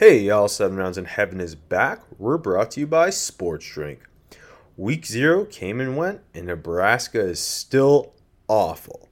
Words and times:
Hey 0.00 0.20
y'all, 0.20 0.46
Seven 0.46 0.76
Rounds 0.76 0.96
in 0.96 1.06
Heaven 1.06 1.40
is 1.40 1.56
back. 1.56 2.02
We're 2.18 2.38
brought 2.38 2.70
to 2.70 2.80
you 2.80 2.86
by 2.86 3.10
Sports 3.10 3.68
Drink. 3.68 3.98
Week 4.76 5.04
zero 5.04 5.44
came 5.44 5.80
and 5.80 5.96
went, 5.96 6.20
and 6.32 6.46
Nebraska 6.46 7.18
is 7.18 7.40
still 7.40 8.14
awful. 8.46 9.08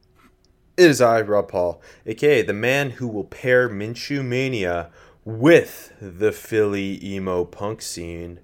It 0.77 0.89
is 0.89 1.01
I, 1.01 1.23
Rob 1.23 1.49
Paul, 1.49 1.83
aka 2.07 2.41
the 2.43 2.53
man 2.53 2.91
who 2.91 3.09
will 3.09 3.25
pair 3.25 3.69
Minshew 3.69 4.25
Mania 4.25 4.91
with 5.25 5.93
the 6.01 6.31
Philly 6.31 7.05
emo 7.05 7.45
punk 7.45 7.83
scene. 7.83 8.39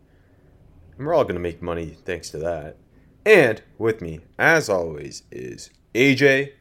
And 0.98 1.06
we're 1.06 1.14
all 1.14 1.22
going 1.22 1.36
to 1.36 1.40
make 1.40 1.62
money 1.62 1.96
thanks 2.04 2.28
to 2.30 2.38
that. 2.38 2.76
And 3.24 3.62
with 3.78 4.02
me, 4.02 4.18
as 4.36 4.68
always, 4.68 5.22
is 5.30 5.70
AJ. 5.94 6.54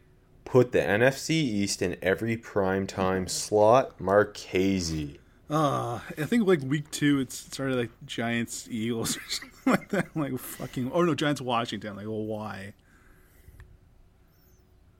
Put 0.46 0.74
the 0.74 0.80
NFC 0.80 1.32
East 1.32 1.82
in 1.82 1.98
every 2.04 2.38
primetime 2.38 3.28
slot, 3.28 4.00
Marchese. 4.00 5.18
Uh, 5.52 6.00
I 6.18 6.24
think 6.24 6.48
like 6.48 6.62
week 6.62 6.90
two, 6.92 7.20
it 7.20 7.34
started 7.34 7.76
like 7.76 7.90
Giants, 8.06 8.70
Eagles, 8.72 9.18
or 9.18 9.22
something 9.28 9.52
like 9.66 9.90
that. 9.90 10.08
I'm 10.16 10.22
like 10.22 10.40
fucking, 10.40 10.92
oh 10.94 11.04
no, 11.04 11.14
Giants, 11.14 11.42
Washington. 11.42 11.98
Like, 11.98 12.06
well, 12.06 12.24
why? 12.24 12.74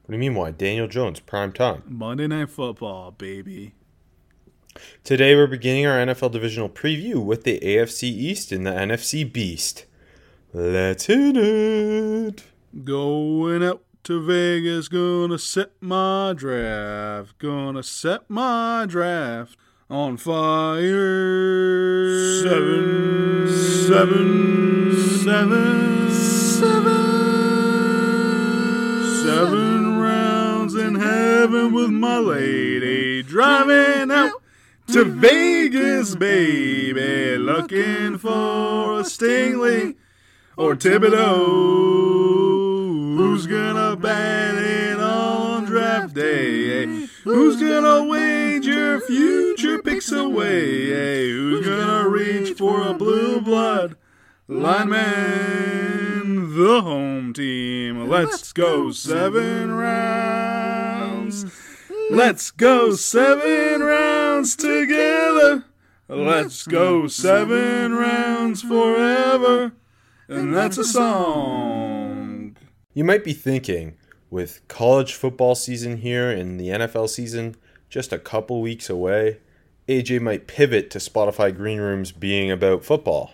What 0.04 0.08
do 0.10 0.14
you 0.14 0.20
mean, 0.20 0.36
why? 0.36 0.52
Daniel 0.52 0.90
Jones, 0.90 1.22
prime 1.22 1.54
time. 1.54 1.84
Monday 1.88 2.28
Night 2.28 2.50
Football, 2.50 3.12
baby. 3.12 3.76
Today, 5.06 5.36
we're 5.36 5.48
beginning 5.48 5.86
our 5.86 5.98
NFL 6.06 6.32
divisional 6.32 6.68
preview 6.68 7.24
with 7.24 7.46
the 7.46 7.58
AFC 7.62 8.04
East 8.04 8.52
and 8.52 8.68
the 8.68 8.72
NFC 8.72 9.32
Beast. 9.32 9.86
Let's 10.54 11.06
hit 11.06 11.38
it. 11.38 12.44
Going 12.84 13.64
out 13.64 13.84
to 14.04 14.22
Vegas, 14.22 14.90
gonna 14.90 15.40
set 15.40 15.72
my 15.80 16.34
draft. 16.36 17.38
Gonna 17.38 17.84
set 17.84 18.30
my 18.30 18.86
draft 18.86 19.56
on 19.92 20.16
fire. 20.16 20.82
Seven, 22.42 23.48
seven, 23.88 24.96
seven, 25.22 26.10
seven, 26.10 26.94
seven 29.24 30.00
rounds 30.00 30.76
in 30.76 30.96
heaven 30.96 31.74
with 31.74 31.90
my 31.90 32.18
lady, 32.20 33.22
driving 33.22 34.12
out 34.12 34.32
to 34.88 35.04
Vegas, 35.04 36.16
baby, 36.16 37.38
looking 37.38 38.18
for 38.18 39.02
a 39.02 39.04
Stingley 39.04 39.98
or 40.56 40.74
Thibodeaux. 40.76 41.42
Who's 43.18 43.46
gonna 43.46 43.98
bat 43.98 44.56
it 44.56 45.02
on 45.02 45.66
draft 45.66 46.14
day? 46.14 46.61
Who's 47.24 47.62
gonna 47.62 48.04
wager 48.06 49.00
future 49.00 49.80
picks 49.84 50.12
away? 50.12 51.30
Who's 51.30 51.66
gonna 51.66 52.10
reach 52.10 52.58
for 52.58 52.88
a 52.88 52.96
blue 52.96 53.40
blood 53.42 53.96
lineman? 54.48 56.56
The 56.56 56.82
home 56.82 57.34
team. 57.34 58.10
Let's 58.10 58.52
go 58.52 58.92
seven 58.92 59.72
rounds. 59.72 61.46
Let's 62.10 62.50
go 62.50 62.96
seven 62.96 63.82
rounds 63.82 64.56
together. 64.56 65.66
Let's 66.08 66.66
go 66.66 67.08
seven 67.08 67.94
rounds 67.94 68.64
forever. 68.64 69.74
And 70.28 70.56
that's 70.56 70.80
a 70.80 70.84
song. 70.84 72.58
You 72.94 73.04
might 73.04 73.24
be 73.24 73.34
thinking, 73.34 73.96
with 74.32 74.66
college 74.68 75.14
football 75.14 75.54
season 75.54 75.98
here 75.98 76.32
and 76.32 76.60
the 76.60 76.70
NFL 76.70 77.10
season 77.10 77.56
just 77.90 78.12
a 78.14 78.18
couple 78.18 78.62
weeks 78.62 78.90
away, 78.90 79.40
AJ 79.88 80.22
might 80.22 80.48
pivot 80.48 80.90
to 80.92 80.98
Spotify 80.98 81.56
Green 81.56 81.80
Rooms 81.80 82.12
being 82.12 82.50
about 82.50 82.84
football. 82.86 83.34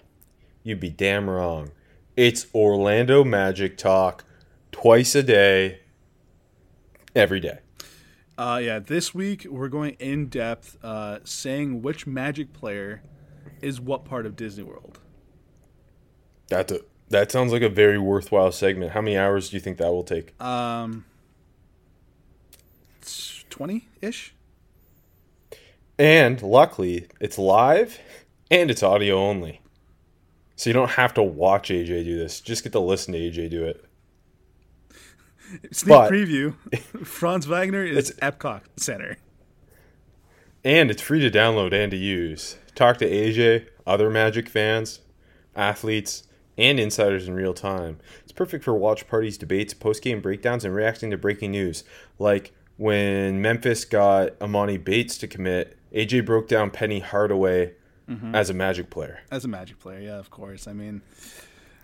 You'd 0.64 0.80
be 0.80 0.90
damn 0.90 1.30
wrong. 1.30 1.72
It's 2.18 2.48
Orlando 2.54 3.24
Magic 3.24 3.78
talk 3.78 4.26
twice 4.72 5.14
a 5.14 5.22
day, 5.22 5.82
every 7.16 7.40
day. 7.40 7.60
Uh, 8.38 8.60
yeah, 8.62 8.80
this 8.80 9.14
week 9.14 9.46
we're 9.50 9.68
going 9.68 9.96
in 10.00 10.28
depth, 10.28 10.78
uh, 10.84 11.20
saying 11.24 11.84
which 11.84 12.08
Magic 12.08 12.54
player 12.54 13.04
is 13.62 13.80
what 13.80 14.04
part 14.04 14.26
of 14.26 14.36
Disney 14.36 14.64
World. 14.64 15.00
That's 16.48 16.72
a 16.72 16.82
that 17.10 17.32
sounds 17.32 17.52
like 17.52 17.62
a 17.62 17.70
very 17.70 17.98
worthwhile 17.98 18.52
segment. 18.52 18.92
How 18.92 19.02
many 19.02 19.18
hours 19.18 19.50
do 19.50 19.58
you 19.58 19.62
think 19.62 19.78
that 19.78 19.92
will 19.92 20.04
take? 20.04 20.40
Um, 20.42 21.06
twenty 23.50 23.88
ish. 24.02 24.34
And 26.00 26.42
luckily, 26.42 27.08
it's 27.20 27.38
live 27.38 28.00
and 28.52 28.70
it's 28.70 28.84
audio 28.84 29.18
only. 29.18 29.62
So 30.56 30.70
you 30.70 30.74
don't 30.74 30.92
have 30.92 31.14
to 31.16 31.24
watch 31.24 31.70
AJ 31.70 32.04
do 32.04 32.18
this. 32.18 32.42
Just 32.42 32.64
get 32.64 32.72
to 32.74 32.80
listen 32.80 33.14
to 33.14 33.20
AJ 33.20 33.50
do 33.50 33.64
it. 33.66 33.86
Sneak 35.72 35.90
but, 35.90 36.12
preview. 36.12 36.56
Franz 37.06 37.46
Wagner 37.46 37.84
is 37.84 38.12
Epcot 38.22 38.62
Center. 38.76 39.18
And 40.64 40.92
it's 40.92 41.02
free 41.02 41.22
to 41.22 41.32
download 41.32 41.74
and 41.74 41.92
to 41.92 41.98
use. 41.98 42.58
Talk 42.76 42.98
to 42.98 43.10
AJ, 43.10 43.68
other 43.86 44.10
Magic 44.10 44.50
fans, 44.50 45.00
athletes, 45.56 46.27
and 46.58 46.80
insiders 46.80 47.28
in 47.28 47.34
real 47.34 47.54
time. 47.54 48.00
It's 48.24 48.32
perfect 48.32 48.64
for 48.64 48.74
watch 48.74 49.08
parties, 49.08 49.38
debates, 49.38 49.74
post 49.74 50.02
game 50.02 50.22
breakdowns, 50.22 50.66
and 50.66 50.74
reacting 50.74 51.12
to 51.12 51.18
breaking 51.18 51.52
news. 51.52 51.84
Like 52.20 52.54
when 52.78 53.42
Memphis 53.42 53.86
got 53.86 54.38
Emoni 54.40 54.84
Bates 54.84 55.18
to 55.20 55.28
commit, 55.28 55.78
AJ 55.94 56.26
broke 56.26 56.48
down 56.48 56.72
Penny 56.72 57.00
Hardaway 57.00 57.74
mm-hmm. 58.10 58.36
as 58.36 58.50
a 58.50 58.54
Magic 58.54 58.90
player. 58.90 59.20
As 59.32 59.46
a 59.46 59.48
Magic 59.48 59.80
player, 59.80 60.00
yeah, 60.00 60.18
of 60.18 60.30
course. 60.30 60.68
I 60.68 60.74
mean, 60.74 61.02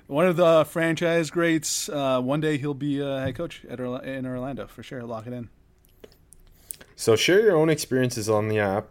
one 0.07 0.27
of 0.27 0.35
the 0.35 0.65
franchise 0.65 1.29
greats. 1.29 1.89
Uh, 1.89 2.21
one 2.21 2.39
day 2.39 2.57
he'll 2.57 2.73
be 2.73 2.99
a 2.99 3.21
head 3.21 3.35
coach 3.35 3.63
at 3.69 3.79
in 3.79 4.25
Orlando 4.25 4.67
for 4.67 4.83
sure. 4.83 5.03
Lock 5.03 5.27
it 5.27 5.33
in. 5.33 5.49
So 6.95 7.15
share 7.15 7.41
your 7.41 7.57
own 7.57 7.69
experiences 7.69 8.29
on 8.29 8.47
the 8.47 8.59
app. 8.59 8.89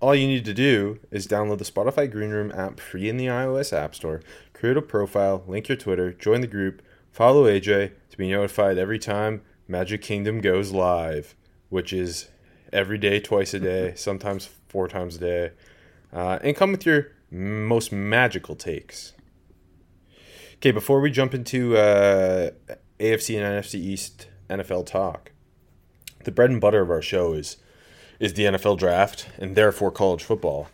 All 0.00 0.14
you 0.14 0.26
need 0.26 0.44
to 0.46 0.54
do 0.54 0.98
is 1.10 1.28
download 1.28 1.58
the 1.58 1.64
Spotify 1.64 2.10
Green 2.10 2.30
Room 2.30 2.50
app 2.52 2.80
free 2.80 3.08
in 3.08 3.16
the 3.18 3.26
iOS 3.26 3.72
App 3.72 3.94
Store, 3.94 4.20
create 4.62 4.76
a 4.76 4.80
profile, 4.80 5.42
link 5.48 5.66
your 5.66 5.76
Twitter, 5.76 6.12
join 6.12 6.40
the 6.40 6.46
group, 6.46 6.82
follow 7.10 7.46
AJ 7.46 7.90
to 8.10 8.16
be 8.16 8.30
notified 8.30 8.78
every 8.78 8.96
time 8.96 9.42
Magic 9.66 10.00
Kingdom 10.00 10.40
goes 10.40 10.70
live, 10.70 11.34
which 11.68 11.92
is 11.92 12.28
every 12.72 12.96
day, 12.96 13.18
twice 13.18 13.54
a 13.54 13.58
day, 13.58 13.92
sometimes 13.96 14.48
four 14.68 14.86
times 14.86 15.16
a 15.16 15.18
day. 15.18 15.50
Uh, 16.12 16.38
and 16.44 16.54
come 16.54 16.70
with 16.70 16.86
your 16.86 17.08
most 17.28 17.90
magical 17.90 18.54
takes. 18.54 19.14
Okay, 20.58 20.70
before 20.70 21.00
we 21.00 21.10
jump 21.10 21.34
into 21.34 21.76
uh, 21.76 22.52
AFC 23.00 23.36
and 23.36 23.64
NFC 23.64 23.74
East 23.74 24.28
NFL 24.48 24.86
talk, 24.86 25.32
the 26.22 26.30
bread 26.30 26.50
and 26.50 26.60
butter 26.60 26.82
of 26.82 26.90
our 26.90 27.02
show 27.02 27.32
is 27.32 27.56
is 28.20 28.34
the 28.34 28.44
NFL 28.44 28.78
draft 28.78 29.26
and 29.38 29.56
therefore 29.56 29.90
college 29.90 30.22
football. 30.22 30.68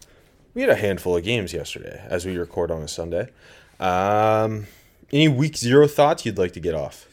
We 0.52 0.60
had 0.60 0.70
a 0.70 0.76
handful 0.76 1.16
of 1.16 1.24
games 1.24 1.54
yesterday 1.54 2.04
as 2.06 2.26
we 2.26 2.36
record 2.36 2.70
on 2.70 2.82
a 2.82 2.88
Sunday. 2.88 3.30
Um, 3.80 4.66
any 5.12 5.28
week 5.28 5.56
zero 5.56 5.86
thoughts 5.86 6.26
you'd 6.26 6.38
like 6.38 6.52
to 6.52 6.60
get 6.60 6.74
off? 6.74 7.06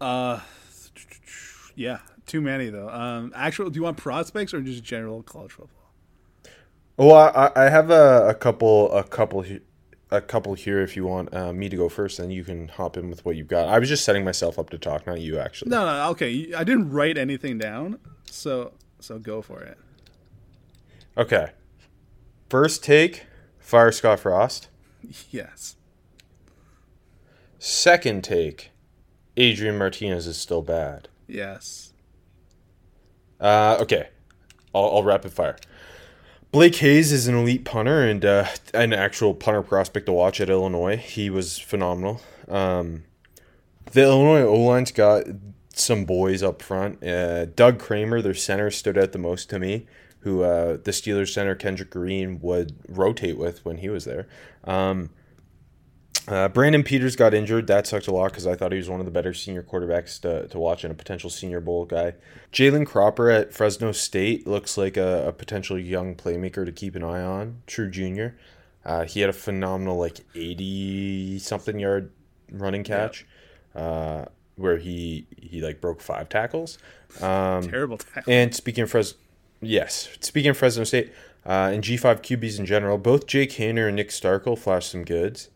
Uh, 0.00 0.40
yeah, 1.74 1.98
too 2.26 2.40
many 2.40 2.70
though. 2.70 2.88
Um, 2.88 3.32
actual, 3.34 3.70
do 3.70 3.76
you 3.76 3.84
want 3.84 3.96
prospects 3.96 4.52
or 4.52 4.60
just 4.60 4.82
general 4.82 5.22
college 5.22 5.52
football? 5.52 5.74
Well, 6.96 7.14
I, 7.14 7.52
I 7.54 7.68
have 7.68 7.90
a, 7.90 8.28
a 8.28 8.34
couple, 8.34 8.92
a 8.92 9.04
couple, 9.04 9.44
a 10.10 10.20
couple 10.20 10.54
here. 10.54 10.80
If 10.80 10.96
you 10.96 11.06
want 11.06 11.32
uh, 11.32 11.52
me 11.52 11.68
to 11.68 11.76
go 11.76 11.88
first, 11.88 12.18
then 12.18 12.30
you 12.30 12.42
can 12.42 12.66
hop 12.68 12.96
in 12.96 13.08
with 13.08 13.24
what 13.24 13.36
you've 13.36 13.46
got. 13.46 13.68
I 13.68 13.78
was 13.78 13.88
just 13.88 14.04
setting 14.04 14.24
myself 14.24 14.58
up 14.58 14.70
to 14.70 14.78
talk, 14.78 15.06
not 15.06 15.20
you, 15.20 15.38
actually. 15.38 15.70
No, 15.70 15.86
no, 15.86 16.10
okay. 16.10 16.52
I 16.52 16.64
didn't 16.64 16.90
write 16.90 17.16
anything 17.16 17.56
down, 17.58 18.00
so 18.28 18.72
so 18.98 19.18
go 19.20 19.42
for 19.42 19.62
it. 19.62 19.78
Okay. 21.16 21.50
First 22.50 22.82
take, 22.82 23.26
fire 23.58 23.92
Scott 23.92 24.20
Frost. 24.20 24.68
Yes. 25.30 25.76
Second 27.58 28.22
take, 28.24 28.70
Adrian 29.36 29.76
Martinez 29.78 30.26
is 30.26 30.36
still 30.36 30.62
bad. 30.62 31.08
Yes. 31.26 31.92
Uh, 33.40 33.76
okay. 33.80 34.08
I'll, 34.74 34.96
I'll 34.96 35.02
rapid 35.02 35.32
fire. 35.32 35.56
Blake 36.50 36.76
Hayes 36.76 37.12
is 37.12 37.28
an 37.28 37.34
elite 37.34 37.64
punter 37.64 38.02
and 38.02 38.24
uh, 38.24 38.46
an 38.72 38.92
actual 38.92 39.34
punter 39.34 39.62
prospect 39.62 40.06
to 40.06 40.12
watch 40.12 40.40
at 40.40 40.48
Illinois. 40.48 40.96
He 40.96 41.28
was 41.28 41.58
phenomenal. 41.58 42.22
Um, 42.48 43.04
the 43.92 44.02
Illinois 44.02 44.42
O 44.42 44.54
line's 44.54 44.92
got 44.92 45.24
some 45.74 46.04
boys 46.04 46.42
up 46.42 46.62
front. 46.62 47.04
Uh, 47.04 47.46
Doug 47.46 47.78
Kramer, 47.78 48.22
their 48.22 48.34
center, 48.34 48.70
stood 48.70 48.96
out 48.96 49.12
the 49.12 49.18
most 49.18 49.50
to 49.50 49.58
me. 49.58 49.86
Who 50.20 50.42
uh, 50.42 50.78
the 50.82 50.90
Steelers 50.90 51.32
center 51.32 51.54
Kendrick 51.54 51.90
Green 51.90 52.40
would 52.40 52.74
rotate 52.88 53.38
with 53.38 53.64
when 53.64 53.78
he 53.78 53.88
was 53.88 54.04
there. 54.04 54.26
Um, 54.64 55.10
uh, 56.28 56.48
Brandon 56.48 56.82
Peters 56.82 57.16
got 57.16 57.32
injured. 57.32 57.66
That 57.68 57.86
sucked 57.86 58.06
a 58.06 58.12
lot 58.12 58.32
because 58.32 58.46
I 58.46 58.54
thought 58.54 58.72
he 58.72 58.78
was 58.78 58.90
one 58.90 59.00
of 59.00 59.06
the 59.06 59.12
better 59.12 59.32
senior 59.32 59.62
quarterbacks 59.62 60.20
to, 60.20 60.46
to 60.48 60.58
watch 60.58 60.84
and 60.84 60.92
a 60.92 60.94
potential 60.94 61.30
Senior 61.30 61.60
Bowl 61.60 61.86
guy. 61.86 62.14
Jalen 62.52 62.86
Cropper 62.86 63.30
at 63.30 63.54
Fresno 63.54 63.92
State 63.92 64.46
looks 64.46 64.76
like 64.76 64.98
a, 64.98 65.28
a, 65.28 65.32
potential 65.32 65.78
young 65.78 66.14
playmaker 66.14 66.66
to 66.66 66.72
keep 66.72 66.94
an 66.94 67.02
eye 67.02 67.22
on. 67.22 67.62
True 67.66 67.90
junior. 67.90 68.36
Uh, 68.84 69.04
he 69.04 69.20
had 69.20 69.30
a 69.30 69.34
phenomenal 69.34 69.96
like 69.96 70.20
eighty 70.34 71.38
something 71.38 71.78
yard 71.78 72.12
running 72.52 72.84
catch, 72.84 73.26
uh, 73.74 74.26
where 74.56 74.76
he 74.76 75.26
he 75.36 75.62
like 75.62 75.80
broke 75.80 76.00
five 76.00 76.28
tackles. 76.28 76.78
Um, 77.20 77.68
Terrible 77.68 77.98
tackle. 77.98 78.32
And 78.32 78.54
speaking 78.54 78.84
of 78.84 78.90
Fresno, 78.90 79.18
yes, 79.60 80.08
speaking 80.20 80.50
of 80.50 80.56
Fresno 80.56 80.84
State 80.84 81.12
uh, 81.46 81.70
and 81.72 81.82
G 81.82 81.96
five 81.96 82.22
QBs 82.22 82.58
in 82.58 82.66
general, 82.66 82.98
both 82.98 83.26
Jake 83.26 83.52
Haener 83.52 83.88
and 83.88 83.96
Nick 83.96 84.10
Starkel 84.10 84.58
flashed 84.58 84.90
some 84.90 85.04
goods. 85.04 85.48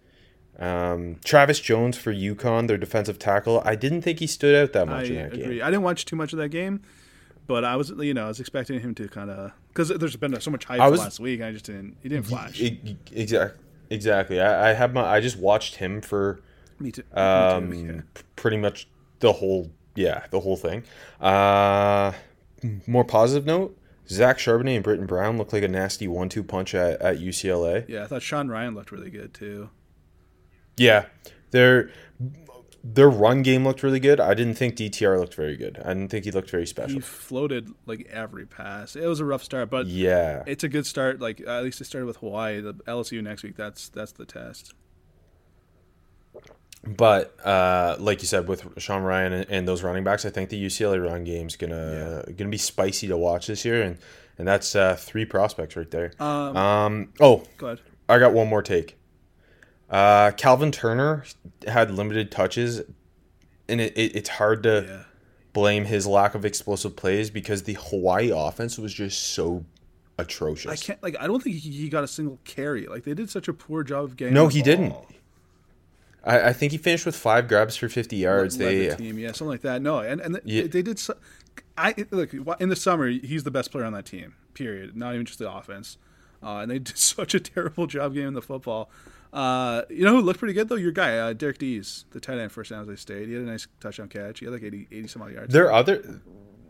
Um, 0.63 1.17
Travis 1.25 1.59
Jones 1.61 1.97
for 1.99 2.13
UConn, 2.13 2.69
their 2.69 2.77
defensive 2.79 3.19
tackle. 3.19 3.63
I 3.65 3.75
didn't 3.75 4.03
think 4.03 4.19
he 4.21 4.27
stood 4.27 4.55
out 4.55 4.73
that 4.75 4.87
much 4.87 5.07
I 5.07 5.09
in 5.09 5.15
that 5.17 5.33
agree. 5.33 5.57
game. 5.57 5.63
I 5.65 5.71
didn't 5.71 5.83
watch 5.83 6.05
too 6.05 6.15
much 6.17 6.33
of 6.33 6.39
that 6.39 6.51
game, 6.51 6.83
but 7.47 7.65
I 7.65 7.77
was, 7.77 7.91
you 7.91 8.15
know, 8.15 8.27
I 8.27 8.29
was 8.29 8.39
expecting 8.41 8.79
him 8.81 8.95
to 8.97 9.09
kind 9.09 9.31
of 9.31 9.53
because 9.69 9.89
there's 9.89 10.17
been 10.17 10.39
so 10.41 10.51
much 10.51 10.65
hype 10.67 10.91
was- 10.91 11.01
last 11.01 11.19
week. 11.21 11.43
I 11.43 11.51
just 11.53 11.65
didn't. 11.65 11.97
He 12.03 12.09
didn't 12.09 12.27
flash. 12.27 12.61
Exactly. 12.61 13.59
Exactly. 13.91 14.41
I, 14.41 14.71
I 14.71 14.73
have 14.75 14.93
my. 14.95 15.03
I 15.05 15.21
just 15.21 15.39
watched 15.39 15.77
him 15.77 16.01
for 16.01 16.41
Me 16.79 16.93
too. 16.93 17.03
um, 17.13 17.69
Me 17.69 17.83
too. 17.83 17.95
Yeah. 17.95 18.23
pretty 18.37 18.57
much 18.57 18.89
the 19.21 19.33
whole. 19.33 19.71
Yeah, 19.95 20.25
the 20.31 20.41
whole 20.41 20.57
thing. 20.57 20.85
Uh, 21.21 22.13
more 22.87 23.05
positive 23.05 23.45
note: 23.45 23.77
Zach 24.09 24.39
Charbonnet 24.39 24.77
and 24.77 24.85
Brittain 24.85 25.07
Brown 25.07 25.37
look 25.37 25.53
like 25.53 25.63
a 25.63 25.69
nasty 25.69 26.09
one-two 26.09 26.43
punch 26.45 26.75
at, 26.75 27.01
at 27.03 27.19
UCLA. 27.19 27.87
Yeah, 27.89 28.05
I 28.05 28.07
thought 28.07 28.23
Sean 28.23 28.49
Ryan 28.49 28.75
looked 28.75 28.91
really 28.93 29.11
good 29.11 29.35
too. 29.35 29.69
Yeah, 30.77 31.07
their 31.51 31.91
their 32.85 33.09
run 33.09 33.43
game 33.43 33.65
looked 33.65 33.83
really 33.83 34.01
good. 34.01 34.19
I 34.19 34.35
didn't 34.35 34.55
think 34.55 34.75
DTR 34.77 35.19
looked 35.19 35.35
very 35.35 35.57
good. 35.57 35.81
I 35.85 35.89
didn't 35.95 36.09
think 36.09 36.25
he 36.25 36.31
looked 36.33 36.51
very 36.51 36.67
special. 36.67 36.95
He 36.95 37.01
floated 37.01 37.71
like 37.87 38.09
every 38.11 38.47
pass. 38.47 38.97
It 38.97 39.07
was 39.07 39.21
a 39.21 39.25
rough 39.25 39.43
start, 39.45 39.71
but 39.71 39.87
yeah, 39.87 40.43
it's 40.47 40.65
a 40.65 40.69
good 40.69 40.87
start. 40.87 41.21
Like 41.21 41.41
at 41.41 41.63
least 41.63 41.81
it 41.81 41.85
started 41.85 42.07
with 42.07 42.17
Hawaii. 42.19 42.61
The 42.61 42.75
LSU 42.75 43.23
next 43.23 43.43
week. 43.43 43.57
That's 43.57 43.89
that's 43.89 44.13
the 44.13 44.25
test. 44.27 44.75
but 46.85 47.39
uh, 47.47 47.97
like 48.01 48.21
you 48.23 48.27
said, 48.27 48.49
with 48.49 48.67
Sean 48.79 49.03
Ryan 49.03 49.33
and, 49.33 49.51
and 49.51 49.69
those 49.69 49.83
running 49.85 50.03
backs, 50.03 50.25
I 50.25 50.31
think 50.31 50.51
the 50.51 50.61
UCLA 50.67 51.03
run 51.05 51.23
game's 51.25 51.55
gonna 51.57 52.25
gonna 52.37 52.51
be 52.51 52.59
spicy 52.59 53.07
to 53.09 53.17
watch 53.17 53.47
this 53.47 53.65
year, 53.65 53.83
and 53.83 53.99
and 54.39 54.49
that's 54.49 54.75
uh, 54.75 54.97
three 54.97 55.25
prospects 55.25 55.77
right 55.77 55.91
there. 55.91 56.13
Um, 56.19 56.57
Um, 56.57 57.13
oh, 57.21 57.45
go 57.59 57.67
ahead. 57.69 57.81
I 58.09 58.19
got 58.19 58.33
one 58.33 58.49
more 58.49 58.63
take. 58.63 58.99
Uh, 59.93 60.31
Calvin 60.33 60.73
Turner 60.73 61.25
had 61.69 61.91
limited 61.91 62.31
touches, 62.33 62.81
and 63.69 63.81
it, 63.81 63.93
it, 63.97 64.17
it's 64.17 64.29
hard 64.31 64.63
to 64.63 64.87
Yeah. 64.89 65.03
blame 65.53 65.85
his 65.85 66.07
lack 66.07 66.35
of 66.35 66.45
explosive 66.47 66.97
plays 66.97 67.29
because 67.31 67.65
the 67.65 67.75
Hawaii 67.75 68.31
offense 68.35 68.79
was 68.79 68.93
just 68.95 69.23
so 69.35 69.65
atrocious. 70.19 70.73
I 70.73 70.77
can't 70.77 71.03
like. 71.03 71.15
I 71.21 71.27
don't 71.27 71.43
think 71.43 71.57
he, 71.57 71.71
he 71.71 71.89
got 71.91 72.05
a 72.05 72.09
single 72.09 72.39
carry. 72.45 72.87
Like 72.87 73.05
they 73.05 73.13
did 73.15 73.29
such 73.29 73.49
a 73.49 73.53
poor 73.53 73.83
job 73.85 74.05
of 74.05 74.17
getting. 74.17 74.33
No, 74.35 74.49
he 74.49 74.63
didn't. 74.63 74.95
I, 76.25 76.49
I 76.49 76.53
think 76.55 76.73
he 76.73 76.79
finished 76.79 77.05
with 77.05 77.17
five 77.17 77.47
grabs 77.49 77.77
for 77.77 77.89
50 77.89 78.17
yards. 78.17 78.57
led 78.59 78.69
They 78.69 78.87
the 78.89 78.97
team, 78.97 79.19
yeah, 79.19 79.29
something 79.33 79.49
like 79.49 79.63
that. 79.63 79.83
No, 79.83 79.99
and 79.99 80.21
and 80.23 80.37
the, 80.37 80.43
Yeah. 80.45 80.67
they 80.69 80.81
did. 80.81 80.99
So, 80.99 81.17
I 81.77 81.95
look 82.11 82.33
in 82.61 82.69
the 82.71 82.77
summer. 82.77 83.09
He's 83.09 83.45
the 83.45 83.51
best 83.51 83.71
player 83.73 83.85
on 83.85 83.93
that 83.93 84.07
team. 84.07 84.35
Period. 84.55 84.97
Not 84.97 85.15
even 85.15 85.27
just 85.27 85.39
the 85.39 85.53
offense. 85.53 85.99
Uh, 86.43 86.59
and 86.59 86.71
they 86.71 86.79
did 86.81 86.97
such 86.97 87.35
a 87.35 87.41
terrible 87.41 87.87
job 87.87 88.15
getting 88.15 88.33
the 88.33 88.41
football. 88.43 88.89
Uh, 89.33 89.83
you 89.89 90.05
know 90.05 90.17
who 90.17 90.21
looked 90.21 90.39
pretty 90.39 90.55
good 90.55 90.69
though? 90.69 90.77
Your 90.77 90.93
guy, 90.93 91.17
uh, 91.17 91.33
Derrick 91.33 91.59
Deese, 91.59 92.05
the 92.11 92.21
tight 92.21 92.39
end 92.39 92.53
for 92.53 92.65
San 92.65 92.85
Jose 92.85 92.97
State. 92.97 93.29
He 93.29 93.35
had 93.35 93.43
a 93.43 93.47
nice 93.47 93.67
touchdown 93.81 94.09
catch. 94.09 94.41
He 94.41 94.45
had 94.45 94.53
like 94.53 94.63
80, 94.63 94.89
80 94.91 95.09
some 95.09 95.23
odd 95.23 95.33
yards. 95.33 95.53
Their 95.53 95.73
other 95.73 96.21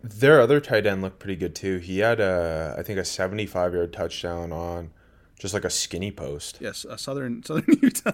their 0.02 0.40
other 0.40 0.60
tight 0.60 0.86
end 0.86 1.02
looked 1.02 1.18
pretty 1.18 1.36
good 1.36 1.54
too. 1.54 1.78
He 1.78 1.98
had 1.98 2.20
a 2.20 2.76
I 2.78 2.82
think 2.82 2.98
a 2.98 3.04
75 3.04 3.74
yard 3.74 3.92
touchdown 3.92 4.52
on 4.52 4.90
just 5.38 5.54
like 5.54 5.64
a 5.64 5.70
skinny 5.70 6.12
post. 6.12 6.58
Yes, 6.60 6.84
uh, 6.84 6.96
Southern 6.96 7.42
Southern 7.44 7.64
Utah. 7.82 8.12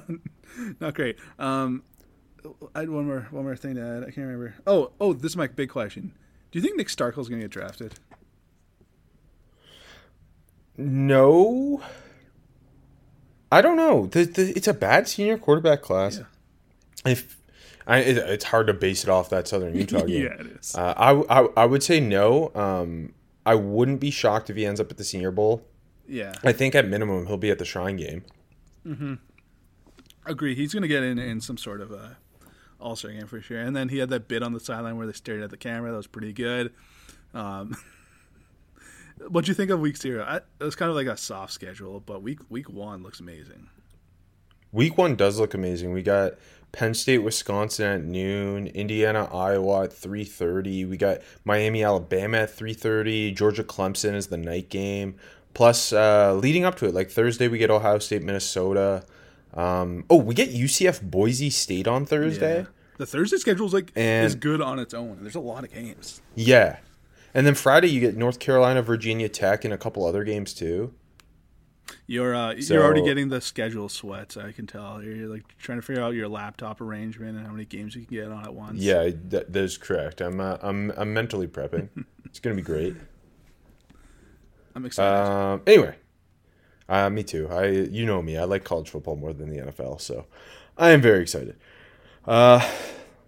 Not 0.80 0.94
great. 0.94 1.18
Um, 1.38 1.82
I 2.74 2.80
had 2.80 2.90
one 2.90 3.06
more 3.06 3.28
one 3.30 3.44
more 3.44 3.56
thing 3.56 3.74
to 3.74 3.82
add. 3.82 4.02
I 4.02 4.06
can't 4.06 4.26
remember. 4.26 4.54
Oh, 4.66 4.92
oh, 4.98 5.12
this 5.12 5.32
is 5.32 5.36
my 5.36 5.46
big 5.46 5.68
question. 5.68 6.12
Do 6.50 6.58
you 6.58 6.62
think 6.62 6.78
Nick 6.78 6.88
Starkel's 6.88 7.28
going 7.28 7.40
to 7.40 7.44
get 7.44 7.50
drafted? 7.50 7.94
No. 10.78 11.82
I 13.50 13.62
don't 13.62 13.76
know. 13.76 14.06
The, 14.06 14.24
the, 14.24 14.52
it's 14.56 14.68
a 14.68 14.74
bad 14.74 15.08
senior 15.08 15.38
quarterback 15.38 15.82
class. 15.82 16.20
If 17.06 17.38
I, 17.86 17.98
it, 17.98 18.18
it's 18.18 18.44
hard 18.44 18.66
to 18.66 18.74
base 18.74 19.02
it 19.02 19.10
off 19.10 19.30
that 19.30 19.48
Southern 19.48 19.74
Utah 19.74 20.00
game. 20.06 20.24
Yeah, 20.24 20.40
it 20.40 20.46
is. 20.46 20.74
Uh, 20.74 20.94
I, 20.96 21.40
I 21.40 21.48
I 21.56 21.66
would 21.66 21.82
say 21.82 22.00
no. 22.00 22.52
Um, 22.54 23.14
I 23.46 23.54
wouldn't 23.54 24.00
be 24.00 24.10
shocked 24.10 24.50
if 24.50 24.56
he 24.56 24.66
ends 24.66 24.80
up 24.80 24.90
at 24.90 24.98
the 24.98 25.04
Senior 25.04 25.30
Bowl. 25.30 25.66
Yeah, 26.06 26.34
I 26.44 26.52
think 26.52 26.74
at 26.74 26.86
minimum 26.86 27.26
he'll 27.26 27.38
be 27.38 27.50
at 27.50 27.58
the 27.58 27.64
Shrine 27.64 27.96
Game. 27.96 28.24
Hmm. 28.82 29.14
agree. 30.24 30.54
He's 30.54 30.72
going 30.72 30.82
to 30.82 30.88
get 30.88 31.02
in 31.02 31.18
in 31.18 31.40
some 31.40 31.56
sort 31.56 31.80
of 31.80 31.90
a 31.90 32.18
All 32.80 32.96
Star 32.96 33.10
game 33.10 33.26
for 33.26 33.40
sure. 33.40 33.58
And 33.58 33.74
then 33.74 33.88
he 33.88 33.98
had 33.98 34.10
that 34.10 34.28
bit 34.28 34.42
on 34.42 34.52
the 34.52 34.60
sideline 34.60 34.96
where 34.96 35.06
they 35.06 35.12
stared 35.12 35.42
at 35.42 35.50
the 35.50 35.56
camera. 35.56 35.90
That 35.90 35.96
was 35.96 36.06
pretty 36.06 36.32
good. 36.32 36.72
Um, 37.34 37.76
what 39.28 39.44
do 39.44 39.50
you 39.50 39.54
think 39.54 39.70
of 39.70 39.80
week 39.80 39.96
zero? 39.96 40.24
I, 40.24 40.36
it 40.36 40.44
was 40.64 40.76
kind 40.76 40.90
of 40.90 40.96
like 40.96 41.06
a 41.06 41.16
soft 41.16 41.52
schedule, 41.52 42.00
but 42.00 42.22
week 42.22 42.40
week 42.48 42.68
one 42.70 43.02
looks 43.02 43.20
amazing. 43.20 43.68
Week 44.72 44.98
one 44.98 45.16
does 45.16 45.38
look 45.40 45.54
amazing. 45.54 45.92
We 45.92 46.02
got 46.02 46.34
Penn 46.72 46.92
State, 46.94 47.18
Wisconsin 47.18 47.86
at 47.86 48.04
noon, 48.04 48.66
Indiana, 48.68 49.24
Iowa 49.32 49.84
at 49.84 49.92
three 49.92 50.24
thirty. 50.24 50.84
We 50.84 50.96
got 50.96 51.18
Miami, 51.44 51.82
Alabama 51.82 52.38
at 52.38 52.50
three 52.54 52.74
thirty. 52.74 53.32
Georgia, 53.32 53.64
Clemson 53.64 54.14
is 54.14 54.26
the 54.26 54.36
night 54.36 54.68
game. 54.68 55.16
Plus, 55.54 55.92
uh, 55.92 56.34
leading 56.34 56.64
up 56.64 56.76
to 56.76 56.86
it, 56.86 56.94
like 56.94 57.10
Thursday, 57.10 57.48
we 57.48 57.58
get 57.58 57.70
Ohio 57.70 57.98
State, 57.98 58.22
Minnesota. 58.22 59.04
Um, 59.54 60.04
oh, 60.10 60.16
we 60.16 60.34
get 60.34 60.50
UCF, 60.50 61.00
Boise 61.02 61.50
State 61.50 61.88
on 61.88 62.04
Thursday. 62.04 62.60
Yeah. 62.60 62.66
The 62.98 63.06
Thursday 63.06 63.38
schedule 63.38 63.66
is 63.66 63.72
like 63.72 63.90
And- 63.96 64.26
is 64.26 64.34
good 64.34 64.60
on 64.60 64.78
its 64.78 64.92
own. 64.92 65.18
There's 65.22 65.34
a 65.34 65.40
lot 65.40 65.64
of 65.64 65.72
games. 65.72 66.20
Yeah. 66.34 66.76
And 67.34 67.46
then 67.46 67.54
Friday, 67.54 67.88
you 67.88 68.00
get 68.00 68.16
North 68.16 68.38
Carolina, 68.38 68.82
Virginia 68.82 69.28
Tech, 69.28 69.64
and 69.64 69.72
a 69.72 69.78
couple 69.78 70.04
other 70.04 70.24
games 70.24 70.54
too. 70.54 70.94
You're 72.06 72.34
uh, 72.34 72.54
you're 72.54 72.82
already 72.82 73.02
getting 73.02 73.28
the 73.28 73.40
schedule 73.40 73.88
sweats. 73.88 74.36
I 74.36 74.52
can 74.52 74.66
tell. 74.66 75.02
You're 75.02 75.28
like 75.28 75.56
trying 75.58 75.78
to 75.78 75.82
figure 75.82 76.02
out 76.02 76.14
your 76.14 76.28
laptop 76.28 76.80
arrangement 76.80 77.36
and 77.36 77.46
how 77.46 77.52
many 77.52 77.64
games 77.64 77.94
you 77.94 78.04
can 78.04 78.16
get 78.16 78.28
on 78.30 78.44
at 78.44 78.54
once. 78.54 78.78
Yeah, 78.78 79.10
that, 79.28 79.52
that 79.52 79.56
is 79.56 79.78
correct. 79.78 80.20
I'm, 80.20 80.40
uh, 80.40 80.58
I'm, 80.62 80.90
I'm 80.96 81.12
mentally 81.12 81.46
prepping. 81.46 81.88
it's 82.24 82.40
gonna 82.40 82.56
be 82.56 82.62
great. 82.62 82.94
I'm 84.74 84.86
excited. 84.86 85.30
Um, 85.30 85.62
anyway, 85.66 85.96
uh, 86.88 87.10
me 87.10 87.22
too. 87.22 87.48
I, 87.48 87.66
you 87.66 88.06
know 88.06 88.22
me. 88.22 88.36
I 88.36 88.44
like 88.44 88.64
college 88.64 88.90
football 88.90 89.16
more 89.16 89.32
than 89.32 89.50
the 89.50 89.58
NFL, 89.58 90.00
so 90.00 90.26
I 90.76 90.90
am 90.90 91.00
very 91.00 91.22
excited. 91.22 91.56
Uh, 92.26 92.66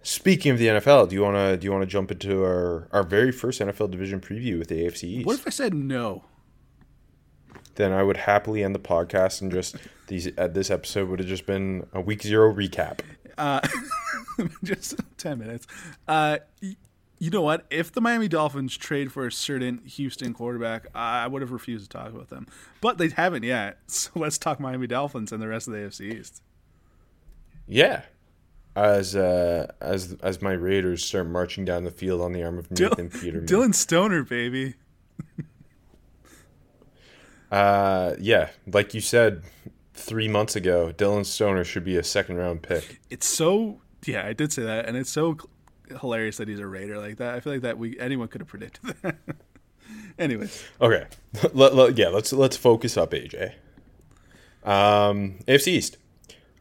speaking 0.03 0.51
of 0.51 0.57
the 0.59 0.67
NFL, 0.67 1.09
do 1.09 1.15
you 1.15 1.21
wanna 1.21 1.57
do 1.57 1.65
you 1.65 1.71
wanna 1.71 1.85
jump 1.85 2.11
into 2.11 2.43
our 2.43 2.87
our 2.91 3.03
very 3.03 3.31
first 3.31 3.59
NFL 3.61 3.91
division 3.91 4.19
preview 4.19 4.57
with 4.59 4.67
the 4.69 4.83
AFC 4.83 5.03
East? 5.03 5.25
what 5.25 5.35
if 5.39 5.47
I 5.47 5.51
said 5.51 5.73
no? 5.73 6.25
then 7.75 7.93
I 7.93 8.03
would 8.03 8.17
happily 8.17 8.63
end 8.63 8.75
the 8.75 8.79
podcast 8.79 9.41
and 9.41 9.49
just 9.51 9.77
these 10.07 10.29
uh, 10.37 10.47
this 10.47 10.69
episode 10.69 11.07
would 11.09 11.19
have 11.19 11.27
just 11.27 11.45
been 11.45 11.87
a 11.93 12.01
week 12.01 12.21
zero 12.21 12.53
recap. 12.53 12.99
Uh, 13.37 13.61
just 14.63 14.95
ten 15.17 15.39
minutes. 15.39 15.65
Uh, 16.07 16.39
y- 16.61 16.75
you 17.17 17.29
know 17.29 17.41
what? 17.41 17.65
If 17.69 17.91
the 17.91 18.01
Miami 18.01 18.27
Dolphins 18.27 18.75
trade 18.75 19.11
for 19.11 19.25
a 19.27 19.31
certain 19.31 19.77
Houston 19.85 20.33
quarterback, 20.33 20.87
I 20.95 21.27
would 21.27 21.41
have 21.43 21.51
refused 21.51 21.89
to 21.89 21.97
talk 21.97 22.09
about 22.09 22.29
them. 22.29 22.47
But 22.81 22.97
they 22.97 23.09
haven't 23.09 23.43
yet. 23.43 23.77
So 23.87 24.09
let's 24.15 24.37
talk 24.39 24.59
Miami 24.59 24.87
Dolphins 24.87 25.31
and 25.31 25.41
the 25.41 25.47
rest 25.47 25.67
of 25.67 25.73
the 25.73 25.79
AFC 25.79 26.19
East. 26.19 26.41
Yeah. 27.67 28.01
As 28.75 29.15
uh, 29.17 29.71
as 29.81 30.13
as 30.23 30.41
my 30.41 30.53
Raiders 30.53 31.03
start 31.03 31.27
marching 31.27 31.65
down 31.65 31.83
the 31.83 31.91
field 31.91 32.21
on 32.21 32.31
the 32.31 32.41
arm 32.43 32.57
of 32.57 32.71
Nathan 32.71 33.09
Peterman. 33.09 33.45
Dillon 33.45 33.73
Stoner, 33.73 34.23
baby. 34.23 34.75
Uh, 37.51 38.15
yeah, 38.19 38.49
like 38.71 38.93
you 38.93 39.01
said 39.01 39.43
three 39.93 40.29
months 40.29 40.55
ago, 40.55 40.91
Dillon 40.93 41.25
Stoner 41.25 41.63
should 41.65 41.83
be 41.83 41.97
a 41.97 42.03
second 42.03 42.37
round 42.37 42.61
pick. 42.63 43.01
It's 43.09 43.27
so 43.27 43.81
yeah, 44.05 44.25
I 44.25 44.31
did 44.33 44.53
say 44.53 44.63
that, 44.63 44.85
and 44.85 44.95
it's 44.95 45.09
so 45.11 45.37
hilarious 45.99 46.37
that 46.37 46.47
he's 46.47 46.59
a 46.59 46.65
Raider 46.65 46.97
like 46.97 47.17
that. 47.17 47.35
I 47.35 47.39
feel 47.41 47.51
like 47.53 47.63
that 47.63 47.77
we 47.77 47.99
anyone 47.99 48.29
could 48.29 48.39
have 48.41 48.47
predicted 48.47 48.95
that. 49.01 49.15
Anyways, 50.17 50.63
Okay, 50.79 51.07
let, 51.53 51.75
let- 51.75 51.97
yeah, 51.97 52.07
let's 52.07 52.31
let's 52.31 52.55
focus 52.55 52.95
up 52.95 53.11
AJ. 53.11 53.51
Um, 54.63 55.39
AFC 55.47 55.67
East. 55.67 55.97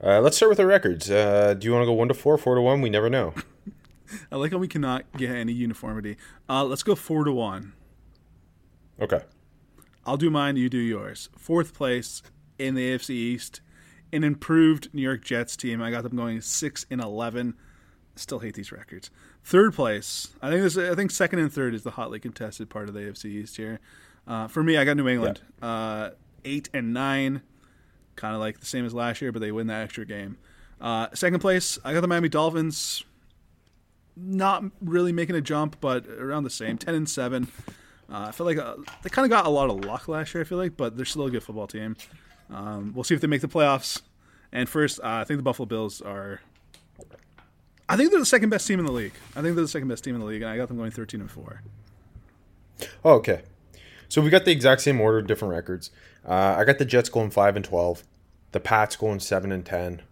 Uh, 0.02 0.20
let's 0.20 0.36
start 0.36 0.48
with 0.48 0.60
our 0.60 0.66
records. 0.66 1.10
Uh, 1.10 1.54
do 1.54 1.66
you 1.66 1.72
want 1.72 1.82
to 1.82 1.86
go 1.86 1.92
one 1.92 2.08
to 2.08 2.14
four, 2.14 2.38
four 2.38 2.54
to 2.54 2.62
one? 2.62 2.80
We 2.80 2.88
never 2.88 3.10
know. 3.10 3.34
I 4.32 4.36
like 4.36 4.52
how 4.52 4.58
we 4.58 4.68
cannot 4.68 5.04
get 5.16 5.30
any 5.30 5.52
uniformity. 5.52 6.16
Uh, 6.48 6.64
let's 6.64 6.82
go 6.82 6.94
four 6.94 7.24
to 7.24 7.32
one. 7.32 7.74
Okay. 9.00 9.20
I'll 10.06 10.16
do 10.16 10.30
mine. 10.30 10.56
You 10.56 10.68
do 10.68 10.78
yours. 10.78 11.28
Fourth 11.36 11.74
place 11.74 12.22
in 12.58 12.74
the 12.74 12.94
AFC 12.94 13.10
East, 13.10 13.60
an 14.12 14.24
improved 14.24 14.88
New 14.92 15.02
York 15.02 15.24
Jets 15.24 15.56
team. 15.56 15.82
I 15.82 15.90
got 15.90 16.02
them 16.02 16.16
going 16.16 16.40
six 16.40 16.86
and 16.90 17.00
eleven. 17.00 17.54
Still 18.16 18.40
hate 18.40 18.54
these 18.54 18.72
records. 18.72 19.10
Third 19.44 19.74
place. 19.74 20.28
I 20.42 20.50
think 20.50 20.62
this. 20.62 20.76
I 20.76 20.94
think 20.94 21.10
second 21.10 21.38
and 21.38 21.52
third 21.52 21.74
is 21.74 21.82
the 21.82 21.92
hotly 21.92 22.20
contested 22.20 22.68
part 22.70 22.88
of 22.88 22.94
the 22.94 23.00
AFC 23.00 23.26
East 23.26 23.56
here. 23.56 23.80
Uh, 24.26 24.48
for 24.48 24.62
me, 24.62 24.76
I 24.76 24.84
got 24.84 24.96
New 24.96 25.08
England. 25.08 25.40
Uh, 25.62 26.10
eight 26.44 26.68
and 26.74 26.92
nine, 26.92 27.42
kind 28.20 28.34
of 28.34 28.40
like 28.40 28.60
the 28.60 28.66
same 28.66 28.84
as 28.84 28.94
last 28.94 29.20
year, 29.22 29.32
but 29.32 29.40
they 29.40 29.50
win 29.50 29.66
that 29.68 29.82
extra 29.82 30.04
game. 30.04 30.36
Uh, 30.80 31.08
second 31.14 31.40
place, 31.40 31.78
I 31.84 31.92
got 31.92 32.02
the 32.02 32.08
Miami 32.08 32.28
Dolphins. 32.28 33.04
Not 34.16 34.64
really 34.80 35.12
making 35.12 35.36
a 35.36 35.40
jump, 35.40 35.76
but 35.80 36.06
around 36.06 36.44
the 36.44 36.50
same. 36.50 36.76
Ten 36.76 36.94
and 36.94 37.08
seven. 37.08 37.48
Uh, 38.12 38.26
I 38.28 38.32
feel 38.32 38.44
like 38.44 38.58
uh, 38.58 38.74
they 39.02 39.08
kind 39.08 39.24
of 39.24 39.30
got 39.30 39.46
a 39.46 39.48
lot 39.48 39.70
of 39.70 39.84
luck 39.84 40.08
last 40.08 40.34
year. 40.34 40.42
I 40.42 40.44
feel 40.44 40.58
like, 40.58 40.76
but 40.76 40.96
they're 40.96 41.06
still 41.06 41.26
a 41.26 41.30
good 41.30 41.42
football 41.42 41.66
team. 41.66 41.96
Um, 42.50 42.92
we'll 42.94 43.04
see 43.04 43.14
if 43.14 43.20
they 43.20 43.28
make 43.28 43.40
the 43.40 43.48
playoffs. 43.48 44.02
And 44.52 44.68
first, 44.68 44.98
uh, 45.00 45.20
I 45.22 45.24
think 45.24 45.38
the 45.38 45.44
Buffalo 45.44 45.66
Bills 45.66 46.02
are. 46.02 46.40
I 47.88 47.96
think 47.96 48.10
they're 48.10 48.20
the 48.20 48.26
second 48.26 48.50
best 48.50 48.66
team 48.66 48.78
in 48.78 48.84
the 48.84 48.92
league. 48.92 49.12
I 49.30 49.42
think 49.42 49.54
they're 49.54 49.64
the 49.64 49.68
second 49.68 49.88
best 49.88 50.04
team 50.04 50.14
in 50.14 50.20
the 50.20 50.26
league, 50.26 50.42
and 50.42 50.50
I 50.50 50.56
got 50.56 50.68
them 50.68 50.76
going 50.76 50.90
thirteen 50.90 51.20
and 51.20 51.30
four. 51.30 51.62
Oh, 53.04 53.14
okay. 53.14 53.42
So 54.08 54.20
we 54.20 54.28
got 54.28 54.44
the 54.44 54.50
exact 54.50 54.80
same 54.80 55.00
order, 55.00 55.22
different 55.22 55.52
records. 55.54 55.92
Uh, 56.26 56.56
I 56.58 56.64
got 56.64 56.78
the 56.78 56.84
Jets 56.84 57.08
going 57.08 57.30
five 57.30 57.54
and 57.54 57.64
twelve, 57.64 58.02
the 58.52 58.60
Pats 58.60 58.96
going 58.96 59.20
seven 59.20 59.52
and 59.52 59.64
ten, 59.64 60.02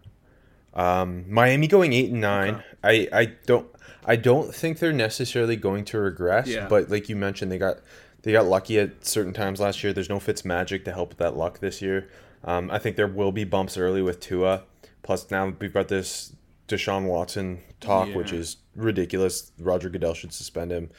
um, 0.73 1.25
Miami 1.31 1.67
going 1.67 1.93
eight 1.93 2.11
and 2.11 2.21
nine. 2.21 2.63
I, 2.83 3.07
I 3.11 3.25
don't 3.45 3.67
I 4.05 4.15
don't 4.15 4.53
think 4.53 4.79
they're 4.79 4.93
necessarily 4.93 5.55
going 5.55 5.85
to 5.85 5.99
regress, 5.99 6.47
Yeah. 6.47 6.67
but 6.67 6.89
like 6.89 7.09
you 7.09 7.15
mentioned, 7.15 7.51
they 7.51 7.57
got 7.57 7.77
they 8.23 8.31
got 8.31 8.45
lucky 8.45 8.79
at 8.79 9.05
certain 9.05 9.33
times 9.33 9.59
last 9.59 9.83
year. 9.83 9.93
There's 9.93 10.09
no 10.09 10.19
Fitz 10.19 10.43
magic 10.45 10.85
to 10.85 10.91
help 10.91 11.09
with 11.09 11.17
that 11.19 11.35
luck 11.37 11.59
this 11.59 11.81
year. 11.81 12.09
Um, 12.43 12.69
I 12.71 12.79
think 12.79 12.95
there 12.95 13.07
will 13.07 13.31
be 13.31 13.43
bumps 13.43 13.77
early 13.77 14.01
with 14.01 14.19
Tua. 14.19 14.63
Plus 15.03 15.29
now 15.31 15.53
we've 15.59 15.73
got 15.73 15.87
this 15.87 16.33
Deshaun 16.67 17.05
Watson 17.05 17.61
talk, 17.81 18.13
which 18.13 18.31
is 18.31 18.57
ridiculous. 18.75 19.51
Roger 19.59 19.89
Goodell 19.89 20.13
should 20.13 20.31
suspend 20.33 20.71
him. 20.71 20.89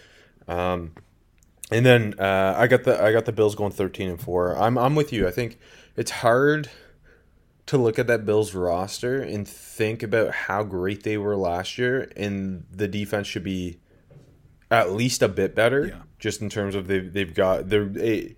Um, 0.49 0.93
and 1.71 1.87
then 1.87 2.15
uh, 2.19 2.55
I 2.57 2.67
got 2.67 2.85
the 2.85 3.01
I 3.03 3.13
got 3.13 3.25
the 3.25 3.33
Bills 3.33 3.55
going 3.55 3.71
thirteen 3.73 4.09
and 4.11 4.21
four. 4.21 4.57
I'm 4.57 4.77
I'm 4.77 4.95
with 4.95 5.13
you. 5.13 5.29
I 5.29 5.31
think 5.31 5.59
it's 5.97 6.11
hard 6.11 6.69
to 7.71 7.79
look 7.79 8.01
at 8.01 8.09
that 8.09 8.27
Bills 8.27 8.53
roster 8.53 9.23
and 9.23 9.47
think 9.47 10.03
about 10.03 10.33
how 10.35 10.65
great 10.65 11.05
they 11.05 11.17
were 11.17 11.37
last 11.37 11.79
year, 11.79 12.11
and 12.17 12.65
the 12.69 12.89
defense 12.89 13.29
should 13.29 13.45
be 13.45 13.79
at 14.73 14.91
least 14.91 15.23
a 15.23 15.29
bit 15.29 15.55
better. 15.55 15.87
Yeah. 15.87 16.01
Just 16.19 16.43
in 16.43 16.51
terms 16.51 16.75
of 16.75 16.89
they've 16.89 17.13
they've 17.13 17.33
got 17.33 17.69
they're 17.69 17.89
it, 17.97 18.37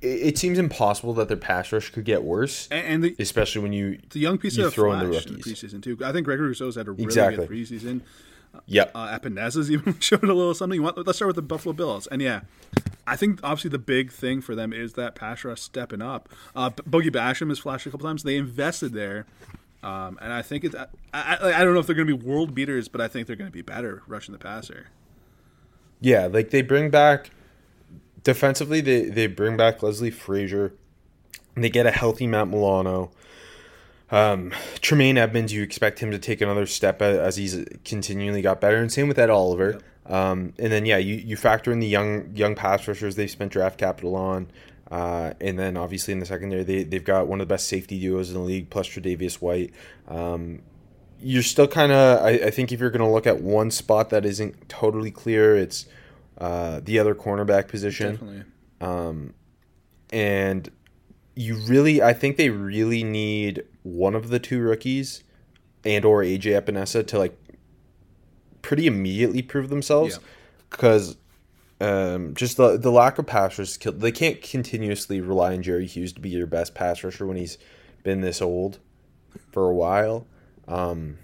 it 0.00 0.36
seems 0.36 0.58
impossible 0.58 1.14
that 1.14 1.28
their 1.28 1.36
pass 1.36 1.70
rush 1.70 1.90
could 1.90 2.04
get 2.04 2.24
worse, 2.24 2.66
And, 2.72 2.86
and 2.86 3.04
the, 3.04 3.16
especially 3.20 3.62
when 3.62 3.72
you 3.72 4.00
the 4.10 4.18
young 4.18 4.36
piece 4.38 4.56
you 4.56 4.66
of 4.66 4.74
throw 4.74 4.92
in 4.92 4.98
flash 5.08 5.24
the 5.26 5.30
in 5.30 5.36
the 5.36 5.40
preseason 5.40 5.80
too. 5.80 5.96
I 6.04 6.10
think 6.10 6.24
Gregory 6.24 6.48
Rousseau's 6.48 6.74
had 6.74 6.88
a 6.88 6.90
really 6.90 7.04
Exactly. 7.04 7.46
good 7.46 7.56
preseason. 7.56 8.00
Yep. 8.66 8.92
Uh, 8.94 9.08
Epenesa's 9.12 9.70
even 9.70 9.98
showed 10.00 10.24
a 10.24 10.32
little 10.34 10.54
something. 10.54 10.76
You 10.78 10.82
want- 10.82 10.98
Let's 11.06 11.18
start 11.18 11.28
with 11.28 11.36
the 11.36 11.42
Buffalo 11.42 11.72
Bills, 11.72 12.06
and 12.08 12.20
yeah, 12.22 12.42
I 13.06 13.16
think 13.16 13.40
obviously 13.42 13.70
the 13.70 13.78
big 13.78 14.10
thing 14.12 14.40
for 14.40 14.54
them 14.54 14.72
is 14.72 14.94
that 14.94 15.14
pass 15.14 15.44
rush 15.44 15.60
stepping 15.60 16.00
up. 16.02 16.28
Uh, 16.56 16.70
Boogie 16.70 17.10
Basham 17.10 17.48
has 17.50 17.58
flashed 17.58 17.86
a 17.86 17.90
couple 17.90 18.06
times. 18.06 18.22
They 18.22 18.36
invested 18.36 18.92
there, 18.92 19.26
um, 19.82 20.18
and 20.22 20.32
I 20.32 20.42
think 20.42 20.64
it's. 20.64 20.74
I, 20.74 20.86
I, 21.12 21.52
I 21.60 21.64
don't 21.64 21.74
know 21.74 21.80
if 21.80 21.86
they're 21.86 21.94
going 21.96 22.08
to 22.08 22.16
be 22.16 22.26
world 22.26 22.54
beaters, 22.54 22.88
but 22.88 23.00
I 23.00 23.08
think 23.08 23.26
they're 23.26 23.36
going 23.36 23.50
to 23.50 23.52
be 23.52 23.62
better 23.62 24.02
rushing 24.06 24.32
the 24.32 24.38
passer. 24.38 24.86
Yeah, 26.00 26.26
like 26.26 26.50
they 26.50 26.62
bring 26.62 26.90
back 26.90 27.30
defensively. 28.22 28.80
They 28.80 29.02
they 29.04 29.26
bring 29.26 29.56
back 29.56 29.82
Leslie 29.82 30.10
Frazier. 30.10 30.72
They 31.56 31.70
get 31.70 31.86
a 31.86 31.90
healthy 31.90 32.26
Matt 32.26 32.48
Milano. 32.48 33.12
Um, 34.14 34.52
Tremaine 34.80 35.18
Edmunds, 35.18 35.52
you 35.52 35.64
expect 35.64 35.98
him 35.98 36.12
to 36.12 36.20
take 36.20 36.40
another 36.40 36.66
step 36.66 37.02
as 37.02 37.36
he's 37.36 37.64
continually 37.84 38.42
got 38.42 38.60
better, 38.60 38.76
and 38.76 38.92
same 38.92 39.08
with 39.08 39.18
Ed 39.18 39.28
Oliver. 39.28 39.80
Um, 40.06 40.52
and 40.56 40.72
then 40.72 40.86
yeah, 40.86 40.98
you, 40.98 41.16
you 41.16 41.36
factor 41.36 41.72
in 41.72 41.80
the 41.80 41.88
young 41.88 42.30
young 42.36 42.54
pass 42.54 42.86
rushers 42.86 43.16
they've 43.16 43.28
spent 43.28 43.50
draft 43.50 43.76
capital 43.76 44.14
on, 44.14 44.52
uh, 44.88 45.32
and 45.40 45.58
then 45.58 45.76
obviously 45.76 46.12
in 46.12 46.20
the 46.20 46.26
secondary 46.26 46.62
they 46.62 46.84
they've 46.84 47.04
got 47.04 47.26
one 47.26 47.40
of 47.40 47.48
the 47.48 47.52
best 47.52 47.66
safety 47.66 47.98
duos 47.98 48.28
in 48.28 48.34
the 48.34 48.40
league, 48.40 48.70
plus 48.70 48.86
Tre'Davious 48.86 49.42
White. 49.42 49.72
Um, 50.06 50.62
you're 51.20 51.42
still 51.42 51.66
kind 51.66 51.90
of 51.90 52.22
I, 52.22 52.30
I 52.30 52.50
think 52.50 52.70
if 52.70 52.78
you're 52.78 52.90
going 52.90 53.00
to 53.00 53.12
look 53.12 53.26
at 53.26 53.40
one 53.40 53.72
spot 53.72 54.10
that 54.10 54.24
isn't 54.24 54.68
totally 54.68 55.10
clear, 55.10 55.56
it's 55.56 55.86
uh, 56.38 56.80
the 56.84 57.00
other 57.00 57.16
cornerback 57.16 57.66
position 57.66 58.12
Definitely. 58.12 58.44
and 60.10 60.70
you 61.36 61.56
really 61.56 62.02
I 62.02 62.12
think 62.12 62.36
they 62.36 62.50
really 62.50 63.02
need 63.04 63.64
one 63.82 64.14
of 64.14 64.28
the 64.28 64.38
two 64.38 64.60
rookies 64.60 65.24
and 65.84 66.04
or 66.04 66.22
AJ 66.22 66.60
Epenesa 66.62 67.06
to 67.08 67.18
like 67.18 67.36
pretty 68.62 68.86
immediately 68.86 69.42
prove 69.42 69.68
themselves 69.68 70.14
Yeah. 70.20 70.28
because 70.70 71.16
um, 71.80 72.34
just 72.34 72.56
the 72.56 72.78
the 72.78 72.90
lack 72.90 73.18
of 73.18 73.26
pass 73.26 73.58
rush 73.58 73.70
skill 73.70 73.92
they 73.92 74.12
can't 74.12 74.40
continuously 74.40 75.20
rely 75.20 75.54
on 75.54 75.62
Jerry 75.62 75.86
Hughes 75.86 76.12
to 76.14 76.20
be 76.20 76.30
your 76.30 76.46
best 76.46 76.74
pass 76.74 77.02
rusher 77.04 77.26
when 77.26 77.36
he's 77.36 77.58
been 78.02 78.20
this 78.20 78.40
old 78.40 78.78
for 79.52 79.68
a 79.68 79.74
while 79.74 80.26
um, 80.68 81.18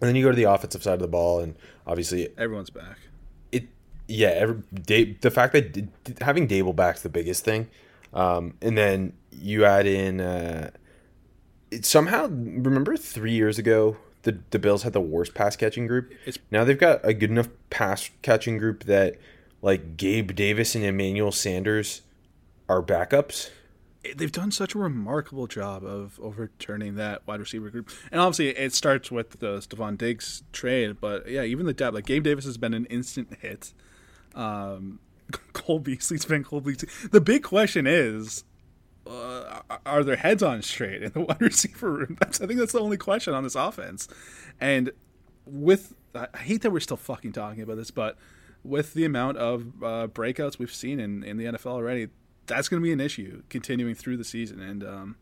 and 0.00 0.08
then 0.08 0.14
you 0.14 0.22
go 0.22 0.30
to 0.30 0.36
the 0.36 0.44
offensive 0.44 0.82
side 0.82 0.94
of 0.94 1.00
the 1.00 1.08
ball 1.08 1.40
and 1.40 1.54
obviously 1.86 2.28
Everyone's 2.38 2.70
back. 2.70 2.98
it 3.50 3.64
yeah 4.06 4.28
every, 4.28 4.62
Da- 4.84 5.16
the 5.22 5.30
fact 5.30 5.54
that 5.54 5.88
having 6.20 6.46
Dable 6.46 6.76
back's 6.76 7.02
the 7.02 7.08
biggest 7.08 7.44
thing 7.44 7.68
um, 8.12 8.54
and 8.60 8.76
then 8.76 9.12
you 9.30 9.64
add 9.64 9.86
in 9.86 10.20
uh, 10.20 10.70
it 11.70 11.84
somehow 11.84 12.26
remember 12.28 12.96
three 12.96 13.32
years 13.32 13.58
ago 13.58 13.96
the, 14.22 14.38
the 14.50 14.58
Bills 14.58 14.82
had 14.82 14.92
the 14.92 15.00
worst 15.00 15.34
pass 15.34 15.56
catching 15.56 15.86
group 15.86 16.10
It's- 16.26 16.38
now 16.50 16.64
they've 16.64 16.78
got 16.78 17.00
a 17.04 17.14
good 17.14 17.30
enough 17.30 17.48
pass 17.70 18.10
catching 18.22 18.58
group 18.58 18.84
that 18.84 19.16
like 19.62 19.96
Gabe 19.96 20.34
Davis 20.34 20.74
and 20.74 20.84
Emmanuel 20.84 21.32
Sanders 21.32 22.02
are 22.68 22.82
backups 22.82 23.50
they've 24.16 24.32
done 24.32 24.50
such 24.50 24.74
a 24.74 24.78
remarkable 24.78 25.46
job 25.46 25.84
of 25.84 26.18
overturning 26.22 26.94
that 26.96 27.26
wide 27.26 27.40
receiver 27.40 27.70
group. 27.70 27.90
And 28.10 28.20
obviously, 28.20 28.48
it 28.48 28.72
starts 28.74 29.10
with 29.10 29.40
the 29.40 29.58
Stefon 29.58 29.98
Diggs 29.98 30.42
trade, 30.52 30.96
but 31.00 31.28
yeah, 31.28 31.42
even 31.42 31.66
the 31.66 31.74
depth. 31.74 31.94
Like 31.94 32.06
Gabe 32.06 32.24
Davis 32.24 32.44
has 32.44 32.56
been 32.56 32.74
an 32.74 32.86
instant 32.86 33.36
hit. 33.40 33.72
Um, 34.34 35.00
Cole 35.52 35.78
Beasley's 35.78 36.24
been 36.24 36.44
Cole 36.44 36.60
Beasley. 36.60 36.88
The 37.10 37.20
big 37.20 37.42
question 37.42 37.86
is. 37.86 38.44
Uh, 39.06 39.62
are 39.86 40.04
their 40.04 40.16
heads 40.16 40.42
on 40.42 40.62
straight 40.62 41.02
in 41.02 41.10
the 41.12 41.20
wide 41.28 41.40
receiver 41.40 41.90
room? 41.90 42.16
That's, 42.20 42.40
I 42.40 42.46
think 42.46 42.60
that's 42.60 42.72
the 42.72 42.80
only 42.80 42.98
question 42.98 43.34
on 43.34 43.42
this 43.42 43.54
offense. 43.56 44.06
And 44.60 44.92
with, 45.46 45.94
I 46.14 46.28
hate 46.36 46.62
that 46.62 46.70
we're 46.70 46.80
still 46.80 46.98
fucking 46.98 47.32
talking 47.32 47.62
about 47.62 47.76
this, 47.76 47.90
but 47.90 48.18
with 48.62 48.94
the 48.94 49.04
amount 49.04 49.38
of 49.38 49.62
uh, 49.82 50.06
breakouts 50.06 50.58
we've 50.58 50.72
seen 50.72 51.00
in, 51.00 51.24
in 51.24 51.38
the 51.38 51.46
NFL 51.46 51.72
already, 51.72 52.08
that's 52.46 52.68
going 52.68 52.82
to 52.82 52.84
be 52.84 52.92
an 52.92 53.00
issue 53.00 53.42
continuing 53.48 53.94
through 53.94 54.16
the 54.16 54.24
season, 54.24 54.60
and 54.60 54.84
um, 54.84 55.16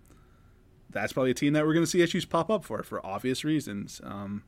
that's 0.90 1.12
probably 1.12 1.30
a 1.30 1.34
team 1.34 1.52
that 1.52 1.66
we're 1.66 1.74
going 1.74 1.84
to 1.84 1.90
see 1.90 2.00
issues 2.00 2.24
pop 2.24 2.50
up 2.50 2.64
for 2.64 2.82
for 2.82 3.04
obvious 3.04 3.44
reasons. 3.44 4.00
Um, 4.02 4.42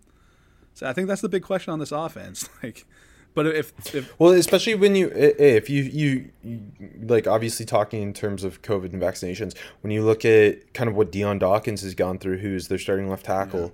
so 0.75 0.87
I 0.87 0.93
think 0.93 1.09
that's 1.09 1.21
the 1.21 1.29
big 1.29 1.43
question 1.43 1.73
on 1.73 1.79
this 1.79 1.93
offense. 1.93 2.49
Like, 2.63 2.87
but 3.35 3.47
if 3.47 3.95
if 3.95 4.19
Well, 4.19 4.33
especially 4.33 4.75
when 4.75 4.95
you 4.95 5.11
if 5.15 5.71
you, 5.71 5.83
you 5.85 6.31
you 6.43 6.61
like 7.03 7.27
obviously 7.27 7.65
talking 7.67 8.03
in 8.03 8.13
terms 8.13 8.45
of 8.45 8.63
COVID 8.63 8.93
and 8.93 9.01
vaccinations, 9.01 9.57
when 9.83 9.91
you 9.91 10.03
look 10.05 10.25
at 10.25 10.75
kind 10.75 10.89
of 10.89 10.97
what 10.97 11.13
Dion 11.13 11.39
Dawkins 11.39 11.83
has 11.83 11.95
gone 11.95 12.19
through, 12.19 12.39
who's 12.39 12.69
their 12.69 12.79
starting 12.79 13.09
left 13.09 13.27
tackle, 13.27 13.73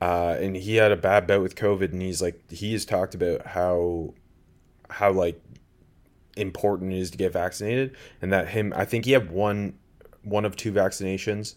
uh, 0.00 0.36
and 0.38 0.56
he 0.56 0.76
had 0.76 0.92
a 0.92 0.96
bad 0.96 1.26
bout 1.26 1.42
with 1.42 1.56
COVID, 1.56 1.92
and 1.92 2.02
he's 2.02 2.20
like 2.20 2.50
he 2.50 2.72
has 2.72 2.84
talked 2.84 3.14
about 3.14 3.46
how 3.46 4.14
how 4.90 5.12
like 5.12 5.40
important 6.36 6.92
it 6.92 6.98
is 6.98 7.10
to 7.10 7.18
get 7.18 7.32
vaccinated, 7.32 7.96
and 8.20 8.32
that 8.32 8.48
him 8.48 8.72
I 8.76 8.84
think 8.84 9.04
he 9.04 9.12
had 9.12 9.30
one 9.30 9.78
one 10.22 10.44
of 10.44 10.56
two 10.56 10.72
vaccinations 10.72 11.54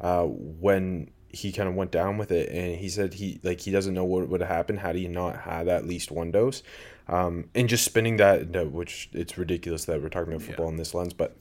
uh, 0.00 0.24
when 0.24 1.10
he 1.36 1.52
kind 1.52 1.68
of 1.68 1.74
went 1.74 1.90
down 1.90 2.16
with 2.16 2.32
it 2.32 2.48
and 2.50 2.76
he 2.76 2.88
said 2.88 3.14
he 3.14 3.38
like 3.42 3.60
he 3.60 3.70
doesn't 3.70 3.92
know 3.92 4.04
what 4.04 4.28
would 4.28 4.40
happen 4.40 4.78
had 4.78 4.96
he 4.96 5.06
not 5.06 5.40
had 5.40 5.68
at 5.68 5.86
least 5.86 6.10
one 6.10 6.30
dose. 6.30 6.62
Um, 7.08 7.50
and 7.54 7.68
just 7.68 7.84
spinning 7.84 8.16
that 8.16 8.72
which 8.72 9.10
it's 9.12 9.38
ridiculous 9.38 9.84
that 9.84 10.02
we're 10.02 10.08
talking 10.08 10.32
about 10.32 10.44
football 10.44 10.68
in 10.68 10.76
this 10.76 10.92
lens 10.92 11.12
but 11.12 11.36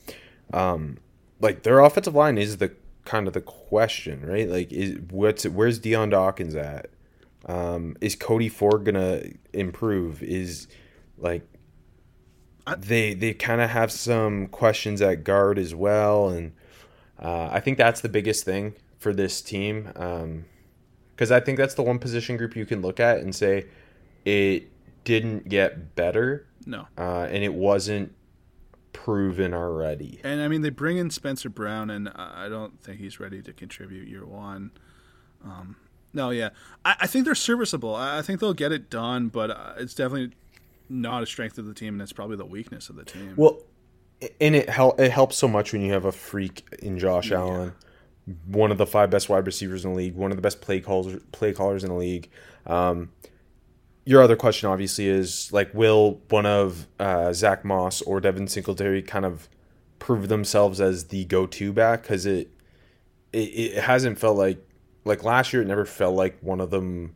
um, 0.53 0.97
like 1.39 1.63
their 1.63 1.79
offensive 1.79 2.13
line 2.13 2.37
is 2.37 2.57
the 2.57 2.73
kind 3.05 3.27
of 3.27 3.33
the 3.33 3.41
question 3.41 4.25
right? 4.25 4.49
Like 4.49 4.71
is 4.71 4.99
what's 5.09 5.45
where's 5.45 5.79
Dion 5.79 6.09
Dawkins 6.09 6.55
at? 6.55 6.89
Um, 7.45 7.95
is 8.01 8.15
Cody 8.15 8.49
Ford 8.49 8.83
gonna 8.83 9.23
improve? 9.53 10.21
Is 10.21 10.67
like 11.17 11.47
they 12.77 13.13
they 13.13 13.33
kind 13.33 13.61
of 13.61 13.69
have 13.69 13.91
some 13.91 14.47
questions 14.47 15.01
at 15.01 15.23
guard 15.23 15.57
as 15.57 15.73
well, 15.73 16.29
and 16.29 16.51
uh, 17.19 17.49
I 17.51 17.59
think 17.59 17.77
that's 17.77 18.01
the 18.01 18.09
biggest 18.09 18.43
thing 18.43 18.73
for 18.97 19.13
this 19.13 19.41
team. 19.41 19.83
Because 21.15 21.31
I 21.31 21.39
think 21.39 21.57
that's 21.57 21.73
the 21.75 21.83
one 21.83 21.99
position 21.99 22.37
group 22.37 22.55
you 22.55 22.65
can 22.65 22.81
look 22.81 22.99
at 22.99 23.19
and 23.19 23.33
say 23.35 23.65
it 24.25 24.69
didn't 25.03 25.47
get 25.49 25.95
better, 25.95 26.47
No. 26.65 26.87
uh, 26.97 27.27
and 27.29 27.43
it 27.43 27.53
wasn't 27.53 28.13
proven 28.93 29.53
already. 29.53 30.19
And 30.23 30.41
I 30.41 30.47
mean, 30.47 30.61
they 30.61 30.69
bring 30.69 30.97
in 30.97 31.09
Spencer 31.09 31.49
Brown, 31.49 31.89
and 31.89 32.09
I 32.15 32.49
don't 32.49 32.81
think 32.81 32.99
he's 32.99 33.19
ready 33.19 33.41
to 33.43 33.53
contribute 33.53 34.07
year 34.07 34.25
one. 34.25 34.71
Um, 35.43 35.75
no, 36.13 36.31
yeah, 36.31 36.49
I, 36.83 36.95
I 37.01 37.07
think 37.07 37.25
they're 37.25 37.35
serviceable. 37.35 37.93
I, 37.93 38.19
I 38.19 38.21
think 38.21 38.39
they'll 38.39 38.53
get 38.53 38.71
it 38.71 38.89
done, 38.89 39.27
but 39.27 39.51
uh, 39.51 39.73
it's 39.77 39.93
definitely 39.93 40.31
not 40.89 41.21
a 41.21 41.25
strength 41.25 41.57
of 41.57 41.65
the 41.65 41.73
team, 41.73 41.93
and 41.95 42.01
it's 42.01 42.13
probably 42.13 42.37
the 42.37 42.45
weakness 42.45 42.89
of 42.89 42.95
the 42.95 43.03
team. 43.05 43.33
Well, 43.35 43.59
and 44.41 44.55
it 44.55 44.69
hel- 44.69 44.95
it 44.97 45.11
helps 45.11 45.35
so 45.37 45.47
much 45.47 45.71
when 45.73 45.81
you 45.81 45.91
have 45.93 46.05
a 46.05 46.11
freak 46.11 46.65
in 46.81 46.97
Josh 46.97 47.31
Allen, 47.31 47.73
one 48.47 48.71
of 48.71 48.77
the 48.77 48.85
five 48.87 49.09
best 49.09 49.29
wide 49.29 49.45
receivers 49.45 49.85
in 49.85 49.91
the 49.91 49.97
league, 49.97 50.15
one 50.15 50.31
of 50.31 50.37
the 50.37 50.41
best 50.41 50.61
play 50.61 50.79
callers 50.79 51.21
play 51.31 51.53
callers 51.53 51.83
in 51.83 51.89
the 51.89 51.95
league. 51.95 52.29
Um, 52.65 53.11
your 54.05 54.21
other 54.21 54.35
question, 54.35 54.69
obviously, 54.69 55.07
is 55.07 55.51
like, 55.51 55.73
will 55.73 56.21
one 56.29 56.45
of 56.45 56.87
uh, 56.99 57.33
Zach 57.33 57.65
Moss 57.65 58.01
or 58.03 58.19
Devin 58.21 58.47
Singletary 58.47 59.01
kind 59.01 59.25
of 59.25 59.49
prove 59.99 60.27
themselves 60.27 60.79
as 60.79 61.05
the 61.05 61.25
go-to 61.25 61.73
back? 61.73 62.03
Because 62.03 62.25
it, 62.25 62.49
it 63.33 63.37
it 63.37 63.83
hasn't 63.83 64.19
felt 64.19 64.37
like 64.37 64.59
like 65.05 65.23
last 65.23 65.53
year. 65.53 65.61
It 65.61 65.67
never 65.67 65.85
felt 65.85 66.15
like 66.15 66.37
one 66.41 66.61
of 66.61 66.69
them 66.71 67.15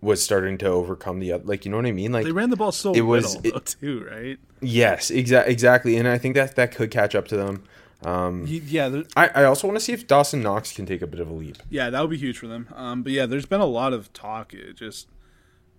was 0.00 0.22
starting 0.22 0.58
to 0.58 0.66
overcome 0.66 1.18
the 1.18 1.32
other. 1.32 1.44
Like 1.44 1.64
you 1.64 1.70
know 1.70 1.76
what 1.78 1.86
I 1.86 1.92
mean? 1.92 2.12
Like 2.12 2.24
they 2.24 2.32
ran 2.32 2.50
the 2.50 2.56
ball 2.56 2.72
so 2.72 2.92
it 2.92 3.00
was- 3.00 3.36
little, 3.36 3.52
though, 3.52 3.58
too, 3.60 4.06
right? 4.10 4.38
Yes, 4.60 5.10
exa- 5.10 5.46
exactly, 5.46 5.96
and 5.96 6.08
I 6.08 6.18
think 6.18 6.34
that 6.36 6.56
that 6.56 6.74
could 6.74 6.90
catch 6.90 7.14
up 7.14 7.28
to 7.28 7.36
them. 7.36 7.64
Um, 8.04 8.44
yeah, 8.46 9.02
I, 9.16 9.28
I 9.28 9.44
also 9.44 9.66
want 9.66 9.78
to 9.78 9.84
see 9.84 9.92
if 9.92 10.06
Dawson 10.06 10.42
Knox 10.42 10.72
can 10.72 10.86
take 10.86 11.02
a 11.02 11.06
bit 11.06 11.20
of 11.20 11.28
a 11.28 11.32
leap. 11.32 11.56
yeah, 11.70 11.90
that 11.90 12.00
would 12.00 12.10
be 12.10 12.18
huge 12.18 12.38
for 12.38 12.46
them. 12.46 12.68
Um, 12.74 13.02
but 13.02 13.12
yeah, 13.12 13.26
there's 13.26 13.46
been 13.46 13.60
a 13.60 13.66
lot 13.66 13.92
of 13.92 14.12
talk 14.12 14.52
uh, 14.54 14.72
just 14.72 15.08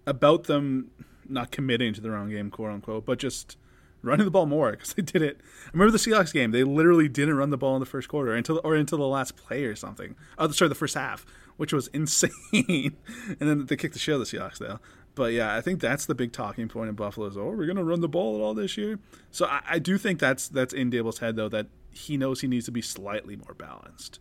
about 0.07 0.45
them 0.45 0.91
not 1.27 1.51
committing 1.51 1.93
to 1.93 2.01
their 2.01 2.15
own 2.15 2.29
game, 2.29 2.49
quote 2.49 2.71
unquote, 2.71 3.05
but 3.05 3.19
just 3.19 3.57
running 4.01 4.25
the 4.25 4.31
ball 4.31 4.45
more 4.45 4.71
because 4.73 4.93
they 4.93 5.01
did 5.03 5.21
it. 5.21 5.39
I 5.67 5.69
remember 5.73 5.91
the 5.91 5.97
Seahawks 5.97 6.33
game; 6.33 6.51
they 6.51 6.63
literally 6.63 7.07
didn't 7.07 7.35
run 7.35 7.49
the 7.49 7.57
ball 7.57 7.75
in 7.75 7.79
the 7.79 7.85
first 7.85 8.07
quarter 8.07 8.33
until 8.33 8.61
or 8.63 8.75
until 8.75 8.97
the 8.97 9.07
last 9.07 9.35
play 9.35 9.65
or 9.65 9.75
something. 9.75 10.15
Oh, 10.37 10.49
sorry, 10.51 10.69
the 10.69 10.75
first 10.75 10.95
half, 10.95 11.25
which 11.57 11.73
was 11.73 11.87
insane. 11.93 12.95
and 13.27 13.37
then 13.39 13.65
they 13.65 13.75
kicked 13.75 13.93
the 13.93 13.99
shit 13.99 14.15
out 14.15 14.21
of 14.21 14.29
the 14.29 14.37
Seahawks 14.37 14.57
though. 14.57 14.79
But 15.15 15.33
yeah, 15.33 15.55
I 15.55 15.61
think 15.61 15.79
that's 15.79 16.05
the 16.05 16.15
big 16.15 16.33
talking 16.33 16.67
point 16.67 16.89
in 16.89 16.95
Buffalo 16.95 17.27
is, 17.27 17.37
oh, 17.37 17.49
we're 17.49 17.65
gonna 17.65 17.83
run 17.83 18.01
the 18.01 18.09
ball 18.09 18.35
at 18.35 18.41
all 18.41 18.53
this 18.53 18.77
year. 18.77 18.99
So 19.31 19.45
I, 19.45 19.61
I 19.71 19.79
do 19.79 19.97
think 19.97 20.19
that's 20.19 20.47
that's 20.47 20.73
in 20.73 20.91
Daboll's 20.91 21.19
head 21.19 21.35
though 21.35 21.49
that 21.49 21.67
he 21.91 22.17
knows 22.17 22.41
he 22.41 22.47
needs 22.47 22.65
to 22.65 22.71
be 22.71 22.81
slightly 22.81 23.35
more 23.35 23.53
balanced 23.53 24.19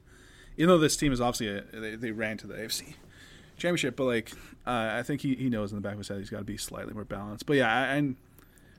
even 0.57 0.69
though 0.69 0.79
this 0.79 0.97
team 0.97 1.13
is 1.13 1.21
obviously 1.21 1.49
a, 1.49 1.63
they, 1.81 1.97
they 1.97 2.11
ran 2.11 2.37
to 2.39 2.47
the 2.47 2.55
AFC 2.55 2.95
championship, 3.57 3.97
but 3.97 4.05
like 4.05 4.33
uh, 4.67 4.91
I 4.93 5.03
think 5.03 5.21
he, 5.21 5.35
he 5.35 5.49
knows 5.49 5.73
in 5.73 5.77
the 5.77 5.83
back 5.83 5.93
of 5.93 5.99
his 5.99 6.09
head 6.09 6.19
he's 6.19 6.31
got 6.31 6.39
to 6.39 6.45
be 6.45 6.57
slightly 6.57 6.95
more 6.95 7.05
balanced. 7.05 7.47
But 7.47 7.57
yeah, 7.57 7.93
and 7.93 8.17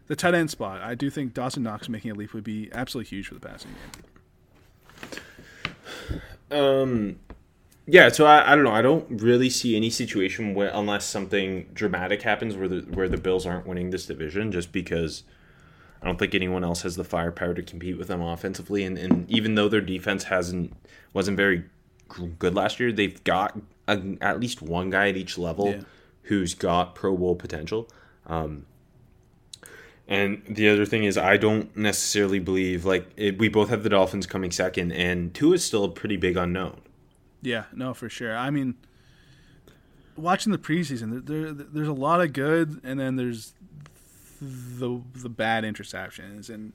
the 0.08 0.16
tight 0.16 0.36
end 0.36 0.52
spot, 0.52 0.82
I 0.82 0.96
do 0.96 1.10
think 1.10 1.34
Dawson 1.34 1.64
Knox 1.64 1.90
making 1.90 2.12
a 2.12 2.14
leap 2.14 2.34
would 2.34 2.44
be 2.44 2.70
absolutely 2.74 3.10
huge 3.10 3.28
for 3.28 3.34
the 3.36 3.40
passing 3.42 3.72
game. 6.52 6.60
Um, 6.60 7.20
yeah. 7.88 8.10
So 8.10 8.26
I, 8.26 8.52
I 8.52 8.56
don't 8.56 8.64
know. 8.64 8.72
I 8.72 8.82
don't 8.82 9.22
really 9.22 9.50
see 9.50 9.76
any 9.76 9.90
situation 9.90 10.54
where 10.54 10.72
unless 10.74 11.06
something 11.06 11.70
dramatic 11.74 12.22
happens 12.22 12.56
where 12.56 12.68
the 12.68 12.82
where 12.82 13.08
the 13.10 13.18
Bills 13.18 13.46
aren't 13.46 13.68
winning 13.68 13.90
this 13.92 14.06
division, 14.06 14.52
just 14.52 14.72
because 14.72 15.24
I 16.02 16.06
don't 16.06 16.20
think 16.20 16.36
anyone 16.36 16.64
else 16.64 16.82
has 16.84 16.96
the 16.96 17.04
firepower 17.04 17.54
to 17.54 17.64
compete 17.64 17.98
with 17.98 18.08
them 18.08 18.22
offensively. 18.22 18.84
And, 18.84 18.98
and 18.98 19.30
even 19.30 19.56
though 19.56 19.70
their 19.70 19.82
defense 19.82 20.26
hasn't 20.26 20.74
wasn't 21.14 21.38
very 21.38 21.66
good 22.40 22.54
last 22.54 22.80
year, 22.80 22.92
they've 22.92 23.24
got 23.24 23.58
a, 23.88 24.00
at 24.22 24.40
least 24.40 24.62
one 24.62 24.90
guy 24.90 25.10
at 25.10 25.18
each 25.18 25.38
level 25.38 25.70
Yeah. 25.70 25.82
who's 26.24 26.54
got 26.54 26.96
Pro 26.96 27.16
Bowl 27.18 27.36
potential. 27.36 27.90
Um, 28.28 28.66
and 30.08 30.44
the 30.48 30.70
other 30.70 30.86
thing 30.86 31.04
is, 31.04 31.18
I 31.18 31.38
don't 31.38 31.76
necessarily 31.76 32.38
believe 32.38 32.86
like 32.86 33.10
it, 33.18 33.40
we 33.40 33.50
both 33.50 33.70
have 33.70 33.82
the 33.82 33.90
Dolphins 33.90 34.28
coming 34.28 34.52
second, 34.52 34.92
and 34.92 35.34
Tua 35.34 35.54
is 35.56 35.64
still 35.66 35.84
a 35.84 35.90
pretty 35.90 36.18
big 36.18 36.38
unknown. 36.38 36.82
Yeah, 37.46 37.66
no, 37.74 37.94
for 37.94 38.10
sure. 38.10 38.36
I 38.36 38.50
mean, 38.50 38.76
watching 40.18 40.52
the 40.52 40.58
preseason, 40.58 41.26
there, 41.26 41.54
there 41.54 41.66
there's 41.72 41.88
a 41.88 41.94
lot 41.94 42.22
of 42.22 42.34
good, 42.34 42.82
and 42.84 43.00
then 43.00 43.16
there's 43.16 43.54
the 44.42 45.02
the 45.14 45.30
bad 45.30 45.64
interceptions, 45.64 46.50
and 46.50 46.74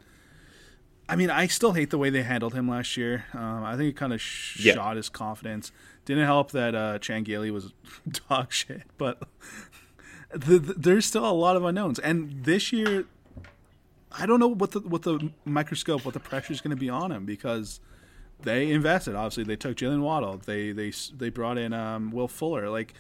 I 1.08 1.16
mean, 1.16 1.28
I 1.30 1.46
still 1.48 1.72
hate 1.72 1.90
the 1.90 1.98
way 1.98 2.08
they 2.10 2.22
handled 2.22 2.54
him 2.54 2.68
last 2.68 2.96
year. 2.96 3.24
Um, 3.34 3.64
I 3.64 3.76
think 3.76 3.90
it 3.90 3.96
kind 3.96 4.12
of 4.12 4.20
sh- 4.20 4.64
Yeah. 4.66 4.74
shot 4.74 4.96
his 4.96 5.08
confidence. 5.08 5.72
Didn't 6.04 6.24
help 6.24 6.52
that 6.52 6.74
uh, 6.74 6.98
Chan 7.00 7.24
Gailey 7.24 7.50
was 7.50 7.72
dog 8.28 8.52
shit, 8.52 8.82
but 8.96 9.20
the, 10.32 10.58
the, 10.58 10.74
there's 10.74 11.04
still 11.06 11.28
a 11.28 11.32
lot 11.32 11.56
of 11.56 11.64
unknowns. 11.64 11.98
And 11.98 12.44
this 12.44 12.72
year, 12.72 13.04
I 14.12 14.24
don't 14.26 14.38
know 14.40 14.48
what 14.48 14.70
the 14.70 14.80
what 14.80 15.02
the 15.02 15.30
microscope, 15.44 16.04
what 16.04 16.14
the 16.14 16.20
pressure 16.20 16.52
is 16.52 16.60
going 16.60 16.70
to 16.70 16.80
be 16.80 16.88
on 16.88 17.10
him 17.12 17.24
because 17.26 17.80
they 18.42 18.70
invested. 18.70 19.14
Obviously, 19.14 19.44
they 19.44 19.56
took 19.56 19.76
Jaylen 19.76 20.00
Waddle. 20.02 20.38
They 20.44 20.72
they 20.72 20.92
they 21.14 21.30
brought 21.30 21.58
in 21.58 21.72
um, 21.72 22.10
Will 22.10 22.28
Fuller. 22.28 22.68
Like 22.68 22.94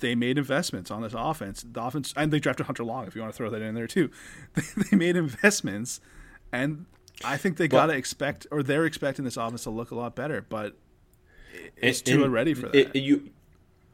they 0.00 0.14
made 0.14 0.36
investments 0.38 0.90
on 0.90 1.02
this 1.02 1.14
offense. 1.16 1.64
The 1.70 1.82
offense, 1.82 2.12
and 2.16 2.32
they 2.32 2.38
drafted 2.40 2.66
Hunter 2.66 2.84
Long. 2.84 3.06
If 3.06 3.14
you 3.14 3.20
want 3.20 3.32
to 3.32 3.36
throw 3.36 3.50
that 3.50 3.62
in 3.62 3.74
there 3.74 3.86
too, 3.86 4.10
they, 4.54 4.62
they 4.90 4.96
made 4.96 5.16
investments, 5.16 6.00
and 6.52 6.86
I 7.24 7.36
think 7.36 7.56
they 7.56 7.68
got 7.68 7.86
to 7.86 7.92
expect, 7.94 8.46
or 8.50 8.62
they're 8.62 8.84
expecting 8.84 9.24
this 9.24 9.36
offense 9.36 9.62
to 9.64 9.70
look 9.70 9.90
a 9.90 9.94
lot 9.94 10.14
better. 10.16 10.44
But 10.48 10.76
it's 11.76 12.00
And- 12.00 12.06
too 12.06 12.24
and 12.24 12.32
ready 12.32 12.54
for 12.54 12.66
it- 12.74 12.92
that. 12.92 12.96
you 12.98 13.30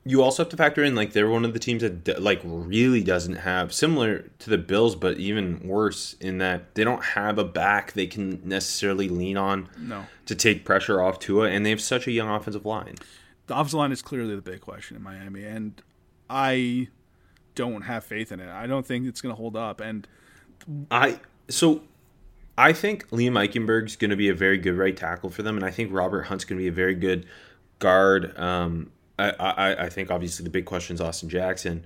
you 0.05 0.23
also 0.23 0.43
have 0.43 0.51
to 0.51 0.57
factor 0.57 0.83
in 0.83 0.95
like 0.95 1.13
they're 1.13 1.29
one 1.29 1.45
of 1.45 1.53
the 1.53 1.59
teams 1.61 1.83
that 1.83 2.23
like 2.23 2.41
really 2.45 3.03
doesn't 3.05 3.37
have 3.37 3.73
similar 3.73 4.31
to 4.41 4.51
the 4.51 4.59
Bills, 4.59 4.97
but 4.97 5.19
even 5.19 5.61
worse 5.67 6.15
in 6.21 6.39
that 6.39 6.75
they 6.75 6.83
don't 6.83 7.05
have 7.05 7.39
a 7.39 7.45
back 7.45 7.93
they 7.93 8.07
can 8.07 8.41
necessarily 8.45 9.09
lean 9.09 9.37
on 9.37 9.69
no, 9.79 10.07
to 10.27 10.35
take 10.35 10.65
pressure 10.65 11.01
off 11.01 11.21
Tua, 11.21 11.49
and 11.51 11.65
they 11.65 11.71
have 11.71 11.81
such 11.81 12.07
a 12.09 12.11
young 12.11 12.29
offensive 12.29 12.67
line. 12.67 12.97
the 13.47 13.55
offensive 13.55 13.79
line 13.79 13.93
is 13.93 14.03
clearly 14.03 14.35
the 14.35 14.43
big 14.43 14.61
question 14.61 14.97
in 14.97 15.03
Miami, 15.03 15.45
and 15.45 15.81
I 16.29 16.89
don't 17.55 17.83
have 17.83 18.03
faith 18.03 18.33
in 18.33 18.41
it. 18.41 18.49
I 18.49 18.67
don't 18.67 18.87
think 18.87 19.07
it's 19.07 19.21
going 19.21 19.35
to 19.35 19.41
hold 19.41 19.57
up. 19.57 19.81
And 19.81 20.09
I 20.91 21.21
so 21.49 21.83
I 22.59 22.73
think 22.73 23.09
Liam 23.11 23.33
Eichenberg's 23.33 23.95
going 23.95 24.11
to 24.11 24.17
be 24.17 24.29
a 24.29 24.35
very 24.35 24.59
good 24.59 24.77
right 24.77 24.97
tackle 24.97 25.31
for 25.31 25.43
them, 25.43 25.57
and 25.57 25.65
I 25.65 25.71
think 25.71 25.93
Robert 25.93 26.23
Hunt's 26.23 26.45
going 26.45 26.59
to 26.59 26.63
be 26.63 26.69
a 26.69 26.73
very 26.73 26.97
good 26.97 27.25
guard. 27.79 28.37
Um, 28.37 28.91
I, 29.19 29.31
I 29.31 29.85
I 29.85 29.89
think 29.89 30.11
obviously 30.11 30.45
the 30.45 30.51
big 30.51 30.65
question 30.65 30.95
is 30.95 31.01
Austin 31.01 31.29
Jackson, 31.29 31.85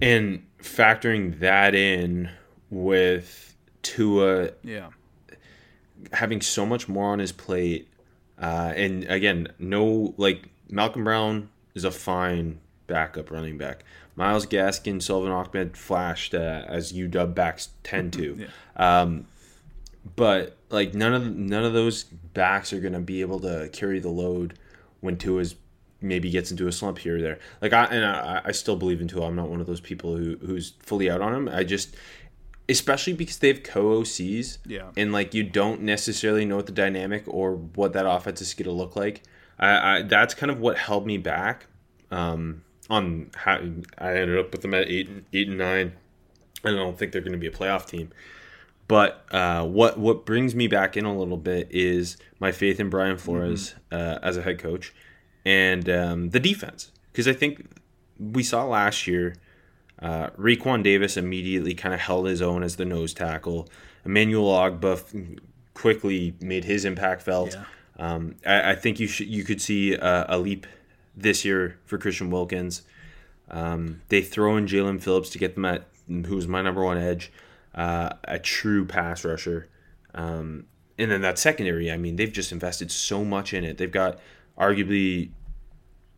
and 0.00 0.46
factoring 0.62 1.38
that 1.40 1.74
in 1.74 2.30
with 2.70 3.56
Tua 3.82 4.50
yeah, 4.62 4.90
having 6.12 6.40
so 6.40 6.66
much 6.66 6.88
more 6.88 7.12
on 7.12 7.18
his 7.18 7.32
plate, 7.32 7.88
uh, 8.40 8.72
and 8.76 9.04
again, 9.04 9.48
no 9.58 10.14
like 10.16 10.48
Malcolm 10.68 11.04
Brown 11.04 11.50
is 11.74 11.84
a 11.84 11.90
fine 11.90 12.60
backup 12.86 13.30
running 13.30 13.58
back. 13.58 13.84
Myles 14.16 14.46
Gaskin, 14.46 15.00
Salvon 15.00 15.30
Ahmed 15.30 15.76
flashed 15.76 16.34
uh, 16.34 16.64
as 16.66 16.92
UW 16.92 17.34
backs 17.34 17.70
tend 17.82 18.12
to, 18.14 18.46
um, 18.76 19.26
but 20.16 20.56
like 20.68 20.94
none 20.94 21.14
of 21.14 21.34
none 21.34 21.64
of 21.64 21.72
those 21.72 22.04
backs 22.04 22.72
are 22.72 22.80
gonna 22.80 23.00
be 23.00 23.20
able 23.22 23.40
to 23.40 23.70
carry 23.72 23.98
the 23.98 24.10
load 24.10 24.54
when 25.00 25.16
Tua's 25.16 25.54
maybe 26.00 26.30
gets 26.30 26.50
into 26.50 26.66
a 26.66 26.72
slump 26.72 26.98
here 26.98 27.16
or 27.18 27.20
there. 27.20 27.38
Like 27.60 27.72
I 27.72 27.84
and 27.86 28.04
I, 28.04 28.40
I 28.46 28.52
still 28.52 28.76
believe 28.76 29.00
in 29.00 29.08
Tua. 29.08 29.26
I'm 29.26 29.36
not 29.36 29.48
one 29.48 29.60
of 29.60 29.66
those 29.66 29.80
people 29.80 30.16
who 30.16 30.36
who's 30.38 30.74
fully 30.80 31.10
out 31.10 31.20
on 31.20 31.34
him. 31.34 31.48
I 31.48 31.64
just 31.64 31.94
especially 32.68 33.12
because 33.14 33.38
they 33.38 33.48
have 33.48 33.62
co-OCs 33.64 34.58
Yeah. 34.64 34.90
and 34.96 35.12
like 35.12 35.34
you 35.34 35.42
don't 35.42 35.82
necessarily 35.82 36.44
know 36.44 36.54
what 36.56 36.66
the 36.66 36.72
dynamic 36.72 37.24
or 37.26 37.56
what 37.56 37.92
that 37.94 38.06
offense 38.08 38.40
is 38.40 38.54
going 38.54 38.66
to 38.66 38.72
look 38.72 38.94
like. 38.94 39.22
I, 39.58 39.98
I 39.98 40.02
that's 40.02 40.34
kind 40.34 40.50
of 40.50 40.60
what 40.60 40.78
held 40.78 41.06
me 41.06 41.18
back 41.18 41.66
um, 42.10 42.62
on 42.88 43.30
how 43.34 43.60
I 43.98 44.14
ended 44.16 44.38
up 44.38 44.52
with 44.52 44.62
them 44.62 44.74
at 44.74 44.88
eight, 44.88 45.08
and- 45.08 45.24
eight 45.32 45.48
and 45.48 45.58
nine. 45.58 45.92
I 46.64 46.70
don't 46.72 46.98
think 46.98 47.12
they're 47.12 47.22
going 47.22 47.32
to 47.32 47.38
be 47.38 47.46
a 47.46 47.50
playoff 47.50 47.86
team. 47.86 48.10
But 48.86 49.24
uh, 49.30 49.64
what 49.66 49.98
what 49.98 50.26
brings 50.26 50.54
me 50.54 50.66
back 50.66 50.96
in 50.96 51.04
a 51.04 51.16
little 51.16 51.36
bit 51.36 51.68
is 51.70 52.16
my 52.40 52.50
faith 52.52 52.78
in 52.80 52.90
Brian 52.90 53.16
Flores 53.18 53.74
uh, 53.92 54.18
as 54.22 54.36
a 54.36 54.42
head 54.42 54.58
coach 54.58 54.92
and 55.44 55.88
um, 55.88 56.30
the 56.30 56.40
defense 56.40 56.90
because 57.12 57.26
I 57.28 57.32
think 57.32 57.66
we 58.18 58.42
saw 58.42 58.64
last 58.64 59.06
year 59.06 59.34
uh, 60.00 60.30
Raekwon 60.30 60.82
Davis 60.82 61.16
immediately 61.16 61.74
kind 61.74 61.94
of 61.94 62.00
held 62.00 62.26
his 62.26 62.40
own 62.40 62.62
as 62.62 62.76
the 62.76 62.84
nose 62.84 63.12
tackle. 63.12 63.68
Emmanuel 64.04 64.46
Ogbah 64.46 65.38
quickly 65.74 66.34
made 66.40 66.64
his 66.64 66.84
impact 66.84 67.22
felt. 67.22 67.54
Yeah. 67.54 67.64
Um, 67.98 68.36
I, 68.46 68.70
I 68.70 68.74
think 68.74 68.98
you 68.98 69.06
should 69.06 69.28
you 69.28 69.44
could 69.44 69.60
see 69.60 69.94
a, 69.94 70.26
a 70.28 70.38
leap 70.38 70.66
this 71.16 71.44
year 71.44 71.78
for 71.84 71.98
Christian 71.98 72.30
Wilkins. 72.30 72.82
Um, 73.50 74.00
they 74.08 74.22
throw 74.22 74.56
in 74.56 74.66
Jaelan 74.66 75.02
Phillips 75.02 75.28
to 75.30 75.38
get 75.38 75.54
them 75.54 75.64
at 75.64 75.86
who's 76.08 76.48
my 76.48 76.62
number 76.62 76.82
one 76.82 76.96
edge. 76.98 77.32
uh, 77.74 78.10
a 78.24 78.38
true 78.38 78.84
pass 78.84 79.24
rusher. 79.24 79.68
Um, 80.14 80.66
and 80.98 81.10
then 81.10 81.22
that 81.22 81.38
secondary, 81.38 81.90
I 81.90 81.96
mean, 81.96 82.16
they've 82.16 82.32
just 82.32 82.52
invested 82.52 82.90
so 82.90 83.24
much 83.24 83.54
in 83.54 83.64
it. 83.64 83.78
They've 83.78 83.90
got 83.90 84.18
arguably 84.60 85.30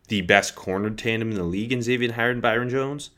the 0.09 0.21
best 0.21 0.55
corner 0.55 0.89
tandem 0.89 1.31
in 1.31 1.37
the 1.37 1.43
league 1.43 1.71
in 1.71 1.81
Xavier 1.81 2.11
Howard 2.11 2.33
and 2.33 2.41
Byron 2.41 2.69
Jones. 2.69 3.11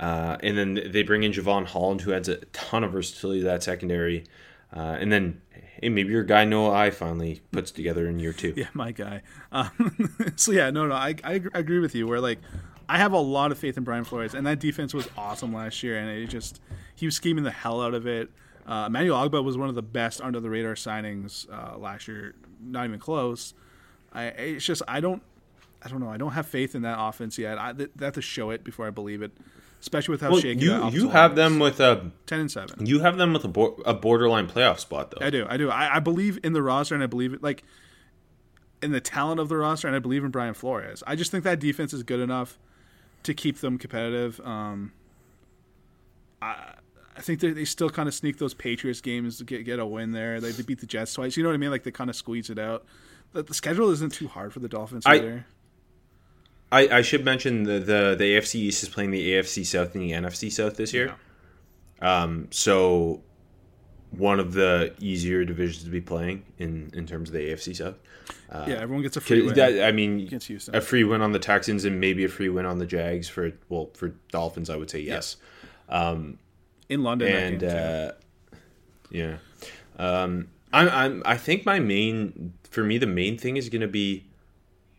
Uh, 0.00 0.36
and 0.42 0.56
then 0.58 0.80
they 0.90 1.02
bring 1.02 1.22
in 1.22 1.32
Jevon 1.32 1.66
Holland, 1.66 2.00
who 2.00 2.12
adds 2.12 2.28
a 2.28 2.36
ton 2.46 2.82
of 2.82 2.92
versatility 2.92 3.40
to 3.40 3.46
that 3.46 3.62
secondary. 3.62 4.24
Uh, 4.74 4.96
and 4.98 5.12
then 5.12 5.40
hey, 5.80 5.90
maybe 5.90 6.10
your 6.10 6.24
guy 6.24 6.44
Noah 6.44 6.72
I 6.72 6.90
finally 6.90 7.42
puts 7.52 7.70
together 7.70 8.08
in 8.08 8.18
year 8.18 8.32
two. 8.32 8.54
Yeah, 8.56 8.68
my 8.72 8.92
guy. 8.92 9.22
Um, 9.52 10.32
so 10.36 10.52
yeah, 10.52 10.70
no, 10.70 10.86
no, 10.86 10.94
I, 10.94 11.14
I 11.22 11.40
agree 11.54 11.78
with 11.78 11.94
you. 11.94 12.08
Where 12.08 12.20
like 12.20 12.38
I 12.88 12.98
have 12.98 13.12
a 13.12 13.18
lot 13.18 13.52
of 13.52 13.58
faith 13.58 13.76
in 13.76 13.84
Brian 13.84 14.04
Flores, 14.04 14.34
and 14.34 14.46
that 14.46 14.60
defense 14.60 14.94
was 14.94 15.08
awesome 15.16 15.52
last 15.54 15.82
year, 15.82 15.98
and 15.98 16.10
it 16.10 16.26
just 16.26 16.60
he 16.94 17.06
was 17.06 17.14
scheming 17.14 17.44
the 17.44 17.50
hell 17.50 17.82
out 17.82 17.94
of 17.94 18.06
it. 18.06 18.30
Uh, 18.66 18.84
Emmanuel 18.86 19.28
Ogbah 19.28 19.44
was 19.44 19.56
one 19.56 19.68
of 19.68 19.74
the 19.74 19.82
best 19.82 20.20
under 20.20 20.40
the 20.40 20.48
radar 20.48 20.74
signings 20.74 21.46
uh, 21.52 21.76
last 21.76 22.08
year, 22.08 22.34
not 22.60 22.86
even 22.86 22.98
close. 22.98 23.54
I 24.14 24.24
it's 24.26 24.64
just 24.64 24.82
I 24.88 25.00
don't 25.00 25.22
I 25.82 25.88
don't 25.88 26.00
know 26.00 26.10
I 26.10 26.16
don't 26.16 26.32
have 26.32 26.46
faith 26.46 26.74
in 26.74 26.82
that 26.82 26.96
offense 27.00 27.38
yet. 27.38 27.58
I 27.58 27.72
they 27.72 27.86
have 28.00 28.14
to 28.14 28.22
show 28.22 28.50
it 28.50 28.62
before 28.64 28.86
I 28.86 28.90
believe 28.90 29.22
it, 29.22 29.32
especially 29.80 30.12
with 30.12 30.20
how 30.20 30.30
Well, 30.32 30.40
shaky 30.40 30.64
you 30.64 30.88
you 30.90 31.08
have 31.08 31.34
them 31.36 31.54
is. 31.54 31.60
with 31.60 31.80
a 31.80 32.10
ten 32.26 32.40
and 32.40 32.50
seven. 32.50 32.86
you 32.86 33.00
have 33.00 33.16
them 33.16 33.32
with 33.32 33.44
a, 33.44 33.48
bor- 33.48 33.76
a 33.86 33.94
borderline 33.94 34.46
playoff 34.48 34.78
spot 34.78 35.10
though. 35.12 35.24
I 35.26 35.30
do. 35.30 35.46
I 35.48 35.56
do. 35.56 35.70
I, 35.70 35.96
I 35.96 36.00
believe 36.00 36.38
in 36.44 36.52
the 36.52 36.62
roster, 36.62 36.94
and 36.94 37.02
I 37.02 37.06
believe 37.06 37.32
it 37.32 37.42
like 37.42 37.64
in 38.82 38.90
the 38.92 39.00
talent 39.00 39.40
of 39.40 39.48
the 39.48 39.56
roster, 39.56 39.86
and 39.86 39.96
I 39.96 40.00
believe 40.00 40.24
in 40.24 40.30
Brian 40.30 40.54
Flores. 40.54 41.02
I 41.06 41.14
just 41.16 41.30
think 41.30 41.44
that 41.44 41.58
defense 41.60 41.92
is 41.92 42.02
good 42.02 42.20
enough 42.20 42.58
to 43.22 43.32
keep 43.32 43.58
them 43.58 43.78
competitive. 43.78 44.40
Um, 44.44 44.92
I 46.40 46.74
I 47.16 47.20
think 47.20 47.40
they 47.40 47.50
they 47.52 47.64
still 47.64 47.90
kind 47.90 48.08
of 48.08 48.14
sneak 48.14 48.38
those 48.38 48.54
Patriots 48.54 49.00
games 49.00 49.38
to 49.38 49.44
get 49.44 49.64
get 49.64 49.78
a 49.78 49.86
win 49.86 50.12
there. 50.12 50.40
They, 50.40 50.50
they 50.50 50.62
beat 50.62 50.80
the 50.80 50.86
Jets 50.86 51.14
twice. 51.14 51.36
You 51.36 51.42
know 51.42 51.48
what 51.50 51.54
I 51.54 51.58
mean? 51.58 51.70
Like 51.70 51.84
they 51.84 51.90
kind 51.90 52.10
of 52.10 52.16
squeeze 52.16 52.50
it 52.50 52.58
out. 52.58 52.84
The, 53.32 53.42
the 53.42 53.54
schedule 53.54 53.90
isn't 53.90 54.12
too 54.12 54.28
hard 54.28 54.52
for 54.52 54.60
the 54.60 54.68
Dolphins 54.68 55.04
I- 55.06 55.14
either. 55.16 55.46
I, 56.70 56.88
I 56.88 57.02
should 57.02 57.22
mention 57.22 57.64
the, 57.64 57.78
the 57.80 58.14
the 58.18 58.24
AFC 58.24 58.54
East 58.54 58.82
is 58.82 58.88
playing 58.88 59.10
the 59.10 59.32
AFC 59.32 59.66
South 59.66 59.94
and 59.94 60.02
the 60.02 60.12
NFC 60.12 60.50
South 60.50 60.76
this 60.76 60.94
year. 60.94 61.14
Um, 62.00 62.48
so 62.50 63.22
one 64.10 64.40
of 64.40 64.54
the 64.54 64.94
easier 64.98 65.44
divisions 65.44 65.84
to 65.84 65.90
be 65.90 66.00
playing 66.00 66.44
in 66.56 66.90
in 66.94 67.06
terms 67.06 67.28
of 67.28 67.34
the 67.34 67.40
AFC 67.40 67.76
South. 67.76 67.96
yeah, 68.50 68.76
everyone 68.76 69.02
gets 69.02 69.18
a 69.18 69.20
free 69.20 69.42
win. 69.42 69.54
That, 69.54 69.84
I 69.86 69.92
mean, 69.92 70.30
a 70.72 70.80
free 70.80 71.04
win 71.04 71.20
on 71.20 71.32
the 71.32 71.38
Texans 71.38 71.84
and 71.84 72.00
maybe 72.00 72.24
a 72.24 72.28
free 72.28 72.48
win 72.48 72.64
on 72.64 72.78
the 72.78 72.86
Jags 72.86 73.28
for 73.28 73.52
well 73.68 73.90
for 73.92 74.14
Dolphins. 74.30 74.70
I 74.70 74.76
would 74.76 74.88
say 74.90 75.00
yes. 75.00 75.36
in 76.88 77.02
London. 77.02 77.28
and 77.28 77.64
uh, 77.64 78.12
yeah, 79.10 79.36
um, 79.98 80.48
I'm, 80.72 80.88
I'm 80.88 81.22
I 81.24 81.36
think 81.36 81.66
my 81.66 81.78
main 81.78 82.54
for 82.70 82.82
me 82.82 82.98
the 82.98 83.06
main 83.06 83.36
thing 83.38 83.56
is 83.56 83.68
going 83.68 83.82
to 83.82 83.88
be 83.88 84.26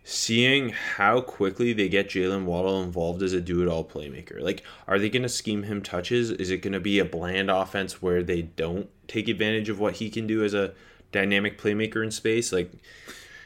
seeing 0.06 0.70
how 0.70 1.22
quickly 1.22 1.72
they 1.72 1.88
get 1.88 2.10
Jaylen 2.10 2.44
Waddle 2.44 2.84
involved 2.84 3.24
as 3.24 3.32
a 3.32 3.40
do-it-all 3.40 3.86
playmaker. 3.86 4.42
Like, 4.42 4.62
are 4.86 5.00
they 5.00 5.10
going 5.10 5.24
to 5.24 5.30
scheme 5.30 5.64
him 5.64 5.82
touches? 5.82 6.30
Is 6.30 6.50
it 6.52 6.58
going 6.58 6.74
to 6.74 6.82
be 6.82 7.00
a 7.00 7.06
bland 7.06 7.50
offense 7.50 8.02
where 8.02 8.22
they 8.22 8.42
don't 8.42 8.90
take 9.08 9.30
advantage 9.30 9.70
of 9.70 9.80
what 9.80 9.96
he 9.96 10.10
can 10.10 10.28
do 10.28 10.44
as 10.44 10.54
a 10.54 10.74
dynamic 11.14 11.58
playmaker 11.58 12.04
in 12.04 12.12
space? 12.12 12.52
Like, 12.52 12.74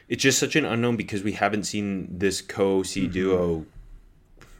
it's 0.08 0.20
just 0.20 0.40
such 0.40 0.56
an 0.56 0.64
unknown 0.64 0.96
because 0.96 1.22
we 1.22 1.32
haven't 1.32 1.62
seen 1.62 2.18
this 2.18 2.40
co-C 2.42 3.02
Mm-hmm. 3.02 3.12
duo 3.12 3.66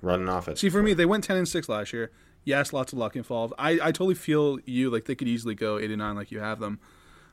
run 0.01 0.23
an 0.23 0.29
offense. 0.29 0.61
See, 0.61 0.71
for 0.71 0.83
me, 0.85 0.95
they 0.95 1.07
went 1.07 1.25
ten 1.25 1.37
and 1.37 1.49
six 1.49 1.69
last 1.69 1.93
year. 1.93 2.13
Yes, 2.45 2.73
lots 2.73 2.93
of 2.93 3.01
luck 3.01 3.17
involved. 3.17 3.55
I, 3.59 3.73
I 3.73 3.91
totally 3.91 4.15
feel 4.15 4.59
you. 4.65 4.89
Like 4.89 5.07
they 5.07 5.17
could 5.17 5.27
easily 5.27 5.57
go 5.57 5.79
eight 5.79 5.91
and 5.91 5.99
nine, 5.99 6.15
like 6.15 6.31
you 6.31 6.39
have 6.39 6.61
them. 6.61 6.79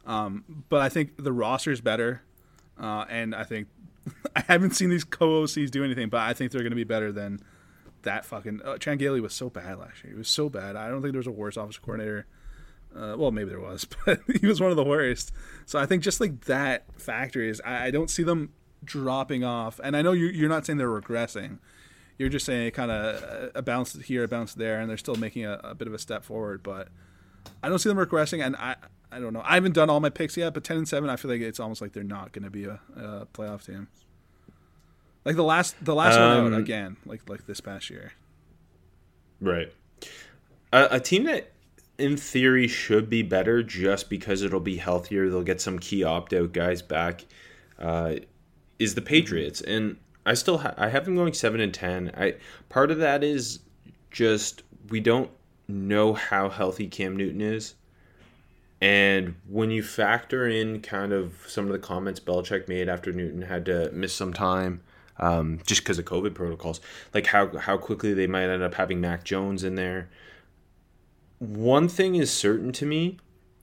Um, 0.05 0.65
but 0.69 0.81
I 0.81 0.89
think 0.89 1.23
the 1.23 1.33
roster 1.33 1.71
is 1.71 1.81
better, 1.81 2.21
uh, 2.79 3.05
and 3.09 3.33
I 3.33 3.43
think 3.43 3.67
I 4.35 4.41
haven't 4.41 4.71
seen 4.71 4.89
these 4.89 5.03
co-OCs 5.03 5.71
do 5.71 5.83
anything, 5.83 6.09
but 6.09 6.21
I 6.21 6.33
think 6.33 6.51
they're 6.51 6.61
going 6.61 6.71
to 6.71 6.75
be 6.75 6.83
better 6.83 7.11
than 7.11 7.41
that 8.03 8.25
fucking. 8.25 8.61
Uh, 8.63 8.77
was 9.21 9.33
so 9.33 9.49
bad 9.49 9.79
last 9.79 10.03
year. 10.03 10.13
He 10.13 10.17
was 10.17 10.29
so 10.29 10.49
bad. 10.49 10.75
I 10.75 10.89
don't 10.89 11.01
think 11.01 11.13
there 11.13 11.19
was 11.19 11.27
a 11.27 11.31
worse 11.31 11.57
offensive 11.57 11.81
coordinator. 11.81 12.27
Uh, 12.95 13.15
well, 13.17 13.31
maybe 13.31 13.49
there 13.49 13.59
was, 13.59 13.85
but 14.05 14.21
he 14.39 14.47
was 14.47 14.61
one 14.61 14.71
of 14.71 14.77
the 14.77 14.83
worst. 14.83 15.31
So 15.65 15.77
I 15.77 15.85
think 15.85 16.01
just 16.01 16.21
like 16.21 16.45
that 16.45 16.85
factor 16.99 17.41
is, 17.41 17.61
I, 17.65 17.87
I 17.87 17.91
don't 17.91 18.09
see 18.09 18.23
them 18.23 18.53
dropping 18.83 19.43
off. 19.43 19.79
And 19.83 19.97
I 19.97 20.01
know 20.01 20.13
you, 20.13 20.27
you're 20.27 20.49
not 20.49 20.65
saying 20.65 20.77
they're 20.77 20.87
regressing. 20.87 21.59
You're 22.17 22.29
just 22.29 22.45
saying 22.45 22.71
kind 22.71 22.91
of 22.91 23.51
a 23.53 23.61
bounce 23.61 23.93
here, 23.93 24.23
a 24.23 24.27
bounce 24.27 24.53
there, 24.53 24.79
and 24.79 24.89
they're 24.89 24.95
still 24.97 25.15
making 25.15 25.45
a, 25.45 25.59
a 25.63 25.75
bit 25.75 25.87
of 25.87 25.93
a 25.93 25.99
step 25.99 26.23
forward. 26.23 26.63
But 26.63 26.87
I 27.63 27.69
don't 27.69 27.79
see 27.79 27.89
them 27.89 27.97
regressing, 27.97 28.45
and 28.45 28.55
I 28.55 28.75
I 29.11 29.19
don't 29.19 29.33
know. 29.33 29.41
I 29.45 29.55
haven't 29.55 29.73
done 29.73 29.89
all 29.89 29.99
my 29.99 30.09
picks 30.09 30.35
yet, 30.35 30.53
but 30.53 30.63
ten 30.63 30.77
and 30.77 30.87
seven, 30.87 31.09
I 31.09 31.15
feel 31.15 31.31
like 31.31 31.41
it's 31.41 31.59
almost 31.59 31.81
like 31.81 31.93
they're 31.93 32.03
not 32.03 32.31
going 32.31 32.43
to 32.43 32.49
be 32.49 32.65
a, 32.65 32.79
a 32.95 33.27
playoff 33.33 33.65
team. 33.65 33.87
Like 35.23 35.35
the 35.35 35.43
last 35.43 35.75
the 35.83 35.95
last 35.95 36.19
one 36.19 36.47
Um, 36.47 36.53
out 36.53 36.59
again, 36.59 36.97
like 37.05 37.27
like 37.29 37.47
this 37.47 37.61
past 37.61 37.89
year. 37.89 38.13
Right. 39.41 39.71
A, 40.71 40.87
a 40.91 40.99
team 40.99 41.23
that, 41.25 41.51
in 41.97 42.17
theory, 42.17 42.67
should 42.67 43.09
be 43.09 43.21
better 43.21 43.63
just 43.63 44.09
because 44.09 44.41
it'll 44.41 44.59
be 44.59 44.77
healthier. 44.77 45.29
They'll 45.29 45.43
get 45.43 45.61
some 45.61 45.79
key 45.79 46.03
opt 46.03 46.33
out 46.33 46.51
guys 46.53 46.81
back. 46.81 47.25
Uh, 47.79 48.15
is 48.79 48.95
the 48.95 49.01
Patriots, 49.01 49.61
and 49.61 49.97
I 50.25 50.33
still 50.33 50.59
ha- 50.59 50.73
I 50.77 50.89
have 50.89 51.05
them 51.05 51.15
going 51.15 51.33
seven 51.33 51.61
and 51.61 51.73
ten. 51.73 52.11
I 52.17 52.35
part 52.69 52.91
of 52.91 52.97
that 52.99 53.23
is 53.23 53.59
just 54.11 54.63
we 54.89 54.99
don't 54.99 55.31
know 55.67 56.13
how 56.13 56.49
healthy 56.49 56.87
Cam 56.87 57.15
Newton 57.15 57.41
is. 57.41 57.75
And 58.81 59.35
when 59.47 59.71
you 59.71 59.81
factor 59.81 60.47
in 60.47 60.81
kind 60.81 61.13
of 61.13 61.33
some 61.47 61.65
of 61.65 61.71
the 61.71 61.79
comments 61.79 62.19
Belichick 62.19 62.67
made 62.67 62.89
after 62.89 63.11
Newton 63.11 63.43
had 63.43 63.65
to 63.65 63.89
miss 63.91 64.13
some 64.13 64.33
time, 64.33 64.81
um, 65.17 65.59
just 65.65 65.81
because 65.81 65.97
of 65.97 66.05
COVID 66.05 66.33
protocols, 66.33 66.81
like 67.13 67.27
how 67.27 67.57
how 67.57 67.77
quickly 67.77 68.13
they 68.13 68.27
might 68.27 68.49
end 68.49 68.61
up 68.61 68.75
having 68.75 68.99
Mac 68.99 69.23
Jones 69.23 69.63
in 69.63 69.75
there. 69.75 70.09
One 71.39 71.87
thing 71.87 72.15
is 72.15 72.31
certain 72.31 72.71
to 72.73 72.85
me, 72.85 73.17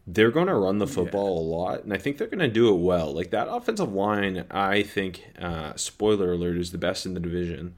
they're 0.07 0.31
going 0.31 0.49
to 0.49 0.55
run 0.55 0.79
the 0.79 0.87
football 0.87 1.39
a 1.39 1.47
lot, 1.47 1.85
and 1.85 1.93
I 1.93 1.99
think 1.99 2.19
they're 2.19 2.27
going 2.27 2.39
to 2.41 2.49
do 2.49 2.75
it 2.75 2.79
well. 2.79 3.13
Like 3.13 3.31
that 3.31 3.49
offensive 3.49 3.93
line, 3.93 4.45
I 4.51 4.83
think, 4.83 5.29
uh, 5.39 5.75
spoiler 5.77 6.33
alert, 6.33 6.57
is 6.57 6.73
the 6.73 6.79
best 6.79 7.07
in 7.07 7.15
the 7.15 7.21
division. 7.21 7.75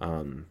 Um, 0.00 0.46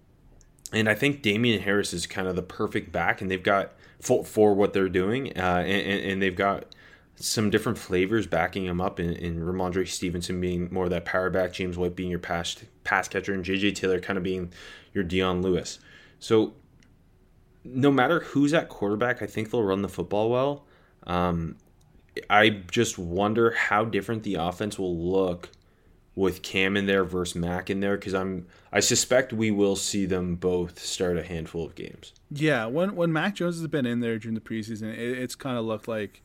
and 0.73 0.89
I 0.89 0.95
think 0.95 1.21
Damien 1.21 1.61
Harris 1.61 1.93
is 1.93 2.07
kind 2.07 2.27
of 2.27 2.35
the 2.35 2.41
perfect 2.41 2.91
back, 2.91 3.21
and 3.21 3.29
they've 3.29 3.41
got 3.41 3.73
for, 4.01 4.25
for 4.25 4.53
what 4.53 4.73
they're 4.73 4.89
doing, 4.89 5.37
uh, 5.37 5.63
and, 5.65 6.01
and, 6.01 6.21
they've 6.21 6.35
got 6.35 6.75
some 7.15 7.49
different 7.49 7.77
flavors 7.77 8.27
backing 8.27 8.65
him 8.65 8.81
up. 8.81 8.99
In, 8.99 9.13
in 9.13 9.39
Rhamondre 9.39 9.87
Stevenson 9.87 10.41
being 10.41 10.67
more 10.71 10.85
of 10.85 10.89
that 10.89 11.05
power 11.05 11.29
back, 11.29 11.53
James 11.53 11.77
White 11.77 11.95
being 11.95 12.09
your 12.09 12.19
pass 12.19 12.57
pass 12.83 13.07
catcher, 13.07 13.33
and 13.33 13.45
JJ 13.45 13.75
Taylor 13.75 13.99
kind 13.99 14.17
of 14.17 14.23
being 14.23 14.51
your 14.93 15.03
Dion 15.03 15.41
Lewis. 15.41 15.79
So 16.19 16.53
no 17.63 17.91
matter 17.91 18.21
who's 18.21 18.53
at 18.53 18.69
quarterback, 18.69 19.21
I 19.21 19.27
think 19.27 19.51
they'll 19.51 19.63
run 19.63 19.81
the 19.81 19.89
football 19.89 20.29
well. 20.29 20.65
Um, 21.05 21.57
I 22.29 22.49
just 22.49 22.97
wonder 22.97 23.51
how 23.51 23.85
different 23.85 24.23
the 24.23 24.35
offense 24.35 24.77
will 24.77 24.97
look 24.97 25.49
with 26.15 26.41
Cam 26.41 26.77
in 26.77 26.85
there 26.85 27.03
versus 27.03 27.35
Mac 27.35 27.69
in 27.69 27.79
there 27.79 27.97
because 27.97 28.13
I'm 28.13 28.45
I 28.71 28.79
suspect 28.79 29.33
we 29.33 29.51
will 29.51 29.75
see 29.75 30.05
them 30.05 30.35
both 30.35 30.79
start 30.79 31.17
a 31.17 31.23
handful 31.23 31.65
of 31.65 31.75
games. 31.75 32.13
Yeah, 32.29 32.65
when 32.65 32.95
when 32.95 33.11
Mac 33.11 33.35
Jones 33.35 33.59
has 33.59 33.67
been 33.67 33.85
in 33.85 33.99
there 33.99 34.19
during 34.19 34.35
the 34.35 34.41
preseason, 34.41 34.93
it, 34.93 34.99
it's 34.99 35.35
kind 35.35 35.57
of 35.57 35.65
looked 35.65 35.87
like 35.87 36.21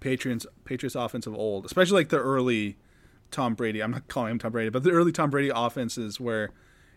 Patriots 0.00 0.46
Patriots 0.64 0.94
offense 0.94 1.26
of 1.26 1.34
old, 1.34 1.64
especially 1.64 2.00
like 2.00 2.08
the 2.10 2.18
early 2.18 2.76
Tom 3.30 3.54
Brady. 3.54 3.82
I'm 3.82 3.90
not 3.90 4.08
calling 4.08 4.32
him 4.32 4.38
Tom 4.38 4.52
Brady, 4.52 4.70
but 4.70 4.82
the 4.82 4.92
early 4.92 5.12
Tom 5.12 5.30
Brady 5.30 5.50
offenses 5.54 6.20
where 6.20 6.50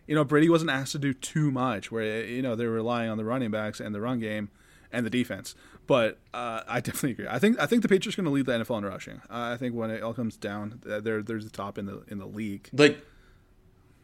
you 0.06 0.14
know 0.14 0.24
Brady 0.24 0.48
wasn't 0.48 0.70
asked 0.70 0.92
to 0.92 0.98
do 0.98 1.12
too 1.12 1.50
much, 1.50 1.90
where 1.90 2.24
you 2.24 2.42
know 2.42 2.54
they're 2.54 2.70
relying 2.70 3.10
on 3.10 3.16
the 3.16 3.24
running 3.24 3.50
backs 3.50 3.80
and 3.80 3.94
the 3.94 4.00
run 4.00 4.20
game 4.20 4.50
and 4.92 5.04
the 5.04 5.10
defense. 5.10 5.54
But 5.90 6.18
uh, 6.32 6.60
I 6.68 6.78
definitely 6.78 7.10
agree. 7.10 7.26
I 7.28 7.40
think 7.40 7.58
I 7.58 7.66
think 7.66 7.82
the 7.82 7.88
Patriots 7.88 8.16
are 8.16 8.22
going 8.22 8.26
to 8.26 8.30
lead 8.30 8.46
the 8.46 8.64
NFL 8.64 8.78
in 8.78 8.84
rushing. 8.84 9.16
Uh, 9.28 9.50
I 9.52 9.56
think 9.56 9.74
when 9.74 9.90
it 9.90 10.04
all 10.04 10.14
comes 10.14 10.36
down, 10.36 10.80
they're 10.84 11.20
there's 11.20 11.42
the 11.42 11.50
top 11.50 11.78
in 11.78 11.86
the 11.86 12.04
in 12.06 12.18
the 12.18 12.26
league. 12.28 12.68
Like 12.72 13.04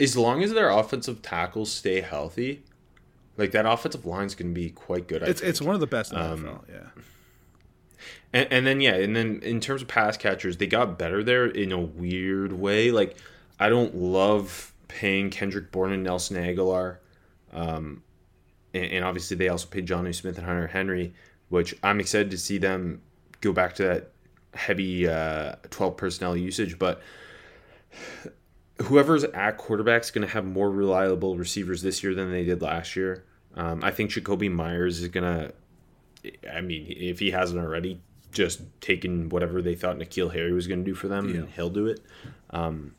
as 0.01 0.17
long 0.17 0.43
as 0.43 0.53
their 0.53 0.69
offensive 0.69 1.23
tackles 1.23 1.71
stay 1.71 2.01
healthy, 2.01 2.65
like 3.37 3.53
that 3.53 3.67
offensive 3.67 4.05
line's 4.05 4.35
going 4.35 4.53
to 4.53 4.61
be 4.61 4.71
quite 4.71 5.07
good. 5.07 5.23
I 5.23 5.27
It's 5.27 5.41
think. 5.41 5.51
it's 5.51 5.63
one 5.63 5.77
of 5.77 5.81
the 5.81 5.87
best 5.87 6.13
in 6.13 6.19
the 6.19 6.25
NFL. 6.25 6.65
Yeah. 6.69 7.03
And, 8.33 8.49
and 8.53 8.67
then 8.67 8.81
yeah, 8.81 8.97
and 8.97 9.15
then 9.15 9.39
in 9.45 9.61
terms 9.61 9.81
of 9.81 9.87
pass 9.87 10.17
catchers, 10.17 10.57
they 10.57 10.67
got 10.67 10.99
better 10.99 11.23
there 11.23 11.47
in 11.47 11.71
a 11.71 11.79
weird 11.79 12.53
way. 12.53 12.91
Like 12.91 13.17
I 13.61 13.69
don't 13.69 13.95
love 13.95 14.73
paying 14.89 15.31
Kendrick 15.31 15.71
Bourne 15.71 15.93
and 15.93 16.03
Nelson 16.03 16.37
Agholor, 16.37 16.97
um, 17.53 18.03
and, 18.75 18.85
and 18.87 19.05
obviously 19.05 19.37
they 19.37 19.49
also 19.49 19.69
paid 19.69 19.87
Jonnu 19.87 20.13
Smith 20.13 20.37
and 20.37 20.45
Hunter 20.47 20.67
Henry, 20.67 21.15
which 21.49 21.75
I'm 21.83 22.01
excited 22.01 22.31
to 22.31 22.39
see 22.39 22.59
them 22.59 23.03
go 23.41 23.53
back 23.53 23.75
to 23.77 23.83
that 23.85 24.11
heavy 24.55 25.07
uh, 25.09 25.57
12 25.71 25.97
personnel 25.97 26.37
usage. 26.37 26.79
But 26.79 27.01
whoever's 28.83 29.25
at 29.25 29.57
quarterback 29.57 30.03
is 30.03 30.11
going 30.11 30.27
to 30.27 30.33
have 30.33 30.45
more 30.45 30.71
reliable 30.71 31.37
receivers 31.37 31.83
this 31.83 32.03
year 32.03 32.15
than 32.15 32.31
they 32.31 32.45
did 32.45 32.63
last 32.63 32.97
year. 32.97 33.25
Um, 33.55 33.83
I 33.83 33.91
think 33.91 34.11
Jakobi 34.11 34.51
Meyers 34.51 35.01
is 35.01 35.09
going 35.09 35.25
to 35.25 35.53
I 36.53 36.61
mean, 36.61 36.87
if 36.89 37.21
he 37.21 37.31
hasn't 37.31 37.61
already, 37.61 38.01
just 38.33 38.61
taken 38.81 39.29
whatever 39.29 39.63
they 39.63 39.75
thought 39.77 39.97
N'Keal 39.99 40.33
Harry 40.33 40.53
was 40.53 40.67
going 40.67 40.81
to 40.81 40.85
do 40.85 40.95
for 40.95 41.09
them, 41.09 41.29
Yeah. 41.29 41.37
and 41.43 41.51
he'll 41.51 41.71
do 41.71 41.87
it. 41.87 42.01
Um, 42.51 42.95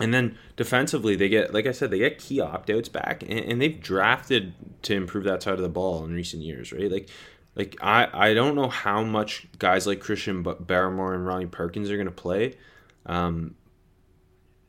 and 0.00 0.12
then 0.12 0.36
defensively, 0.56 1.14
they 1.14 1.28
get, 1.28 1.54
like 1.54 1.66
I 1.66 1.72
said, 1.72 1.90
they 1.90 1.98
get 1.98 2.18
key 2.18 2.40
opt 2.40 2.68
outs 2.70 2.88
back, 2.88 3.22
and, 3.22 3.38
and 3.38 3.60
they've 3.62 3.80
drafted 3.80 4.54
to 4.82 4.94
improve 4.94 5.24
that 5.24 5.42
side 5.42 5.54
of 5.54 5.60
the 5.60 5.68
ball 5.68 6.04
in 6.04 6.12
recent 6.12 6.42
years, 6.42 6.72
right? 6.72 6.90
Like, 6.90 7.08
like 7.54 7.76
I, 7.80 8.08
I 8.12 8.34
don't 8.34 8.54
know 8.54 8.68
how 8.68 9.02
much 9.02 9.46
guys 9.58 9.86
like 9.86 10.00
Christian 10.00 10.42
Ba- 10.42 10.56
Barmore 10.56 11.14
and 11.14 11.26
Ronnie 11.26 11.46
Perkins 11.46 11.90
are 11.90 11.96
going 11.96 12.06
to 12.06 12.12
play, 12.12 12.56
um, 13.06 13.54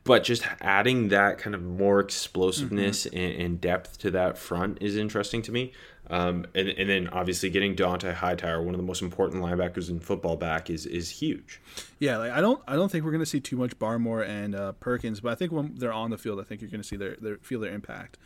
but 0.04 0.24
just 0.24 0.42
adding 0.60 1.08
that 1.08 1.38
kind 1.38 1.54
of 1.54 1.62
more 1.62 2.00
explosiveness 2.00 3.06
and, 3.06 3.14
and 3.40 3.60
depth 3.60 3.98
to 3.98 4.10
that 4.10 4.36
front 4.36 4.78
is 4.80 4.96
interesting 4.96 5.42
to 5.42 5.52
me. 5.52 5.72
Um, 6.10 6.44
and, 6.54 6.68
and 6.68 6.90
then 6.90 7.08
obviously 7.08 7.48
getting 7.48 7.76
Dont'a 7.76 8.12
Hightower, 8.12 8.60
one 8.60 8.74
of 8.74 8.80
the 8.80 8.86
most 8.86 9.00
important 9.00 9.42
linebackers 9.42 9.88
in 9.88 10.00
football, 10.00 10.36
back 10.36 10.68
is 10.68 10.84
is 10.84 11.08
huge. 11.08 11.60
Yeah, 12.00 12.18
like 12.18 12.32
I 12.32 12.40
don't, 12.40 12.60
I 12.66 12.74
don't 12.74 12.90
think 12.90 13.04
we're 13.04 13.12
going 13.12 13.22
to 13.22 13.30
see 13.30 13.40
too 13.40 13.56
much 13.56 13.78
Barmore 13.78 14.26
and 14.28 14.54
uh, 14.54 14.72
Perkins, 14.72 15.20
but 15.20 15.32
I 15.32 15.34
think 15.36 15.52
when 15.52 15.76
they're 15.76 15.92
on 15.92 16.10
the 16.10 16.18
field, 16.18 16.40
I 16.40 16.42
think 16.42 16.60
you're 16.60 16.70
going 16.70 16.82
to 16.82 16.86
see 16.86 16.96
their, 16.96 17.16
their 17.20 17.36
feel 17.38 17.60
their 17.60 17.72
impact. 17.72 18.18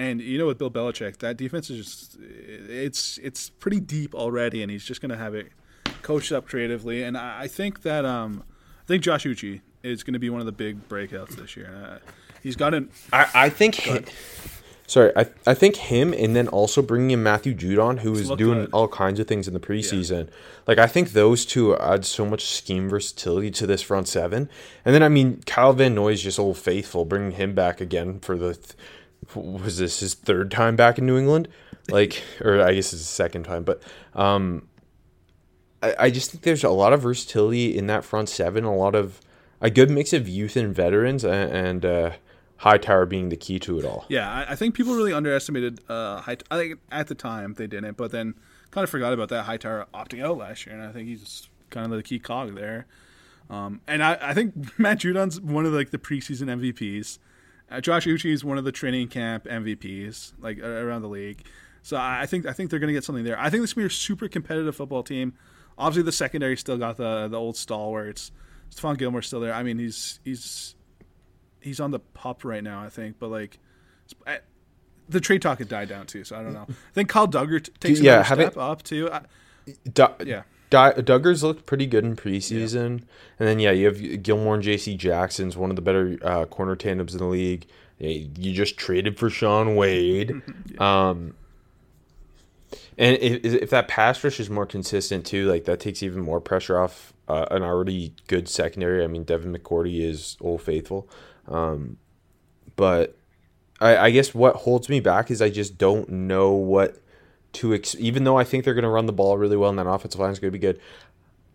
And 0.00 0.20
you 0.20 0.38
know, 0.38 0.46
with 0.46 0.58
Bill 0.58 0.70
Belichick, 0.70 1.18
that 1.18 1.36
defense 1.36 1.68
is 1.70 1.78
just, 1.84 2.16
it's 2.68 3.18
it's 3.18 3.50
pretty 3.50 3.80
deep 3.80 4.14
already, 4.14 4.62
and 4.62 4.70
he's 4.70 4.84
just 4.84 5.00
going 5.02 5.10
to 5.10 5.16
have 5.24 5.34
it 5.34 5.48
coached 6.02 6.32
up 6.32 6.46
creatively. 6.46 7.02
And 7.02 7.16
I, 7.18 7.42
I 7.42 7.48
think 7.48 7.82
that, 7.82 8.04
um, 8.04 8.42
I 8.84 8.86
think 8.86 9.02
Josh 9.02 9.24
Uche 9.24 9.60
is 9.82 10.02
going 10.02 10.14
to 10.14 10.18
be 10.18 10.30
one 10.30 10.40
of 10.40 10.46
the 10.46 10.52
big 10.66 10.88
breakouts 10.88 11.36
this 11.36 11.56
year. 11.56 11.70
Uh, 11.84 11.98
he's 12.42 12.56
got 12.56 12.72
an, 12.74 12.88
I, 13.12 13.26
I 13.34 13.48
think. 13.50 13.74
Hi- 13.84 14.04
Sorry, 14.86 15.12
I, 15.14 15.26
I 15.46 15.54
think 15.54 15.76
him 15.76 16.12
and 16.12 16.34
then 16.34 16.48
also 16.48 16.82
bringing 16.82 17.12
in 17.12 17.22
Matthew 17.22 17.54
Judon, 17.54 18.00
who 18.00 18.12
is 18.14 18.28
doing 18.30 18.62
good. 18.62 18.70
all 18.72 18.88
kinds 18.88 19.20
of 19.20 19.28
things 19.28 19.46
in 19.46 19.54
the 19.54 19.60
preseason. 19.60 20.28
Like 20.66 20.78
I 20.78 20.88
think 20.88 21.12
those 21.12 21.46
two 21.46 21.76
add 21.76 22.04
so 22.04 22.26
much 22.26 22.44
scheme 22.46 22.88
versatility 22.88 23.52
to 23.52 23.68
this 23.68 23.82
front 23.82 24.08
seven. 24.08 24.48
And 24.84 24.92
then 24.92 25.04
I 25.04 25.08
mean, 25.08 25.42
Kyle 25.46 25.72
Van 25.74 25.94
Noy 25.94 26.14
is 26.14 26.22
just 26.22 26.40
old 26.40 26.58
faithful, 26.58 27.04
bringing 27.04 27.32
him 27.32 27.54
back 27.54 27.80
again 27.80 28.18
for 28.18 28.36
the 28.36 28.54
th- 28.54 28.74
was 29.34 29.78
this 29.78 30.00
his 30.00 30.14
third 30.14 30.50
time 30.50 30.76
back 30.76 30.98
in 30.98 31.06
New 31.06 31.18
England? 31.18 31.48
Like, 31.88 32.22
or 32.40 32.60
I 32.60 32.74
guess 32.74 32.92
it's 32.92 33.02
his 33.02 33.08
second 33.08 33.44
time, 33.44 33.64
but 33.64 33.82
um, 34.14 34.68
I, 35.82 35.94
I 35.98 36.10
just 36.10 36.30
think 36.30 36.42
there's 36.42 36.64
a 36.64 36.70
lot 36.70 36.92
of 36.92 37.02
versatility 37.02 37.76
in 37.76 37.86
that 37.86 38.04
front 38.04 38.28
seven, 38.28 38.64
a 38.64 38.74
lot 38.74 38.94
of 38.94 39.20
a 39.60 39.70
good 39.70 39.90
mix 39.90 40.12
of 40.12 40.28
youth 40.28 40.56
and 40.56 40.74
veterans, 40.74 41.24
and, 41.24 41.52
and 41.52 41.84
uh, 41.84 42.10
Hightower 42.58 43.06
being 43.06 43.30
the 43.30 43.36
key 43.36 43.58
to 43.60 43.78
it 43.78 43.84
all. 43.84 44.04
yeah, 44.08 44.30
I, 44.30 44.52
I 44.52 44.56
think 44.56 44.74
people 44.74 44.94
really 44.94 45.12
underestimated. 45.12 45.80
Uh, 45.88 46.22
I 46.26 46.36
think 46.36 46.78
at 46.92 47.08
the 47.08 47.14
time 47.14 47.54
they 47.54 47.66
didn't, 47.66 47.96
but 47.96 48.10
then 48.10 48.34
kind 48.70 48.84
of 48.84 48.90
forgot 48.90 49.12
about 49.12 49.28
that 49.30 49.44
Hightower 49.44 49.86
opting 49.94 50.22
out 50.22 50.36
last 50.38 50.66
year, 50.66 50.74
and 50.76 50.84
I 50.84 50.92
think 50.92 51.08
he's 51.08 51.48
kind 51.70 51.86
of 51.86 51.92
the 51.92 52.02
key 52.02 52.18
cog 52.18 52.54
there. 52.54 52.86
Um, 53.48 53.80
and 53.86 54.02
I, 54.02 54.18
I 54.20 54.34
think 54.34 54.78
Matt 54.78 54.98
Judon's 54.98 55.40
one 55.40 55.66
of 55.66 55.72
the, 55.72 55.78
like 55.78 55.90
the 55.90 55.98
preseason 55.98 56.48
MVPs. 56.60 57.18
Uh, 57.70 57.80
Josh 57.80 58.06
Uche 58.06 58.30
is 58.32 58.44
one 58.44 58.58
of 58.58 58.64
the 58.64 58.72
training 58.72 59.08
camp 59.08 59.44
MVPs, 59.44 60.32
like 60.40 60.58
around 60.58 61.02
the 61.02 61.08
league. 61.08 61.44
So 61.82 61.96
I 61.96 62.22
I 62.22 62.26
think 62.26 62.46
I 62.46 62.52
think 62.52 62.70
they're 62.70 62.80
going 62.80 62.88
to 62.88 62.92
get 62.94 63.04
something 63.04 63.24
there. 63.24 63.38
I 63.38 63.48
think 63.50 63.62
this 63.62 63.74
will 63.76 63.82
be 63.82 63.86
a 63.86 63.90
super 63.90 64.28
competitive 64.28 64.74
football 64.76 65.02
team. 65.02 65.34
Obviously, 65.78 66.02
the 66.02 66.12
secondary 66.12 66.56
still 66.56 66.76
got 66.78 66.96
the 66.96 67.28
the 67.28 67.38
old 67.38 67.56
stalwarts. 67.56 68.32
Stephon 68.74 68.96
Gilmore's 68.98 69.26
still 69.26 69.40
there. 69.40 69.54
I 69.54 69.62
mean, 69.62 69.78
he's 69.78 70.20
he's 70.24 70.74
he's 71.60 71.80
on 71.80 71.90
the 71.90 72.00
pup 72.00 72.44
right 72.44 72.62
now, 72.62 72.82
I 72.82 72.88
think. 72.88 73.18
But 73.18 73.30
like, 73.30 73.58
I- 74.26 74.40
the 75.08 75.20
trade 75.20 75.42
talk 75.42 75.58
had 75.58 75.68
died 75.68 75.88
down 75.88 76.06
too, 76.06 76.22
so 76.22 76.36
I 76.36 76.42
don't 76.42 76.52
know. 76.54 76.66
I 76.68 76.92
think 76.92 77.08
Kyle 77.08 77.26
Dugger 77.26 77.60
t- 77.62 77.72
takes 77.80 77.98
Yeah, 78.00 78.20
another 78.26 78.42
step 78.42 78.52
it- 78.52 78.58
up 78.58 78.82
too. 78.84 79.10
I, 79.10 79.22
Du- 79.92 80.14
Yeah. 80.24 80.42
Du- 80.70 81.02
Dugger's 81.02 81.42
looked 81.42 81.66
pretty 81.66 81.86
good 81.86 82.04
in 82.04 82.16
preseason, 82.16 82.86
and 82.86 83.48
then 83.48 83.58
yeah, 83.58 83.72
you 83.72 83.86
have 83.86 84.22
Gilmore 84.22 84.54
and 84.54 84.62
J.C. 84.62 84.96
Jackson's 84.96 85.56
one 85.56 85.70
of 85.70 85.76
the 85.76 85.82
better 85.82 86.16
uh, 86.22 86.44
corner 86.46 86.76
tandems 86.76 87.12
in 87.12 87.18
the 87.18 87.26
league. 87.26 87.66
You 87.98 88.54
just 88.54 88.78
traded 88.78 89.18
for 89.18 89.28
Shaun 89.28 89.74
Wade, 89.76 90.40
um, 90.78 91.34
and 92.96 93.16
if, 93.20 93.44
if 93.44 93.70
that 93.70 93.88
pass 93.88 94.22
rush 94.22 94.38
is 94.40 94.48
more 94.48 94.64
consistent 94.64 95.26
too, 95.26 95.50
like 95.50 95.64
that 95.64 95.80
takes 95.80 96.02
even 96.02 96.22
more 96.22 96.40
pressure 96.40 96.78
off 96.78 97.12
uh, 97.28 97.46
an 97.50 97.62
already 97.62 98.14
good 98.28 98.48
secondary. 98.48 99.02
I 99.02 99.08
mean, 99.08 99.24
Devin 99.24 99.54
McCourty 99.54 100.00
is 100.00 100.36
old 100.40 100.62
faithful, 100.62 101.08
um, 101.48 101.96
but 102.76 103.16
I, 103.80 103.96
I 103.96 104.10
guess 104.10 104.34
what 104.34 104.56
holds 104.56 104.88
me 104.88 105.00
back 105.00 105.30
is 105.30 105.42
I 105.42 105.50
just 105.50 105.78
don't 105.78 106.08
know 106.08 106.52
what 106.52 107.02
to 107.54 107.74
ex- 107.74 107.96
even 107.98 108.24
though 108.24 108.36
I 108.38 108.44
think 108.44 108.64
they're 108.64 108.74
going 108.74 108.84
to 108.84 108.88
run 108.90 109.06
the 109.06 109.12
ball 109.12 109.36
really 109.38 109.56
well 109.56 109.70
and 109.70 109.78
that 109.78 109.86
offensive 109.88 110.20
line 110.20 110.30
is 110.32 110.38
going 110.38 110.52
to 110.52 110.58
be 110.58 110.60
good. 110.60 110.80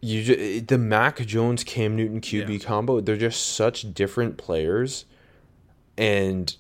You 0.02 0.24
ju- 0.24 0.62
the 0.62 0.78
Mac 0.78 1.26
Jones 1.26 1.64
Cam 1.64 1.96
Newton 1.96 2.22
QB 2.22 2.50
Yeah. 2.62 2.66
combo, 2.68 3.00
they're 3.02 3.18
just 3.18 3.54
such 3.56 3.94
different 3.94 4.38
players, 4.38 5.06
and 5.98 6.56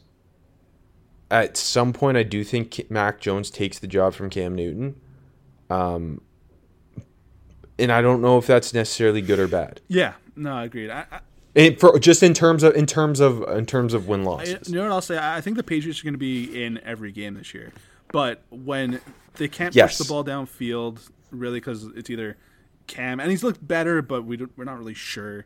at 1.30 1.58
some 1.58 1.92
point, 1.92 2.18
I 2.18 2.24
do 2.24 2.44
think 2.44 2.90
Mac 2.90 3.20
Jones 3.20 3.50
takes 3.50 3.78
the 3.80 3.88
job 3.88 4.14
from 4.14 4.30
Cam 4.30 4.56
Newton. 4.56 4.96
Um, 5.70 6.22
and 7.78 7.92
I 7.92 8.02
don't 8.02 8.22
know 8.22 8.38
if 8.38 8.48
that's 8.48 8.74
necessarily 8.74 9.22
good 9.22 9.40
or 9.40 9.48
bad. 9.48 9.82
yeah, 9.88 10.14
no, 10.36 10.54
I 10.54 10.66
agreed. 10.66 10.90
I, 10.90 11.06
I, 11.12 11.20
And 11.56 11.80
for 11.80 12.00
just 12.00 12.24
in 12.24 12.34
terms 12.34 12.64
of 12.64 12.76
in 12.76 12.86
terms 12.86 13.20
of 13.20 13.42
in 13.50 13.66
terms 13.66 13.94
of 13.94 14.08
win 14.08 14.22
I- 14.22 14.24
losses. 14.24 14.70
you 14.70 14.76
know 14.76 14.84
what 14.84 14.92
I'll 14.92 15.02
say? 15.02 15.18
I 15.20 15.42
think 15.42 15.58
the 15.58 15.64
Patriots 15.64 16.00
are 16.02 16.04
going 16.04 16.14
to 16.14 16.18
be 16.20 16.64
in 16.64 16.80
every 16.84 17.12
game 17.12 17.34
this 17.34 17.54
year, 17.54 17.74
but 18.12 18.44
when 18.50 19.02
they 19.38 19.48
can't 19.48 19.76
Yes. 19.76 19.98
push 19.98 20.08
the 20.08 20.12
ball 20.12 20.24
downfield, 20.24 21.00
really, 21.32 21.60
because 21.60 21.84
it's 21.96 22.10
either 22.10 22.38
Cam 22.88 23.20
and 23.20 23.32
he's 23.32 23.44
looked 23.44 23.66
better, 23.68 24.02
but 24.02 24.26
we 24.26 24.38
don't, 24.38 24.52
we're 24.58 24.64
not 24.66 24.78
really 24.78 24.94
sure. 24.94 25.46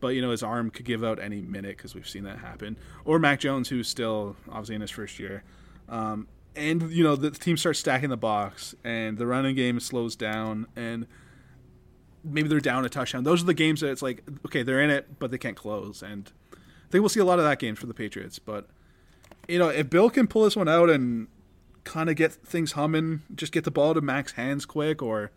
But 0.00 0.08
you 0.08 0.22
know 0.22 0.30
his 0.30 0.42
arm 0.44 0.70
could 0.70 0.84
give 0.84 1.02
out 1.02 1.18
any 1.18 1.40
minute 1.42 1.76
because 1.76 1.94
we've 1.94 2.08
seen 2.08 2.22
that 2.24 2.38
happen. 2.38 2.76
Or 3.04 3.18
Mac 3.18 3.40
Jones, 3.40 3.68
who's 3.68 3.88
still 3.88 4.36
obviously 4.48 4.76
in 4.76 4.80
his 4.80 4.92
first 4.92 5.18
year, 5.18 5.42
um, 5.88 6.28
and 6.54 6.90
you 6.92 7.02
know 7.02 7.16
the 7.16 7.32
team 7.32 7.56
starts 7.56 7.80
stacking 7.80 8.08
the 8.08 8.16
box, 8.16 8.76
and 8.84 9.18
the 9.18 9.26
running 9.26 9.56
game 9.56 9.80
slows 9.80 10.14
down, 10.14 10.66
and 10.76 11.06
maybe 12.22 12.48
they're 12.48 12.60
down 12.60 12.84
a 12.84 12.88
touchdown. 12.88 13.24
Those 13.24 13.42
are 13.42 13.46
the 13.46 13.54
games 13.54 13.80
that 13.80 13.90
it's 13.90 14.02
like, 14.02 14.22
okay, 14.46 14.62
they're 14.62 14.80
in 14.80 14.90
it, 14.90 15.18
but 15.18 15.30
they 15.32 15.38
can't 15.38 15.56
close. 15.56 16.00
And 16.02 16.30
I 16.52 16.56
think 16.90 17.02
we'll 17.02 17.08
see 17.08 17.20
a 17.20 17.24
lot 17.24 17.38
of 17.40 17.44
that 17.44 17.58
game 17.58 17.74
for 17.74 17.86
the 17.86 17.94
Patriots. 17.94 18.38
But 18.38 18.68
you 19.48 19.58
know, 19.58 19.68
if 19.68 19.90
Bill 19.90 20.10
can 20.10 20.26
pull 20.28 20.44
this 20.44 20.54
one 20.56 20.68
out 20.68 20.90
and 20.90 21.26
kind 21.88 22.10
of 22.10 22.16
get 22.16 22.32
things 22.32 22.72
humming, 22.72 23.22
just 23.34 23.50
get 23.50 23.64
the 23.64 23.70
ball 23.70 23.94
to 23.94 24.00
Mac's 24.00 24.32
hands 24.32 24.66
quick, 24.66 25.02
or 25.02 25.30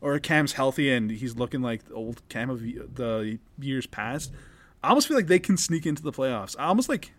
or 0.00 0.18
Cam's 0.18 0.52
healthy 0.52 0.92
and 0.92 1.10
he's 1.10 1.36
looking 1.36 1.62
like 1.62 1.80
old 1.92 2.22
Cam 2.28 2.50
of 2.50 2.60
the 2.60 3.38
years 3.58 3.86
past, 3.86 4.30
I 4.84 4.90
almost 4.90 5.08
feel 5.08 5.16
like 5.16 5.26
they 5.26 5.38
can 5.38 5.56
sneak 5.56 5.86
into 5.86 6.02
the 6.02 6.12
playoffs. 6.12 6.54
I 6.58 6.66
almost 6.66 6.88
like. 6.88 7.12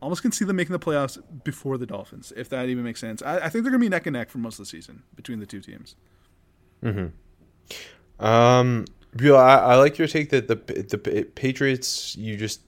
Almost 0.00 0.22
can 0.22 0.30
see 0.30 0.44
them 0.44 0.54
making 0.54 0.72
the 0.72 0.78
playoffs 0.78 1.20
before 1.42 1.76
the 1.76 1.84
Dolphins, 1.84 2.32
if 2.36 2.48
that 2.50 2.68
even 2.68 2.84
makes 2.84 3.00
sense. 3.00 3.20
I, 3.20 3.38
I 3.38 3.48
think 3.48 3.64
they're 3.64 3.72
gonna 3.72 3.80
be 3.80 3.88
neck 3.88 4.06
and 4.06 4.14
neck 4.14 4.30
for 4.30 4.38
most 4.38 4.60
of 4.60 4.64
the 4.64 4.66
season 4.66 5.02
between 5.16 5.40
the 5.40 5.46
two 5.46 5.60
teams. 5.60 5.96
Hmm. 6.84 7.06
Um, 8.20 8.84
Bill, 9.16 9.36
I, 9.36 9.56
I 9.56 9.74
like 9.74 9.98
your 9.98 10.06
take 10.06 10.30
that 10.30 10.46
the 10.46 10.54
the 10.54 11.24
Patriots 11.34 12.14
you 12.16 12.36
just 12.36 12.60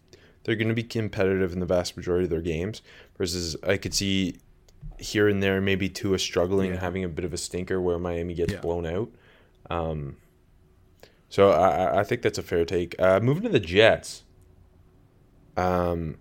they're 0.45 0.57
going 0.57 0.69
to 0.69 0.75
be 0.75 0.83
competitive 0.83 1.53
in 1.53 1.61
the 1.61 1.67
vast 1.67 1.97
majority 1.97 2.25
of 2.25 2.31
their 2.31 2.41
games. 2.41 2.83
Versus, 3.19 3.57
I 3.63 3.77
could 3.77 3.95
see 3.95 4.37
here 4.99 5.29
and 5.29 5.43
there 5.43 5.61
maybe 5.61 5.89
Tua 5.89 6.19
struggling 6.19 6.73
Yeah. 6.75 6.81
having 6.81 7.05
a 7.05 7.09
bit 7.09 7.25
of 7.25 7.33
a 7.33 7.37
stinker 7.39 7.81
where 7.81 7.99
Miami 7.99 8.35
gets 8.35 8.53
Yeah. 8.53 8.61
blown 8.61 8.87
out. 8.87 9.11
Um, 9.71 10.17
so 11.29 11.51
I, 11.51 12.01
I- 12.01 12.05
think 12.05 12.23
that's 12.23 12.39
a 12.39 12.43
fair 12.43 12.65
take. 12.65 12.95
Uh, 13.01 13.21
moving 13.21 13.43
to 13.45 13.49
the 13.49 13.61
Jets. 13.61 14.25
Um, 15.57 16.17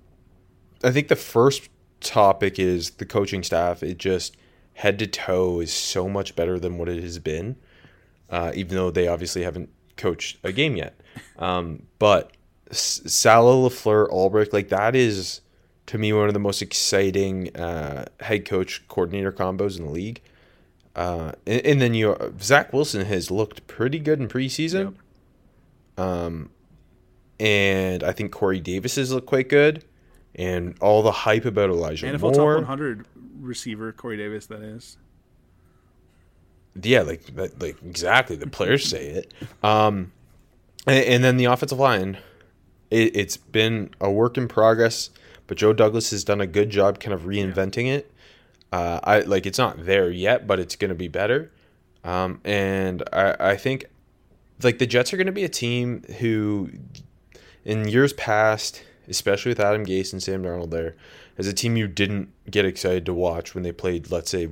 I 0.84 0.92
think 0.92 1.08
the 1.08 1.16
first 1.16 1.70
topic 2.00 2.60
is 2.60 2.92
the 2.92 3.06
coaching 3.06 3.44
staff. 3.44 3.84
It 3.84 3.98
just 3.98 4.38
head 4.74 5.00
to 5.00 5.08
toe 5.08 5.60
is 5.60 5.74
so 5.74 6.08
much 6.08 6.36
better 6.36 6.58
than 6.60 6.78
what 6.78 6.88
it 6.90 7.02
has 7.04 7.20
been 7.20 7.58
uh, 8.30 8.52
even 8.56 8.76
though 8.78 8.92
they 8.92 9.08
obviously 9.08 9.44
haven't 9.44 9.70
coached 9.98 10.38
a 10.44 10.52
game 10.52 10.76
yet. 10.78 11.02
Um, 11.40 11.84
but 11.98 12.32
S- 12.70 13.02
Salah, 13.08 13.70
Lafleur, 13.70 14.08
Ulbrich, 14.12 14.54
like 14.54 14.70
that 14.70 14.96
is 14.96 15.42
to 15.90 15.98
me 15.98 16.14
one 16.14 16.28
of 16.28 16.36
the 16.36 16.40
most 16.40 16.62
exciting 16.62 17.56
uh, 17.56 18.06
head 18.20 18.46
coach 18.46 18.88
coordinator 18.88 19.32
combos 19.32 19.80
in 19.80 19.86
the 19.86 19.92
league. 19.92 20.22
Uh, 20.96 21.32
and, 21.48 21.66
and 21.66 21.82
then 21.82 21.96
you 21.96 22.16
Zach 22.40 22.72
Wilson 22.72 23.06
has 23.06 23.32
looked 23.32 23.66
pretty 23.66 23.98
good 23.98 24.20
in 24.20 24.28
preseason. 24.28 24.94
Um, 25.98 26.52
and 27.40 28.04
I 28.04 28.12
think 28.12 28.32
Corey 28.32 28.60
Davis 28.60 28.98
has 28.98 29.12
looked 29.12 29.26
quite 29.26 29.50
good. 29.50 29.84
And 30.36 30.76
all 30.80 31.02
the 31.02 31.12
hype 31.12 31.46
about 31.46 31.72
Elijah 31.72 32.06
NFL 32.06 32.36
Moore. 32.36 32.54
top 32.54 32.68
100 32.68 33.08
receiver 33.40 33.92
Corey 33.92 34.18
Davis, 34.18 34.46
that 34.46 34.62
is. 34.62 34.98
Yeah, 36.84 37.02
like 37.02 37.24
like 37.36 37.82
exactly. 37.84 38.36
The 38.36 38.46
players 38.46 38.86
say 38.86 39.08
it. 39.08 39.34
Um, 39.64 40.12
and, 40.86 41.04
and 41.04 41.24
then 41.24 41.38
the 41.38 41.46
offensive 41.46 41.80
line, 41.80 42.20
it, 42.92 43.16
it's 43.16 43.38
been 43.38 43.90
a 44.00 44.12
work 44.12 44.38
in 44.38 44.48
progress, 44.48 45.10
but 45.50 45.58
Joe 45.58 45.74
Douglas 45.74 46.12
has 46.12 46.24
done 46.24 46.40
a 46.42 46.46
good 46.48 46.70
job 46.70 47.00
kind 47.00 47.12
of 47.12 47.22
reinventing 47.24 47.88
it. 47.88 48.12
Uh, 48.72 49.00
I 49.04 49.22
like 49.22 49.48
it's 49.48 49.58
not 49.58 49.84
there 49.84 50.12
yet, 50.12 50.46
but 50.46 50.60
it's 50.60 50.76
going 50.76 50.90
to 50.90 50.96
be 50.96 51.08
better. 51.08 51.52
Um, 52.04 52.40
and 52.46 53.02
I, 53.12 53.36
I 53.40 53.58
think 53.58 53.86
like 54.62 54.78
the 54.78 54.86
Jets 54.86 55.12
are 55.12 55.18
going 55.18 55.26
to 55.26 55.34
be 55.34 55.44
a 55.44 55.50
team 55.50 56.04
who, 56.20 56.70
in 57.66 57.88
years 57.88 58.14
past, 58.14 58.84
especially 59.08 59.50
with 59.50 59.60
Adam 59.60 59.88
Gase 59.88 60.14
and 60.14 60.22
Sam 60.22 60.44
Darnold 60.44 60.70
there, 60.70 60.96
as 61.36 61.48
a 61.48 61.54
team 61.54 61.76
you 61.76 61.88
didn't 61.88 62.30
get 62.50 62.64
excited 62.64 63.08
to 63.08 63.14
watch 63.14 63.56
when 63.56 63.64
they 63.64 63.72
played, 63.72 64.12
let's 64.12 64.30
say, 64.30 64.50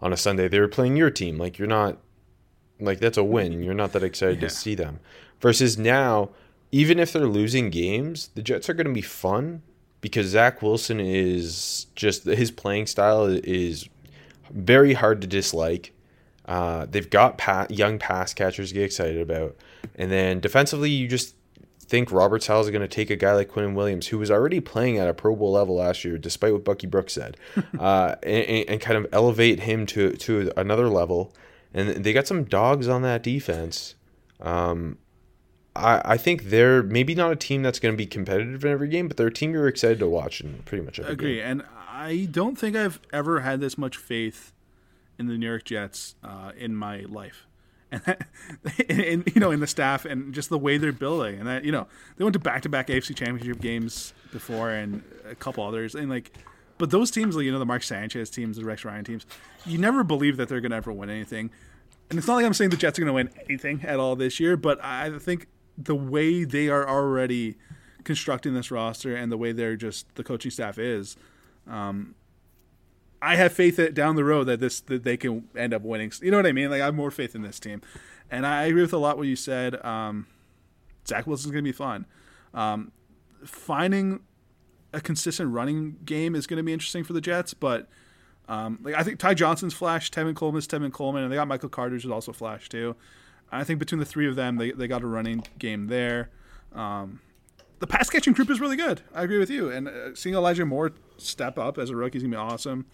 on 0.00 0.12
a 0.12 0.16
Sunday. 0.16 0.46
They 0.46 0.60
were 0.60 0.68
playing 0.68 0.96
your 0.96 1.10
team. 1.10 1.36
Like 1.36 1.58
you're 1.58 1.66
not, 1.66 1.98
like 2.78 3.00
that's 3.00 3.18
a 3.18 3.24
win. 3.24 3.60
You're 3.64 3.74
not 3.74 3.90
that 3.92 4.04
excited 4.04 4.36
Yeah. 4.40 4.46
to 4.48 4.54
see 4.54 4.76
them. 4.76 5.00
Versus 5.40 5.76
now, 5.76 6.30
even 6.70 7.00
if 7.00 7.12
they're 7.12 7.26
losing 7.26 7.70
games, 7.70 8.28
the 8.36 8.42
Jets 8.42 8.70
are 8.70 8.74
going 8.74 8.86
to 8.86 8.92
be 8.92 9.02
fun 9.02 9.62
because 10.00 10.26
Zach 10.26 10.62
Wilson 10.62 11.00
is 11.00 11.86
just 11.94 12.24
his 12.24 12.50
playing 12.50 12.86
style 12.86 13.26
is 13.26 13.88
very 14.50 14.94
hard 14.94 15.20
to 15.20 15.26
dislike. 15.26 15.92
Uh, 16.46 16.86
they've 16.90 17.10
got 17.10 17.36
pa- 17.36 17.66
young 17.68 17.98
pass 17.98 18.32
catchers 18.32 18.68
to 18.68 18.74
get 18.74 18.84
excited 18.84 19.20
about, 19.20 19.56
and 19.96 20.10
then 20.10 20.40
defensively, 20.40 20.90
you 20.90 21.06
just 21.06 21.34
think 21.88 22.12
Robert 22.12 22.42
Saleh 22.42 22.66
is 22.66 22.70
going 22.70 22.82
to 22.82 22.88
take 22.88 23.10
a 23.10 23.16
guy 23.16 23.32
like 23.32 23.48
Quinn 23.48 23.74
Williams, 23.74 24.06
who 24.08 24.18
was 24.18 24.30
already 24.30 24.60
playing 24.60 24.98
at 24.98 25.08
a 25.08 25.14
Pro 25.14 25.34
Bowl 25.34 25.52
level 25.52 25.76
last 25.76 26.04
year, 26.04 26.18
despite 26.18 26.52
what 26.52 26.64
Bucky 26.64 26.86
Brooks 26.86 27.14
said, 27.14 27.36
uh, 27.78 28.14
and, 28.22 28.68
and 28.68 28.80
kind 28.80 28.96
of 28.96 29.06
elevate 29.12 29.60
him 29.60 29.86
to 29.86 30.12
to 30.12 30.52
another 30.56 30.88
level. 30.88 31.34
And 31.74 32.02
they 32.04 32.12
got 32.12 32.26
some 32.26 32.44
dogs 32.44 32.88
on 32.88 33.02
that 33.02 33.22
defense. 33.22 33.94
Um, 34.40 34.96
I, 35.78 36.02
I 36.04 36.16
think 36.16 36.44
they're 36.44 36.82
maybe 36.82 37.14
not 37.14 37.32
a 37.32 37.36
team 37.36 37.62
that's 37.62 37.78
going 37.78 37.92
to 37.92 37.96
be 37.96 38.06
competitive 38.06 38.64
in 38.64 38.70
every 38.70 38.88
game, 38.88 39.08
but 39.08 39.16
they're 39.16 39.28
a 39.28 39.32
team 39.32 39.52
you're 39.52 39.68
excited 39.68 39.98
to 40.00 40.08
watch 40.08 40.40
in 40.40 40.62
pretty 40.64 40.84
much 40.84 40.98
every 40.98 41.12
agree, 41.12 41.36
game. 41.36 41.46
and 41.46 41.62
I 41.88 42.28
don't 42.30 42.56
think 42.56 42.76
I've 42.76 43.00
ever 43.12 43.40
had 43.40 43.60
this 43.60 43.78
much 43.78 43.96
faith 43.96 44.52
in 45.18 45.26
the 45.26 45.38
New 45.38 45.46
York 45.46 45.64
Jets 45.64 46.14
uh, 46.22 46.52
in 46.56 46.74
my 46.74 47.00
life, 47.00 47.46
and, 47.90 48.02
that, 48.02 48.26
and 48.88 49.30
you 49.34 49.40
know, 49.40 49.50
in 49.50 49.60
the 49.60 49.66
staff 49.66 50.04
and 50.04 50.34
just 50.34 50.48
the 50.48 50.58
way 50.58 50.78
they're 50.78 50.92
building, 50.92 51.38
and 51.38 51.48
that 51.48 51.64
you 51.64 51.72
know, 51.72 51.86
they 52.16 52.24
went 52.24 52.34
to 52.34 52.40
back-to-back 52.40 52.88
AFC 52.88 53.14
Championship 53.16 53.60
games 53.60 54.12
before, 54.32 54.70
and 54.70 55.02
a 55.28 55.34
couple 55.34 55.64
others, 55.64 55.94
and 55.94 56.10
like, 56.10 56.32
but 56.78 56.90
those 56.90 57.10
teams, 57.10 57.36
like 57.36 57.44
you 57.44 57.52
know, 57.52 57.58
the 57.58 57.66
Mark 57.66 57.82
Sanchez 57.82 58.30
teams, 58.30 58.56
the 58.56 58.64
Rex 58.64 58.84
Ryan 58.84 59.04
teams, 59.04 59.26
you 59.64 59.78
never 59.78 60.04
believe 60.04 60.36
that 60.36 60.48
they're 60.48 60.60
going 60.60 60.70
to 60.70 60.76
ever 60.76 60.92
win 60.92 61.10
anything, 61.10 61.50
and 62.10 62.18
it's 62.18 62.26
not 62.28 62.34
like 62.34 62.44
I'm 62.44 62.54
saying 62.54 62.70
the 62.70 62.76
Jets 62.76 62.98
are 62.98 63.02
going 63.02 63.08
to 63.08 63.12
win 63.12 63.30
anything 63.48 63.84
at 63.84 63.98
all 64.00 64.16
this 64.16 64.40
year, 64.40 64.56
but 64.56 64.82
I 64.84 65.18
think 65.18 65.46
the 65.80 65.94
way 65.94 66.44
they 66.44 66.68
are 66.68 66.86
already 66.88 67.56
constructing 68.04 68.54
this 68.54 68.70
roster 68.70 69.14
and 69.14 69.30
the 69.30 69.36
way 69.36 69.52
they're 69.52 69.76
just 69.76 70.12
the 70.16 70.24
coaching 70.24 70.50
staff 70.50 70.78
is, 70.78 71.16
um, 71.68 72.14
I 73.22 73.36
have 73.36 73.52
faith 73.52 73.76
that 73.76 73.94
down 73.94 74.16
the 74.16 74.24
road 74.24 74.44
that 74.44 74.60
this 74.60 74.80
that 74.82 75.04
they 75.04 75.16
can 75.16 75.48
end 75.56 75.72
up 75.72 75.82
winning. 75.82 76.12
You 76.20 76.30
know 76.30 76.36
what 76.36 76.46
I 76.46 76.52
mean? 76.52 76.70
Like 76.70 76.82
I 76.82 76.86
have 76.86 76.94
more 76.94 77.10
faith 77.10 77.34
in 77.34 77.42
this 77.42 77.60
team, 77.60 77.80
and 78.30 78.46
I 78.46 78.64
agree 78.64 78.82
with 78.82 78.92
a 78.92 78.98
lot 78.98 79.16
what 79.16 79.26
you 79.26 79.36
said. 79.36 79.84
Um, 79.84 80.26
Zach 81.06 81.26
Wilson's 81.26 81.52
going 81.52 81.64
to 81.64 81.68
be 81.68 81.72
fun. 81.72 82.06
Um, 82.54 82.92
finding 83.44 84.20
a 84.92 85.00
consistent 85.00 85.52
running 85.52 85.96
game 86.04 86.34
is 86.34 86.46
going 86.46 86.58
to 86.58 86.62
be 86.62 86.72
interesting 86.72 87.04
for 87.04 87.12
the 87.12 87.20
Jets, 87.20 87.54
but 87.54 87.88
um, 88.48 88.78
like 88.82 88.94
I 88.94 89.02
think 89.02 89.18
Ty 89.18 89.34
Johnson's 89.34 89.74
flash, 89.74 90.10
Tevin 90.10 90.34
Coleman's 90.34 90.66
Tevin 90.66 90.92
Coleman, 90.92 91.22
and 91.22 91.32
they 91.32 91.36
got 91.36 91.48
Michael 91.48 91.68
Carter's 91.68 92.04
who's 92.04 92.12
also 92.12 92.32
flash 92.32 92.68
too. 92.68 92.96
I 93.50 93.64
think 93.64 93.78
between 93.78 93.98
the 93.98 94.04
three 94.04 94.28
of 94.28 94.36
them, 94.36 94.56
they, 94.56 94.72
they 94.72 94.88
got 94.88 95.02
a 95.02 95.06
running 95.06 95.44
game 95.58 95.86
there. 95.86 96.30
Um, 96.74 97.20
the 97.78 97.86
pass 97.86 98.10
catching 98.10 98.32
group 98.32 98.50
is 98.50 98.60
really 98.60 98.76
good. 98.76 99.02
I 99.14 99.22
agree 99.22 99.38
with 99.38 99.50
you. 99.50 99.70
And 99.70 99.88
uh, 99.88 100.14
seeing 100.14 100.34
Elijah 100.34 100.66
Moore 100.66 100.92
step 101.16 101.58
up 101.58 101.78
as 101.78 101.90
a 101.90 101.96
rookie 101.96 102.18
is 102.18 102.22
going 102.22 102.32
to 102.32 102.36
be 102.36 102.40
awesome. 102.40 102.86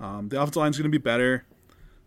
Um, 0.00 0.28
the 0.28 0.40
offensive 0.40 0.56
line 0.56 0.70
is 0.70 0.78
going 0.78 0.90
to 0.90 0.98
be 0.98 1.02
better. 1.02 1.44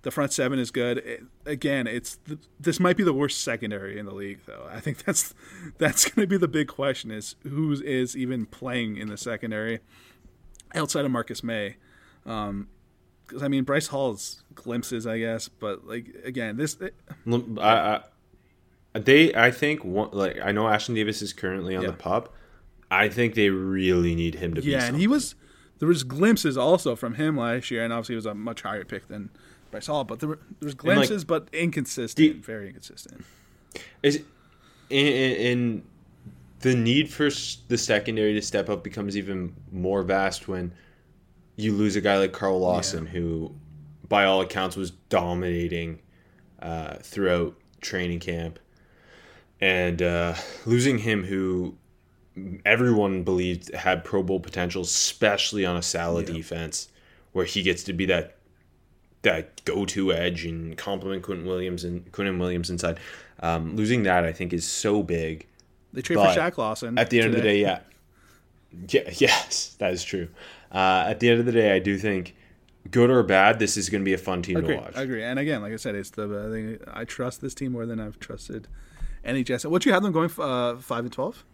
The 0.01 0.11
front 0.11 0.31
seven 0.31 0.59
is 0.59 0.69
good. 0.69 0.99
It, 0.99 1.23
again, 1.45 1.87
it's 1.87 2.17
th- 2.27 2.39
this 2.59 2.79
might 2.79 2.95
be 2.95 3.03
the 3.03 3.13
worst 3.13 3.41
secondary 3.41 3.97
in 3.97 4.05
the 4.05 4.13
league, 4.13 4.39
though. 4.45 4.67
I 4.69 4.79
think 4.79 5.03
that's 5.05 5.33
that's 5.77 6.05
going 6.05 6.23
to 6.23 6.27
be 6.27 6.37
the 6.37 6.47
big 6.47 6.67
question: 6.67 7.09
is 7.09 7.35
who 7.43 7.71
is 7.73 8.15
even 8.15 8.45
playing 8.45 8.97
in 8.97 9.07
the 9.07 9.17
secondary 9.17 9.79
outside 10.75 11.05
of 11.05 11.11
Marcus 11.11 11.43
Maye? 11.43 11.77
Because 13.27 13.43
I 13.43 13.47
mean, 13.47 13.63
Bryce 13.63 13.87
Hall's 13.87 14.43
glimpses, 14.53 15.05
I 15.07 15.19
guess, 15.19 15.47
but 15.47 15.87
like 15.87 16.07
again, 16.23 16.57
this 16.57 16.77
Look, 17.25 17.45
I, 17.59 18.01
I, 18.93 18.99
they, 18.99 19.33
I 19.35 19.51
think, 19.51 19.83
one, 19.83 20.09
like 20.11 20.39
I 20.43 20.51
know 20.51 20.63
Ashtyn 20.63 20.95
Davis 20.95 21.21
is 21.21 21.33
currently 21.33 21.75
on 21.75 21.83
Yeah. 21.83 21.91
the 21.91 21.97
pup. 21.97 22.33
I 22.91 23.09
think 23.09 23.33
they 23.35 23.49
really 23.49 24.15
need 24.15 24.35
him 24.35 24.53
to 24.53 24.61
be. 24.61 24.69
Yeah, 24.69 24.85
and 24.85 24.97
he 24.97 25.07
was 25.07 25.35
there 25.79 25.87
was 25.87 26.03
glimpses 26.03 26.55
also 26.57 26.95
from 26.95 27.15
him 27.15 27.35
last 27.37 27.71
year, 27.71 27.83
and 27.83 27.91
obviously 27.91 28.13
he 28.13 28.17
was 28.17 28.25
a 28.25 28.33
much 28.35 28.61
higher 28.61 28.85
pick 28.85 29.07
than 29.07 29.29
Bryce 29.71 29.87
Hall, 29.87 30.03
but 30.03 30.19
there 30.19 30.29
were 30.29 30.39
there 30.59 30.67
was 30.67 30.75
glimpses, 30.75 31.25
but 31.25 31.49
inconsistent, 31.51 32.15
Do- 32.37 32.41
very 32.41 32.67
inconsistent. 32.67 33.25
is 34.03 34.21
in, 34.89 35.07
in 35.07 35.83
the 36.61 36.75
need 36.75 37.09
for 37.11 37.29
the 37.67 37.77
secondary 37.77 38.33
to 38.33 38.41
step 38.41 38.69
up 38.69 38.83
becomes 38.83 39.17
even 39.17 39.55
more 39.71 40.03
vast 40.03 40.47
when 40.47 40.71
you 41.55 41.73
lose 41.73 41.95
a 41.95 42.01
guy 42.01 42.17
like 42.17 42.33
Carl 42.33 42.59
Lawson, 42.59 43.05
who, 43.05 43.53
by 44.07 44.25
all 44.25 44.41
accounts, 44.41 44.75
was 44.75 44.91
dominating 44.91 45.99
uh, 46.61 46.95
throughout 46.95 47.55
training 47.81 48.19
camp, 48.19 48.59
and 49.61 50.01
uh, 50.01 50.35
losing 50.65 50.97
him, 50.97 51.23
who 51.23 51.75
everyone 52.65 53.23
believed 53.23 53.73
had 53.73 54.03
Pro 54.03 54.21
Bowl 54.21 54.39
potential, 54.39 54.81
especially 54.81 55.65
on 55.65 55.77
a 55.77 55.81
Saleh 55.81 56.25
defense, 56.25 56.89
where 57.31 57.45
he 57.45 57.63
gets 57.63 57.83
to 57.83 57.93
be 57.93 58.05
that 58.07 58.37
that 59.21 59.63
go-to 59.65 60.13
edge 60.13 60.45
and 60.45 60.77
complement 60.77 61.23
Quinnen 61.23 61.45
Williams 61.45 61.83
and 61.83 62.11
Quentin 62.11 62.37
Williams 62.37 62.69
inside. 62.69 62.99
Um, 63.39 63.75
losing 63.75 64.03
that, 64.03 64.23
I 64.23 64.31
think, 64.31 64.53
is 64.53 64.65
so 64.65 65.01
big. 65.01 65.47
They 65.93 66.01
trade 66.01 66.17
But 66.17 66.35
for 66.35 66.39
Shaq 66.39 66.57
Lawson. 66.57 66.97
At 66.97 67.09
the 67.09 67.19
end 67.19 67.29
of 67.29 67.35
the 67.35 67.41
day, 67.41 67.59
yeah, 67.59 67.79
yeah, 68.89 69.09
yes, 69.17 69.75
that 69.79 69.93
is 69.93 70.03
true. 70.03 70.27
Uh, 70.75 71.05
at 71.07 71.21
the 71.21 71.29
end 71.29 71.39
of 71.39 71.45
the 71.45 71.53
day, 71.53 71.73
I 71.73 71.79
do 71.79 71.97
think, 71.97 72.35
good 72.91 73.09
or 73.09 73.23
bad, 73.23 73.59
this 73.59 73.77
is 73.77 73.89
going 73.89 74.01
to 74.01 74.05
be 74.05 74.13
a 74.13 74.17
fun 74.17 74.41
team 74.41 74.57
agree, 74.57 74.75
to 74.75 74.81
watch. 74.81 74.97
I 74.97 75.03
agree. 75.03 75.23
And 75.23 75.39
again, 75.39 75.61
like 75.61 75.71
I 75.71 75.77
said, 75.77 75.95
it's 75.95 76.09
the 76.09 76.23
I, 76.23 76.51
think 76.51 76.81
I 76.93 77.05
trust 77.05 77.39
this 77.39 77.55
team 77.55 77.71
more 77.71 77.85
than 77.85 78.01
I've 78.01 78.19
trusted 78.19 78.67
any 79.23 79.41
Jets. 79.45 79.65
What 79.65 79.85
you 79.85 79.93
have 79.93 80.03
them 80.03 80.11
going 80.11 80.29
uh, 80.37 80.75
five 80.75 81.05
and 81.05 81.13
twelve? 81.13 81.45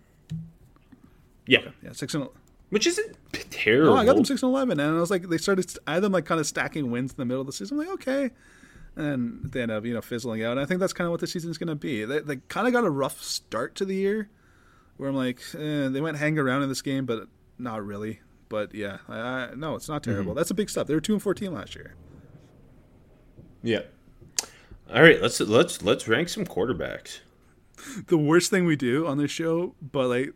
Yeah, 1.46 1.60
Yeah, 1.84 1.92
six 1.92 2.16
and. 2.16 2.28
which 2.70 2.88
isn't 2.88 3.16
terrible. 3.52 3.94
No, 3.96 3.98
I 3.98 4.06
got 4.06 4.16
them 4.16 4.26
six 4.26 4.42
and 4.42 4.50
eleven, 4.50 4.80
and 4.80 4.98
I 4.98 5.00
was 5.00 5.12
like, 5.12 5.30
they 5.30 5.38
started. 5.38 5.72
I 5.86 5.96
had 5.96 6.04
them 6.04 6.14
like 6.14 6.26
kind 6.26 6.40
of 6.40 6.48
stacking 6.48 6.90
wins 6.90 7.12
in 7.12 7.18
the 7.18 7.26
middle 7.26 7.42
of 7.42 7.48
the 7.48 7.54
season. 7.54 7.80
I'm 7.80 7.86
like, 7.86 7.94
okay, 7.96 8.32
and 8.96 9.52
they 9.52 9.62
end 9.62 9.72
up 9.72 9.86
you 9.86 9.94
know 9.94 10.02
fizzling 10.02 10.44
out. 10.44 10.54
And 10.54 10.62
I 10.62 10.66
think 10.66 10.80
that's 10.80 10.94
kind 10.94 11.06
of 11.06 11.12
what 11.12 11.20
the 11.20 11.28
season's 11.28 11.60
going 11.60 11.68
to 11.70 11.76
be. 11.76 12.06
They, 12.06 12.20
they 12.20 12.38
kind 12.48 12.66
of 12.66 12.74
got 12.74 12.86
a 12.86 12.90
rough 12.90 13.22
start 13.22 13.76
to 13.76 13.86
the 13.86 13.96
year, 13.96 14.30
where 14.98 15.10
I'm 15.10 15.16
like, 15.16 15.42
eh, 15.56 15.90
they 15.90 16.02
went 16.02 16.18
hang 16.18 16.40
around 16.40 16.64
in 16.64 16.70
this 16.70 16.82
game, 16.82 17.06
but 17.06 17.28
not 17.60 17.86
really. 17.86 18.20
But 18.52 18.76
yeah, 18.76 18.98
no, 19.56 19.76
it's 19.76 19.88
not 19.88 20.04
Mm-hmm. 20.04 20.12
terrible. 20.12 20.34
That's 20.34 20.52
a 20.52 20.54
big 20.54 20.70
step. 20.70 20.86
They 20.88 20.94
were 20.94 21.00
two 21.00 21.14
and 21.14 21.24
fourteen 21.24 21.54
last 21.54 21.74
year. 21.74 21.96
Yeah. 23.64 23.84
All 24.94 25.02
right, 25.02 25.22
let's 25.22 25.40
let's 25.40 25.82
let's 25.82 26.06
rank 26.10 26.28
some 26.28 26.46
quarterbacks. 26.46 27.20
The 28.08 28.18
worst 28.18 28.50
thing 28.52 28.66
we 28.66 28.76
do 28.76 29.08
on 29.08 29.18
this 29.18 29.32
show, 29.32 29.74
but 29.82 30.08
like 30.10 30.34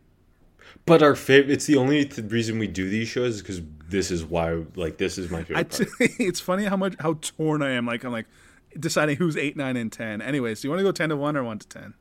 But 0.85 1.03
our 1.03 1.13
favorite, 1.13 1.51
it's 1.51 1.65
the 1.65 1.75
only 1.75 2.05
th- 2.05 2.31
reason 2.31 2.57
we 2.57 2.67
do 2.67 2.89
these 2.89 3.09
shows 3.09 3.35
is 3.35 3.41
because 3.41 3.61
this 3.89 4.11
is 4.11 4.23
why, 4.23 4.63
like, 4.75 4.97
this 4.97 5.17
is 5.17 5.29
my 5.29 5.43
favorite 5.43 5.71
t- 5.71 5.85
it's 6.23 6.39
funny 6.39 6.63
how 6.63 6.77
much 6.77 6.95
how 7.01 7.15
torn 7.21 7.61
I 7.61 7.71
am. 7.71 7.85
Like 7.85 8.05
I'm 8.05 8.13
like 8.13 8.27
deciding 8.79 9.17
who's 9.17 9.35
eight, 9.35 9.57
nine, 9.57 9.75
and 9.75 9.91
ten. 9.91 10.21
Anyways, 10.21 10.61
do 10.61 10.67
you 10.67 10.69
want 10.71 10.79
to 10.79 10.83
go 10.83 10.91
ten 10.93 11.09
to 11.09 11.17
one 11.17 11.35
or 11.35 11.43
one 11.43 11.59
to 11.59 11.67
ten? 11.67 11.93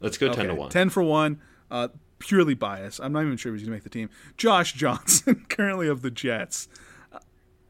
Let's 0.00 0.16
go 0.18 0.32
10 0.32 0.48
to 0.48 0.54
1. 0.54 0.70
10 0.70 0.88
for 0.88 1.02
1. 1.02 1.38
Uh, 1.70 1.88
purely 2.20 2.54
biased. 2.54 3.00
I'm 3.02 3.12
not 3.12 3.24
even 3.24 3.36
sure 3.36 3.52
if 3.52 3.58
he's 3.58 3.66
going 3.68 3.72
to 3.72 3.76
make 3.76 3.82
the 3.82 3.90
team. 3.90 4.08
Josh 4.36 4.74
Johnson, 4.74 5.44
currently 5.48 5.88
of 5.88 6.02
the 6.02 6.10
Jets. 6.12 6.68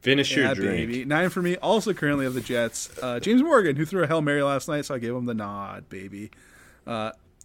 Finish 0.03 0.35
your 0.35 0.47
Yeah, 0.47 0.55
drink. 0.55 0.89
baby. 0.91 1.05
Nine 1.07 1.29
for 1.31 1.41
me, 1.43 1.57
also 1.57 1.93
currently 1.95 2.25
of 2.27 2.35
the 2.35 2.41
Jets. 2.41 2.91
Uh, 3.03 3.21
James 3.21 3.43
Morgan, 3.43 3.77
who 3.77 3.85
threw 3.85 4.03
a 4.03 4.07
Hail 4.07 4.21
Mary 4.23 4.43
last 4.43 4.67
night, 4.69 4.85
so 4.87 4.95
I 4.95 4.99
gave 4.99 5.15
him 5.15 5.27
the 5.27 5.35
nod, 5.35 5.89
baby. 5.89 6.31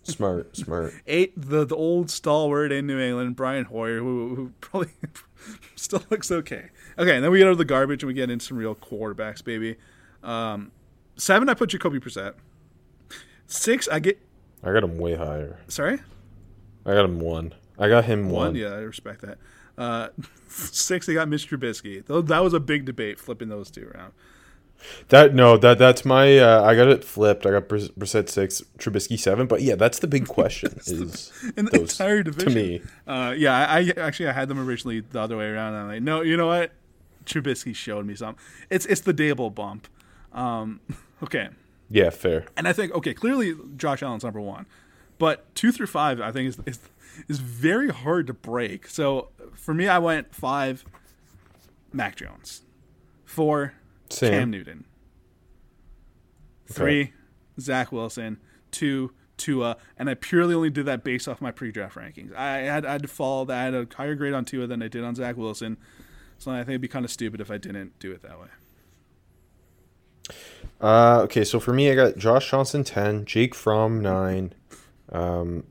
Smart, 0.03 0.55
smart. 0.55 0.93
Eight, 1.07 1.33
the, 1.35 1.65
the 1.65 1.75
old 1.75 2.09
stalwart 2.11 2.71
in 2.71 2.85
New 2.87 2.99
England, 2.99 3.35
Brian 3.35 3.65
Hoyer, 3.65 3.99
who, 3.99 4.35
who 4.35 4.51
probably 4.61 4.91
still 5.75 6.03
looks 6.09 6.31
okay. 6.31 6.69
Okay, 6.97 7.15
and 7.15 7.23
then 7.23 7.31
we 7.31 7.39
get 7.39 7.47
out 7.47 7.51
of 7.53 7.57
the 7.57 7.65
garbage 7.65 8.03
and 8.03 8.07
we 8.07 8.13
get 8.13 8.29
into 8.29 8.45
some 8.45 8.55
real 8.57 8.75
quarterbacks, 8.75 9.43
baby. 9.43 9.75
Um, 10.23 10.71
seven, 11.17 11.49
I 11.49 11.55
put 11.55 11.69
Jacoby 11.71 11.99
Brissett. 11.99 12.35
Six, 13.47 13.87
I 13.89 13.99
get. 13.99 14.19
I 14.63 14.71
got 14.71 14.83
him 14.83 14.97
way 14.97 15.15
higher. 15.15 15.59
Sorry? 15.67 15.99
I 16.85 16.93
got 16.93 17.05
him 17.05 17.19
one. 17.19 17.53
I 17.77 17.89
got 17.89 18.05
him 18.05 18.29
one. 18.29 18.47
One, 18.47 18.55
yeah, 18.55 18.67
I 18.67 18.79
respect 18.79 19.21
that. 19.21 19.37
Uh, 19.77 20.09
six, 20.47 21.05
they 21.05 21.13
got 21.13 21.27
Mr. 21.27 21.57
Trubisky. 21.57 22.05
That 22.27 22.39
was 22.43 22.53
a 22.53 22.59
big 22.59 22.85
debate 22.85 23.19
flipping 23.19 23.49
those 23.49 23.69
two 23.71 23.89
around. 23.93 24.13
That 25.09 25.33
no, 25.33 25.57
that 25.57 25.79
that's 25.79 26.05
my. 26.05 26.37
Uh, 26.37 26.61
I 26.63 26.75
got 26.75 26.87
it 26.89 27.03
flipped. 27.03 27.45
I 27.45 27.51
got 27.51 27.67
Bris- 27.67 27.89
Brissett 27.89 28.29
six, 28.29 28.61
Trubisky 28.77 29.17
seven. 29.17 29.47
But 29.47 29.61
yeah, 29.63 29.75
that's 29.75 29.99
the 29.99 30.07
big 30.07 30.27
question. 30.27 30.73
is 30.85 31.31
In 31.57 31.65
the 31.65 31.71
those 31.71 31.91
entire 31.99 32.21
division. 32.23 32.49
to 32.49 32.55
me? 32.55 32.81
Uh, 33.07 33.33
yeah, 33.35 33.67
I, 33.67 33.79
I 33.79 33.93
actually 33.97 34.27
I 34.29 34.33
had 34.33 34.47
them 34.47 34.59
originally 34.59 34.99
the 34.99 35.19
other 35.21 35.37
way 35.37 35.47
around. 35.47 35.73
And 35.73 35.83
I'm 35.83 35.87
like, 35.87 36.01
no, 36.03 36.21
you 36.21 36.37
know 36.37 36.47
what? 36.47 36.71
Trubisky 37.25 37.75
showed 37.75 38.05
me 38.05 38.15
something. 38.15 38.43
It's 38.69 38.85
it's 38.85 39.01
the 39.01 39.13
Daboll 39.13 39.53
bump. 39.55 39.87
Um, 40.33 40.81
okay, 41.23 41.47
Yeah, 41.89 42.09
fair. 42.11 42.45
and 42.57 42.67
I 42.67 42.73
think 42.73 42.93
okay, 42.93 43.13
clearly 43.15 43.55
Josh 43.77 44.03
Allen's 44.03 44.23
number 44.23 44.41
one, 44.41 44.65
but 45.17 45.53
two 45.55 45.71
through 45.71 45.87
five 45.87 46.21
I 46.21 46.31
think 46.31 46.49
is 46.49 46.57
is, 46.65 46.79
is 47.27 47.39
very 47.39 47.89
hard 47.89 48.27
to 48.27 48.33
break. 48.33 48.87
So 48.87 49.29
for 49.53 49.73
me, 49.73 49.87
I 49.87 49.99
went 49.99 50.33
five, 50.33 50.85
Mac 51.93 52.15
Jones, 52.15 52.61
four, 53.23 53.73
Same. 54.09 54.31
Cam 54.31 54.51
Newton, 54.51 54.85
three, 56.67 57.13
Zach 57.59 57.91
Wilson, 57.91 58.39
two. 58.71 59.11
Tua, 59.37 59.75
and 59.97 60.09
I 60.09 60.13
purely 60.13 60.55
only 60.55 60.69
did 60.69 60.85
that 60.85 61.03
based 61.03 61.27
off 61.27 61.41
my 61.41 61.51
pre-draft 61.51 61.97
rankings. 61.97 62.33
I 62.33 62.59
had, 62.59 62.85
I 62.85 62.93
had 62.93 63.01
to 63.01 63.09
follow 63.09 63.43
that. 63.43 63.57
I 63.59 63.63
had 63.65 63.73
a 63.73 63.85
higher 63.93 64.15
grade 64.15 64.33
on 64.33 64.45
Tua 64.45 64.65
than 64.65 64.81
I 64.81 64.87
did 64.87 65.03
on 65.03 65.13
Zach 65.13 65.35
Wilson, 65.35 65.75
so 66.37 66.51
I 66.51 66.59
think 66.59 66.69
it'd 66.69 66.79
be 66.79 66.87
kind 66.87 67.03
of 67.03 67.11
stupid 67.11 67.41
if 67.41 67.51
I 67.51 67.57
didn't 67.57 67.99
do 67.99 68.13
it 68.13 68.21
that 68.21 68.39
way. 68.39 68.47
Uh, 70.79 71.19
okay, 71.23 71.43
so 71.43 71.59
for 71.59 71.73
me, 71.73 71.91
I 71.91 71.95
got 71.95 72.15
Josh 72.15 72.49
Johnson 72.49 72.85
ten, 72.85 73.25
Jake 73.25 73.53
Fromm 73.53 74.01
nine, 74.01 74.53
um, 75.11 75.63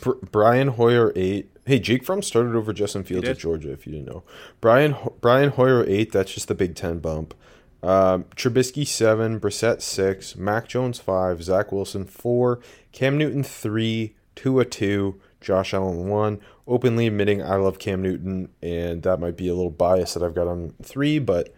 Br- 0.00 0.12
Brian 0.30 0.68
Hoyer 0.68 1.12
eight. 1.16 1.50
Hey, 1.66 1.78
Jake 1.78 2.04
Fromm 2.04 2.22
started 2.22 2.54
over 2.54 2.72
Justin 2.72 3.04
Fields 3.04 3.28
at? 3.28 3.38
Georgia. 3.38 3.72
If 3.72 3.86
you 3.86 3.92
didn't 3.92 4.06
know, 4.08 4.22
Brian 4.60 4.92
Ho- 4.92 5.14
Brian 5.20 5.50
Hoyer 5.50 5.84
eight. 5.86 6.12
That's 6.12 6.32
just 6.34 6.48
the 6.48 6.54
Big 6.54 6.74
Ten 6.74 6.98
bump. 6.98 7.34
Um, 7.82 8.24
Trubisky 8.34 8.86
seven, 8.86 9.38
Brissett 9.38 9.82
six, 9.82 10.36
Mac 10.36 10.68
Jones 10.68 10.98
five, 10.98 11.42
Zach 11.42 11.70
Wilson 11.70 12.06
four, 12.06 12.60
Cam 12.92 13.18
Newton 13.18 13.42
three, 13.42 14.14
Tua 14.34 14.64
two, 14.64 15.20
Josh 15.40 15.74
Allen 15.74 16.08
one. 16.08 16.40
Openly 16.66 17.06
admitting 17.06 17.42
I 17.42 17.56
love 17.56 17.78
Cam 17.78 18.00
Newton, 18.00 18.48
and 18.62 19.02
that 19.02 19.20
might 19.20 19.36
be 19.36 19.48
a 19.48 19.54
little 19.54 19.70
bias 19.70 20.14
that 20.14 20.22
I've 20.22 20.34
got 20.34 20.46
on 20.46 20.72
three, 20.82 21.18
but 21.18 21.54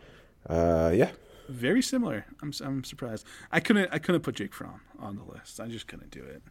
uh, 0.48 0.90
yeah, 0.92 1.10
Very 1.48 1.80
similar. 1.82 2.26
I'm 2.42 2.52
I'm 2.60 2.82
surprised. 2.82 3.24
I 3.52 3.60
couldn't 3.60 3.88
I 3.92 3.98
couldn't 4.00 4.22
put 4.22 4.34
Jake 4.34 4.52
Fromm 4.52 4.80
on 4.98 5.14
the 5.14 5.22
list. 5.22 5.60
I 5.60 5.68
just 5.68 5.86
couldn't 5.86 6.10
do 6.10 6.24
it. 6.24 6.42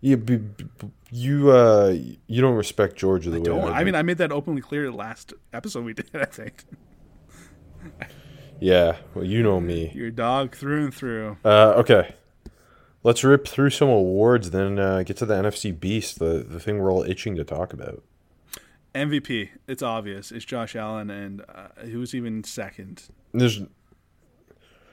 You 0.00 0.54
you 1.10 1.50
uh 1.50 1.94
you 2.26 2.40
don't 2.40 2.54
respect 2.56 2.96
Georgia 2.96 3.30
the 3.30 3.38
way 3.40 3.44
Don't. 3.44 3.70
I, 3.72 3.80
I 3.80 3.84
mean. 3.84 3.94
I 3.94 4.02
made 4.02 4.18
that 4.18 4.32
openly 4.32 4.62
clear 4.62 4.90
last 4.90 5.34
episode 5.52 5.84
we 5.84 5.92
did. 5.94 6.10
I 6.14 6.24
think 6.24 6.64
yeah. 8.60 8.96
Well, 9.14 9.24
you 9.24 9.42
know 9.42 9.60
me. 9.60 9.90
your 9.94 10.10
dog 10.10 10.54
through 10.54 10.84
and 10.84 10.94
through. 10.94 11.36
Uh, 11.44 11.74
okay, 11.78 12.14
let's 13.02 13.24
rip 13.24 13.46
through 13.48 13.70
some 13.70 13.88
awards, 13.88 14.50
then 14.50 14.78
uh, 14.78 15.02
get 15.02 15.16
to 15.18 15.26
the 15.26 15.34
NFC 15.34 15.78
Beast, 15.78 16.18
the 16.18 16.44
the 16.48 16.60
thing 16.60 16.78
we're 16.78 16.92
all 16.92 17.02
itching 17.02 17.36
to 17.36 17.44
talk 17.44 17.72
about. 17.72 18.02
MVP. 18.94 19.50
It's 19.68 19.82
obvious. 19.82 20.32
It's 20.32 20.44
Josh 20.44 20.74
Allen, 20.76 21.10
and 21.10 21.42
uh, 21.48 21.68
who's 21.84 22.14
even 22.14 22.42
second? 22.44 23.04
There's 23.32 23.60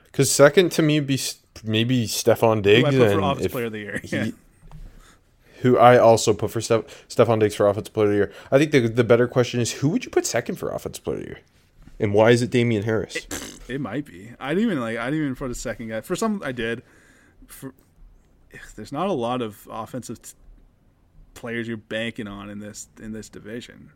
because 0.06 0.32
second 0.32 0.72
to 0.74 0.82
me 0.82 1.00
be 1.00 1.20
maybe 1.64 2.08
Stefon 2.08 2.58
Who 2.58 2.62
Diggs, 2.62 2.88
I 2.88 2.92
put 2.92 2.98
for 2.98 3.06
and 3.12 3.24
Offensive 3.24 3.46
if 3.48 3.52
Player 3.52 3.66
of 3.66 3.72
the 3.72 3.80
Year. 3.80 4.02
he- 4.04 4.08
Yeah. 4.18 4.26
Who 5.68 5.78
I 5.78 5.98
also 5.98 6.34
put 6.34 6.52
for 6.52 6.62
Steph, 6.62 7.08
Stefon 7.10 7.40
Diggs 7.40 7.56
for 7.56 7.68
Offensive 7.68 7.94
Player 7.94 8.06
of 8.06 8.12
the 8.12 8.18
Year. 8.18 8.34
I 8.52 8.58
think 8.58 8.72
the 8.72 8.80
the 8.88 9.04
better 9.04 9.28
question 9.28 9.60
is 9.60 9.74
who 9.74 9.90
would 9.90 10.06
you 10.06 10.12
put 10.12 10.26
second 10.26 10.56
for 10.56 10.70
Offensive 10.70 11.04
Player 11.04 11.18
of 11.18 11.24
the 11.24 11.28
Year, 11.30 11.40
and 12.00 12.14
why 12.14 12.32
is 12.32 12.42
it 12.42 12.52
Damien 12.52 12.84
Harris? 12.84 13.18
It 13.68 13.82
might 13.82 14.06
be. 14.06 14.32
I 14.40 14.54
didn't 14.54 14.72
even 14.72 14.80
like. 14.80 14.98
I 14.98 15.08
didn't 15.08 15.26
even 15.26 15.36
put 15.36 15.52
a 15.52 15.56
second 15.56 15.90
guy. 15.90 16.00
For 16.00 16.16
some, 16.16 16.42
I 16.42 16.54
did. 16.54 16.84
For 17.48 17.74
there's 18.78 18.94
not 18.94 19.08
a 19.08 19.14
lot 19.14 19.42
of 19.42 19.68
offensive 19.70 20.22
t- 20.22 20.32
players 21.34 21.68
you're 21.68 21.76
banking 21.76 22.28
on 22.28 22.50
in 22.50 22.60
this 22.60 22.88
in 23.02 23.12
this 23.12 23.28
division. 23.28 23.92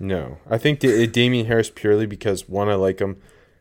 No, 0.00 0.38
I 0.50 0.58
think 0.58 0.80
da- 0.80 1.06
Damien 1.06 1.46
Harris 1.46 1.70
purely 1.70 2.06
because 2.06 2.48
one, 2.48 2.68
I 2.68 2.74
like 2.74 2.98
him. 2.98 3.18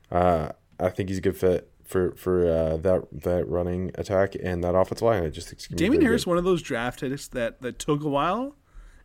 Uh, 0.10 0.50
I 0.80 0.90
think 0.90 1.10
he's 1.10 1.20
a 1.20 1.22
good 1.22 1.38
fit 1.38 1.71
for 1.92 2.16
for 2.16 2.50
uh, 2.50 2.78
that 2.78 3.06
that 3.12 3.48
running 3.48 3.92
attack 3.96 4.36
and 4.42 4.64
that 4.64 4.74
offensive 4.74 5.06
line. 5.06 5.24
I 5.24 5.30
just 5.30 5.50
think 5.50 5.78
Damien 5.78 6.02
Harris, 6.02 6.24
good. 6.24 6.30
one 6.30 6.38
of 6.38 6.46
those 6.46 6.62
draft 6.62 7.02
hits 7.02 7.28
that 7.30 7.62
that 7.62 7.78
took 7.80 8.04
a 8.04 8.10
while, 8.10 8.56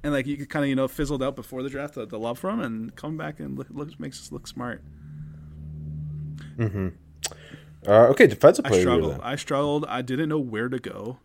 and 0.03 0.13
like 0.13 0.27
you 0.27 0.47
kind 0.47 0.65
of 0.65 0.69
you 0.69 0.77
know 0.77 0.87
fizzled 0.87 1.23
out 1.23 1.35
before 1.35 1.63
the 1.63 1.69
draft, 1.69 1.95
the, 1.95 2.07
the 2.07 2.19
love 2.19 2.39
from, 2.39 2.61
and 2.61 2.95
come 2.95 3.17
back 3.17 3.41
and 3.41 3.59
look, 3.59 3.67
looks 3.71 3.99
makes 3.99 4.21
us 4.21 4.33
look 4.33 4.47
smart. 4.47 4.83
Uh, 6.59 8.07
okay, 8.09 8.27
defensive 8.27 8.65
I 8.65 8.69
player. 8.69 8.81
year, 8.81 8.89
struggled. 8.89 9.21
I 9.23 9.37
struggled. 9.37 9.85
I 9.87 10.03
didn't 10.03 10.29
know 10.29 10.39
where 10.39 10.69
to 10.69 10.79
go. 10.79 11.19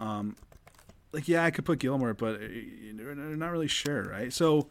Um, 0.00 0.36
like 1.12 1.28
yeah, 1.28 1.44
I 1.44 1.50
could 1.50 1.64
put 1.64 1.78
Gilmore, 1.78 2.14
but 2.14 2.40
uh, 2.40 2.46
you're 2.46 3.14
not 3.14 3.52
really 3.52 3.68
sure, 3.68 4.04
right? 4.04 4.32
So 4.32 4.68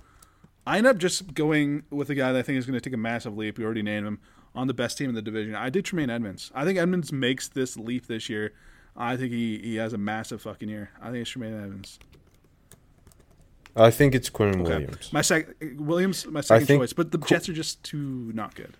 I 0.65 0.79
end 0.79 0.87
up 0.87 0.97
just 0.97 1.33
going 1.33 1.83
with 1.91 2.09
a 2.09 2.15
guy 2.15 2.31
that 2.31 2.39
I 2.39 2.41
think 2.41 2.57
is 2.57 2.65
going 2.65 2.79
to 2.79 2.81
take 2.81 2.93
a 2.93 2.97
massive 2.97 3.37
leap. 3.37 3.57
We 3.57 3.65
already 3.65 3.83
named 3.83 4.07
him 4.07 4.19
on 4.57 4.65
the 4.67 4.73
best 4.73 4.97
team 4.97 5.07
in 5.09 5.15
the 5.15 5.21
division. 5.21 5.53
I 5.55 5.69
did 5.69 5.85
Tremaine 5.85 6.09
Edmunds. 6.09 6.51
I 6.55 6.65
think 6.65 6.79
Edmunds 6.79 7.11
makes 7.11 7.47
this 7.47 7.77
leap 7.77 8.07
this 8.07 8.27
year. 8.27 8.53
I 8.95 9.15
think 9.15 9.31
he, 9.31 9.59
he 9.59 9.75
has 9.75 9.93
a 9.93 9.97
massive 9.97 10.41
fucking 10.41 10.67
year. 10.67 10.89
I 10.99 11.05
think 11.11 11.17
it's 11.21 11.29
Tremaine 11.29 11.53
Edmunds. 11.53 11.99
I 13.75 13.91
think 13.91 14.15
it's 14.15 14.29
Quinn 14.31 14.61
Okay. 14.61 14.63
Williams. 14.63 15.13
My 15.13 15.21
sec 15.21 15.47
Williams, 15.77 16.25
my 16.25 16.41
second 16.41 16.65
choice, 16.65 16.93
but 16.93 17.11
the 17.11 17.19
Qu- 17.19 17.27
Jets 17.27 17.47
are 17.47 17.53
just 17.53 17.83
too 17.83 18.31
not 18.33 18.55
good. 18.55 18.73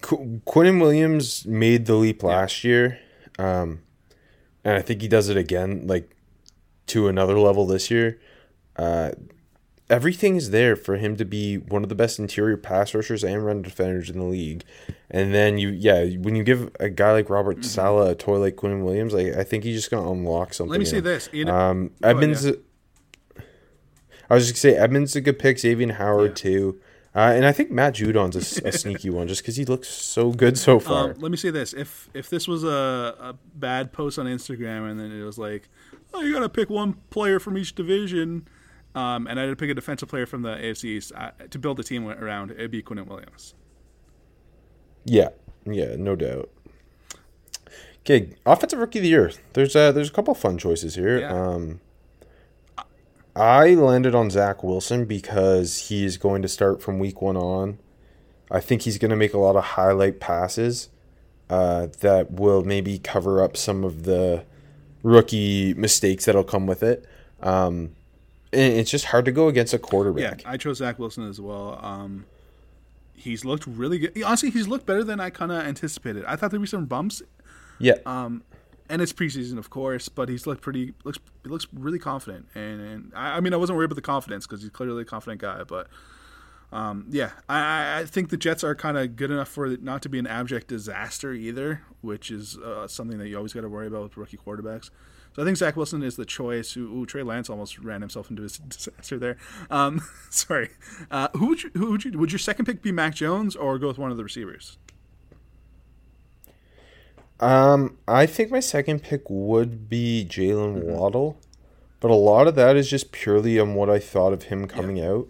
Qu- 0.00 0.40
Quinn 0.44 0.78
Williams 0.78 1.44
made 1.44 1.86
the 1.86 1.96
leap 1.96 2.22
last 2.22 2.62
year, 2.62 3.00
um, 3.40 3.80
and 4.62 4.76
I 4.76 4.82
think 4.82 5.02
he 5.02 5.08
does 5.08 5.28
it 5.28 5.36
again, 5.36 5.88
like 5.88 6.14
to 6.86 7.08
another 7.08 7.36
level 7.36 7.66
this 7.66 7.90
year. 7.90 8.20
Uh, 8.76 9.10
everything 9.90 10.36
is 10.36 10.50
there 10.50 10.76
for 10.76 10.96
him 10.96 11.16
to 11.16 11.24
be 11.24 11.56
one 11.58 11.82
of 11.82 11.88
the 11.90 11.94
best 11.94 12.18
interior 12.18 12.56
pass 12.56 12.94
rushers 12.94 13.22
and 13.24 13.44
run 13.44 13.60
defenders 13.60 14.08
in 14.08 14.18
the 14.18 14.24
league. 14.24 14.64
And 15.10 15.34
then 15.34 15.58
you, 15.58 15.68
yeah, 15.70 16.04
when 16.18 16.36
you 16.36 16.44
give 16.44 16.70
a 16.80 16.88
guy 16.88 17.12
like 17.12 17.28
Robert 17.28 17.64
Saleh 17.64 18.10
a 18.12 18.14
toy 18.14 18.38
like 18.38 18.56
Quinn 18.56 18.84
Williams, 18.84 19.12
like 19.12 19.34
I 19.36 19.42
think 19.44 19.64
he's 19.64 19.76
just 19.76 19.90
gonna 19.90 20.10
unlock 20.10 20.54
something. 20.54 20.70
Let 20.70 20.78
me 20.80 20.86
say 20.86 20.98
in 20.98 21.04
him. 21.04 21.04
this. 21.04 21.28
You 21.32 21.44
know, 21.44 21.54
Um, 21.54 21.90
ahead, 22.02 22.16
Edmunds. 22.16 22.46
yeah. 22.46 22.52
I 24.30 24.34
was 24.34 24.46
just 24.48 24.62
gonna 24.62 24.74
say 24.74 24.80
Edmunds 24.80 25.10
is 25.10 25.16
a 25.16 25.20
good 25.20 25.38
pick. 25.38 25.56
Xavien 25.56 25.92
Howard 25.92 26.30
Yeah. 26.30 26.34
too, 26.50 26.80
uh, 27.16 27.32
and 27.34 27.44
I 27.44 27.50
think 27.50 27.72
Matt 27.72 27.94
Judon's 27.96 28.36
a 28.36 28.70
sneaky 28.72 29.10
one 29.10 29.26
just 29.26 29.42
because 29.42 29.56
he 29.56 29.64
looks 29.64 29.88
so 29.88 30.30
good 30.30 30.56
so 30.56 30.78
far. 30.78 31.10
Um, 31.10 31.16
let 31.18 31.30
me 31.32 31.36
say 31.36 31.50
this: 31.50 31.72
if 31.72 32.08
if 32.14 32.30
this 32.30 32.46
was 32.46 32.62
a, 32.62 33.16
a 33.20 33.34
bad 33.56 33.92
post 33.92 34.18
on 34.20 34.26
Instagram 34.26 34.88
and 34.88 35.00
then 35.00 35.10
it 35.10 35.24
was 35.24 35.36
like, 35.38 35.68
oh, 36.14 36.20
you 36.22 36.32
got 36.32 36.40
to 36.40 36.48
pick 36.48 36.70
one 36.70 36.94
player 37.10 37.40
from 37.40 37.58
each 37.58 37.74
division, 37.74 38.46
um, 38.94 39.26
and 39.26 39.38
I 39.38 39.44
had 39.44 39.50
to 39.50 39.56
pick 39.56 39.70
a 39.70 39.74
defensive 39.74 40.08
player 40.08 40.26
from 40.26 40.42
the 40.42 40.54
AFC 40.54 40.84
East 40.84 41.12
uh, 41.16 41.30
to 41.50 41.58
build 41.58 41.78
a 41.80 41.82
team 41.82 42.08
around, 42.08 42.50
it'd 42.50 42.70
be 42.70 42.82
Quinn 42.82 43.04
Williams. 43.06 43.54
yeah, 45.04 45.28
yeah, 45.64 45.96
no 45.96 46.16
doubt. 46.16 46.50
Okay, 48.00 48.30
offensive 48.46 48.78
rookie 48.78 48.98
of 48.98 49.02
the 49.02 49.08
year. 49.08 49.30
There's 49.52 49.76
uh, 49.76 49.92
there's 49.92 50.08
a 50.08 50.12
couple 50.12 50.34
fun 50.34 50.58
choices 50.58 50.94
here. 50.94 51.20
Yeah. 51.20 51.32
Um, 51.32 51.80
I 53.36 53.74
landed 53.74 54.14
on 54.14 54.30
Zach 54.30 54.64
Wilson 54.64 55.04
because 55.04 55.88
he 55.88 56.04
is 56.04 56.16
going 56.16 56.42
to 56.42 56.48
start 56.48 56.82
from 56.82 56.98
week 56.98 57.22
one 57.22 57.36
on. 57.36 57.78
I 58.50 58.60
think 58.60 58.82
he's 58.82 58.98
going 58.98 59.10
to 59.10 59.16
make 59.16 59.32
a 59.32 59.38
lot 59.38 59.54
of 59.54 59.62
highlight 59.62 60.18
passes 60.18 60.88
uh, 61.48 61.88
that 62.00 62.32
will 62.32 62.64
maybe 62.64 62.98
cover 62.98 63.42
up 63.42 63.56
some 63.56 63.84
of 63.84 64.02
the 64.02 64.44
rookie 65.02 65.74
mistakes 65.74 66.24
that'll 66.24 66.42
come 66.42 66.66
with 66.66 66.82
it. 66.82 67.06
Um, 67.40 67.94
it's 68.52 68.90
just 68.90 69.06
hard 69.06 69.24
to 69.26 69.32
go 69.32 69.48
against 69.48 69.72
a 69.74 69.78
quarterback. 69.78 70.42
Yeah. 70.42 70.50
I 70.50 70.56
chose 70.56 70.78
Zach 70.78 70.98
Wilson 70.98 71.28
as 71.28 71.40
well. 71.40 71.78
Um, 71.82 72.24
he's 73.14 73.44
looked 73.44 73.66
really 73.66 73.98
good. 73.98 74.22
Honestly, 74.22 74.50
he's 74.50 74.66
looked 74.68 74.86
better 74.86 75.04
than 75.04 75.20
I 75.20 75.30
kind 75.30 75.52
of 75.52 75.62
anticipated. 75.64 76.24
I 76.26 76.36
thought 76.36 76.50
there'd 76.50 76.60
be 76.62 76.66
some 76.66 76.86
bumps, 76.86 77.22
Yeah, 77.78 77.94
um, 78.06 78.42
and 78.88 79.00
it's 79.00 79.12
preseason, 79.12 79.56
of 79.58 79.70
course, 79.70 80.08
but 80.08 80.28
he's 80.28 80.46
looked 80.46 80.62
pretty 80.62 80.94
looks 81.04 81.18
he 81.44 81.48
looks 81.48 81.66
really 81.72 81.98
confident. 82.00 82.48
And, 82.54 82.80
and 82.80 83.12
I, 83.14 83.36
I 83.36 83.40
mean, 83.40 83.54
I 83.54 83.56
wasn't 83.56 83.76
worried 83.76 83.86
about 83.86 83.96
the 83.96 84.02
confidence 84.02 84.46
because 84.46 84.62
he's 84.62 84.70
clearly 84.70 85.02
a 85.02 85.04
confident 85.04 85.40
guy. 85.40 85.62
But 85.64 85.86
um, 86.72 87.06
yeah, 87.10 87.30
I- 87.48 87.58
I, 87.58 87.98
I 88.00 88.04
think 88.04 88.30
the 88.30 88.36
Jets 88.36 88.64
are 88.64 88.74
kind 88.74 88.96
of 88.98 89.16
good 89.16 89.30
enough 89.30 89.48
for 89.48 89.66
it 89.66 89.82
not 89.82 90.02
to 90.02 90.08
be 90.08 90.18
an 90.18 90.26
abject 90.26 90.68
disaster 90.68 91.32
either, 91.32 91.82
which 92.00 92.30
is 92.30 92.56
uh, 92.58 92.88
something 92.88 93.18
that 93.18 93.28
you 93.28 93.36
always 93.36 93.52
got 93.52 93.60
to 93.62 93.68
worry 93.68 93.86
about 93.86 94.02
with 94.02 94.16
rookie 94.16 94.36
quarterbacks. 94.38 94.90
So 95.34 95.42
I 95.42 95.44
think 95.44 95.56
Zach 95.56 95.76
Wilson 95.76 96.02
is 96.02 96.16
the 96.16 96.24
choice. 96.24 96.76
Ooh, 96.76 96.92
ooh, 96.92 97.06
Trey 97.06 97.22
Lance 97.22 97.48
almost 97.48 97.78
ran 97.78 98.00
himself 98.00 98.30
into 98.30 98.42
a 98.42 98.48
disaster 98.68 99.18
there. 99.18 99.36
Um, 99.70 100.02
sorry. 100.30 100.70
Uh, 101.10 101.28
who 101.36 101.46
would 101.48 101.62
you, 101.62 101.70
who 101.74 101.90
would 101.92 102.04
you 102.04 102.18
would 102.18 102.32
your 102.32 102.38
second 102.38 102.64
pick 102.64 102.82
be 102.82 102.92
Mac 102.92 103.14
Jones 103.14 103.54
or 103.54 103.78
go 103.78 103.88
with 103.88 103.98
one 103.98 104.10
of 104.10 104.16
the 104.16 104.24
receivers? 104.24 104.78
Um, 107.38 107.96
I 108.06 108.26
think 108.26 108.50
my 108.50 108.60
second 108.60 109.02
pick 109.02 109.22
would 109.30 109.88
be 109.88 110.26
Jaylen 110.28 110.82
Waddle, 110.82 111.38
but 111.98 112.10
a 112.10 112.14
lot 112.14 112.46
of 112.46 112.54
that 112.56 112.76
is 112.76 112.90
just 112.90 113.12
purely 113.12 113.58
on 113.58 113.74
what 113.74 113.88
I 113.88 113.98
thought 113.98 114.34
of 114.34 114.44
him 114.44 114.66
coming 114.66 115.00
out. 115.00 115.26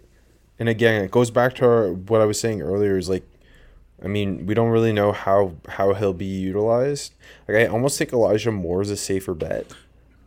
And 0.59 0.69
again, 0.69 1.05
it 1.05 1.11
goes 1.11 1.31
back 1.31 1.55
to 1.57 1.65
our, 1.65 1.93
what 1.93 2.21
I 2.21 2.25
was 2.25 2.41
saying 2.41 2.63
earlier. 2.63 2.99
Is 2.99 3.09
like, 3.09 3.23
I 4.03 4.09
mean, 4.09 4.45
we 4.47 4.55
don't 4.55 4.71
really 4.71 4.93
know 4.93 5.13
how 5.13 5.55
how 5.69 5.95
he'll 5.95 6.13
be 6.13 6.25
utilized. 6.25 7.15
Like, 7.47 7.59
I 7.59 7.67
almost 7.67 7.97
think 7.97 8.13
Elijah 8.13 8.51
Moore 8.51 8.83
is 8.83 8.91
a 8.91 8.97
safer 8.97 9.35
bet. 9.35 9.67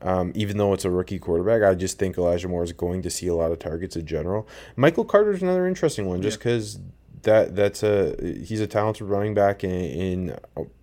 Um, 0.03 0.31
even 0.35 0.57
though 0.57 0.73
it's 0.73 0.83
a 0.85 0.89
rookie 0.89 1.17
quarterback, 1.17 1.63
I 1.63 1.73
just 1.75 1.97
think 1.97 2.17
Elijah 2.17 2.49
Moore 2.49 2.63
is 2.63 2.73
going 2.73 3.01
to 3.03 3.09
see 3.09 3.27
a 3.27 3.33
lot 3.35 3.51
of 3.51 3.59
targets 3.59 3.95
in 3.95 4.05
general. 4.05 4.47
Michael 4.75 5.05
Carter's 5.05 5.41
another 5.41 5.65
interesting 5.65 6.05
one, 6.05 6.21
just 6.21 6.39
because 6.39 6.77
that 7.21 7.55
that's 7.55 7.83
a 7.83 8.15
he's 8.43 8.59
a 8.59 8.67
talented 8.67 9.07
running 9.07 9.33
back 9.33 9.63
in, 9.63 9.71
in 9.71 10.37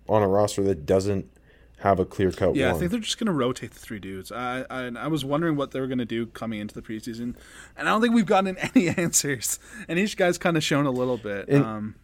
on 0.09 0.23
a 0.23 0.27
roster 0.27 0.63
that 0.63 0.85
doesn't 0.87 1.29
have 1.81 1.99
a 1.99 2.05
clear 2.05 2.31
cut. 2.31 2.55
Yeah, 2.55 2.67
one. 2.67 2.75
I 2.75 2.79
think 2.79 2.91
they're 2.91 2.99
just 2.99 3.19
going 3.19 3.27
to 3.27 3.31
rotate 3.33 3.71
the 3.71 3.79
three 3.79 3.99
dudes. 3.99 4.31
I, 4.31 4.65
I 4.71 4.85
I 4.97 5.07
was 5.07 5.23
wondering 5.23 5.55
what 5.55 5.69
they 5.71 5.79
were 5.79 5.87
going 5.87 5.99
to 5.99 6.05
do 6.05 6.25
coming 6.25 6.59
into 6.59 6.73
the 6.73 6.81
preseason, 6.81 7.35
and 7.77 7.87
I 7.87 7.91
don't 7.91 8.01
think 8.01 8.15
we've 8.15 8.25
gotten 8.25 8.57
any 8.75 8.89
answers. 8.89 9.59
And 9.87 9.99
each 9.99 10.17
guy's 10.17 10.39
kind 10.39 10.57
of 10.57 10.63
shown 10.63 10.85
a 10.87 10.91
little 10.91 11.17
bit. 11.17 11.47
And- 11.47 11.63
um, 11.63 11.95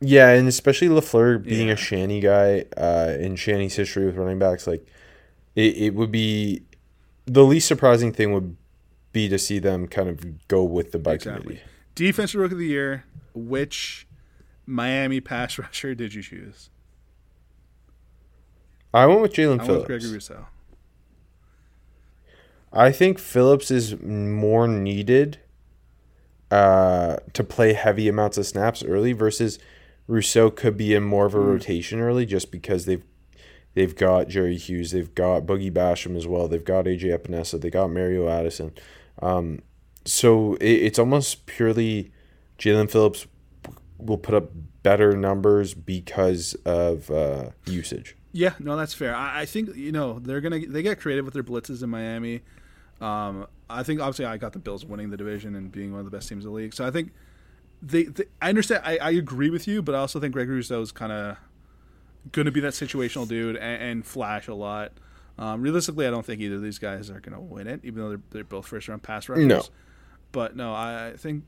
Yeah, 0.00 0.30
and 0.30 0.46
especially 0.48 0.88
Lafleur 0.88 1.42
being 1.42 1.68
Yeah. 1.68 1.74
a 1.74 1.76
Shanny 1.76 2.20
guy 2.20 2.64
uh, 2.76 3.16
in 3.18 3.34
Shanny's 3.36 3.74
history 3.76 4.06
with 4.06 4.16
running 4.16 4.38
backs, 4.38 4.66
like 4.68 4.86
it, 5.54 5.76
it 5.76 5.94
would 5.94 6.10
be 6.12 6.62
the 7.26 7.44
least 7.44 7.68
surprising 7.68 8.12
thing 8.12 8.32
would 8.32 8.56
be 9.12 9.28
to 9.28 9.38
see 9.38 9.58
them 9.58 9.86
kind 9.86 10.08
of 10.08 10.48
go 10.48 10.62
with 10.64 10.92
the 10.92 10.98
bike 10.98 11.16
exactly. 11.16 11.42
committee. 11.42 11.62
Defensive 11.94 12.40
Rookie 12.40 12.54
of 12.54 12.58
the 12.58 12.66
Year. 12.66 13.04
Which 13.34 14.06
Miami 14.66 15.20
pass 15.20 15.58
rusher 15.58 15.94
did 15.94 16.14
you 16.14 16.22
choose? 16.22 16.70
I 18.94 19.06
went 19.06 19.20
with 19.22 19.32
Jaelan 19.32 19.60
I 19.60 19.64
went 19.64 19.68
with 19.78 19.86
Gregory 19.86 20.08
Phillips. 20.08 20.30
Rousseau. 20.30 20.46
I 22.72 22.90
think 22.90 23.18
Phillips 23.18 23.70
is 23.70 24.00
more 24.00 24.66
needed 24.66 25.38
uh, 26.50 27.16
to 27.34 27.44
play 27.44 27.74
heavy 27.74 28.08
amounts 28.08 28.38
of 28.38 28.46
snaps 28.46 28.82
early 28.82 29.12
versus 29.12 29.58
Rousseau 30.06 30.50
could 30.50 30.76
be 30.76 30.94
in 30.94 31.02
more 31.02 31.26
of 31.26 31.34
a 31.34 31.38
Hmm. 31.38 31.44
rotation 31.48 32.00
early 32.00 32.26
just 32.26 32.50
because 32.50 32.84
they've 32.86 33.04
they've 33.74 33.94
got 33.94 34.28
Jerry 34.28 34.56
Hughes, 34.56 34.92
they've 34.92 35.14
got 35.14 35.46
Boogie 35.46 35.72
Basham 35.72 36.16
as 36.16 36.26
well, 36.26 36.48
they've 36.48 36.64
got 36.64 36.84
AJ 36.84 37.18
Epenesa, 37.18 37.60
they 37.60 37.70
got 37.70 37.90
Mario 37.90 38.28
Addison. 38.28 38.72
Um, 39.20 39.60
so 40.04 40.54
it, 40.54 40.70
it's 40.70 40.98
almost 40.98 41.46
purely 41.46 42.12
Jaelan 42.58 42.90
Phillips 42.90 43.26
will 43.98 44.18
put 44.18 44.34
up 44.34 44.50
better 44.82 45.16
numbers 45.16 45.74
because 45.74 46.54
of 46.64 47.10
uh, 47.10 47.50
usage. 47.66 48.16
Yeah, 48.32 48.54
no, 48.58 48.76
that's 48.76 48.94
fair. 48.94 49.14
I, 49.14 49.42
I 49.42 49.46
think 49.46 49.76
you 49.76 49.92
know 49.92 50.18
they're 50.18 50.40
gonna 50.40 50.66
they 50.66 50.82
get 50.82 50.98
creative 51.00 51.24
with 51.24 51.34
their 51.34 51.42
blitzes 51.42 51.82
in 51.82 51.90
Miami. 51.90 52.40
Um, 53.00 53.46
I 53.68 53.82
think 53.82 54.00
obviously 54.00 54.24
I 54.24 54.36
got 54.38 54.52
the 54.52 54.58
Bills 54.58 54.84
winning 54.84 55.10
the 55.10 55.16
division 55.16 55.54
and 55.54 55.70
being 55.70 55.90
one 55.90 56.00
of 56.00 56.04
the 56.04 56.16
best 56.16 56.28
teams 56.28 56.44
in 56.44 56.50
the 56.50 56.56
league. 56.56 56.72
So 56.72 56.86
I 56.86 56.90
think 56.90 57.12
they, 57.82 58.04
they 58.04 58.24
I 58.40 58.48
understand. 58.48 58.82
I, 58.84 58.96
I 58.98 59.10
agree 59.10 59.50
with 59.50 59.68
you, 59.68 59.82
but 59.82 59.94
I 59.94 59.98
also 59.98 60.18
think 60.18 60.34
Rousseau 60.34 60.80
is 60.80 60.92
kind 60.92 61.12
of 61.12 61.36
going 62.30 62.46
to 62.46 62.52
be 62.52 62.60
that 62.60 62.72
situational 62.74 63.26
dude 63.26 63.56
and, 63.56 63.82
and 63.82 64.06
flash 64.06 64.46
a 64.48 64.54
lot. 64.54 64.92
Um, 65.38 65.62
realistically, 65.62 66.06
I 66.06 66.10
don't 66.10 66.24
think 66.24 66.40
either 66.40 66.56
of 66.56 66.62
these 66.62 66.78
guys 66.78 67.10
are 67.10 67.18
going 67.20 67.34
to 67.34 67.40
win 67.40 67.66
it, 67.66 67.80
even 67.82 68.02
though 68.02 68.08
they're, 68.10 68.20
they're 68.30 68.44
both 68.44 68.66
first 68.66 68.86
round 68.88 69.02
pass 69.02 69.28
rushers. 69.28 69.46
No. 69.46 69.62
But 70.30 70.54
no, 70.56 70.72
I 70.72 71.14
think 71.16 71.44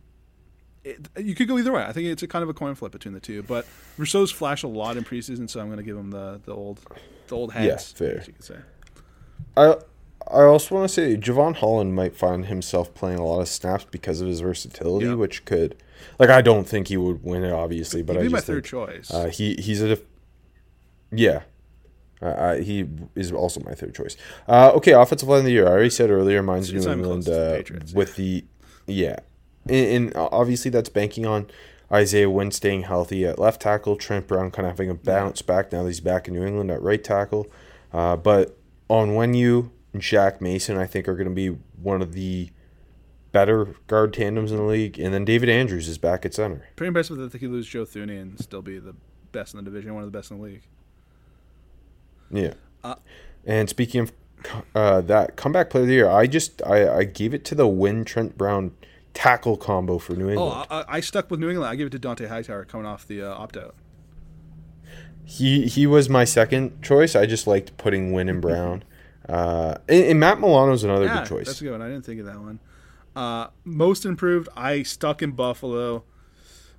it, 0.83 1.09
you 1.18 1.35
could 1.35 1.49
go 1.49 1.59
either 1.59 1.72
way. 1.72 1.83
I 1.85 1.93
think 1.93 2.09
it's 2.09 2.22
a 2.22 2.27
kind 2.27 2.43
of 2.43 2.49
a 2.49 2.55
coin 2.55 2.75
flip 2.75 2.93
between 2.93 3.14
the 3.14 3.20
two. 3.20 3.43
But 3.43 3.66
Rousseau's 3.97 4.31
flashed 4.33 4.64
a 4.64 4.68
lot 4.68 4.97
in 4.97 5.05
preseason, 5.05 5.49
so 5.49 5.61
I'm 5.61 5.66
going 5.66 5.79
to 5.79 5.83
give 5.85 5.97
him 5.97 6.11
the, 6.11 6.41
the 6.45 6.53
old 6.55 6.81
the 7.29 7.37
old 7.37 7.53
heads. 7.53 7.95
Yeah, 7.95 7.99
fair. 7.99 8.25
you 8.27 8.33
could 8.33 8.45
say. 8.45 8.57
I 9.57 9.77
I 10.31 10.43
also 10.45 10.75
want 10.75 10.89
to 10.89 10.93
say 10.95 11.16
Jevon 11.16 11.57
Holland 11.57 11.95
might 11.95 12.16
find 12.16 12.47
himself 12.47 12.95
playing 12.95 13.18
a 13.18 13.25
lot 13.27 13.41
of 13.41 13.49
snaps 13.49 13.85
because 13.91 14.20
of 14.22 14.29
his 14.29 14.41
versatility, 14.41 15.07
Yeah. 15.07 15.14
which 15.14 15.45
could, 15.45 15.77
like, 16.18 16.31
I 16.31 16.41
don't 16.41 16.64
think 16.66 16.89
he 16.89 16.97
would 16.97 17.22
win 17.22 17.45
it, 17.45 17.53
obviously, 17.53 18.03
but 18.03 18.14
He'd 18.16 18.20
I 18.20 18.22
be 18.25 18.29
my 18.31 18.39
just 18.39 18.47
third 18.47 18.64
think, 18.66 18.70
choice. 18.70 19.11
uh, 19.12 19.27
he 19.29 19.55
he's 19.57 19.83
a, 19.83 19.99
yeah, 21.14 21.42
uh, 22.22 22.34
I, 22.38 22.60
he 22.60 22.86
is 23.14 23.32
also 23.32 23.60
my 23.60 23.74
third 23.74 23.94
choice. 23.94 24.16
Uh, 24.48 24.70
okay, 24.74 24.92
offensive 24.92 25.28
line 25.28 25.40
of 25.40 25.44
the 25.44 25.52
year. 25.52 25.66
I 25.66 25.70
already 25.70 25.90
said 25.90 26.10
earlier, 26.10 26.42
mine's 26.42 26.72
New 26.72 26.90
England 26.90 27.28
uh, 27.28 27.62
with 27.94 28.16
the, 28.16 28.44
yeah, 28.86 29.16
and, 29.68 29.86
and 29.86 30.16
obviously 30.16 30.70
that's 30.70 30.88
banking 30.88 31.26
on 31.26 31.46
Isaiah 31.92 32.30
Wynn 32.30 32.50
staying 32.50 32.82
healthy 32.82 33.24
at 33.26 33.38
left 33.38 33.62
tackle, 33.62 33.96
Trent 33.96 34.26
Brown 34.26 34.50
kind 34.50 34.66
of 34.66 34.72
having 34.72 34.90
a 34.90 34.94
bounce 34.94 35.42
back 35.42 35.72
now 35.72 35.82
that 35.82 35.88
he's 35.88 36.00
back 36.00 36.28
in 36.28 36.34
New 36.34 36.44
England 36.44 36.70
at 36.70 36.82
right 36.82 37.02
tackle, 37.02 37.46
uh, 37.92 38.16
but 38.16 38.56
Onwenu 38.88 39.70
and 39.92 40.02
Shaq 40.02 40.40
Mason, 40.40 40.76
I 40.76 40.86
think 40.86 41.08
are 41.08 41.14
going 41.14 41.28
to 41.28 41.34
be 41.34 41.56
one 41.80 42.02
of 42.02 42.12
the 42.12 42.50
better 43.32 43.74
guard 43.86 44.12
tandems 44.14 44.50
in 44.50 44.58
the 44.58 44.64
league, 44.64 44.98
and 44.98 45.12
then 45.12 45.24
David 45.24 45.48
Andrews 45.48 45.88
is 45.88 45.98
back 45.98 46.24
at 46.24 46.34
center. 46.34 46.68
Pretty 46.76 46.88
impressive 46.88 47.16
that 47.16 47.32
they 47.32 47.38
could 47.38 47.50
lose 47.50 47.66
Joe 47.66 47.84
Thuney 47.84 48.20
and 48.20 48.38
still 48.40 48.62
be 48.62 48.78
the 48.78 48.94
best 49.32 49.54
in 49.54 49.58
the 49.58 49.64
division, 49.64 49.92
one 49.94 50.04
of 50.04 50.10
the 50.10 50.16
best 50.16 50.30
in 50.30 50.38
the 50.38 50.42
league. 50.42 50.62
Yeah. 52.31 52.55
Uh, 52.83 52.97
and 53.45 53.68
speaking 53.68 54.01
of 54.03 54.12
uh, 54.75 55.01
that 55.03 55.37
comeback 55.37 55.70
player 55.70 55.83
of 55.83 55.89
the 55.89 55.95
year, 55.95 56.09
I 56.11 56.27
just 56.27 56.62
I, 56.66 56.99
I 56.99 57.05
gave 57.05 57.33
it 57.35 57.45
to 57.47 57.55
the 57.55 57.66
Wynn 57.66 58.05
Trent 58.05 58.37
Brown 58.39 58.72
tackle 59.14 59.57
combo 59.57 59.99
for 59.99 60.14
New 60.14 60.29
England. 60.31 60.66
Oh, 60.70 60.75
I, 60.75 60.97
I 60.97 61.01
stuck 61.01 61.31
with 61.31 61.41
New 61.41 61.49
England. 61.51 61.70
I 61.70 61.77
gave 61.77 61.87
it 61.87 61.91
to 61.91 61.99
Dont'a 61.99 62.29
Hightower 62.29 62.64
coming 62.64 62.87
off 62.87 63.07
the 63.07 63.22
uh, 63.22 63.35
opt 63.35 63.57
out. 63.57 63.75
he 65.25 65.66
he 65.66 65.87
was 65.87 66.09
my 66.09 66.25
second 66.25 66.83
choice. 66.83 67.14
I 67.16 67.27
just 67.27 67.47
liked 67.47 67.77
putting 67.77 68.12
Wynn 68.12 68.29
and 68.29 68.41
Brown. 68.43 68.85
Uh, 69.27 69.79
and, 69.89 70.05
and 70.05 70.20
Matt 70.20 70.39
Milano's 70.39 70.85
another 70.85 71.07
Yeah, 71.07 71.20
good 71.20 71.29
choice. 71.31 71.47
that's 71.47 71.59
a 71.62 71.64
good 71.64 71.70
one. 71.70 71.81
I 71.81 71.89
didn't 71.89 72.05
think 72.05 72.20
of 72.20 72.27
that 72.27 72.39
one. 72.39 72.61
Uh, 73.16 73.47
most 73.64 74.05
improved. 74.05 74.51
I 74.55 74.83
stuck 74.83 75.22
in 75.22 75.31
Buffalo. 75.31 76.05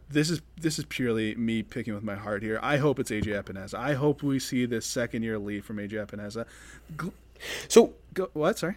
This 0.10 0.30
is 0.30 0.42
this 0.60 0.78
is 0.80 0.86
purely 0.86 1.36
me 1.36 1.64
picking 1.64 1.94
with 1.94 2.04
my 2.04 2.16
heart 2.16 2.44
here. 2.44 2.60
I 2.62 2.78
hope 2.78 3.00
it's 3.00 3.10
AJ 3.12 3.44
Epenesa. 3.44 3.74
I 3.76 3.94
hope 3.96 4.22
we 4.24 4.40
see 4.40 4.66
this 4.66 4.86
second 4.86 5.24
year 5.24 5.38
lead 5.40 5.66
from 5.66 5.78
AJ 5.78 6.06
Epenesa. 6.08 6.46
Gl- 6.96 7.12
So 7.68 7.94
Go, 8.14 8.30
what? 8.34 8.60
Sorry. 8.60 8.76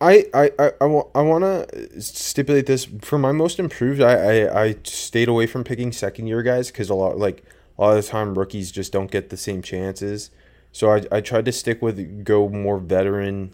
I 0.00 0.24
I 0.32 0.50
I, 0.58 0.72
I, 0.80 0.84
wa- 0.86 1.08
I 1.14 1.20
want 1.22 1.44
to 1.44 2.00
stipulate 2.00 2.66
this 2.66 2.86
for 3.02 3.18
my 3.18 3.30
most 3.32 3.58
improved. 3.58 4.00
I, 4.00 4.14
I 4.46 4.62
I 4.64 4.76
stayed 4.84 5.28
away 5.28 5.46
from 5.46 5.64
picking 5.64 5.92
second 5.92 6.26
year 6.28 6.42
guys 6.42 6.70
because 6.70 6.88
a 6.90 6.94
lot 6.94 7.18
like 7.18 7.44
a 7.78 7.82
lot 7.82 7.96
of 7.96 8.02
the 8.04 8.08
time 8.10 8.36
rookies 8.36 8.72
just 8.72 8.90
don't 8.92 9.10
get 9.10 9.28
the 9.30 9.36
same 9.36 9.60
chances. 9.62 10.30
So 10.72 10.90
I 10.90 11.04
I 11.12 11.20
tried 11.20 11.44
to 11.44 11.52
stick 11.52 11.82
with 11.82 12.24
go 12.24 12.48
more 12.48 12.78
veteran 12.78 13.52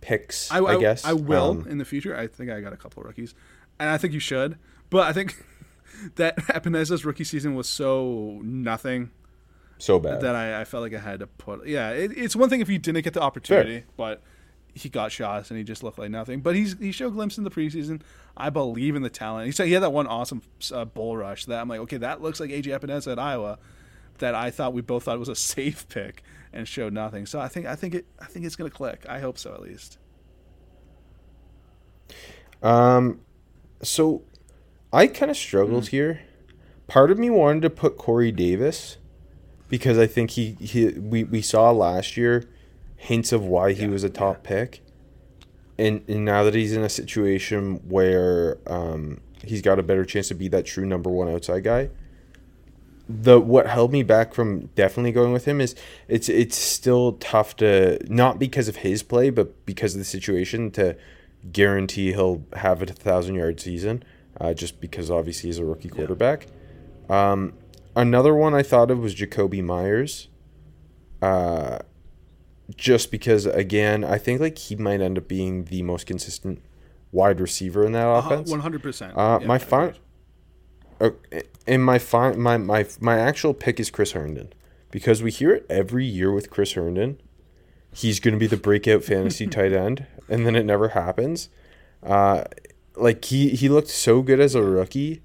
picks. 0.00 0.50
I, 0.50 0.58
I, 0.60 0.76
guess 0.78 1.04
I 1.04 1.12
will 1.14 1.50
Um, 1.62 1.66
in 1.68 1.78
the 1.78 1.84
future. 1.84 2.16
I 2.16 2.26
think 2.26 2.50
I 2.50 2.60
got 2.60 2.72
a 2.72 2.76
couple 2.76 3.00
of 3.02 3.06
rookies, 3.06 3.34
and 3.78 3.88
I 3.88 3.96
think 3.96 4.12
you 4.12 4.20
should. 4.20 4.58
But 4.90 5.06
I 5.06 5.12
think 5.12 5.42
that 6.16 6.36
Epenesa's 6.48 7.04
rookie 7.04 7.24
season 7.24 7.54
was 7.54 7.68
so 7.68 8.40
nothing 8.42 9.10
so 9.78 9.98
bad. 9.98 10.20
that 10.20 10.34
I, 10.34 10.60
I 10.60 10.64
felt 10.64 10.82
like 10.82 10.94
I 10.94 10.98
had 10.98 11.20
to 11.20 11.26
put. 11.26 11.66
Yeah, 11.66 11.90
it, 11.90 12.12
it's 12.16 12.36
one 12.36 12.48
thing 12.48 12.60
if 12.60 12.68
he 12.68 12.78
didn't 12.78 13.02
get 13.02 13.14
the 13.14 13.20
opportunity, 13.20 13.84
but 13.96 14.22
he 14.74 14.88
got 14.90 15.10
shots 15.10 15.50
and 15.50 15.56
he 15.56 15.64
just 15.64 15.82
looked 15.82 15.98
like 15.98 16.10
nothing. 16.10 16.40
But 16.40 16.54
he's 16.54 16.78
he 16.78 16.92
showed 16.92 17.14
glimpses 17.14 17.38
in 17.38 17.44
the 17.44 17.50
preseason. 17.50 18.02
I 18.36 18.50
believe 18.50 18.94
in 18.94 19.02
the 19.02 19.10
talent. 19.10 19.46
He 19.46 19.52
said 19.52 19.66
he 19.66 19.72
had 19.72 19.82
that 19.82 19.92
one 19.92 20.06
awesome 20.06 20.42
uh, 20.72 20.84
bull 20.84 21.16
rush 21.16 21.46
that 21.46 21.60
I'm 21.60 21.68
like, 21.68 21.80
okay, 21.80 21.96
that 21.98 22.20
looks 22.20 22.40
like 22.40 22.50
AJ 22.50 22.78
Epenesa 22.78 23.12
at 23.12 23.18
Iowa. 23.18 23.58
That 24.18 24.34
I 24.34 24.50
thought 24.50 24.72
we 24.72 24.82
both 24.82 25.04
thought 25.04 25.18
was 25.18 25.28
a 25.28 25.34
safe 25.34 25.88
pick 25.88 26.22
and 26.52 26.68
showed 26.68 26.92
nothing. 26.92 27.26
So 27.26 27.40
I 27.40 27.48
think 27.48 27.66
I 27.66 27.74
think 27.74 27.94
it 27.94 28.06
I 28.20 28.26
think 28.26 28.44
it's 28.44 28.56
gonna 28.56 28.70
click. 28.70 29.06
I 29.08 29.20
hope 29.20 29.38
so 29.38 29.54
at 29.54 29.62
least. 29.62 29.98
Um, 32.62 33.20
so 33.82 34.22
I 34.96 35.06
kind 35.08 35.30
of 35.30 35.36
struggled 35.36 35.84
Mm. 35.84 35.88
here. 35.88 36.20
Part 36.86 37.10
of 37.10 37.18
me 37.18 37.28
wanted 37.28 37.60
to 37.62 37.70
put 37.70 37.98
Corey 37.98 38.32
Davis 38.32 38.96
because 39.68 39.98
I 39.98 40.06
think 40.06 40.30
he, 40.30 40.52
he 40.52 40.86
we, 40.88 41.22
we 41.24 41.42
saw 41.42 41.70
last 41.70 42.16
year 42.16 42.44
hints 42.96 43.30
of 43.30 43.44
why 43.44 43.72
he 43.72 43.82
Yeah, 43.82 43.88
was 43.88 44.04
a 44.04 44.08
top 44.08 44.42
pick. 44.42 44.80
And, 45.76 46.02
and 46.08 46.24
now 46.24 46.44
that 46.44 46.54
he's 46.54 46.72
in 46.72 46.82
a 46.82 46.88
situation 46.88 47.86
where 47.86 48.56
um, 48.66 49.20
he's 49.44 49.60
got 49.60 49.78
a 49.78 49.82
better 49.82 50.06
chance 50.06 50.28
to 50.28 50.34
be 50.34 50.48
that 50.48 50.64
true 50.64 50.86
number 50.86 51.10
one 51.10 51.28
outside 51.28 51.64
guy, 51.64 51.90
the 53.06 53.38
what 53.38 53.66
held 53.66 53.92
me 53.92 54.02
back 54.02 54.32
from 54.32 54.66
definitely 54.74 55.12
going 55.12 55.34
with 55.34 55.44
him 55.44 55.60
is 55.60 55.74
it's 56.08 56.28
it's 56.30 56.56
still 56.56 57.12
tough 57.20 57.54
to 57.56 57.98
not 58.12 58.38
because 58.38 58.66
of 58.66 58.76
his 58.76 59.04
play 59.04 59.30
but 59.30 59.64
because 59.64 59.94
of 59.94 60.00
the 60.00 60.04
situation 60.04 60.72
to 60.72 60.96
guarantee 61.52 62.12
he'll 62.14 62.42
have 62.54 62.82
a 62.82 62.86
thousand 62.86 63.36
yard 63.36 63.60
season 63.60 64.02
uh, 64.40 64.54
just 64.54 64.80
because 64.80 65.10
obviously 65.10 65.48
he's 65.48 65.58
a 65.58 65.64
rookie 65.64 65.88
quarterback. 65.88 66.46
Um, 67.08 67.54
another 67.94 68.34
one 68.34 68.54
I 68.54 68.62
thought 68.62 68.90
of 68.90 68.98
was 68.98 69.14
Jakobi 69.14 69.62
Meyers. 69.62 70.28
Uh, 71.22 71.78
just 72.76 73.10
because 73.10 73.46
again 73.46 74.04
I 74.04 74.18
think 74.18 74.40
like 74.40 74.58
he 74.58 74.74
might 74.74 75.00
end 75.00 75.16
up 75.16 75.28
being 75.28 75.64
the 75.64 75.82
most 75.82 76.06
consistent 76.06 76.60
wide 77.12 77.40
receiver 77.40 77.84
in 77.84 77.92
that 77.92 78.06
offense. 78.08 78.50
One 78.50 78.60
hundred 78.60 78.82
percent. 78.82 79.16
Uh, 79.16 79.40
my 79.40 79.58
fine, 79.58 79.94
okay, 81.00 81.42
and 81.66 81.84
my 81.84 81.98
fine, 81.98 82.40
my 82.40 82.56
my 82.56 82.86
my 83.00 83.18
actual 83.18 83.54
pick 83.54 83.80
is 83.80 83.90
Chris 83.90 84.12
Herndon, 84.12 84.52
because 84.90 85.22
we 85.22 85.30
hear 85.30 85.52
it 85.52 85.66
every 85.70 86.04
year 86.04 86.32
with 86.32 86.50
Chris 86.50 86.72
Herndon. 86.72 87.20
He's 87.92 88.20
going 88.20 88.34
to 88.34 88.38
be 88.38 88.46
the 88.46 88.58
breakout 88.58 89.02
fantasy 89.04 89.46
tight 89.56 89.72
end, 89.72 90.06
and 90.28 90.46
then 90.46 90.54
it 90.54 90.64
never 90.64 90.88
happens. 90.88 91.48
Uh, 92.02 92.44
like 92.96 93.24
he 93.24 93.50
he 93.50 93.68
looked 93.68 93.88
so 93.88 94.22
good 94.22 94.40
as 94.40 94.54
a 94.54 94.62
rookie, 94.62 95.22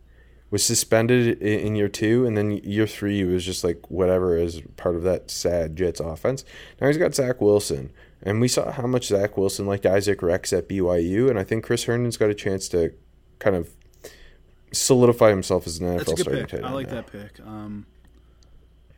was 0.49 0.63
suspended 0.63 1.41
in, 1.41 1.59
in 1.59 1.75
year 1.75 1.87
two, 1.89 2.25
and 2.25 2.37
then 2.37 2.51
year 2.51 2.87
three 2.87 3.17
he 3.17 3.23
was 3.23 3.45
just 3.45 3.63
like 3.63 3.89
whatever 3.89 4.35
as 4.35 4.61
part 4.77 4.95
of 4.95 5.03
that 5.03 5.31
sad 5.31 5.75
Jets 5.75 5.99
offense. 5.99 6.43
Now 6.79 6.87
he's 6.87 6.97
got 6.97 7.15
Zach 7.15 7.41
Wilson, 7.41 7.91
and 8.21 8.41
we 8.41 8.47
saw 8.47 8.71
how 8.71 8.87
much 8.87 9.07
Zach 9.07 9.37
Wilson 9.37 9.65
liked 9.65 9.85
Isaac 9.85 10.21
Rex 10.21 10.53
at 10.53 10.67
BYU, 10.67 11.29
and 11.29 11.39
I 11.39 11.43
think 11.43 11.63
Chris 11.63 11.85
Herndon's 11.85 12.17
got 12.17 12.29
a 12.29 12.35
chance 12.35 12.67
to 12.69 12.93
kind 13.39 13.55
of 13.55 13.69
solidify 14.71 15.29
himself 15.29 15.67
as 15.67 15.79
an 15.79 15.87
NFL 15.87 15.97
That's 15.97 16.11
a 16.11 16.15
good 16.15 16.21
starting 16.21 16.45
pick. 16.47 16.63
I 16.63 16.71
like 16.71 16.87
now. 16.87 16.95
that 16.95 17.07
pick. 17.07 17.39
Um, 17.45 17.85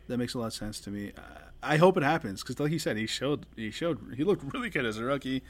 that 0.08 0.18
makes 0.18 0.34
a 0.34 0.40
lot 0.40 0.48
of 0.48 0.54
sense 0.54 0.80
to 0.82 0.90
me. 0.90 1.12
I, 1.18 1.74
I 1.74 1.78
hope 1.78 1.98
it 1.98 2.04
happens 2.04 2.42
because, 2.42 2.60
like 2.60 2.72
you 2.72 2.80
said, 2.80 2.98
he 2.98 3.08
showed 3.08 3.46
he 3.56 3.72
showed 3.72 4.16
he 4.18 4.24
looked 4.24 4.54
really 4.54 4.70
good 4.70 4.86
as 4.86 4.98
a 4.98 5.04
rookie, 5.04 5.44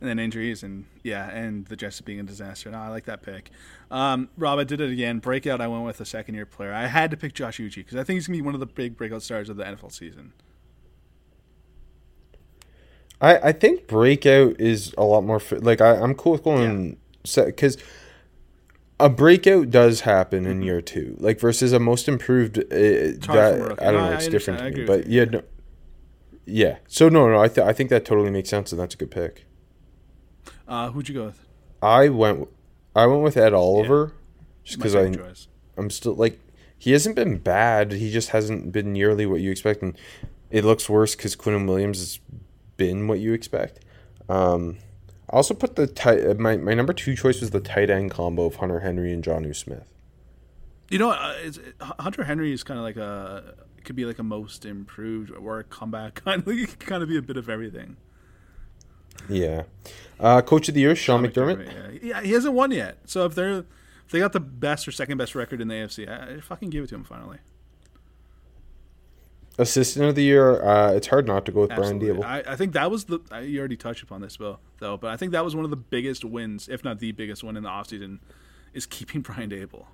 and 0.00 0.08
then 0.08 0.18
injuries 0.18 0.62
and 0.62 0.84
yeah, 1.02 1.30
and 1.30 1.66
the 1.66 1.76
Jets 1.76 2.00
being 2.00 2.20
a 2.20 2.22
disaster. 2.22 2.70
No, 2.70 2.78
I 2.78 2.88
like 2.88 3.04
that 3.06 3.22
pick. 3.22 3.50
Um, 3.90 4.28
Rob, 4.36 4.58
I 4.58 4.64
did 4.64 4.80
it 4.80 4.90
again. 4.90 5.18
Breakout. 5.18 5.60
I 5.60 5.68
went 5.68 5.84
with 5.84 6.00
a 6.00 6.04
second 6.04 6.34
year 6.34 6.46
player. 6.46 6.72
I 6.72 6.86
had 6.86 7.10
to 7.12 7.16
pick 7.16 7.32
Josh 7.34 7.58
Uche 7.58 7.76
because 7.76 7.96
I 7.96 8.04
think 8.04 8.16
he's 8.16 8.26
gonna 8.26 8.38
be 8.38 8.42
one 8.42 8.54
of 8.54 8.60
the 8.60 8.66
big 8.66 8.96
breakout 8.96 9.22
stars 9.22 9.48
of 9.48 9.56
the 9.56 9.64
NFL 9.64 9.92
season. 9.92 10.32
I, 13.20 13.36
I 13.48 13.52
think 13.52 13.86
breakout 13.86 14.60
is 14.60 14.94
a 14.98 15.04
lot 15.04 15.24
more 15.24 15.40
like 15.52 15.80
I, 15.80 15.96
I'm 15.96 16.14
cool 16.14 16.32
with 16.32 16.42
going 16.44 16.98
because 17.24 17.78
a 19.00 19.08
breakout 19.08 19.70
does 19.70 20.02
happen 20.02 20.46
in 20.46 20.62
year 20.62 20.82
two 20.82 21.16
like 21.18 21.40
versus 21.40 21.72
a 21.72 21.78
most 21.80 22.08
improved 22.08 22.58
uh, 22.58 22.62
that. 22.70 23.76
I 23.80 23.90
don't 23.92 23.94
No, 23.94 24.10
know 24.10 24.12
it's 24.12 24.28
different 24.28 24.60
to 24.60 24.70
me 24.70 24.84
but 24.84 25.06
yeah 25.06 25.24
no, 25.24 25.42
yeah 26.44 26.76
so 26.86 27.08
no 27.08 27.28
no 27.30 27.40
I 27.40 27.48
th- 27.48 27.66
I 27.66 27.72
think 27.72 27.88
that 27.90 28.04
totally 28.04 28.30
makes 28.30 28.50
sense 28.50 28.70
and 28.70 28.80
that's 28.80 28.94
a 28.94 28.98
good 28.98 29.10
pick 29.10 29.45
Uh, 30.68 30.90
who'd 30.90 31.08
you 31.08 31.14
go 31.14 31.26
with? 31.26 31.46
I 31.82 32.08
went 32.08 32.48
I 32.94 33.06
went 33.06 33.22
with 33.22 33.36
Ed 33.36 33.52
Oliver 33.52 34.12
just 34.64 34.78
because 34.78 34.94
I 34.94 35.10
choice. 35.10 35.48
I'm 35.76 35.90
still 35.90 36.14
like 36.14 36.40
he 36.78 36.92
hasn't 36.92 37.16
been 37.16 37.38
bad. 37.38 37.92
He 37.92 38.10
just 38.10 38.30
hasn't 38.30 38.72
been 38.72 38.92
nearly 38.92 39.26
what 39.26 39.40
you 39.40 39.50
expect, 39.50 39.82
and 39.82 39.96
it 40.50 40.64
looks 40.64 40.88
worse 40.88 41.14
because 41.14 41.36
Quinn 41.36 41.66
Williams 41.66 41.98
has 41.98 42.20
been 42.76 43.08
what 43.08 43.18
you 43.18 43.32
expect. 43.32 43.80
Um, 44.28 44.78
I 45.30 45.36
also 45.36 45.54
put 45.54 45.76
the 45.76 45.86
tight. 45.86 46.24
uh, 46.26 46.34
My 46.34 46.56
my 46.56 46.74
number 46.74 46.92
two 46.92 47.14
choice 47.14 47.40
was 47.40 47.50
the 47.50 47.60
tight 47.60 47.90
end 47.90 48.10
combo 48.10 48.46
of 48.46 48.56
Hunter 48.56 48.80
Henry 48.80 49.12
and 49.12 49.22
Jonnu 49.22 49.54
Smith. 49.54 49.84
You 50.88 50.98
know, 50.98 51.10
uh, 51.10 51.34
it's, 51.42 51.58
Hunter 51.80 52.24
Henry 52.24 52.52
is 52.52 52.62
kind 52.62 52.78
of 52.78 52.84
like 52.84 52.96
a 52.96 53.54
could 53.84 53.96
be 53.96 54.04
like 54.04 54.18
a 54.18 54.22
most 54.22 54.64
improved 54.64 55.30
or 55.30 55.60
a 55.60 55.64
comeback 55.64 56.14
kind 56.24 56.40
of 56.40 56.44
could 56.46 56.80
kind 56.80 57.02
of 57.02 57.08
be 57.08 57.16
a 57.16 57.22
bit 57.22 57.36
of 57.36 57.48
everything. 57.48 57.96
Yeah, 59.28 59.62
uh, 60.20 60.42
coach 60.42 60.68
of 60.68 60.74
the 60.74 60.80
year 60.80 60.94
Sean, 60.96 61.24
McDermott. 61.26 61.66
Yeah. 61.66 61.98
yeah, 62.02 62.20
he 62.22 62.32
hasn't 62.32 62.54
won 62.54 62.70
yet. 62.70 62.98
So 63.06 63.24
if 63.26 63.34
they're 63.34 63.58
if 64.04 64.12
they 64.12 64.18
got 64.20 64.32
the 64.32 64.40
best 64.40 64.86
or 64.86 64.92
second 64.92 65.18
best 65.18 65.34
record 65.34 65.60
in 65.60 65.68
the 65.68 65.74
AFC, 65.74 66.08
I, 66.08 66.36
I 66.36 66.40
fucking 66.40 66.70
give 66.70 66.84
it 66.84 66.88
to 66.88 66.94
him 66.94 67.04
finally. 67.04 67.38
Assistant 69.58 70.04
of 70.04 70.14
the 70.14 70.22
year. 70.22 70.62
Uh, 70.62 70.92
it's 70.92 71.06
hard 71.06 71.26
not 71.26 71.46
to 71.46 71.52
go 71.52 71.62
with 71.62 71.70
Absolutely. 71.72 72.12
Brian 72.12 72.22
Daboll. 72.44 72.46
I, 72.48 72.52
I 72.52 72.56
think 72.56 72.72
that 72.74 72.90
was 72.90 73.06
the 73.06 73.20
I, 73.30 73.40
you 73.40 73.58
already 73.58 73.76
touched 73.78 74.02
upon 74.02 74.20
this, 74.20 74.36
Bill, 74.36 74.60
though, 74.80 74.98
but 74.98 75.10
I 75.10 75.16
think 75.16 75.32
that 75.32 75.44
was 75.44 75.56
one 75.56 75.64
of 75.64 75.70
the 75.70 75.76
biggest 75.76 76.24
wins, 76.26 76.68
if 76.68 76.84
not 76.84 76.98
the 76.98 77.12
biggest 77.12 77.42
win 77.42 77.56
in 77.56 77.62
the 77.62 77.70
offseason, 77.70 78.18
is 78.74 78.84
keeping 78.84 79.20
Brian 79.22 79.48
Daboll. 79.50 79.86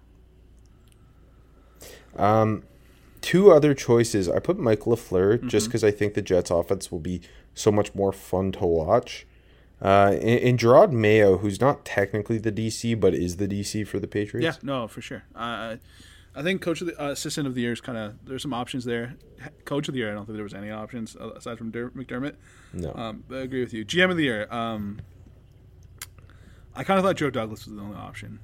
two 3.21 3.53
other 3.53 3.73
choices. 3.73 4.29
I 4.29 4.41
put 4.41 4.59
Mike 4.59 4.81
LaFleur 4.81 5.39
Mm-hmm. 5.39 5.49
just 5.49 5.69
because 5.69 5.85
I 5.85 5.93
think 5.93 6.15
the 6.15 6.23
Jets 6.23 6.51
offense 6.51 6.91
will 6.91 6.99
be 6.99 7.21
so 7.55 7.71
much 7.73 7.95
more 7.95 8.13
fun 8.13 8.53
to 8.53 8.67
watch. 8.67 9.27
Uh, 9.81 10.13
and, 10.21 10.41
and 10.41 10.59
Jerod 10.59 10.93
Mayo, 10.93 11.39
who's 11.39 11.61
not 11.61 11.85
technically 11.85 12.39
the 12.39 12.53
DC, 12.53 12.99
but 13.01 13.15
is 13.15 13.37
the 13.39 13.49
DC 13.49 13.87
for 13.87 13.99
the 13.99 14.07
Patriots. 14.07 14.45
Yeah, 14.45 14.61
no, 14.63 14.87
for 14.87 15.01
sure. 15.01 15.25
Uh, 15.35 15.77
I 16.35 16.43
think 16.43 16.63
coach 16.63 16.81
of 16.81 16.87
the 16.87 17.03
uh, 17.03 17.09
assistant 17.11 17.47
of 17.47 17.55
the 17.55 17.61
year 17.63 17.73
is 17.73 17.81
kind 17.81 17.99
of 17.99 18.15
there's 18.25 18.43
some 18.43 18.55
options 18.55 18.85
there. 18.85 19.17
Coach 19.65 19.89
of 19.89 19.95
the 19.95 19.99
year, 20.01 20.11
I 20.11 20.15
don't 20.15 20.25
think 20.25 20.37
there 20.37 20.45
was 20.45 20.55
any 20.55 20.71
options 20.71 21.17
uh, 21.21 21.31
aside 21.33 21.59
from 21.59 21.71
Der- 21.73 21.91
McDermott. 21.91 22.37
No. 22.73 22.93
Um, 22.95 23.25
but 23.29 23.39
I 23.39 23.41
agree 23.43 23.61
with 23.61 23.75
you. 23.75 23.85
GM 23.85 24.11
of 24.11 24.17
the 24.17 24.23
year. 24.25 24.47
Um, 24.51 25.01
I 26.75 26.85
kind 26.85 26.99
of 26.99 27.05
thought 27.05 27.17
Joe 27.17 27.29
Douglas 27.31 27.67
was 27.67 27.75
the 27.75 27.83
only 27.83 27.97
option. 27.97 28.39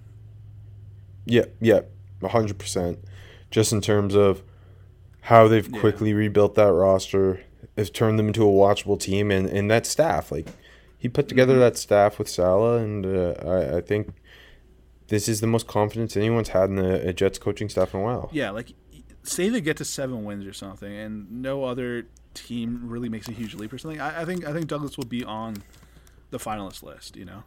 Yeah, 1.24 1.44
yeah, 1.60 1.80
hundred 2.22 2.58
percent. 2.58 2.98
Just 3.50 3.72
in 3.72 3.80
terms 3.80 4.14
of 4.14 4.42
how 5.22 5.48
they've 5.48 5.68
Yeah. 5.68 5.80
quickly 5.80 6.12
rebuilt 6.12 6.54
that 6.56 6.72
roster, 6.72 7.40
have 7.78 7.92
turned 7.92 8.18
them 8.18 8.26
into 8.28 8.42
a 8.42 8.52
watchable 8.52 9.00
team, 9.00 9.30
and, 9.30 9.48
and 9.48 9.70
that 9.70 9.86
staff. 9.86 10.30
Like 10.30 10.48
he 10.98 11.08
put 11.08 11.28
together 11.28 11.54
Mm-hmm. 11.54 11.60
that 11.60 11.76
staff 11.78 12.18
with 12.18 12.28
Saleh, 12.28 12.82
and 12.82 13.06
uh, 13.06 13.34
I, 13.46 13.76
I 13.78 13.80
think 13.80 14.14
this 15.06 15.28
is 15.28 15.40
the 15.40 15.46
most 15.46 15.66
confidence 15.66 16.16
anyone's 16.16 16.50
had 16.50 16.68
in 16.68 16.76
the 16.76 17.12
Jets 17.14 17.38
coaching 17.38 17.68
staff 17.70 17.94
in 17.94 18.00
a 18.00 18.02
while. 18.02 18.28
Yeah, 18.32 18.50
like 18.50 18.74
say 19.22 19.48
they 19.48 19.60
get 19.60 19.76
to 19.78 19.84
seven 19.84 20.24
wins 20.24 20.44
or 20.46 20.52
something, 20.52 20.92
and 20.92 21.30
no 21.42 21.64
other 21.64 22.06
team 22.34 22.82
really 22.84 23.08
makes 23.08 23.28
a 23.28 23.32
huge 23.32 23.54
leap 23.54 23.72
or 23.72 23.78
something. 23.78 24.00
I, 24.00 24.22
I 24.22 24.24
think 24.24 24.46
I 24.46 24.52
think 24.52 24.66
Douglas 24.66 24.96
will 24.96 25.06
be 25.06 25.24
on 25.24 25.62
the 26.30 26.38
finalist 26.38 26.82
list. 26.82 27.16
You 27.16 27.24
know. 27.24 27.42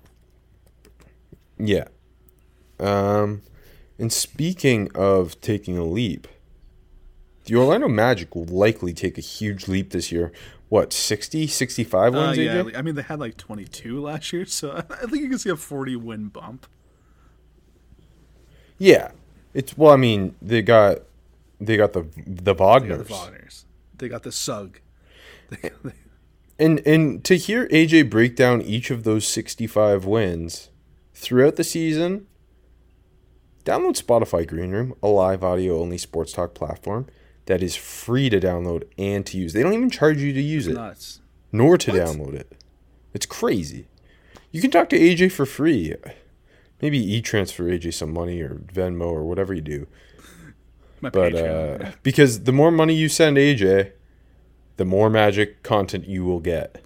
Yeah. 1.57 1.85
Um, 2.79 3.43
and 3.99 4.11
speaking 4.11 4.89
of 4.95 5.39
taking 5.41 5.77
a 5.77 5.83
leap, 5.83 6.27
the 7.51 7.57
Orlando 7.59 7.89
Magic 7.89 8.33
will 8.33 8.45
likely 8.45 8.93
take 8.93 9.17
a 9.17 9.21
huge 9.21 9.67
leap 9.67 9.89
this 9.91 10.09
year. 10.11 10.31
What, 10.69 10.93
60, 10.93 11.47
65 11.47 12.15
Uh, 12.15 12.17
wins, 12.17 12.37
yeah, 12.37 12.55
AJ? 12.63 12.77
I 12.77 12.81
mean 12.81 12.95
they 12.95 13.01
had 13.01 13.19
like 13.19 13.35
22 13.35 14.01
last 14.01 14.31
year, 14.31 14.45
so 14.45 14.71
I 14.89 15.05
think 15.07 15.21
you 15.23 15.29
can 15.29 15.37
see 15.37 15.49
a 15.49 15.57
40 15.57 15.97
win 15.97 16.29
bump. 16.29 16.65
Yeah. 18.77 19.11
It's 19.53 19.77
well, 19.77 19.91
I 19.91 19.97
mean, 19.97 20.35
they 20.41 20.61
got 20.61 20.99
they 21.59 21.75
got 21.75 21.91
the 21.93 22.03
the 22.15 22.53
They 22.53 22.53
got 22.53 22.57
Wagners. 22.57 23.07
the 23.07 23.13
Wagners. 23.13 23.65
They 23.97 24.07
got 24.07 24.23
the 24.23 24.31
Sug. 24.31 24.79
They 25.49 25.57
got 25.69 25.83
the- 25.83 25.93
And 26.57 26.79
and 26.87 27.21
to 27.25 27.35
hear 27.35 27.67
AJ 27.67 28.09
break 28.09 28.37
down 28.37 28.61
each 28.61 28.91
of 28.91 29.03
those 29.03 29.27
65 29.27 30.05
wins 30.05 30.69
throughout 31.13 31.57
the 31.57 31.65
season, 31.65 32.27
download 33.65 34.01
Spotify 34.01 34.47
Green 34.47 34.71
Room, 34.71 34.93
a 35.03 35.07
live 35.09 35.43
audio 35.43 35.81
only 35.81 35.97
sports 35.97 36.31
talk 36.31 36.53
platform 36.53 37.07
that 37.45 37.61
is 37.63 37.75
free 37.75 38.29
to 38.29 38.39
download 38.39 38.83
and 38.97 39.25
to 39.25 39.37
use. 39.37 39.53
They 39.53 39.63
don't 39.63 39.73
even 39.73 39.89
charge 39.89 40.19
you 40.21 40.31
to 40.33 40.41
use 40.41 40.67
it, 40.67 40.73
nuts. 40.73 41.21
nor 41.51 41.77
to 41.77 41.91
What? 41.91 41.99
download 42.01 42.33
it. 42.35 42.51
It's 43.13 43.25
crazy. 43.25 43.87
You 44.51 44.61
can 44.61 44.71
talk 44.71 44.89
to 44.89 44.99
AJ 44.99 45.31
for 45.31 45.45
free. 45.45 45.95
Maybe 46.81 46.97
e-transfer 47.15 47.63
AJ 47.65 47.93
some 47.93 48.11
money 48.13 48.41
or 48.41 48.55
Venmo 48.55 49.05
or 49.07 49.23
whatever 49.23 49.53
you 49.53 49.61
do. 49.61 49.87
My 51.01 51.09
But 51.09 51.33
Patreon. 51.33 51.85
uh, 51.87 51.91
because 52.03 52.43
the 52.43 52.51
more 52.51 52.71
money 52.71 52.93
you 52.95 53.09
send 53.09 53.37
AJ, 53.37 53.91
the 54.77 54.85
more 54.85 55.09
magic 55.09 55.63
content 55.63 56.07
you 56.07 56.23
will 56.25 56.39
get. 56.39 56.81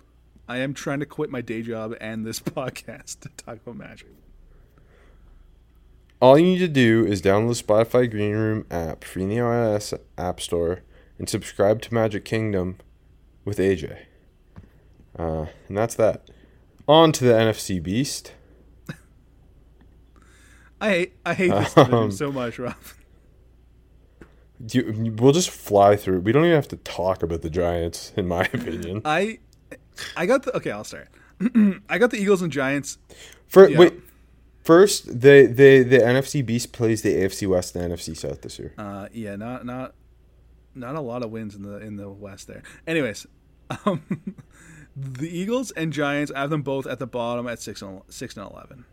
I 0.47 0.57
am 0.57 0.73
trying 0.73 0.99
to 0.99 1.05
quit 1.05 1.29
my 1.29 1.41
day 1.41 1.61
job 1.61 1.95
and 1.99 2.25
this 2.25 2.39
podcast 2.41 3.19
to 3.21 3.29
talk 3.37 3.57
about 3.65 3.77
magic. 3.77 4.07
All 6.21 6.37
you 6.39 6.45
need 6.45 6.59
to 6.59 6.67
do 6.67 7.05
is 7.05 7.21
download 7.21 7.57
the 7.57 7.63
Spotify 7.63 8.09
Green 8.09 8.33
Room 8.33 8.65
app 8.71 9.03
free 9.03 9.23
in 9.23 9.29
the 9.29 9.35
iOS 9.37 9.97
App 10.17 10.39
Store 10.39 10.81
and 11.19 11.29
subscribe 11.29 11.81
to 11.83 11.93
Magic 11.93 12.25
Kingdom 12.25 12.77
with 13.43 13.57
AJ. 13.57 13.97
Uh, 15.17 15.45
and 15.67 15.77
that's 15.77 15.95
that. 15.95 16.29
On 16.87 17.11
to 17.11 17.23
the 17.23 17.33
NFC 17.33 17.81
Beast. 17.81 18.33
I 20.81 20.89
hate 20.89 21.13
I 21.25 21.33
hate 21.33 21.51
this 21.51 21.73
division 21.73 21.93
Um, 21.95 22.11
so 22.11 22.31
much, 22.31 22.59
Rob. 22.59 22.75
Do 24.65 24.79
you, 25.03 25.13
we'll 25.17 25.33
just 25.33 25.49
fly 25.49 25.95
through. 25.95 26.19
We 26.21 26.31
don't 26.31 26.43
even 26.45 26.55
have 26.55 26.67
to 26.69 26.77
talk 26.77 27.23
about 27.23 27.41
the 27.41 27.49
Giants, 27.49 28.13
in 28.15 28.27
my 28.27 28.41
opinion. 28.53 29.01
I 29.05 29.39
I 30.15 30.25
got 30.25 30.43
the 30.43 30.55
okay. 30.57 30.71
I'll 30.71 30.83
start. 30.83 31.07
I 31.89 31.97
got 31.97 32.11
the 32.11 32.17
Eagles 32.17 32.41
and 32.41 32.51
Giants. 32.51 32.97
For, 33.47 33.69
Yeah. 33.69 33.77
Wait, 33.77 33.93
first, 34.65 35.07
the, 35.07 35.45
the, 35.47 35.83
the 35.83 35.99
NFC 35.99 36.45
Beast 36.45 36.73
plays 36.73 37.01
the 37.03 37.13
AFC 37.13 37.47
West 37.47 37.75
and 37.75 37.93
NFC 37.93 38.17
South 38.17 38.41
this 38.41 38.59
year. 38.59 38.73
Uh, 38.77 39.07
yeah, 39.13 39.35
not 39.37 39.65
not 39.65 39.93
not 40.73 40.95
a 40.95 41.01
lot 41.01 41.23
of 41.23 41.31
wins 41.31 41.55
in 41.55 41.61
the 41.61 41.77
in 41.77 41.95
the 41.95 42.09
West 42.09 42.47
there. 42.47 42.63
Anyways, 42.85 43.25
um, 43.85 44.03
the 44.95 45.29
Eagles 45.29 45.71
and 45.71 45.93
Giants. 45.93 46.31
I 46.35 46.41
have 46.41 46.49
them 46.49 46.63
both 46.63 46.85
at 46.87 46.99
the 46.99 47.07
bottom 47.07 47.47
at 47.47 47.61
six 47.61 47.81
and 47.81 48.01
six 48.09 48.35
and 48.35 48.49
eleven. 48.51 48.85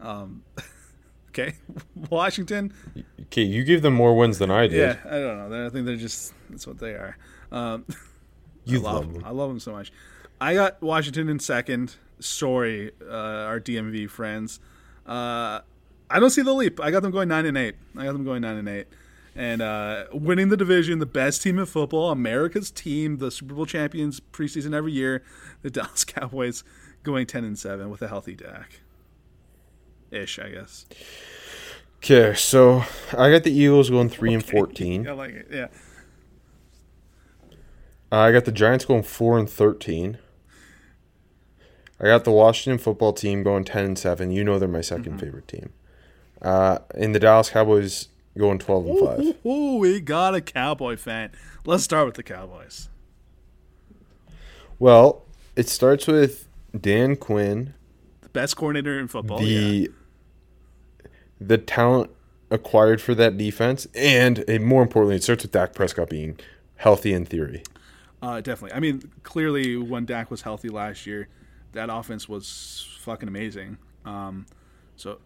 Um, 0.00 0.42
okay, 1.30 1.54
Washington. 2.10 2.72
Okay, 3.22 3.42
you 3.42 3.64
give 3.64 3.82
them 3.82 3.94
more 3.94 4.16
wins 4.16 4.38
than 4.38 4.50
I 4.50 4.66
did. 4.66 4.78
Yeah, 4.78 4.96
I 5.06 5.18
don't 5.18 5.50
know. 5.50 5.66
I 5.66 5.70
think 5.70 5.86
they're 5.86 5.96
just 5.96 6.34
that's 6.50 6.66
what 6.66 6.78
they 6.78 6.90
are. 6.92 7.16
Um, 7.50 7.86
You 8.64 8.80
I 8.80 8.82
love, 8.82 8.94
love 8.94 9.04
them. 9.04 9.14
them. 9.14 9.24
I 9.24 9.30
love 9.30 9.48
them 9.48 9.60
so 9.60 9.72
much. 9.72 9.92
I 10.40 10.52
got 10.54 10.82
Washington 10.82 11.28
in 11.28 11.38
second. 11.38 11.94
Sorry, 12.20 12.92
uh, 13.02 13.12
our 13.14 13.60
DMV 13.60 14.08
friends. 14.08 14.60
Uh, 15.06 15.60
I 16.08 16.20
don't 16.20 16.30
see 16.30 16.42
the 16.42 16.52
leap. 16.52 16.80
I 16.80 16.90
got 16.90 17.02
them 17.02 17.10
going 17.10 17.28
nine 17.28 17.46
and 17.46 17.56
eight. 17.56 17.76
I 17.96 18.04
got 18.04 18.12
them 18.12 18.24
going 18.24 18.42
nine 18.42 18.56
and 18.56 18.68
eight, 18.68 18.86
and 19.34 19.60
uh, 19.60 20.04
winning 20.12 20.48
the 20.48 20.56
division, 20.56 20.98
the 20.98 21.06
best 21.06 21.42
team 21.42 21.58
in 21.58 21.66
football, 21.66 22.10
America's 22.10 22.70
team, 22.70 23.18
the 23.18 23.30
Super 23.30 23.54
Bowl 23.54 23.66
champions 23.66 24.20
preseason 24.20 24.74
every 24.74 24.92
year, 24.92 25.22
the 25.62 25.70
Dallas 25.72 26.04
Cowboys 26.04 26.64
going 27.02 27.26
ten 27.26 27.44
and 27.44 27.58
seven 27.58 27.90
with 27.90 28.02
a 28.02 28.08
healthy 28.08 28.34
Dak. 28.34 28.80
Ish, 30.10 30.38
I 30.38 30.50
guess. 30.50 30.86
Okay, 31.98 32.34
so 32.34 32.84
I 33.16 33.30
got 33.30 33.42
the 33.42 33.50
Eagles 33.50 33.90
going 33.90 34.08
3 34.08 34.34
and 34.34 34.44
14. 34.44 35.08
I 35.08 35.12
like 35.12 35.32
it. 35.32 35.48
Yeah. 35.50 35.68
I 38.12 38.30
got 38.30 38.44
the 38.44 38.52
Giants 38.52 38.84
going 38.84 39.02
four 39.02 39.38
and 39.38 39.50
thirteen. 39.50 40.18
I 41.98 42.04
got 42.04 42.24
the 42.24 42.30
Washington 42.30 42.78
football 42.78 43.12
team 43.12 43.42
going 43.42 43.64
ten 43.64 43.84
and 43.84 43.98
seven. 43.98 44.30
You 44.30 44.44
know 44.44 44.58
they're 44.58 44.68
my 44.68 44.80
2nd 44.80 45.18
favorite 45.18 45.48
team. 45.48 45.70
Uh, 46.42 46.78
and 46.94 47.14
the 47.14 47.18
Dallas 47.18 47.50
Cowboys 47.50 48.08
going 48.36 48.58
12 48.58 48.86
and 48.86 49.34
5. 49.34 49.46
Ooh, 49.46 49.76
we 49.78 50.00
got 50.00 50.34
a 50.34 50.42
Cowboy 50.42 50.96
fan. 50.96 51.30
Let's 51.64 51.84
start 51.84 52.04
with 52.04 52.16
the 52.16 52.22
Cowboys. 52.22 52.90
Well, 54.78 55.24
it 55.56 55.68
starts 55.68 56.06
with 56.06 56.46
Dan 56.78 57.16
Quinn, 57.16 57.72
The 58.20 58.28
best 58.28 58.56
coordinator 58.56 58.98
in 58.98 59.08
football. 59.08 59.38
the 59.38 59.90
yeah. 59.90 61.08
the 61.40 61.56
talent 61.58 62.10
acquired 62.50 63.00
for 63.00 63.14
that 63.14 63.38
defense, 63.38 63.86
and 63.94 64.44
eh, 64.46 64.58
more 64.58 64.82
importantly, 64.82 65.16
it 65.16 65.22
starts 65.22 65.42
with 65.44 65.52
Dak 65.52 65.74
Prescott 65.74 66.10
being 66.10 66.38
healthy 66.76 67.14
in 67.14 67.24
theory. 67.24 67.62
Uh, 68.20 68.40
definitely. 68.42 68.76
I 68.76 68.80
mean, 68.80 69.10
clearly, 69.22 69.76
when 69.76 70.04
Dak 70.04 70.30
was 70.30 70.42
healthy 70.42 70.68
last 70.68 71.06
year, 71.06 71.28
that 71.76 71.88
offense 71.90 72.28
was 72.28 72.96
fucking 73.00 73.28
amazing. 73.28 73.78
Um, 74.04 74.46
so 74.96 75.18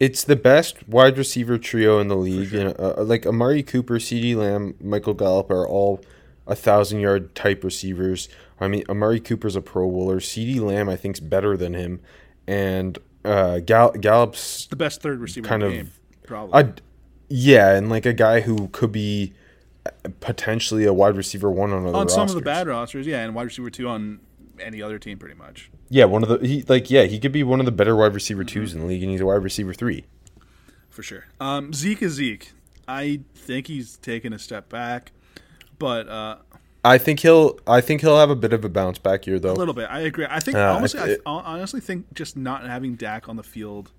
It's 0.00 0.24
the 0.24 0.36
best 0.36 0.88
wide 0.88 1.16
receiver 1.16 1.56
trio 1.58 2.00
in 2.00 2.08
the 2.08 2.16
league. 2.16 2.52
You 2.52 2.64
know, 2.64 2.74
uh, 2.78 3.02
like 3.04 3.26
Amari 3.26 3.62
Cooper, 3.62 3.98
CeeDee 3.98 4.36
Lamb, 4.36 4.74
Michael 4.80 5.14
Gallup 5.14 5.50
are 5.50 5.66
all 5.66 6.00
a 6.46 6.54
thousand 6.54 7.00
yard 7.00 7.34
type 7.34 7.62
receivers. 7.64 8.28
I 8.60 8.68
mean, 8.68 8.84
Amari 8.88 9.20
Cooper's 9.20 9.54
a 9.56 9.60
Pro 9.60 9.88
Bowler. 9.90 10.18
CeeDee 10.20 10.60
Lamb, 10.60 10.88
I 10.88 10.96
think's 10.96 11.20
better 11.20 11.56
than 11.56 11.74
him, 11.74 12.00
and 12.46 12.98
uh, 13.24 13.58
Gall- 13.60 13.92
Gallup's 13.92 14.66
the 14.66 14.76
best 14.76 15.00
third 15.02 15.20
receiver 15.20 15.46
Kind 15.46 15.62
in 15.62 15.66
of- 15.68 15.72
the 15.76 15.82
game, 15.84 15.92
probably. 16.26 16.72
Yeah, 17.30 17.74
and 17.74 17.90
like 17.90 18.06
a 18.06 18.14
guy 18.14 18.40
who 18.40 18.68
could 18.68 18.90
be 18.90 19.34
uh, 19.84 19.90
potentially 20.20 20.84
a 20.86 20.94
wide 20.94 21.14
receiver 21.16 21.50
one 21.50 21.72
on 21.72 21.86
other 21.86 21.96
on 21.98 22.08
some 22.08 22.26
of 22.28 22.34
the 22.34 22.40
bad 22.40 22.66
rosters, 22.66 23.06
yeah, 23.06 23.22
and 23.22 23.34
wide 23.34 23.42
receiver 23.44 23.68
two 23.70 23.86
on 23.88 24.20
any 24.60 24.80
other 24.82 24.98
team, 24.98 25.18
pretty 25.18 25.34
much. 25.36 25.70
Yeah, 25.88 26.04
one 26.04 26.22
of 26.22 26.28
the 26.28 26.46
he 26.46 26.62
like 26.68 26.90
yeah 26.90 27.04
he 27.04 27.18
could 27.18 27.32
be 27.32 27.42
one 27.42 27.60
of 27.60 27.66
the 27.66 27.72
better 27.72 27.94
wide 27.96 28.14
receiver 28.14 28.44
Mm-hmm. 28.44 28.64
2s 28.64 28.74
in 28.74 28.80
the 28.80 28.86
league, 28.86 29.02
and 29.02 29.10
he's 29.10 29.20
a 29.20 29.26
wide 29.26 29.42
receiver 29.42 29.72
three. 29.74 30.04
for 30.90 31.02
sure. 31.02 31.26
Um, 31.40 31.72
Zeke 31.72 32.02
is 32.02 32.12
Zeke. 32.14 32.52
I 32.86 33.20
think 33.34 33.66
he's 33.66 33.96
taken 33.98 34.32
a 34.32 34.38
step 34.38 34.68
back, 34.68 35.12
but 35.78 36.08
uh, 36.08 36.36
I 36.84 36.96
think 36.98 37.20
he'll 37.20 37.58
I 37.66 37.80
think 37.80 38.00
he'll 38.00 38.18
have 38.18 38.30
a 38.30 38.36
bit 38.36 38.52
of 38.52 38.64
a 38.64 38.68
bounce 38.68 38.98
back 38.98 39.26
year 39.26 39.38
though. 39.38 39.52
a 39.52 39.54
little 39.54 39.74
bit. 39.74 39.88
I 39.90 40.00
agree. 40.00 40.26
I 40.28 40.40
think 40.40 40.56
Uh, 40.56 40.74
honestly, 40.74 41.00
I, 41.00 41.06
it- 41.10 41.22
I 41.26 41.30
honestly 41.58 41.80
think 41.80 42.12
just 42.14 42.36
not 42.36 42.64
having 42.66 42.94
Dak 42.94 43.28
on 43.28 43.36
the 43.36 43.42
field 43.42 43.92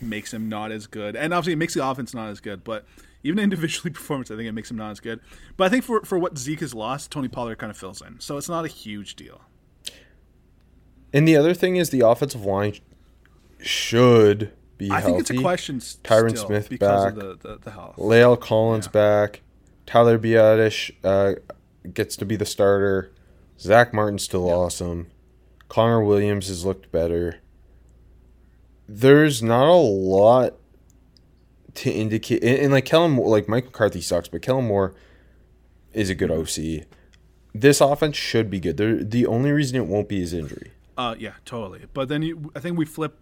makes 0.00 0.32
him 0.32 0.48
not 0.48 0.72
as 0.72 0.86
good, 0.86 1.16
and 1.16 1.34
obviously 1.34 1.52
it 1.54 1.56
makes 1.56 1.74
the 1.74 1.84
offense 1.86 2.14
not 2.14 2.28
as 2.30 2.40
good. 2.40 2.62
But 2.64 2.84
even 3.22 3.38
individually 3.48 3.90
performance, 3.90 4.30
I 4.30 4.36
think 4.36 4.48
it 4.48 4.52
makes 4.52 4.70
him 4.70 4.76
not 4.76 4.92
as 4.92 5.00
good. 5.00 5.20
But 5.56 5.64
I 5.64 5.68
think 5.70 5.84
for 5.84 6.02
for 6.04 6.18
what 6.18 6.38
Zeke 6.38 6.60
has 6.60 6.72
lost, 6.74 7.10
Tony 7.10 7.28
Pollard 7.28 7.56
kind 7.58 7.70
of 7.70 7.76
fills 7.76 8.00
in, 8.00 8.20
so 8.20 8.36
it's 8.38 8.48
not 8.48 8.64
a 8.64 8.68
huge 8.68 9.16
deal. 9.16 9.40
And 11.12 11.26
the 11.26 11.36
other 11.36 11.54
thing 11.54 11.76
is 11.76 11.90
the 11.90 12.00
offensive 12.00 12.44
line 12.44 12.74
should 13.60 14.52
be 14.78 14.88
healthy. 14.88 14.90
I 14.90 15.00
healthy. 15.00 15.12
think 15.12 15.20
it's 15.20 15.30
a 15.30 15.42
question. 15.42 15.78
Tyron 15.78 16.38
Smith 16.38 16.68
because 16.68 17.04
back. 17.04 17.22
of 17.22 17.42
the, 17.42 17.48
the, 17.48 17.58
the 17.58 17.70
health. 17.70 17.96
La'el 17.96 18.40
Collins 18.40 18.88
back. 18.88 19.42
Tyler 19.86 20.18
Biadasz 20.18 20.92
uh, 21.02 21.34
gets 21.92 22.16
to 22.16 22.24
be 22.24 22.36
the 22.36 22.46
starter. 22.46 23.12
Zack 23.58 23.92
Martin's 23.92 24.22
still 24.22 24.48
awesome. 24.48 25.08
Connor 25.68 26.02
Williams 26.02 26.48
has 26.48 26.64
looked 26.64 26.90
better. 26.90 27.40
There's 28.88 29.42
not 29.42 29.68
a 29.68 29.74
lot 29.74 30.54
to 31.74 31.90
indicate, 31.90 32.42
and, 32.42 32.58
and 32.58 32.72
like 32.72 32.84
Kellen, 32.84 33.16
like 33.16 33.48
Mike 33.48 33.66
McCarthy 33.66 34.00
sucks, 34.00 34.28
but 34.28 34.42
Kellen 34.42 34.66
Moore 34.66 34.94
is 35.92 36.10
a 36.10 36.14
good 36.14 36.30
OC. 36.30 36.86
This 37.54 37.80
offense 37.80 38.16
should 38.16 38.50
be 38.50 38.60
good. 38.60 38.76
They're, 38.76 39.02
the 39.02 39.26
only 39.26 39.52
reason 39.52 39.76
it 39.76 39.86
won't 39.86 40.08
be 40.08 40.22
is 40.22 40.32
injury. 40.32 40.72
Uh, 41.00 41.14
yeah, 41.18 41.32
totally. 41.46 41.86
But 41.94 42.10
then 42.10 42.20
you, 42.20 42.52
I 42.54 42.60
think 42.60 42.76
we 42.76 42.84
flip 42.84 43.16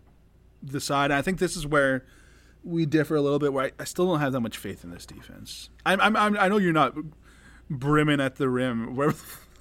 the 0.60 0.80
side. 0.80 1.12
I 1.12 1.22
think 1.22 1.38
this 1.38 1.56
is 1.56 1.64
where 1.64 2.04
we 2.64 2.86
differ 2.86 3.14
a 3.14 3.20
little 3.20 3.38
bit. 3.38 3.52
Where 3.52 3.66
I, 3.66 3.72
I 3.78 3.84
still 3.84 4.06
don't 4.06 4.18
have 4.18 4.32
that 4.32 4.40
much 4.40 4.58
faith 4.58 4.82
in 4.82 4.90
this 4.90 5.06
defense. 5.06 5.70
I'm, 5.86 6.00
I'm, 6.00 6.16
I'm 6.16 6.36
I 6.36 6.48
know 6.48 6.56
you're 6.58 6.72
not 6.72 6.96
brimming 7.70 8.20
at 8.20 8.34
the 8.34 8.48
rim. 8.48 8.96
Where 8.96 9.10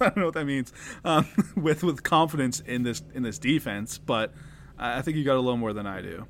I 0.00 0.06
don't 0.06 0.16
know 0.16 0.24
what 0.24 0.34
that 0.34 0.46
means. 0.46 0.72
Um, 1.04 1.28
with 1.56 1.84
with 1.84 2.02
confidence 2.02 2.58
in 2.58 2.82
this 2.82 3.02
in 3.14 3.22
this 3.22 3.38
defense, 3.38 3.98
but 3.98 4.34
I 4.76 5.00
think 5.00 5.16
you 5.16 5.22
got 5.24 5.36
a 5.36 5.40
little 5.40 5.56
more 5.56 5.72
than 5.72 5.86
I 5.86 6.02
do. 6.02 6.26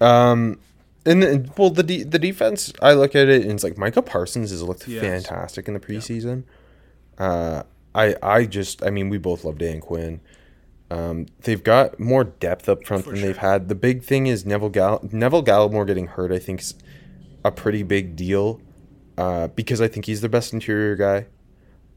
Um, 0.00 0.60
and 1.06 1.22
then, 1.22 1.50
well, 1.56 1.70
the 1.70 1.82
de- 1.82 2.04
the 2.04 2.20
defense, 2.20 2.72
I 2.80 2.92
look 2.94 3.16
at 3.16 3.28
it 3.28 3.42
and 3.42 3.50
it's 3.50 3.64
like 3.64 3.76
Micah 3.78 4.02
Parsons 4.02 4.50
has 4.50 4.62
looked 4.62 4.86
Yes. 4.86 5.02
fantastic 5.02 5.66
in 5.66 5.74
the 5.74 5.80
preseason. 5.80 6.44
Uh, 7.18 7.64
I 7.94 8.16
I 8.22 8.46
just, 8.46 8.84
I 8.84 8.90
mean, 8.90 9.08
we 9.08 9.18
both 9.18 9.44
love 9.44 9.58
Dan 9.58 9.80
Quinn. 9.80 10.20
Um, 10.90 11.26
they've 11.40 11.62
got 11.62 11.98
more 11.98 12.24
depth 12.24 12.68
up 12.68 12.84
front 12.86 13.04
For 13.04 13.10
than 13.10 13.20
sure. 13.20 13.26
they've 13.28 13.36
had. 13.38 13.68
The 13.68 13.74
big 13.74 14.02
thing 14.02 14.26
is 14.26 14.44
Neville 14.44 14.68
Gall- 14.70 15.08
Neville 15.10 15.42
Gallimore 15.44 15.86
getting 15.86 16.06
hurt. 16.08 16.30
I 16.32 16.38
think 16.38 16.60
is 16.60 16.74
a 17.44 17.50
pretty 17.50 17.82
big 17.82 18.16
deal 18.16 18.60
uh, 19.18 19.48
because 19.48 19.80
I 19.80 19.88
think 19.88 20.06
he's 20.06 20.20
the 20.20 20.28
best 20.28 20.52
interior 20.52 20.94
guy. 20.96 21.26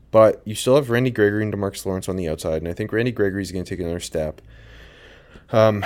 But 0.09 0.41
you 0.45 0.55
still 0.55 0.75
have 0.75 0.89
Randy 0.89 1.11
Gregory 1.11 1.43
and 1.43 1.53
Demarcus 1.53 1.85
Lawrence 1.85 2.07
on 2.07 2.15
the 2.15 2.29
outside, 2.29 2.61
and 2.61 2.67
I 2.69 2.73
think 2.73 2.91
Randy 2.93 3.11
Gregory 3.11 3.41
is 3.41 3.51
going 3.51 3.65
to 3.65 3.69
take 3.69 3.81
another 3.81 3.99
step. 3.99 4.41
Um, 5.51 5.85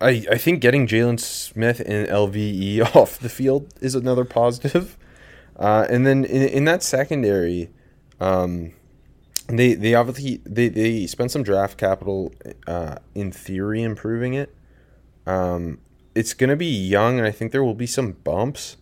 I 0.00 0.26
I 0.30 0.36
think 0.38 0.60
getting 0.60 0.86
Jalen 0.86 1.18
Smith 1.18 1.80
and 1.80 2.06
LVE 2.08 2.94
off 2.94 3.18
the 3.18 3.28
field 3.30 3.72
is 3.80 3.94
another 3.94 4.24
positive. 4.24 4.96
Uh, 5.56 5.86
and 5.90 6.06
then 6.06 6.24
in, 6.24 6.42
in 6.42 6.64
that 6.66 6.82
secondary, 6.82 7.70
um, 8.20 8.72
they 9.48 9.74
they 9.74 9.94
obviously 9.94 10.40
they, 10.44 10.68
they 10.68 11.06
spent 11.06 11.30
some 11.30 11.42
draft 11.42 11.78
capital 11.78 12.32
uh, 12.66 12.96
in 13.14 13.32
theory 13.32 13.82
improving 13.82 14.34
it. 14.34 14.54
Um, 15.26 15.78
it's 16.14 16.34
gonna 16.34 16.56
be 16.56 16.66
young, 16.66 17.18
and 17.18 17.26
I 17.26 17.30
think 17.30 17.52
there 17.52 17.64
will 17.64 17.74
be 17.74 17.86
some 17.86 18.12
bumps, 18.12 18.76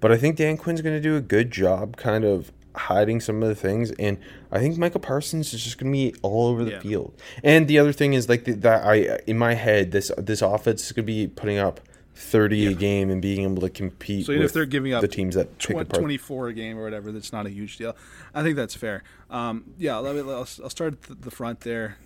but 0.00 0.10
I 0.12 0.16
think 0.16 0.36
Dan 0.36 0.56
Quinn's 0.56 0.80
gonna 0.82 1.00
do 1.00 1.16
a 1.16 1.20
good 1.20 1.50
job, 1.50 1.96
kind 1.96 2.24
of 2.24 2.50
hiding 2.74 3.20
some 3.20 3.42
of 3.42 3.48
the 3.48 3.54
things, 3.54 3.90
and 3.92 4.18
I 4.52 4.58
think 4.58 4.76
Micah 4.76 4.98
Parsons 4.98 5.54
is 5.54 5.62
just 5.64 5.78
gonna 5.78 5.92
be 5.92 6.14
all 6.22 6.46
over 6.48 6.64
the 6.64 6.72
Yeah. 6.72 6.80
field. 6.80 7.14
And 7.42 7.68
the 7.68 7.78
other 7.78 7.92
thing 7.92 8.12
is 8.12 8.28
like 8.28 8.44
the, 8.44 8.52
that 8.52 8.84
I 8.84 9.20
in 9.26 9.38
my 9.38 9.54
head 9.54 9.92
this 9.92 10.10
this 10.18 10.42
offense 10.42 10.84
is 10.84 10.92
gonna 10.92 11.06
be 11.06 11.26
putting 11.26 11.58
up 11.58 11.80
thirty 12.16 12.66
a 12.66 12.72
game 12.74 13.10
and 13.10 13.20
being 13.20 13.42
able 13.42 13.60
to 13.60 13.70
compete. 13.70 14.26
So 14.26 14.32
even 14.32 14.44
if 14.44 14.52
they're 14.52 14.64
giving 14.66 14.94
up 14.94 15.02
the 15.02 15.08
teams 15.08 15.34
that 15.34 15.58
tw- 15.58 15.88
24 15.88 16.48
a 16.48 16.52
game 16.54 16.78
or 16.78 16.82
whatever, 16.82 17.12
that's 17.12 17.32
not 17.32 17.46
a 17.46 17.50
huge 17.50 17.76
deal. 17.76 17.94
I 18.34 18.42
think 18.42 18.56
that's 18.56 18.74
fair. 18.74 19.02
Um, 19.30 19.74
yeah, 19.78 19.96
let 19.98 20.14
me, 20.14 20.22
I'll, 20.22 20.38
I'll 20.38 20.70
start 20.70 20.94
at 20.94 21.02
the, 21.02 21.14
the 21.14 21.30
front 21.30 21.60
there. 21.60 21.98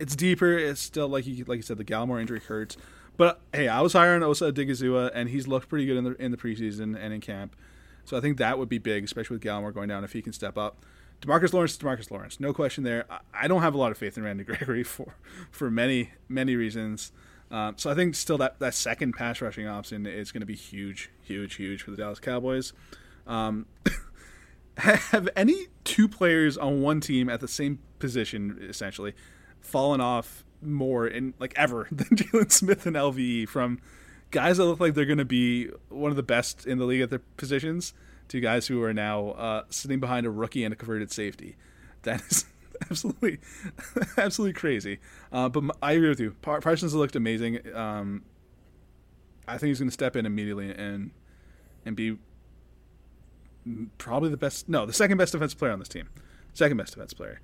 It's 0.00 0.16
deeper. 0.16 0.58
It's 0.58 0.80
still 0.80 1.08
like 1.08 1.26
you 1.26 1.44
like 1.44 1.56
you 1.56 1.62
said, 1.62 1.78
the 1.78 1.84
Gallimore 1.84 2.20
injury 2.20 2.40
hurts. 2.40 2.76
But 3.16 3.40
hey, 3.52 3.68
I 3.68 3.80
was 3.80 3.92
higher 3.92 4.14
on 4.16 4.24
Osa 4.24 4.52
Odighizuwa, 4.52 5.12
and 5.14 5.28
he's 5.28 5.46
looked 5.46 5.68
pretty 5.68 5.86
good 5.86 5.96
in 5.96 6.04
the 6.04 6.22
in 6.22 6.30
the 6.32 6.36
preseason 6.36 6.96
and 6.98 7.14
in 7.14 7.20
camp. 7.20 7.54
So 8.04 8.16
I 8.16 8.20
think 8.20 8.38
that 8.38 8.58
would 8.58 8.68
be 8.68 8.78
big, 8.78 9.04
especially 9.04 9.36
with 9.36 9.44
Gallimore 9.44 9.72
going 9.72 9.88
down 9.88 10.04
if 10.04 10.12
he 10.12 10.20
can 10.20 10.32
step 10.32 10.58
up. 10.58 10.84
Demarcus 11.22 11.52
Lawrence 11.52 11.72
is 11.72 11.78
Demarcus 11.78 12.10
Lawrence, 12.10 12.38
no 12.40 12.52
question 12.52 12.84
there. 12.84 13.06
I, 13.08 13.20
I 13.44 13.48
don't 13.48 13.62
have 13.62 13.74
a 13.74 13.78
lot 13.78 13.92
of 13.92 13.98
faith 13.98 14.18
in 14.18 14.24
Randy 14.24 14.44
Gregory 14.44 14.82
for 14.82 15.14
for 15.50 15.70
many 15.70 16.10
many 16.28 16.56
reasons. 16.56 17.12
Um, 17.50 17.74
so 17.76 17.90
I 17.90 17.94
think 17.94 18.14
still 18.14 18.38
that, 18.38 18.58
that 18.58 18.74
second 18.74 19.12
pass 19.12 19.40
rushing 19.40 19.66
option 19.66 20.06
is 20.06 20.32
going 20.32 20.40
to 20.40 20.46
be 20.46 20.56
huge, 20.56 21.10
huge, 21.22 21.54
huge 21.54 21.82
for 21.82 21.90
the 21.90 21.96
Dallas 21.96 22.18
Cowboys. 22.18 22.72
Um, 23.26 23.66
have 24.76 25.28
any 25.36 25.66
two 25.84 26.08
players 26.08 26.58
on 26.58 26.82
one 26.82 27.00
team 27.00 27.28
at 27.28 27.40
the 27.40 27.48
same 27.48 27.78
position 27.98 28.58
essentially 28.68 29.14
fallen 29.60 30.00
off 30.00 30.44
more 30.60 31.06
in 31.06 31.34
like 31.38 31.52
ever 31.56 31.86
than 31.92 32.08
Jalen 32.08 32.50
Smith 32.50 32.86
and 32.86 32.96
LVE 32.96 33.48
from 33.48 33.80
guys 34.30 34.56
that 34.56 34.64
look 34.64 34.80
like 34.80 34.94
they're 34.94 35.04
going 35.04 35.18
to 35.18 35.24
be 35.24 35.68
one 35.88 36.10
of 36.10 36.16
the 36.16 36.22
best 36.22 36.66
in 36.66 36.78
the 36.78 36.84
league 36.84 37.02
at 37.02 37.10
their 37.10 37.22
positions 37.36 37.94
to 38.28 38.40
guys 38.40 38.66
who 38.66 38.82
are 38.82 38.92
now 38.92 39.28
uh, 39.30 39.62
sitting 39.70 40.00
behind 40.00 40.26
a 40.26 40.30
rookie 40.30 40.64
and 40.64 40.72
a 40.72 40.76
converted 40.76 41.12
safety. 41.12 41.56
That 42.02 42.22
is 42.30 42.44
absolutely, 42.90 43.38
absolutely 44.16 44.52
crazy. 44.52 44.98
Uh, 45.32 45.48
but 45.48 45.64
I 45.82 45.92
agree 45.92 46.08
with 46.08 46.20
you. 46.20 46.34
Parsons 46.42 46.94
looked 46.94 47.16
amazing. 47.16 47.60
Um, 47.74 48.22
I 49.46 49.58
think 49.58 49.68
he's 49.68 49.78
going 49.78 49.88
to 49.88 49.92
step 49.94 50.16
in 50.16 50.26
immediately 50.26 50.70
and 50.74 51.10
and 51.84 51.94
be 51.96 52.16
probably 53.98 54.30
the 54.30 54.36
best. 54.36 54.68
No, 54.68 54.86
the 54.86 54.92
second 54.92 55.18
best 55.18 55.32
defensive 55.32 55.58
player 55.58 55.72
on 55.72 55.78
this 55.78 55.88
team. 55.88 56.08
Second 56.52 56.76
best 56.76 56.92
defensive 56.94 57.16
player. 57.16 57.40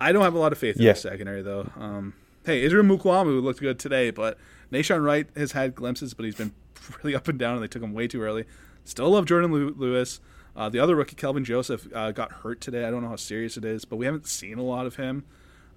I 0.00 0.12
don't 0.12 0.22
have 0.22 0.34
a 0.34 0.38
lot 0.38 0.52
of 0.52 0.58
faith 0.58 0.76
in 0.76 0.82
Yeah. 0.82 0.92
the 0.92 0.98
secondary 0.98 1.42
though. 1.42 1.70
Um, 1.76 2.14
hey, 2.44 2.62
Israel 2.62 2.84
Mukuamu 2.84 3.42
looked 3.42 3.60
good 3.60 3.78
today, 3.78 4.10
but 4.10 4.38
Nahshon 4.72 5.02
Wright 5.04 5.26
has 5.36 5.52
had 5.52 5.74
glimpses, 5.74 6.14
but 6.14 6.24
he's 6.24 6.34
been 6.34 6.52
really 7.02 7.14
up 7.14 7.28
and 7.28 7.38
down, 7.38 7.54
and 7.54 7.62
they 7.62 7.68
took 7.68 7.82
him 7.82 7.92
way 7.92 8.06
too 8.08 8.22
early. 8.22 8.44
Still 8.84 9.10
love 9.10 9.24
Jourdan 9.26 9.76
Lewis. 9.76 10.20
Uh, 10.56 10.70
the 10.70 10.78
other 10.78 10.96
rookie, 10.96 11.14
Kelvin 11.14 11.44
Joseph, 11.44 11.86
uh, 11.94 12.12
got 12.12 12.32
hurt 12.32 12.60
today. 12.60 12.86
I 12.86 12.90
don't 12.90 13.02
know 13.02 13.10
how 13.10 13.16
serious 13.16 13.56
it 13.58 13.64
is, 13.64 13.84
but 13.84 13.96
we 13.96 14.06
haven't 14.06 14.26
seen 14.26 14.58
a 14.58 14.62
lot 14.62 14.86
of 14.86 14.96
him. 14.96 15.24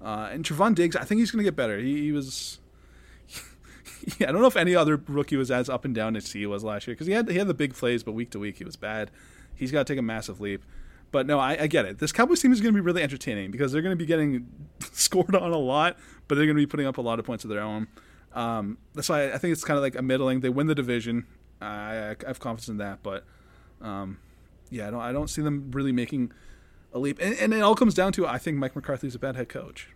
Uh, 0.02 0.30
and 0.32 0.46
Trevon 0.46 0.74
Diggs, 0.74 0.96
I 0.96 1.04
think 1.04 1.20
he's 1.20 1.32
going 1.32 1.44
to 1.44 1.44
get 1.44 1.56
better. 1.56 1.78
He, 1.78 2.04
he 2.04 2.12
was. 2.14 2.60
yeah, 4.18 4.30
I 4.30 4.32
don't 4.32 4.42
know 4.42 4.48
if 4.48 4.56
any 4.56 4.76
other 4.76 4.96
rookie 4.96 5.36
was 5.36 5.52
as 5.52 5.70
up 5.70 5.84
and 5.84 5.94
down 5.94 6.16
as 6.16 6.32
he 6.32 6.46
was 6.46 6.64
last 6.64 6.88
year 6.88 6.96
because 6.96 7.08
he 7.08 7.14
had 7.14 7.30
he 7.30 7.38
had 7.38 7.48
the 7.48 7.54
big 7.54 7.74
plays, 7.74 8.04
but 8.04 8.14
week 8.14 8.30
to 8.32 8.40
week 8.40 8.58
he 8.58 8.64
was 8.64 8.78
bad. 8.78 9.12
He's 9.54 9.72
got 9.72 9.86
to 9.86 9.94
take 9.94 10.00
a 10.00 10.04
massive 10.04 10.40
leap. 10.40 10.64
But 11.12 11.26
no, 11.26 11.40
I, 11.40 11.64
I 11.64 11.68
get 11.68 11.86
it. 11.86 11.98
This 11.98 12.12
Cowboys 12.12 12.42
team 12.42 12.54
is 12.54 12.62
going 12.62 12.74
to 12.74 12.78
be 12.78 12.86
really 12.86 13.02
entertaining 13.02 13.52
because 13.52 13.72
they're 13.72 13.82
going 13.82 13.98
to 13.98 14.02
be 14.02 14.06
getting 14.06 14.48
scored 14.94 15.36
on 15.36 15.52
a 15.52 15.58
lot, 15.58 15.98
but 16.28 16.36
they're 16.36 16.46
going 16.46 16.56
to 16.56 16.62
be 16.62 16.68
putting 16.68 16.86
up 16.86 16.98
a 16.98 17.02
lot 17.02 17.20
of 17.20 17.26
points 17.26 17.44
of 17.44 17.50
their 17.50 17.62
own. 17.62 17.88
Um, 18.34 18.78
that's 18.94 19.10
why 19.10 19.32
I 19.32 19.38
think 19.40 19.52
it's 19.52 19.64
kind 19.64 19.78
of 19.78 19.84
like 19.84 19.96
a 19.96 20.02
middling. 20.02 20.42
They 20.42 20.50
win 20.50 20.68
the 20.68 20.76
division. 20.76 21.26
I, 21.60 22.12
I 22.12 22.16
have 22.28 22.40
confidence 22.40 22.70
in 22.70 22.78
that, 22.78 23.04
but 23.04 23.26
um, 23.82 24.20
yeah, 24.70 24.88
I 24.88 24.92
don't 24.92 25.02
I 25.02 25.12
don't 25.12 25.30
see 25.30 25.42
them 25.42 25.70
really 25.72 25.92
making 25.92 26.32
a 26.94 27.00
leap. 27.00 27.20
And, 27.22 27.36
and 27.36 27.54
it 27.54 27.62
all 27.62 27.76
comes 27.76 27.94
down 27.94 28.12
to 28.14 28.28
I 28.28 28.38
think 28.38 28.58
Mike 28.58 28.76
McCarthy's 28.76 29.16
a 29.16 29.20
bad 29.20 29.36
head 29.36 29.50
coach. 29.50 29.90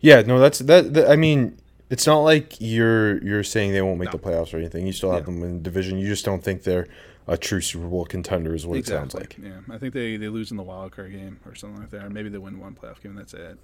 Yeah, 0.00 0.22
no, 0.22 0.38
that's 0.38 0.60
that, 0.60 0.94
that. 0.94 1.10
I 1.10 1.16
mean, 1.16 1.58
it's 1.90 2.06
not 2.06 2.20
like 2.20 2.56
you're 2.60 3.22
you're 3.24 3.44
saying 3.44 3.72
they 3.72 3.82
won't 3.82 3.98
make 3.98 4.12
No. 4.12 4.12
the 4.12 4.18
playoffs 4.18 4.54
or 4.54 4.58
anything. 4.58 4.86
You 4.86 4.92
still 4.92 5.10
have 5.10 5.20
Yeah. 5.20 5.34
them 5.34 5.42
in 5.42 5.54
the 5.58 5.60
division. 5.62 5.98
You 5.98 6.06
just 6.06 6.24
don't 6.24 6.42
think 6.42 6.62
they're 6.62 6.86
a 7.26 7.36
true 7.36 7.60
Super 7.60 7.86
Bowl 7.86 8.04
contender, 8.06 8.54
is 8.54 8.66
what 8.66 8.78
it 8.78 8.86
sounds 8.86 9.14
like. 9.14 9.36
Yeah, 9.42 9.60
I 9.70 9.76
think 9.76 9.92
they, 9.92 10.16
they 10.16 10.28
lose 10.28 10.50
in 10.50 10.56
the 10.56 10.62
wild 10.62 10.92
card 10.92 11.12
game 11.12 11.40
or 11.44 11.54
something 11.54 11.78
like 11.80 11.90
that, 11.90 12.04
or 12.04 12.08
maybe 12.10 12.30
they 12.30 12.38
win 12.38 12.58
one 12.58 12.74
playoff 12.74 13.02
game. 13.02 13.10
and 13.12 13.18
That's 13.18 13.34
it. 13.34 13.58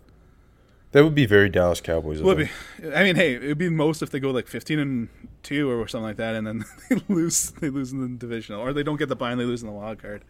That 0.94 1.02
would 1.02 1.14
be 1.16 1.26
very 1.26 1.48
Dallas 1.48 1.80
Cowboys. 1.80 2.22
Would 2.22 2.38
be. 2.38 2.50
I 2.94 3.02
mean, 3.02 3.16
hey, 3.16 3.34
it'd 3.34 3.58
be 3.58 3.68
most 3.68 4.00
if 4.00 4.10
they 4.10 4.20
go 4.20 4.30
like 4.30 4.46
fifteen 4.46 4.78
and 4.78 5.08
two 5.42 5.68
or 5.68 5.88
something 5.88 6.04
like 6.06 6.18
that, 6.18 6.36
and 6.36 6.46
then 6.46 6.64
they 6.88 7.00
lose. 7.08 7.50
They 7.50 7.68
lose 7.68 7.90
in 7.90 8.00
the 8.00 8.08
divisional, 8.16 8.60
or 8.60 8.72
they 8.72 8.84
don't 8.84 8.96
get 8.96 9.08
the 9.08 9.16
buy 9.16 9.32
and 9.32 9.40
they 9.40 9.44
lose 9.44 9.60
in 9.60 9.66
the 9.66 9.74
wild 9.74 10.00
card. 10.00 10.22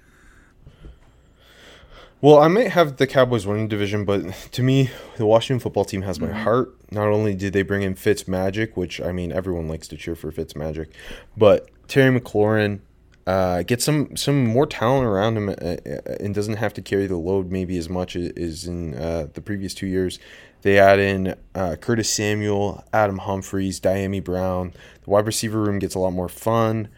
Well, 2.23 2.39
I 2.39 2.49
might 2.49 2.71
have 2.71 2.97
the 2.97 3.07
Cowboys 3.07 3.47
winning 3.47 3.69
division, 3.69 4.07
but 4.07 4.23
to 4.53 4.63
me, 4.63 4.89
the 5.19 5.27
Washington 5.27 5.61
football 5.61 5.85
team 5.85 6.01
has 6.01 6.19
my 6.19 6.29
Mm-hmm. 6.29 6.43
heart. 6.45 6.75
Not 6.91 7.09
only 7.09 7.35
did 7.35 7.53
they 7.53 7.61
bring 7.61 7.83
in 7.83 7.95
Fitz 7.95 8.27
Magic, 8.27 8.75
which 8.75 9.03
I 9.03 9.13
mean 9.13 9.33
everyone 9.33 9.69
likes 9.69 9.87
to 9.89 9.99
cheer 9.99 10.15
for 10.15 10.33
Fitz 10.33 10.57
Magic, 10.57 10.89
but 11.37 11.69
Terry 11.89 12.19
McLaurin 12.19 12.81
uh, 13.27 13.63
get 13.65 13.83
some 13.83 14.17
some 14.17 14.47
more 14.47 14.67
talent 14.67 15.07
around 15.07 15.37
him 15.37 15.49
uh, 15.51 15.53
uh, 15.53 16.17
and 16.21 16.35
doesn't 16.35 16.57
have 16.57 16.73
to 16.75 16.81
carry 16.81 17.07
the 17.07 17.17
load 17.19 17.51
maybe 17.53 17.77
as 17.77 17.91
much 17.91 18.17
as, 18.17 18.31
as 18.39 18.65
in 18.67 18.95
uh, 18.95 19.27
the 19.35 19.43
previous 19.43 19.75
two 19.75 19.87
years. 19.87 20.19
They 20.65 20.79
add 20.79 20.99
in 20.99 21.35
uh, 21.55 21.77
Curtis 21.77 22.11
Samuel, 22.11 22.83
Adam 22.91 23.19
Humphries, 23.19 23.79
Dyami 23.79 24.25
Brown. 24.25 24.73
The 25.03 25.11
wide 25.11 25.27
receiver 25.27 25.61
room 25.61 25.79
gets 25.79 25.95
a 25.95 25.99
lot 25.99 26.13
more 26.13 26.31
fun. 26.31 26.89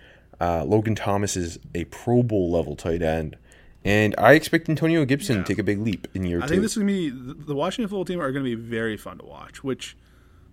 Uh, 0.41 0.63
Logan 0.65 0.95
Thomas 0.95 1.37
is 1.37 1.59
a 1.75 1.83
Pro 1.87 2.23
Bowl 2.23 2.49
level 2.49 2.77
tight 2.77 3.03
end. 3.03 3.37
And 3.85 4.15
I 4.19 4.35
expect 4.35 4.69
Antonio 4.69 5.05
Gibson 5.05 5.39
to 5.39 5.43
take 5.43 5.59
a 5.59 5.65
big 5.65 5.81
leap 5.81 6.07
in 6.15 6.25
year 6.25 6.39
I 6.39 6.43
two. 6.43 6.49
think 6.51 6.63
this 6.63 6.73
is 6.73 6.79
gonna 6.79 6.87
be 6.87 7.11
the 7.11 7.57
Washington 7.57 7.89
football 7.89 8.05
team 8.05 8.21
are 8.21 8.31
gonna 8.31 8.45
be 8.45 8.55
very 8.55 8.97
fun 8.97 9.19
to 9.19 9.25
watch, 9.25 9.65
which 9.65 9.97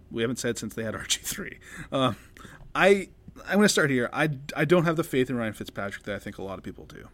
we 0.09 0.23
haven't 0.23 0.37
said 0.37 0.57
since 0.57 0.73
they 0.73 0.83
had 0.83 0.93
RG 0.95 1.19
three. 1.19 1.59
Uh, 1.91 2.13
I 2.73 3.09
I'm 3.47 3.57
gonna 3.57 3.69
start 3.69 3.91
here. 3.91 4.09
I, 4.11 4.29
I 4.55 4.65
don't 4.65 4.85
have 4.85 4.95
the 4.95 5.03
faith 5.03 5.29
in 5.29 5.35
Ryan 5.35 5.53
Fitzpatrick 5.53 6.03
that 6.05 6.15
I 6.15 6.19
think 6.19 6.39
a 6.39 6.43
lot 6.43 6.57
of 6.57 6.63
people 6.63 6.85
do. 6.85 7.09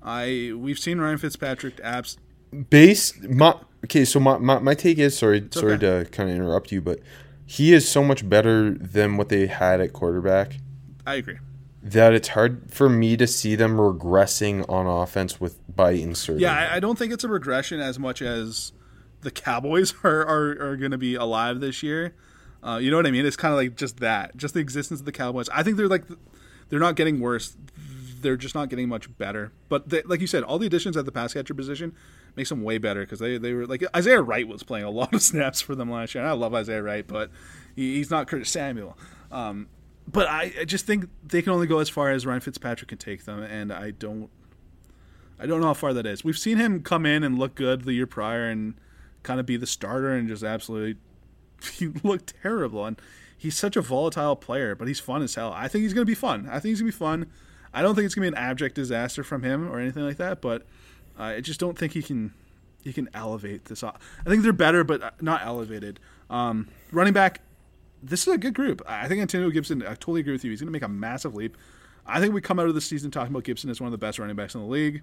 I 0.00 0.52
we've 0.56 0.78
seen 0.78 1.00
Ryan 1.00 1.18
Fitzpatrick 1.18 1.80
abs. 1.82 2.18
Base 2.70 3.20
my 3.22 3.54
okay, 3.84 4.04
so 4.04 4.20
my, 4.20 4.38
my, 4.38 4.58
my 4.58 4.74
take 4.74 4.98
is 4.98 5.16
sorry 5.16 5.46
sorry 5.50 5.74
okay. 5.74 6.04
to 6.04 6.10
kind 6.10 6.30
of 6.30 6.36
interrupt 6.36 6.72
you, 6.72 6.80
but 6.80 7.00
he 7.46 7.72
is 7.72 7.88
so 7.88 8.04
much 8.04 8.28
better 8.28 8.70
than 8.70 9.16
what 9.16 9.28
they 9.28 9.46
had 9.46 9.80
at 9.80 9.92
quarterback 9.92 10.58
I 11.06 11.16
agree. 11.16 11.38
that 11.82 12.12
it's 12.12 12.28
hard 12.28 12.72
for 12.72 12.88
me 12.88 13.16
to 13.16 13.26
see 13.26 13.56
them 13.56 13.76
regressing 13.76 14.68
on 14.68 14.86
offense 14.86 15.40
with 15.40 15.58
by 15.74 15.92
inserting. 15.92 16.42
Yeah, 16.42 16.54
I, 16.54 16.76
I 16.76 16.80
don't 16.80 16.98
think 16.98 17.12
it's 17.12 17.24
a 17.24 17.28
regression 17.28 17.80
as 17.80 17.98
much 17.98 18.22
as 18.22 18.72
the 19.22 19.30
Cowboys 19.30 19.94
are 20.04 20.26
are, 20.26 20.70
are 20.70 20.76
going 20.76 20.92
to 20.92 20.98
be 20.98 21.14
alive 21.14 21.60
this 21.60 21.82
year. 21.82 22.14
Uh, 22.62 22.76
you 22.76 22.90
know 22.90 22.98
what 22.98 23.06
I 23.06 23.10
mean? 23.10 23.24
It's 23.24 23.36
kind 23.36 23.52
of 23.52 23.58
like 23.58 23.76
just 23.76 23.98
that, 24.00 24.36
just 24.36 24.54
the 24.54 24.60
existence 24.60 25.00
of 25.00 25.06
the 25.06 25.12
Cowboys. 25.12 25.48
I 25.48 25.62
think 25.62 25.76
they're 25.76 25.88
like 25.88 26.04
they're 26.68 26.78
not 26.78 26.96
getting 26.96 27.20
worse. 27.20 27.56
They're 28.20 28.36
just 28.36 28.54
not 28.54 28.68
getting 28.68 28.88
much 28.88 29.16
better. 29.18 29.52
But 29.68 29.88
they, 29.88 30.02
like 30.02 30.20
you 30.20 30.26
said, 30.26 30.42
all 30.42 30.58
the 30.58 30.66
additions 30.66 30.96
at 30.96 31.04
the 31.04 31.12
pass 31.12 31.32
catcher 31.32 31.54
position 31.54 31.94
makes 32.36 32.48
them 32.48 32.62
way 32.62 32.78
better 32.78 33.00
because 33.00 33.18
they, 33.18 33.38
they 33.38 33.52
were 33.52 33.66
like 33.66 33.84
Isaiah 33.94 34.22
Wright 34.22 34.46
was 34.46 34.62
playing 34.62 34.84
a 34.84 34.90
lot 35.00 35.14
of 35.14 35.22
snaps 35.22 35.60
for 35.60 35.74
them 35.74 35.90
last 35.90 36.14
year. 36.14 36.22
And 36.22 36.30
I 36.30 36.34
love 36.34 36.54
Isaiah 36.54 36.82
Wright, 36.82 37.06
but 37.06 37.30
he, 37.76 37.96
he's 37.96 38.10
not 38.10 38.26
Curtis 38.26 38.50
Samuel. 38.50 38.96
Um, 39.30 39.68
but 40.10 40.28
I, 40.28 40.52
I 40.60 40.64
just 40.64 40.86
think 40.86 41.08
they 41.24 41.42
can 41.42 41.52
only 41.52 41.66
go 41.66 41.78
as 41.78 41.88
far 41.88 42.10
as 42.10 42.26
Ryan 42.26 42.40
Fitzpatrick 42.40 42.88
can 42.88 42.98
take 42.98 43.24
them, 43.24 43.42
and 43.42 43.72
I 43.72 43.92
don't 43.92 44.28
I 45.38 45.46
don't 45.46 45.60
know 45.60 45.68
how 45.68 45.74
far 45.74 45.94
that 45.94 46.06
is. 46.06 46.22
We've 46.22 46.38
seen 46.38 46.58
him 46.58 46.82
come 46.82 47.06
in 47.06 47.24
and 47.24 47.38
look 47.38 47.54
good 47.54 47.84
the 47.84 47.94
year 47.94 48.06
prior 48.06 48.44
and 48.44 48.74
kind 49.22 49.40
of 49.40 49.46
be 49.46 49.56
the 49.56 49.66
starter 49.66 50.12
and 50.12 50.28
just 50.28 50.42
absolutely 50.42 50.96
he 51.72 51.88
looked 52.02 52.34
terrible. 52.42 52.84
And 52.84 53.00
he's 53.36 53.56
such 53.56 53.76
a 53.76 53.80
volatile 53.80 54.36
player, 54.36 54.74
but 54.74 54.86
he's 54.86 55.00
fun 55.00 55.22
as 55.22 55.34
hell. 55.34 55.52
I 55.54 55.68
think 55.68 55.82
he's 55.82 55.94
going 55.94 56.04
to 56.04 56.10
be 56.10 56.14
fun. 56.14 56.46
I 56.48 56.60
think 56.60 56.72
he's 56.72 56.80
going 56.80 56.92
to 56.92 56.96
be 56.96 57.04
fun. 57.04 57.26
I 57.72 57.82
don't 57.82 57.94
think 57.94 58.04
it's 58.04 58.14
going 58.14 58.26
to 58.26 58.32
be 58.32 58.36
an 58.36 58.44
abject 58.44 58.74
disaster 58.74 59.22
from 59.22 59.42
him 59.42 59.70
or 59.70 59.78
anything 59.78 60.04
like 60.04 60.16
that, 60.16 60.40
but 60.40 60.66
I 61.20 61.40
just 61.40 61.60
don't 61.60 61.76
think 61.76 61.92
he 61.92 62.02
can 62.02 62.32
he 62.82 62.92
can 62.92 63.08
elevate 63.14 63.66
this. 63.66 63.84
I 63.84 63.92
think 64.26 64.42
they're 64.42 64.52
better, 64.52 64.84
but 64.84 65.22
not 65.22 65.42
elevated. 65.44 66.00
Um, 66.30 66.68
running 66.92 67.12
back, 67.12 67.42
this 68.02 68.26
is 68.26 68.34
a 68.34 68.38
good 68.38 68.54
group. 68.54 68.82
I 68.86 69.06
think 69.08 69.20
Antonio 69.20 69.50
Gibson. 69.50 69.82
I 69.82 69.90
totally 69.90 70.20
agree 70.20 70.32
with 70.32 70.44
you. 70.44 70.50
He's 70.50 70.60
going 70.60 70.68
to 70.68 70.72
make 70.72 70.82
a 70.82 70.88
massive 70.88 71.34
leap. 71.34 71.56
I 72.06 72.18
think 72.18 72.34
we 72.34 72.40
come 72.40 72.58
out 72.58 72.66
of 72.66 72.74
the 72.74 72.80
season 72.80 73.10
talking 73.10 73.30
about 73.30 73.44
Gibson 73.44 73.70
as 73.70 73.80
one 73.80 73.86
of 73.86 73.92
the 73.92 73.98
best 73.98 74.18
running 74.18 74.34
backs 74.34 74.54
in 74.54 74.62
the 74.62 74.66
league. 74.66 75.02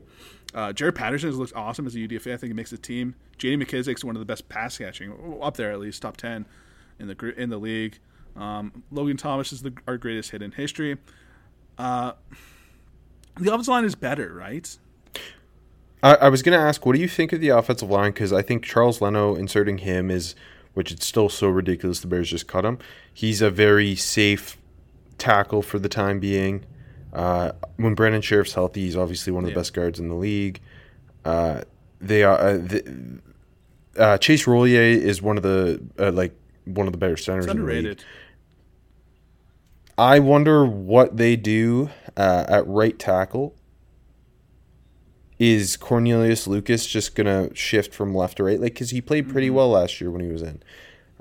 Uh, 0.53 0.73
Jaret 0.73 0.95
Patterson 0.95 1.29
has 1.29 1.37
looked 1.37 1.55
awesome 1.55 1.85
as 1.85 1.95
a 1.95 1.99
UDFA. 1.99 2.33
I 2.33 2.37
think 2.37 2.49
he 2.49 2.53
makes 2.53 2.71
the 2.71 2.77
team. 2.77 3.15
J.D. 3.37 3.63
McKissick's 3.63 4.03
one 4.03 4.15
of 4.15 4.19
the 4.19 4.25
best 4.25 4.49
pass 4.49 4.77
catching, 4.77 5.39
up 5.41 5.55
there 5.55 5.71
at 5.71 5.79
least, 5.79 6.01
top 6.01 6.17
ten 6.17 6.45
in 6.99 7.07
the 7.07 7.33
in 7.37 7.49
the 7.49 7.59
league. 7.59 7.99
Um, 8.35 8.83
Logan 8.91 9.17
Thomas 9.17 9.51
is 9.51 9.61
the, 9.61 9.73
our 9.87 9.97
greatest 9.97 10.31
hit 10.31 10.41
in 10.41 10.51
history. 10.51 10.97
Uh, 11.77 12.13
the 13.39 13.53
offensive 13.53 13.69
line 13.69 13.85
is 13.85 13.95
better, 13.95 14.33
right? 14.33 14.77
I, 16.03 16.15
I 16.15 16.29
was 16.29 16.41
gonna 16.43 16.57
ask, 16.57 16.85
what 16.85 16.95
do 16.95 17.01
you 17.01 17.07
think 17.07 17.33
of 17.33 17.41
the 17.41 17.49
offensive 17.49 17.89
line? 17.89 18.11
Because 18.11 18.31
I 18.31 18.41
think 18.41 18.63
Charles 18.63 19.01
Leno 19.01 19.35
inserting 19.35 19.79
him 19.79 20.11
is, 20.11 20.35
which 20.73 20.91
it's 20.91 21.05
still 21.05 21.29
so 21.29 21.47
ridiculous. 21.49 21.99
The 22.01 22.07
Bears 22.07 22.29
just 22.29 22.47
cut 22.47 22.65
him. 22.65 22.77
He's 23.13 23.41
a 23.41 23.49
very 23.49 23.95
safe 23.95 24.57
tackle 25.17 25.61
for 25.61 25.79
the 25.79 25.89
time 25.89 26.19
being. 26.19 26.65
Uh, 27.13 27.53
when 27.77 27.95
Brandon 27.95 28.21
Scherff's 28.21 28.53
healthy, 28.53 28.81
he's 28.81 28.95
obviously 28.97 29.33
one 29.33 29.43
of 29.43 29.47
the 29.47 29.51
Yeah. 29.53 29.59
best 29.59 29.73
guards 29.73 29.99
in 29.99 30.07
the 30.09 30.15
league. 30.15 30.59
Uh, 31.25 31.61
they 31.99 32.23
are 32.23 32.37
uh, 32.37 32.53
the, 32.57 33.19
uh, 33.97 34.17
Chase 34.19 34.45
Roullier 34.45 34.81
is 35.01 35.19
one 35.21 35.35
of 35.37 35.43
the 35.43 35.81
uh, 35.97 36.11
like 36.11 36.33
one 36.65 36.85
of 36.85 36.91
the 36.93 36.99
better 36.99 37.17
centers 37.17 37.45
It's 37.45 37.53
in 37.53 37.59
the 37.59 37.65
league. 37.65 37.77
underrated. 37.77 38.03
I 39.97 40.19
wonder 40.19 40.63
what 40.63 41.17
they 41.17 41.35
do 41.35 41.89
uh, 42.15 42.45
at 42.47 42.67
right 42.67 42.97
tackle. 42.99 43.55
Is 45.39 45.77
Cornelius 45.77 46.47
Lucas 46.47 46.85
just 46.87 47.13
gonna 47.15 47.53
shift 47.53 47.93
from 47.93 48.15
left 48.15 48.37
to 48.37 48.43
right? 48.43 48.59
Like, 48.59 48.73
because 48.73 48.89
he 48.89 49.01
played 49.01 49.29
pretty 49.29 49.49
well 49.49 49.69
last 49.69 50.01
year 50.01 50.09
when 50.09 50.21
he 50.21 50.31
was 50.31 50.41
in. 50.41 50.61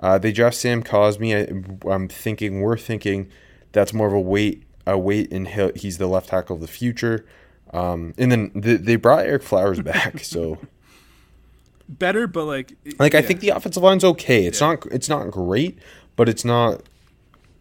Uh, 0.00 0.18
they 0.18 0.32
draft 0.32 0.56
Sam 0.56 0.82
Cosmi. 0.82 1.34
I, 1.34 1.88
I'm 1.90 2.08
thinking 2.08 2.60
we're 2.60 2.78
thinking 2.78 3.28
that's 3.72 3.92
more 3.92 4.06
of 4.06 4.12
a 4.14 4.20
weight, 4.20 4.62
a 4.86 4.96
weight, 4.98 5.30
and 5.32 5.48
he, 5.48 5.70
he's 5.74 5.98
the 5.98 6.06
left 6.06 6.28
tackle 6.30 6.56
of 6.56 6.62
the 6.62 6.68
future. 6.68 7.26
Um, 7.72 8.14
and 8.16 8.30
then 8.32 8.50
th 8.62 8.80
they 8.82 8.96
brought 8.96 9.26
Ereck 9.26 9.42
Flowers 9.42 9.80
back, 9.80 10.18
so 10.24 10.58
Better, 11.88 12.26
but 12.26 12.44
like, 12.46 12.72
like 12.98 13.14
I 13.14 13.22
think 13.22 13.40
the 13.40 13.50
offensive 13.50 13.82
line's 13.82 14.02
okay. 14.04 14.44
It's 14.46 14.60
Yeah. 14.60 14.68
not 14.70 14.86
it's 14.86 15.08
not 15.08 15.30
great, 15.30 15.78
but 16.16 16.28
it's 16.28 16.44
not 16.44 16.82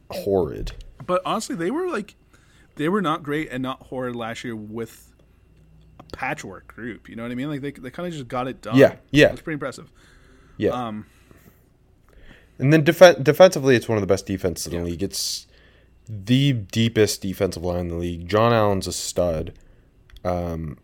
horrid. 0.10 0.72
But 1.06 1.22
honestly, 1.26 1.56
they 1.56 1.70
were 1.70 1.88
like, 1.90 2.16
they 2.76 2.90
were 2.90 3.02
not 3.02 3.22
great 3.24 3.50
and 3.52 3.62
not 3.62 3.84
horrid 3.84 4.16
last 4.16 4.44
year 4.44 4.56
with 4.56 5.12
patchwork 6.16 6.68
group. 6.68 7.10
You 7.10 7.16
know 7.16 7.24
what 7.24 7.32
I 7.32 7.36
mean? 7.36 7.50
Like 7.50 7.62
they, 7.62 7.72
they 7.72 7.92
kind 7.92 8.08
of 8.08 8.14
just 8.14 8.28
got 8.28 8.48
it 8.48 8.62
done. 8.62 8.76
Yeah, 8.76 8.96
yeah. 9.12 9.32
It's 9.32 9.42
pretty 9.42 9.56
impressive. 9.56 9.92
Yeah. 10.58 10.72
Um, 10.72 11.06
And 12.58 12.72
then 12.72 12.84
def- 12.84 13.22
defensively, 13.22 13.76
it's 13.76 13.90
one 13.90 13.98
of 13.98 14.02
the 14.02 14.08
best 14.08 14.26
defenses 14.26 14.72
in 14.72 14.80
the 14.84 14.90
league. 14.90 15.04
It's 15.04 15.48
the 16.08 16.54
deepest 16.54 17.22
defensive 17.22 17.64
line 17.64 17.82
in 17.82 17.88
the 17.90 17.96
league. 17.96 18.28
John 18.28 18.54
Allen's 18.54 18.88
a 18.88 18.94
stud. 18.94 19.54
Um, 20.24 20.78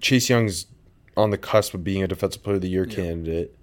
Chase 0.00 0.28
Young's 0.30 0.66
on 1.16 1.30
the 1.30 1.38
cusp 1.38 1.74
of 1.74 1.82
being 1.82 2.02
a 2.02 2.06
Defensive 2.06 2.42
Player 2.44 2.56
of 2.56 2.62
the 2.62 2.68
Year 2.68 2.86
candidate. 2.86 3.56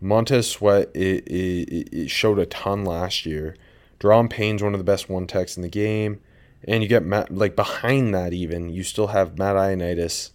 Montez 0.00 0.48
Sweat 0.48 0.90
it, 0.94 1.26
it, 1.26 1.88
it 1.92 2.10
showed 2.10 2.38
a 2.38 2.46
ton 2.46 2.84
last 2.84 3.26
year. 3.26 3.56
Daron 3.98 4.30
Payne's 4.30 4.62
one 4.62 4.74
of 4.74 4.78
the 4.78 4.84
best 4.84 5.08
one 5.08 5.26
techs 5.26 5.56
in 5.56 5.62
the 5.62 5.68
game. 5.68 6.20
And 6.66 6.82
you 6.82 6.88
get 6.88 7.04
Matt, 7.04 7.34
like 7.34 7.56
behind 7.56 8.14
that, 8.14 8.32
even, 8.32 8.70
you 8.70 8.84
still 8.84 9.08
have 9.08 9.36
Matt 9.38 9.56
Ioannidis, 9.56 10.30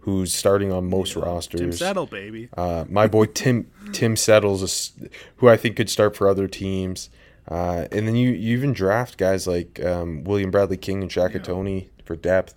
who's 0.00 0.34
starting 0.34 0.72
on 0.72 0.88
most 0.88 1.16
rosters. 1.16 1.60
Tim 1.60 1.72
Settle, 1.72 2.06
baby. 2.06 2.48
Uh, 2.56 2.84
my 2.88 3.06
boy 3.06 3.26
Tim 3.26 3.70
Tim 3.92 4.16
Settles, 4.16 4.62
is, 4.62 4.92
who 5.36 5.48
I 5.48 5.56
think 5.56 5.76
could 5.76 5.90
start 5.90 6.16
for 6.16 6.28
other 6.28 6.48
teams. 6.48 7.10
Uh, 7.48 7.86
and 7.90 8.06
then 8.06 8.14
you, 8.14 8.30
you 8.30 8.56
even 8.56 8.72
draft 8.72 9.16
guys 9.16 9.46
like 9.46 9.82
um, 9.84 10.24
William 10.24 10.50
Bradley 10.50 10.76
King 10.76 11.02
and 11.02 11.10
Shaka 11.10 11.38
Toney 11.40 11.90
for 12.04 12.16
depth. 12.16 12.54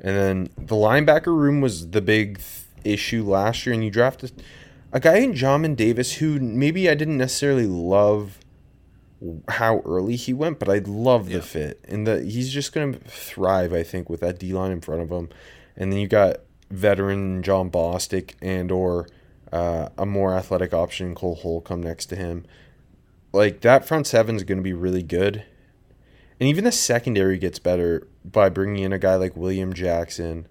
And 0.00 0.16
then 0.16 0.48
the 0.56 0.74
linebacker 0.74 1.36
room 1.36 1.60
was 1.60 1.90
the 1.90 2.00
big 2.00 2.38
th- 2.38 2.62
issue 2.84 3.22
last 3.22 3.66
year. 3.66 3.74
And 3.74 3.84
you 3.84 3.90
drafted 3.90 4.42
a 4.92 5.00
guy 5.00 5.18
in 5.18 5.34
Jamin 5.34 5.76
Davis 5.76 6.14
who 6.14 6.40
maybe 6.40 6.88
I 6.88 6.94
didn't 6.94 7.18
necessarily 7.18 7.66
love 7.66 8.38
how 9.48 9.80
early 9.84 10.16
he 10.16 10.32
went, 10.32 10.58
but 10.58 10.68
I 10.68 10.78
love 10.78 11.30
the 11.30 11.42
fit. 11.42 11.84
And 11.88 12.06
the, 12.06 12.22
he's 12.22 12.52
just 12.52 12.72
going 12.72 12.94
to 12.94 12.98
thrive, 13.00 13.72
I 13.72 13.82
think, 13.82 14.08
with 14.10 14.20
that 14.20 14.38
D 14.38 14.52
line 14.52 14.70
in 14.70 14.80
front 14.80 15.02
of 15.02 15.10
him. 15.10 15.28
And 15.76 15.92
then 15.92 15.98
you 15.98 16.08
got 16.08 16.38
veteran 16.70 17.42
Jon 17.42 17.70
Bostic 17.70 18.34
and 18.42 18.70
or 18.70 19.06
uh, 19.52 19.88
a 19.96 20.06
more 20.06 20.34
athletic 20.34 20.74
option, 20.74 21.14
Cole 21.14 21.36
Holcomb, 21.36 21.82
next 21.82 22.06
to 22.06 22.16
him. 22.16 22.44
like 23.32 23.60
that 23.60 23.86
front 23.86 24.06
seven 24.06 24.36
is 24.36 24.44
going 24.44 24.58
to 24.58 24.62
be 24.62 24.72
really 24.72 25.02
good, 25.02 25.44
and 26.40 26.48
even 26.48 26.64
the 26.64 26.72
secondary 26.72 27.38
gets 27.38 27.58
better 27.58 28.06
by 28.24 28.48
bringing 28.48 28.84
in 28.84 28.92
a 28.92 28.98
guy 28.98 29.16
like 29.16 29.36
William 29.36 29.72
Jackson, 29.72 30.46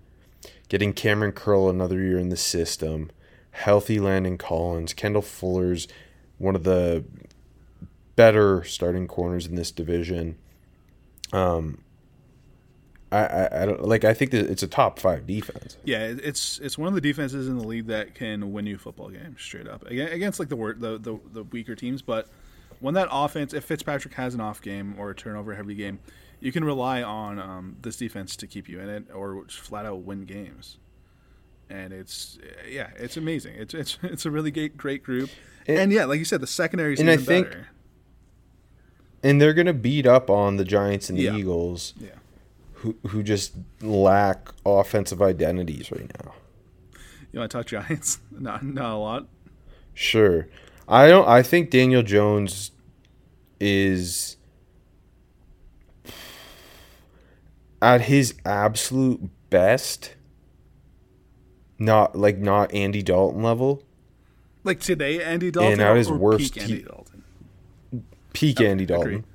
getting 0.69 0.93
Kamren 0.93 1.33
Curl 1.33 1.69
another 1.69 1.99
year 1.99 2.19
in 2.19 2.29
the 2.29 2.37
system, 2.37 3.11
healthy 3.51 3.99
Landon 3.99 4.37
Collins, 4.37 4.93
Kendall 4.93 5.21
Fuller's 5.21 5.87
one 6.37 6.55
of 6.55 6.63
the 6.63 7.03
better 8.15 8.63
starting 8.63 9.07
corners 9.07 9.47
in 9.47 9.55
this 9.55 9.71
division. 9.71 10.37
Um, 11.31 11.82
I, 13.13 13.25
I, 13.45 13.63
I 13.63 13.65
don't 13.65 13.83
like. 13.85 14.03
I 14.03 14.13
think 14.13 14.31
that 14.31 14.49
it's 14.49 14.63
a 14.63 14.67
top 14.67 14.99
five 14.99 15.27
defense. 15.27 15.77
Yeah, 15.83 15.99
it's 16.05 16.59
it's 16.59 16.77
one 16.77 16.87
of 16.87 16.95
the 16.95 17.01
defenses 17.01 17.47
in 17.47 17.57
the 17.57 17.67
league 17.67 17.87
that 17.87 18.15
can 18.15 18.51
win 18.51 18.65
you 18.65 18.77
football 18.77 19.09
games 19.09 19.41
straight 19.41 19.67
up 19.67 19.85
against 19.85 20.39
like 20.39 20.49
the 20.49 20.55
the, 20.77 20.97
the 20.97 21.19
the 21.31 21.43
weaker 21.43 21.75
teams. 21.75 22.01
But 22.01 22.27
when 22.79 22.93
that 22.95 23.07
offense, 23.11 23.53
if 23.53 23.63
Fitzpatrick 23.65 24.13
has 24.15 24.33
an 24.33 24.41
off 24.41 24.61
game 24.61 24.95
or 24.97 25.09
a 25.11 25.15
turnover 25.15 25.53
heavy 25.55 25.75
game, 25.75 25.99
you 26.39 26.51
can 26.51 26.63
rely 26.63 27.01
on 27.03 27.39
um, 27.39 27.77
this 27.81 27.95
defense 27.97 28.35
to 28.37 28.47
keep 28.47 28.67
you 28.67 28.79
in 28.79 28.89
it 28.89 29.05
or 29.13 29.43
just 29.45 29.59
flat 29.61 29.85
out 29.85 29.99
win 30.03 30.25
games. 30.25 30.77
And 31.69 31.93
it's 31.93 32.37
yeah, 32.69 32.89
it's 32.97 33.15
amazing. 33.17 33.55
It's 33.55 33.73
it's 33.73 33.97
it's 34.03 34.25
a 34.25 34.31
really 34.31 34.51
great 34.51 34.75
great 34.77 35.03
group. 35.03 35.29
And- 35.67 35.77
and 35.79 35.91
yeah, 35.93 36.05
like 36.05 36.19
you 36.19 36.25
said, 36.25 36.41
the 36.41 36.47
secondary 36.47 36.93
is 36.93 36.99
and 36.99 37.09
I 37.09 37.13
even 37.13 37.25
think- 37.25 37.47
better. 37.47 37.67
And 39.25 39.41
they're 39.41 39.53
gonna 39.53 39.73
beat 39.73 40.05
up 40.05 40.29
on 40.29 40.57
the 40.57 40.65
Giants 40.65 41.09
and 41.09 41.17
the 41.17 41.23
Yeah. 41.23 41.35
Eagles, 41.37 41.93
Yeah. 41.97 42.09
Who 42.83 42.95
who 43.07 43.23
just 43.23 43.53
lack 43.81 44.49
offensive 44.65 45.21
identities 45.21 45.89
right 45.91 46.11
now. 46.21 46.33
You 47.31 47.39
want 47.39 47.51
to 47.51 47.57
talk 47.57 47.65
Giants? 47.67 48.19
not 48.31 48.63
not 48.63 48.91
a 48.91 48.97
lot. 48.97 49.27
Sure. 49.93 50.47
I 50.87 51.07
don't 51.07 51.27
I 51.27 51.41
think 51.43 51.69
Daniel 51.69 52.03
Jones 52.03 52.71
is 53.59 54.35
at 57.81 58.01
his 58.01 58.33
absolute 58.45 59.29
best 59.49 60.15
not 61.79 62.15
like 62.17 62.37
not 62.37 62.73
Andy 62.73 63.01
Dalton 63.01 63.43
level, 63.43 63.83
Like 64.63 64.79
today, 64.79 65.21
Andy 65.23 65.51
Dalton 65.51 65.73
And 65.73 65.81
at 65.81 65.95
his 65.97 66.09
or 66.09 66.17
worst, 66.17 66.53
peak 66.53 66.61
Andy 66.61 66.81
Dalton. 66.81 67.23
peak 68.33 68.61
Andy 68.61 68.85
Dalton. 68.85 69.25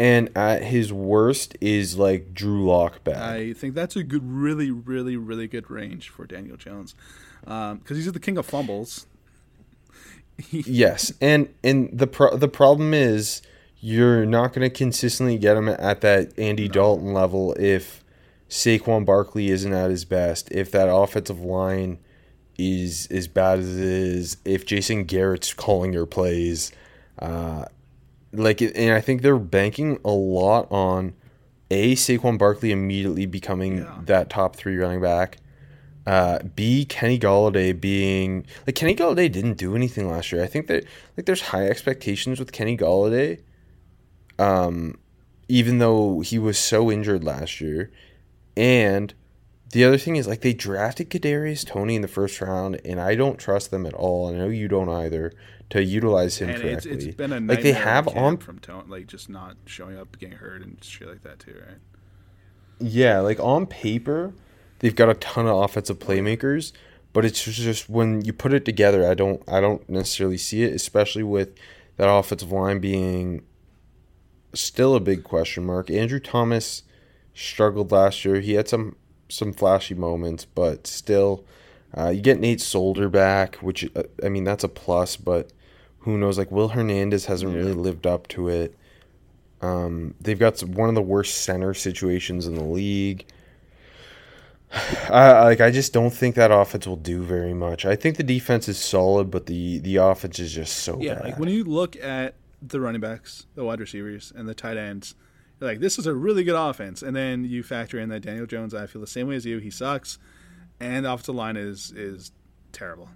And 0.00 0.30
at 0.34 0.64
his 0.64 0.94
worst 0.94 1.58
is 1.60 1.98
like 1.98 2.32
Drew 2.32 2.64
Lock 2.64 3.04
bad. 3.04 3.22
I 3.22 3.52
think 3.52 3.74
that's 3.74 3.96
a 3.96 4.02
good, 4.02 4.22
really, 4.24 4.70
really, 4.70 5.14
really 5.18 5.46
good 5.46 5.70
range 5.70 6.08
for 6.08 6.24
Daniel 6.24 6.56
Jones, 6.56 6.94
because 7.42 7.98
he's 7.98 8.10
the 8.10 8.18
king 8.18 8.38
of 8.38 8.46
fumbles. 8.46 9.06
Yes, 10.50 11.12
and 11.20 11.50
and 11.62 11.90
the 11.92 12.06
pro- 12.06 12.34
the 12.34 12.48
problem 12.48 12.94
is 12.94 13.42
you're 13.80 14.24
not 14.24 14.54
going 14.54 14.66
to 14.66 14.74
consistently 14.74 15.36
get 15.36 15.54
him 15.54 15.68
at 15.68 16.00
that 16.00 16.32
Andy 16.38 16.66
Dalton 16.66 17.12
level 17.12 17.54
if 17.60 18.02
Saquon 18.48 19.04
Barkley 19.04 19.50
isn't 19.50 19.74
at 19.74 19.90
his 19.90 20.06
best, 20.06 20.50
if 20.50 20.70
that 20.72 20.90
offensive 20.90 21.40
line 21.40 21.98
is 22.56 23.06
as 23.10 23.28
bad 23.28 23.58
as 23.58 23.76
it 23.76 23.84
is, 23.84 24.38
if 24.46 24.64
Jason 24.64 25.04
Garrett's 25.04 25.52
calling 25.52 25.92
your 25.92 26.06
plays, 26.06 26.72
uh, 27.18 27.66
like, 28.32 28.60
and 28.62 28.92
I 28.92 29.00
think 29.00 29.22
they're 29.22 29.38
banking 29.38 29.98
a 30.04 30.10
lot 30.10 30.70
on 30.70 31.14
a 31.70 31.94
Saquon 31.94 32.38
Barkley 32.38 32.72
immediately 32.72 33.26
becoming 33.26 33.78
Yeah. 33.78 33.98
that 34.06 34.30
top 34.30 34.56
three 34.56 34.76
running 34.76 35.00
back. 35.00 35.36
Uh, 36.06 36.38
B 36.56 36.84
Kenny 36.86 37.18
Golladay 37.18 37.78
being 37.78 38.46
like 38.66 38.74
Kenny 38.74 38.96
Golladay 38.96 39.30
didn't 39.30 39.58
do 39.58 39.76
anything 39.76 40.08
last 40.10 40.32
year. 40.32 40.42
I 40.42 40.46
think 40.46 40.66
that 40.66 40.84
like 41.16 41.26
there's 41.26 41.42
high 41.42 41.68
expectations 41.68 42.38
with 42.38 42.52
Kenny 42.52 42.76
Golladay. 42.76 43.40
Um, 44.38 44.96
even 45.48 45.78
though 45.78 46.20
he 46.20 46.38
was 46.38 46.58
so 46.58 46.90
injured 46.90 47.22
last 47.24 47.60
year, 47.60 47.90
and 48.56 49.12
the 49.72 49.84
other 49.84 49.98
thing 49.98 50.16
is 50.16 50.26
like 50.26 50.40
they 50.40 50.54
drafted 50.54 51.10
Kadarius 51.10 51.66
Toney 51.66 51.94
in 51.96 52.02
the 52.02 52.08
first 52.08 52.40
round, 52.40 52.80
and 52.84 53.00
I 53.00 53.14
don't 53.14 53.38
trust 53.38 53.70
them 53.70 53.84
at 53.86 53.94
all. 53.94 54.28
I 54.28 54.36
know 54.38 54.48
you 54.48 54.66
don't 54.68 54.88
either 54.88 55.32
to 55.70 55.82
utilize 55.82 56.38
him 56.38 56.50
And 56.50 56.62
it's, 56.62 56.84
correctly. 56.84 57.06
it's 57.08 57.16
been 57.16 57.32
a 57.32 57.40
like 57.40 57.62
they 57.62 57.72
have 57.72 58.08
on 58.08 58.36
from 58.36 58.58
tone, 58.58 58.84
like 58.88 59.06
just 59.06 59.28
not 59.28 59.56
showing 59.66 59.96
up, 59.96 60.18
getting 60.18 60.36
hurt, 60.38 60.62
and 60.62 60.82
shit 60.82 61.08
like 61.08 61.22
that 61.22 61.38
too, 61.38 61.54
right? 61.66 61.78
Yeah, 62.80 63.20
like 63.20 63.38
on 63.40 63.66
paper, 63.66 64.32
they've 64.80 64.94
got 64.94 65.08
a 65.08 65.14
ton 65.14 65.46
of 65.46 65.56
offensive 65.56 65.98
playmakers, 65.98 66.72
but 67.12 67.24
it's 67.24 67.44
just 67.44 67.88
when 67.88 68.24
you 68.24 68.32
put 68.32 68.52
it 68.52 68.64
together, 68.64 69.08
I 69.08 69.14
don't 69.14 69.42
I 69.48 69.60
don't 69.60 69.88
necessarily 69.88 70.38
see 70.38 70.64
it, 70.64 70.74
especially 70.74 71.22
with 71.22 71.56
that 71.96 72.08
offensive 72.10 72.50
line 72.50 72.80
being 72.80 73.42
still 74.54 74.94
a 74.96 75.00
big 75.00 75.22
question 75.22 75.64
mark. 75.64 75.90
Andrew 75.90 76.18
Thomas 76.20 76.82
struggled 77.32 77.92
last 77.92 78.24
year. 78.24 78.40
He 78.40 78.54
had 78.54 78.68
some 78.68 78.96
some 79.28 79.52
flashy 79.52 79.94
moments, 79.94 80.44
but 80.44 80.88
still 80.88 81.44
uh, 81.96 82.08
you 82.08 82.20
get 82.20 82.40
Nate 82.40 82.60
Solder 82.60 83.08
back, 83.08 83.56
which 83.56 83.88
uh, 83.94 84.02
I 84.24 84.28
mean 84.28 84.42
that's 84.44 84.64
a 84.64 84.68
plus, 84.68 85.16
but 85.16 85.52
who 86.00 86.16
knows 86.18 86.38
like 86.38 86.50
Will 86.50 86.68
Hernandez 86.68 87.26
hasn't 87.26 87.54
really 87.54 87.72
lived 87.74 88.06
up 88.06 88.28
to 88.28 88.48
it. 88.48 88.74
Um, 89.60 90.14
they've 90.20 90.38
got 90.38 90.58
some, 90.58 90.72
one 90.72 90.88
of 90.88 90.94
the 90.94 91.02
worst 91.02 91.38
center 91.44 91.74
situations 91.74 92.46
in 92.46 92.54
the 92.54 92.64
league. 92.64 93.26
I 95.10 95.42
like. 95.44 95.60
I 95.60 95.70
just 95.70 95.92
don't 95.92 96.12
think 96.12 96.36
that 96.36 96.50
offense 96.50 96.86
will 96.86 96.96
do 96.96 97.22
very 97.22 97.52
much. 97.54 97.84
I 97.84 97.96
think 97.96 98.16
the 98.16 98.22
defense 98.22 98.68
is 98.68 98.78
solid, 98.78 99.30
but 99.30 99.46
the 99.46 99.78
the 99.80 99.96
offense 99.96 100.38
is 100.38 100.52
just 100.52 100.78
so 100.78 101.00
Yeah, 101.00 101.14
bad. 101.14 101.24
like 101.24 101.38
when 101.38 101.48
you 101.48 101.64
look 101.64 101.96
at 101.96 102.34
the 102.62 102.80
running 102.80 103.00
backs, 103.00 103.46
the 103.54 103.64
wide 103.64 103.80
receivers, 103.80 104.32
and 104.34 104.48
the 104.48 104.54
tight 104.54 104.76
ends, 104.76 105.14
you're 105.60 105.68
like, 105.70 105.80
this 105.80 105.98
is 105.98 106.06
a 106.06 106.14
really 106.14 106.44
good 106.44 106.54
offense. 106.54 107.02
And 107.02 107.16
then 107.16 107.44
you 107.44 107.62
factor 107.62 107.98
in 107.98 108.08
that 108.10 108.20
Daniel 108.20 108.46
Jones, 108.46 108.72
I 108.74 108.86
feel 108.86 109.00
the 109.00 109.06
same 109.06 109.26
way 109.28 109.34
as 109.36 109.44
you. 109.44 109.58
He 109.58 109.70
sucks, 109.70 110.18
and 110.78 111.04
the 111.04 111.12
offensive 111.12 111.34
line 111.34 111.56
is 111.56 111.90
is 111.92 112.30
terrible. 112.72 113.08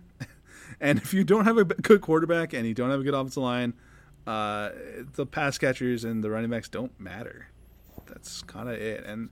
And 0.80 0.98
if 0.98 1.14
you 1.14 1.24
don't 1.24 1.44
have 1.44 1.58
a 1.58 1.64
good 1.64 2.00
quarterback 2.00 2.52
and 2.52 2.66
you 2.66 2.74
don't 2.74 2.90
have 2.90 3.00
a 3.00 3.02
good 3.04 3.14
offensive 3.14 3.42
line, 3.42 3.74
uh, 4.26 4.70
the 5.14 5.26
pass 5.26 5.58
catchers 5.58 6.04
and 6.04 6.22
the 6.24 6.30
running 6.30 6.50
backs 6.50 6.68
don't 6.68 6.98
matter. 6.98 7.48
That's 8.06 8.42
kind 8.42 8.68
of 8.68 8.76
it. 8.76 9.04
And 9.04 9.30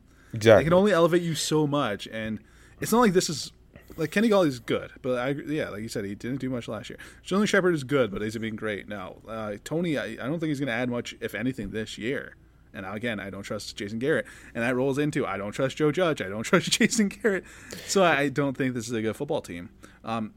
they 0.58 0.64
can 0.64 0.72
only 0.72 0.92
elevate 0.92 1.22
you 1.22 1.34
so 1.34 1.66
much, 1.66 2.06
and 2.06 2.40
it's 2.80 2.92
not 2.92 3.00
like 3.00 3.12
this 3.12 3.28
is 3.28 3.52
like 3.96 4.10
Kenny 4.10 4.28
Golladay 4.28 4.48
is 4.48 4.60
good, 4.60 4.92
but 5.02 5.18
I 5.18 5.30
yeah, 5.30 5.68
like 5.68 5.82
you 5.82 5.88
said, 5.88 6.04
he 6.04 6.14
didn't 6.14 6.38
do 6.38 6.48
much 6.48 6.68
last 6.68 6.88
year. 6.90 6.98
Sterling 7.22 7.46
Shepard 7.46 7.74
is 7.74 7.84
good, 7.84 8.10
but 8.10 8.22
he's 8.22 8.36
been 8.38 8.56
great 8.56 8.88
now. 8.88 9.16
Uh, 9.28 9.54
Toney, 9.64 9.98
I, 9.98 10.04
I 10.04 10.16
don't 10.26 10.40
think 10.40 10.48
he's 10.48 10.60
going 10.60 10.68
to 10.68 10.72
add 10.72 10.88
much, 10.88 11.14
if 11.20 11.34
anything, 11.34 11.70
this 11.70 11.98
year. 11.98 12.36
And 12.74 12.86
again, 12.86 13.20
I 13.20 13.28
don't 13.28 13.42
trust 13.42 13.76
Jason 13.76 13.98
Garrett, 13.98 14.24
and 14.54 14.64
that 14.64 14.74
rolls 14.74 14.96
into 14.96 15.26
I 15.26 15.36
don't 15.36 15.52
trust 15.52 15.76
Joe 15.76 15.92
Judge, 15.92 16.22
I 16.22 16.28
don't 16.28 16.42
trust 16.44 16.70
Jason 16.70 17.08
Garrett, 17.08 17.44
so 17.86 18.02
I 18.02 18.28
don't 18.28 18.56
think 18.56 18.74
this 18.74 18.86
is 18.86 18.92
a 18.92 19.02
good 19.02 19.16
football 19.16 19.42
team. 19.42 19.68
Um, 20.04 20.32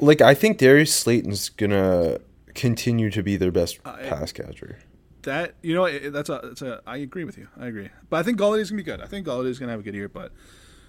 like 0.00 0.20
I 0.20 0.34
think 0.34 0.58
Darius 0.58 0.94
Slayton's 0.94 1.48
gonna 1.48 2.18
continue 2.54 3.10
to 3.10 3.22
be 3.22 3.36
their 3.36 3.50
best 3.52 3.78
Uh, 3.84 3.96
pass 3.96 4.32
catcher. 4.32 4.78
that 5.22 5.54
you 5.62 5.74
know 5.74 5.84
it, 5.86 6.12
that's 6.12 6.28
a, 6.28 6.40
that's 6.42 6.62
a 6.62 6.82
I 6.86 6.98
agree 6.98 7.24
with 7.24 7.38
you. 7.38 7.48
I 7.58 7.66
agree, 7.66 7.88
but 8.10 8.18
I 8.18 8.22
think 8.22 8.38
Golladay's 8.38 8.70
gonna 8.70 8.78
be 8.80 8.84
good. 8.84 9.00
I 9.00 9.06
think 9.06 9.26
Golladay's 9.26 9.58
gonna 9.58 9.72
have 9.72 9.80
a 9.80 9.84
good 9.84 9.94
year, 9.94 10.08
but 10.08 10.32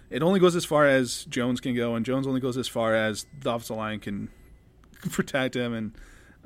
it 0.09 0.21
only 0.21 0.39
goes 0.39 0.55
as 0.55 0.65
far 0.65 0.85
as 0.87 1.25
Jones 1.25 1.59
can 1.61 1.75
go, 1.75 1.95
and 1.95 2.05
Jones 2.05 2.27
only 2.27 2.39
goes 2.41 2.57
as 2.57 2.67
far 2.67 2.93
as 2.95 3.25
the 3.41 3.49
offensive 3.51 3.77
line 3.77 3.99
can 3.99 4.29
protect 5.11 5.55
him, 5.55 5.73
and 5.73 5.93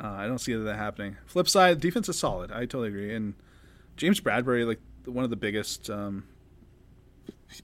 uh, 0.02 0.08
I 0.08 0.28
don't 0.28 0.40
see 0.40 0.54
that 0.54 0.76
happening. 0.78 1.18
Flip 1.26 1.50
side, 1.50 1.82
defense 1.82 2.08
is 2.08 2.18
solid. 2.18 2.52
I 2.52 2.62
totally 2.62 2.88
agree, 2.90 3.14
and 3.14 3.34
James 3.98 4.22
Bradberry, 4.22 4.66
like 4.66 4.80
one 5.06 5.24
of 5.26 5.30
the 5.30 5.36
biggest 5.36 5.90
um, 5.90 6.24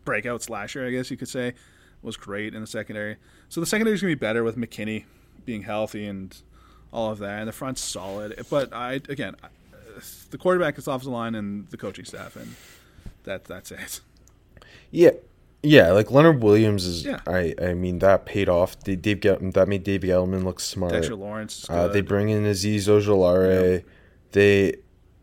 breakouts 0.06 0.50
last 0.50 0.76
year, 0.76 0.86
I 0.88 0.92
guess 0.92 1.10
you 1.12 1.18
could 1.18 1.30
say, 1.30 1.54
was 2.06 2.18
great 2.18 2.54
in 2.54 2.62
the 2.62 2.68
secondary. 2.68 3.18
So 3.50 3.60
the 3.60 3.68
secondary 3.68 3.96
is 3.96 4.02
gonna 4.02 4.12
be 4.12 4.16
better 4.16 4.44
with 4.44 4.58
McKinney 4.58 5.06
being 5.46 5.64
healthy 5.64 6.06
and 6.06 6.36
all 6.94 7.12
of 7.12 7.20
that, 7.20 7.40
and 7.40 7.48
the 7.48 7.54
front's 7.54 7.82
solid. 7.82 8.46
But 8.50 8.74
I 8.74 8.94
again, 9.10 9.36
the 10.32 10.38
quarterback 10.38 10.78
is 10.78 10.88
off 10.88 11.04
the 11.04 11.10
line 11.10 11.36
and 11.36 11.68
the 11.70 11.78
coaching 11.78 12.06
staff, 12.06 12.36
and 12.36 12.56
that 13.24 13.46
that's 13.46 13.72
it. 13.72 14.02
Yeah, 14.92 15.12
yeah. 15.62 15.92
Like 15.92 16.12
Leonard 16.12 16.42
Williams 16.42 16.86
is. 16.86 17.06
Yeah. 17.06 17.20
I 17.28 17.54
I 17.62 17.74
mean 17.74 18.00
that 18.00 18.26
paid 18.26 18.48
off. 18.48 18.80
They, 18.80 18.96
Dave 18.96 19.20
Get, 19.20 19.54
that 19.54 19.68
made 19.68 19.84
Dave 19.84 20.02
Gettleman 20.02 20.44
look 20.44 20.60
smart. 20.60 20.94
Dexter 20.94 21.16
Lawrence. 21.16 21.70
Uh, 21.70 21.88
they 21.88 22.02
bring 22.02 22.30
in 22.30 22.44
Azeez 22.44 22.88
Ojulari. 22.88 23.84
They 24.32 24.76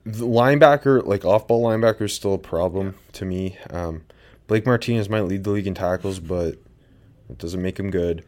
the 0.04 0.26
linebacker, 0.26 1.04
like 1.06 1.24
off 1.24 1.46
ball 1.46 1.64
linebacker, 1.64 2.02
is 2.02 2.14
still 2.14 2.34
a 2.34 2.38
problem 2.38 2.96
to 3.12 3.24
me. 3.24 3.56
Um, 3.70 4.02
Blake 4.46 4.66
Martinez 4.66 5.08
might 5.08 5.22
lead 5.22 5.44
the 5.44 5.50
league 5.50 5.66
in 5.66 5.74
tackles, 5.74 6.18
but 6.18 6.56
it 7.32 7.38
doesn't 7.38 7.60
make 7.62 7.78
him 7.78 7.90
good. 7.90 8.24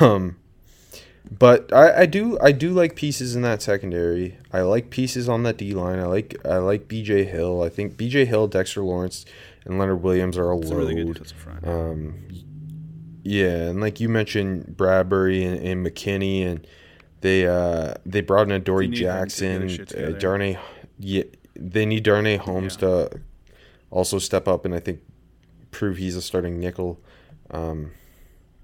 Um, 0.00 0.36
but 1.30 1.72
I, 1.72 2.00
I 2.00 2.06
do 2.06 2.36
I 2.40 2.50
do 2.52 2.70
like 2.70 2.96
pieces 2.96 3.36
in 3.36 3.42
that 3.42 3.62
secondary. 3.62 4.38
I 4.52 4.62
like 4.62 4.90
pieces 4.90 5.28
on 5.28 5.44
that 5.44 5.56
D 5.56 5.72
line. 5.72 6.00
I 6.00 6.06
like 6.06 6.36
I 6.44 6.56
like 6.56 6.88
B.J. 6.88 7.24
Hill. 7.24 7.62
I 7.62 7.68
think 7.68 7.96
B.J. 7.96 8.24
Hill, 8.24 8.48
Dexter 8.48 8.82
Lawrence, 8.82 9.24
and 9.64 9.78
Leonard 9.78 10.02
Williams 10.02 10.36
are 10.36 10.50
a 10.50 10.58
It's 10.58 10.70
a 10.70 10.76
really 10.76 10.94
good 10.94 11.06
defensive 11.12 11.38
front. 11.38 11.66
Um, 11.66 12.14
yeah, 13.22 13.68
and 13.70 13.80
like 13.80 14.00
you 14.00 14.08
mentioned, 14.08 14.74
Bradberry 14.76 15.46
and, 15.46 15.58
and 15.64 15.86
McKinney, 15.86 16.44
and 16.44 16.66
They 17.20 17.46
uh 17.46 17.94
they 18.04 18.20
brought 18.20 18.48
in 18.48 18.52
a 18.52 18.58
Dory 18.58 18.88
Jackson, 18.88 19.70
uh. 19.96 20.10
Darnay. 20.18 20.58
Yeah, 20.98 21.22
they 21.54 21.86
need 21.86 22.02
Darnay 22.02 22.36
Holmes 22.36 22.76
to 22.78 23.08
also 23.90 24.18
step 24.18 24.48
up 24.48 24.64
and 24.64 24.74
I 24.74 24.80
think 24.80 25.00
prove 25.70 25.98
he's 25.98 26.16
a 26.16 26.22
starting 26.22 26.58
nickel. 26.58 27.00
Um, 27.50 27.92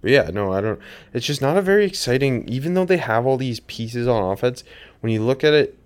but 0.01 0.11
yeah, 0.11 0.31
no, 0.33 0.53
I 0.53 0.61
don't. 0.61 0.81
It's 1.13 1.27
just 1.27 1.43
not 1.43 1.57
a 1.57 1.63
very 1.63 1.85
exciting. 1.85 2.49
Even 2.49 2.75
though 2.75 2.85
they 2.85 2.97
have 2.99 3.27
all 3.27 3.37
these 3.37 3.61
pieces 3.61 4.07
on 4.07 4.23
offense, 4.33 4.65
when 5.01 5.13
you 5.13 5.23
look 5.23 5.43
at 5.45 5.55
it 5.55 5.79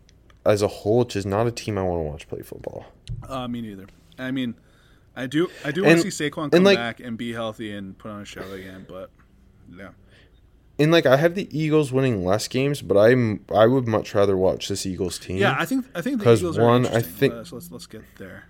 as 0.44 0.62
a 0.62 0.68
whole, 0.68 1.02
it's 1.02 1.14
just 1.14 1.26
not 1.26 1.46
a 1.46 1.50
team 1.50 1.78
I 1.78 1.82
want 1.82 2.00
to 2.04 2.10
watch 2.10 2.28
play 2.28 2.42
football. 2.42 2.86
Uh, 3.28 3.48
me 3.48 3.60
neither. 3.62 3.86
I 4.18 4.30
mean, 4.30 4.54
I 5.16 5.26
do 5.26 5.48
I 5.64 5.70
do 5.70 5.84
want 5.84 6.02
to 6.02 6.10
see 6.10 6.28
Saquon 6.30 6.50
come 6.52 6.64
like- 6.64 6.78
back 6.78 7.00
and 7.00 7.16
be 7.16 7.32
healthy 7.32 7.72
and 7.72 7.96
put 7.96 8.10
on 8.10 8.22
a 8.22 8.24
show 8.24 8.50
again, 8.52 8.86
but 8.88 9.10
yeah. 9.74 9.90
And 10.78 10.90
like 10.90 11.06
I 11.06 11.16
have 11.16 11.34
the 11.34 11.48
Eagles 11.56 11.92
winning 11.92 12.24
less 12.24 12.48
games, 12.48 12.82
but 12.82 12.96
I'm 12.96 13.44
I 13.54 13.66
would 13.66 13.86
much 13.86 14.14
rather 14.14 14.36
watch 14.36 14.68
this 14.68 14.84
Eagles 14.86 15.18
team. 15.18 15.36
Yeah, 15.36 15.54
I 15.58 15.64
think 15.66 15.86
I 15.94 16.00
think 16.02 16.22
the 16.22 16.32
Eagles 16.32 16.58
one, 16.58 16.86
are 16.86 16.96
I 16.96 17.02
think- 17.02 17.46
so 17.46 17.56
let's 17.56 17.70
let's 17.70 17.86
get 17.86 18.02
there. 18.18 18.46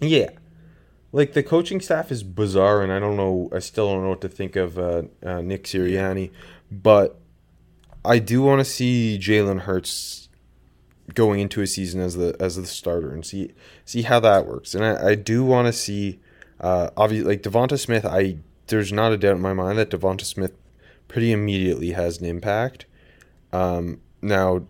Yeah. 0.00 0.30
Like 1.10 1.32
the 1.32 1.42
coaching 1.42 1.80
staff 1.80 2.12
is 2.12 2.22
bizarre, 2.22 2.82
and 2.82 2.92
I 2.92 2.98
don't 2.98 3.16
know. 3.16 3.48
I 3.52 3.60
still 3.60 3.92
don't 3.92 4.02
know 4.02 4.10
what 4.10 4.20
to 4.20 4.28
think 4.28 4.56
of 4.56 4.78
uh, 4.78 5.02
uh, 5.24 5.40
Nick 5.40 5.64
Sirianni, 5.64 6.30
but 6.70 7.18
I 8.04 8.18
do 8.18 8.42
want 8.42 8.60
to 8.60 8.64
see 8.64 9.18
Jalen 9.20 9.60
Hurts 9.60 10.28
going 11.14 11.40
into 11.40 11.62
a 11.62 11.66
season 11.66 12.00
as 12.00 12.16
the 12.16 12.36
as 12.38 12.56
the 12.56 12.66
starter 12.66 13.10
and 13.12 13.24
see 13.24 13.52
see 13.84 14.02
how 14.02 14.20
that 14.20 14.46
works. 14.46 14.74
And 14.74 14.84
I, 14.84 15.10
I 15.10 15.14
do 15.14 15.44
want 15.44 15.66
to 15.66 15.72
see, 15.72 16.20
uh, 16.60 16.90
obviously, 16.96 17.28
like 17.28 17.42
Devonta 17.42 17.78
Smith. 17.78 18.04
I 18.04 18.38
there's 18.66 18.92
not 18.92 19.12
a 19.12 19.16
doubt 19.16 19.36
in 19.36 19.42
my 19.42 19.54
mind 19.54 19.78
that 19.78 19.90
Devonta 19.90 20.24
Smith 20.24 20.52
pretty 21.08 21.32
immediately 21.32 21.92
has 21.92 22.18
an 22.18 22.26
impact. 22.26 22.84
Um, 23.52 24.02
now 24.20 24.66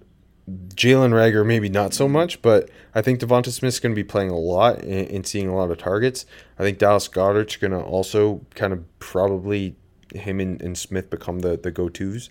Jalen 0.49 1.12
Reagor, 1.12 1.44
maybe 1.44 1.68
not 1.68 1.92
so 1.92 2.09
much, 2.09 2.40
but 2.40 2.70
I 2.94 3.03
think 3.03 3.20
Devonta 3.20 3.51
Smith's 3.51 3.80
going 3.80 3.94
to 3.94 3.96
be 3.96 4.05
playing 4.05 4.30
a 4.30 4.38
lot 4.38 4.78
and, 4.82 5.26
seeing 5.26 5.49
a 5.49 5.57
lot 5.57 5.70
of 5.70 5.78
targets. 5.78 6.24
I 6.59 6.62
think 6.62 6.78
Dallas 6.78 7.09
Goedert's 7.09 7.57
going 7.57 7.72
to 7.72 7.80
also 7.80 8.40
kind 8.55 8.72
of 8.72 8.84
probably 8.99 9.76
him 10.14 10.40
and, 10.40 10.61
and 10.62 10.78
Smith 10.78 11.11
become 11.11 11.40
the, 11.40 11.57
the 11.57 11.70
go 11.70 11.88
tos. 11.88 12.30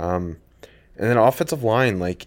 Um, 0.00 0.38
and 0.96 1.10
then 1.10 1.16
offensive 1.16 1.62
line, 1.62 1.98
like 1.98 2.26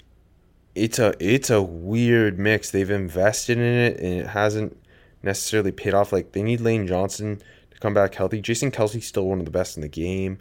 it's 0.73 0.99
a 0.99 1.13
it's 1.19 1.49
a 1.49 1.61
weird 1.61 2.37
mix. 2.37 2.71
They've 2.71 2.89
invested 2.89 3.57
in 3.57 3.63
it 3.63 3.99
and 3.99 4.13
it 4.21 4.27
hasn't 4.27 4.77
necessarily 5.23 5.71
paid 5.71 5.93
off. 5.93 6.11
Like 6.13 6.33
they 6.33 6.43
need 6.43 6.61
Lane 6.61 6.87
Johnson 6.87 7.41
to 7.71 7.79
come 7.79 7.93
back 7.93 8.15
healthy. 8.15 8.41
Jason 8.41 8.71
Kelce's 8.71 9.07
still 9.07 9.27
one 9.27 9.39
of 9.39 9.45
the 9.45 9.51
best 9.51 9.77
in 9.77 9.81
the 9.81 9.87
game. 9.87 10.39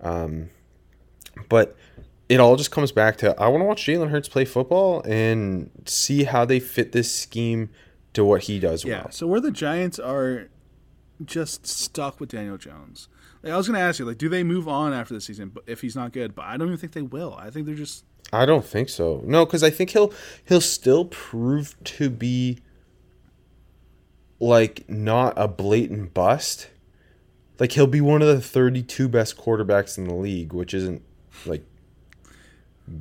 Um, 0.00 0.50
but 1.48 1.76
it 2.28 2.40
all 2.40 2.56
just 2.56 2.70
comes 2.70 2.92
back 2.92 3.16
to 3.18 3.40
I 3.40 3.48
want 3.48 3.60
to 3.62 3.66
watch 3.66 3.84
Jalen 3.86 4.10
Hurts 4.10 4.28
play 4.28 4.44
football 4.44 5.00
and 5.02 5.70
see 5.86 6.24
how 6.24 6.44
they 6.44 6.58
fit 6.60 6.92
this 6.92 7.10
scheme 7.14 7.70
to 8.14 8.24
what 8.24 8.42
he 8.44 8.58
does 8.58 8.84
Yeah. 8.84 9.02
well. 9.02 9.10
So 9.12 9.26
where 9.26 9.40
the 9.40 9.50
Giants 9.50 9.98
are 9.98 10.48
just 11.24 11.66
stuck 11.66 12.18
with 12.20 12.30
Daniel 12.30 12.58
Jones. 12.58 13.08
Like 13.42 13.52
I 13.52 13.56
was 13.56 13.68
going 13.68 13.78
to 13.78 13.84
ask 13.84 13.98
you, 13.98 14.04
like, 14.04 14.18
do 14.18 14.28
they 14.28 14.42
move 14.42 14.66
on 14.66 14.92
after 14.92 15.14
the 15.14 15.20
season? 15.20 15.54
If 15.66 15.80
he's 15.82 15.94
not 15.94 16.12
good, 16.12 16.34
but 16.34 16.44
I 16.46 16.56
don't 16.56 16.68
even 16.68 16.78
think 16.78 16.92
they 16.94 17.02
will. 17.02 17.34
I 17.38 17.50
think 17.50 17.66
they're 17.66 17.74
just 17.74 18.04
I 18.32 18.44
don't 18.44 18.64
think 18.64 18.88
so. 18.88 19.22
No, 19.24 19.46
because 19.46 19.62
I 19.62 19.70
think 19.70 19.90
he'll 19.90 20.12
he'll 20.44 20.60
still 20.60 21.04
prove 21.04 21.76
to 21.84 22.10
be 22.10 22.58
like 24.40 24.88
not 24.88 25.34
a 25.36 25.48
blatant 25.48 26.12
bust. 26.12 26.68
Like 27.58 27.72
he'll 27.72 27.86
be 27.86 28.00
one 28.00 28.20
of 28.20 28.28
the 28.28 28.40
32 28.40 29.08
best 29.08 29.36
quarterbacks 29.38 29.96
in 29.96 30.08
the 30.08 30.14
league, 30.14 30.52
which 30.52 30.74
isn't 30.74 31.02
like 31.46 31.64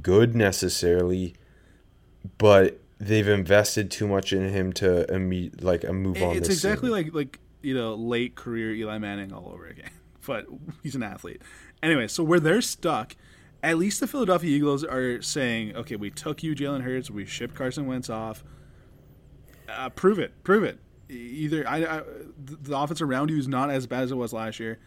good 0.01 0.35
necessarily, 0.35 1.35
but 2.37 2.79
they've 2.99 3.27
invested 3.27 3.91
too 3.91 4.07
much 4.07 4.33
in 4.33 4.49
him 4.49 4.73
to 4.73 5.05
imme- 5.09 5.63
like 5.63 5.83
a 5.83 5.93
move 5.93 6.21
on. 6.21 6.35
it's 6.35 6.49
exactly 6.49 6.89
season. 6.89 7.05
like 7.05 7.13
like 7.13 7.39
you 7.61 7.73
know 7.73 7.95
late 7.95 8.35
career 8.35 8.73
Eli 8.73 8.97
Manning 8.97 9.33
all 9.33 9.51
over 9.53 9.67
again. 9.67 9.89
But 10.25 10.47
he's 10.81 10.95
an 10.95 11.03
athlete. 11.03 11.43
Anyway, 11.83 12.07
so 12.07 12.23
where 12.23 12.39
they're 12.39 12.59
stuck, 12.59 13.15
at 13.61 13.77
least 13.77 13.99
the 13.99 14.07
Philadelphia 14.07 14.49
Eagles 14.49 14.83
are 14.83 15.21
saying, 15.21 15.75
okay, 15.75 15.95
we 15.95 16.09
took 16.09 16.41
you, 16.41 16.55
Jalen 16.55 16.81
Hurts, 16.81 17.11
we 17.11 17.27
shipped 17.27 17.53
Carson 17.53 17.85
Wentz 17.85 18.09
off. 18.09 18.43
Uh, 19.69 19.89
prove 19.89 20.17
it, 20.17 20.43
prove 20.43 20.63
it. 20.63 20.79
Either 21.09 21.67
I, 21.67 21.97
I, 21.97 22.01
the 22.43 22.75
offense 22.75 23.01
around 23.01 23.29
you 23.29 23.37
is 23.37 23.47
not 23.47 23.69
as 23.69 23.85
bad 23.85 24.01
as 24.01 24.11
it 24.11 24.15
was 24.15 24.33
last 24.33 24.59
year. 24.59 24.79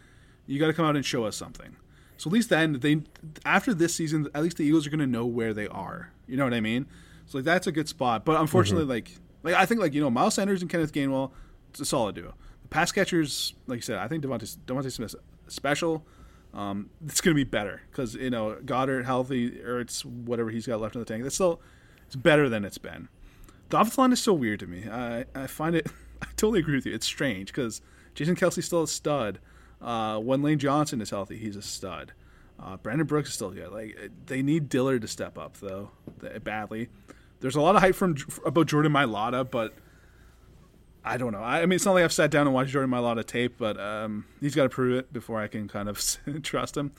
You 0.45 0.59
got 0.59 0.67
to 0.67 0.73
come 0.73 0.85
out 0.85 0.97
and 0.97 1.05
show 1.05 1.23
us 1.23 1.37
something. 1.37 1.77
So 2.19 2.29
at 2.29 2.33
least 2.33 2.49
then 2.49 2.73
they 2.81 3.01
after 3.45 3.73
this 3.73 3.95
season, 3.95 4.27
at 4.35 4.43
least 4.43 4.57
the 4.57 4.65
Eagles 4.65 4.85
are 4.85 4.89
going 4.89 4.99
to 4.99 5.07
know 5.07 5.25
where 5.25 5.53
they 5.53 5.69
are. 5.69 6.11
You 6.27 6.35
know 6.35 6.43
what 6.43 6.53
I 6.53 6.59
mean? 6.59 6.85
So 7.25 7.37
like 7.37 7.45
that's 7.45 7.65
a 7.65 7.71
good 7.71 7.87
spot. 7.87 8.25
But 8.25 8.41
unfortunately, 8.41 8.83
like 8.83 9.11
like 9.41 9.55
I 9.55 9.65
think 9.65 9.79
like 9.79 9.93
you 9.93 10.01
know 10.01 10.09
Miles 10.09 10.33
Sanders 10.33 10.61
and 10.61 10.69
Kenneth 10.69 10.91
Gainwell, 10.91 11.31
it's 11.69 11.79
a 11.79 11.85
solid 11.85 12.15
duo. 12.15 12.35
The 12.63 12.67
pass 12.67 12.91
catchers, 12.91 13.53
like 13.67 13.77
you 13.77 13.81
said, 13.83 13.99
I 13.99 14.09
think 14.09 14.21
DeVonta 14.21 14.57
DeVonta 14.65 14.91
Smith 14.91 15.15
special. 15.47 16.05
Um, 16.53 16.89
it's 17.05 17.21
going 17.21 17.33
to 17.33 17.39
be 17.39 17.49
better 17.49 17.83
because 17.89 18.15
you 18.15 18.31
know 18.31 18.57
Goedert 18.65 19.05
healthy 19.05 19.61
or 19.61 19.79
it's 19.79 20.03
whatever 20.03 20.49
he's 20.49 20.67
got 20.67 20.81
left 20.81 20.95
in 20.95 20.99
the 20.99 21.05
tank. 21.05 21.23
That's 21.23 21.35
still 21.35 21.61
it's 22.05 22.17
better 22.17 22.49
than 22.49 22.65
it's 22.65 22.77
been. 22.77 23.07
The 23.69 23.77
offensive 23.77 23.97
line 23.97 24.11
is 24.11 24.21
so 24.21 24.33
weird 24.33 24.59
to 24.59 24.67
me. 24.67 24.89
I, 24.91 25.23
I 25.33 25.47
find 25.47 25.73
it. 25.73 25.87
I 26.21 26.27
totally 26.35 26.59
agree 26.59 26.75
with 26.75 26.85
you. 26.85 26.93
It's 26.93 27.05
strange 27.05 27.47
because 27.47 27.81
Jason 28.13 28.35
Kelce's 28.35 28.65
still 28.65 28.83
a 28.83 28.87
stud. 28.89 29.39
Uh, 29.81 30.19
when 30.19 30.41
Lane 30.41 30.59
Johnson 30.59 31.01
is 31.01 31.09
healthy, 31.09 31.37
he's 31.37 31.55
a 31.55 31.61
stud. 31.61 32.11
Uh, 32.61 32.75
Brandon 32.77 33.07
Brooks 33.07 33.29
is 33.29 33.35
still 33.35 33.51
good. 33.51 33.71
Like 33.71 33.95
uh, 34.03 34.07
they 34.25 34.41
need 34.41 34.67
Dillard 34.69 35.01
to 35.01 35.07
step 35.07 35.37
up 35.37 35.57
though, 35.57 35.91
badly. 36.43 36.89
There's 37.39 37.55
a 37.55 37.61
lot 37.61 37.75
of 37.75 37.81
hype 37.81 37.95
from 37.95 38.17
about 38.45 38.67
Jordan 38.67 38.91
Mailata, 38.91 39.49
but 39.49 39.73
I 41.05 41.15
don't 41.15 41.31
know. 41.31 41.41
I, 41.41 41.61
I 41.61 41.65
mean, 41.65 41.77
it's 41.77 41.85
not 41.85 41.93
like 41.93 42.03
I've 42.03 42.11
sat 42.11 42.31
down 42.31 42.47
and 42.47 42.53
watched 42.53 42.71
Jordan 42.71 42.91
Mailata 42.91 43.25
tape, 43.25 43.55
but 43.57 43.79
um, 43.79 44.25
he's 44.41 44.53
got 44.55 44.63
to 44.63 44.69
prove 44.69 44.97
it 44.99 45.13
before 45.13 45.39
I 45.39 45.47
can 45.47 45.69
kind 45.69 45.87
of 45.87 46.03
trust 46.43 46.75
him. 46.75 46.91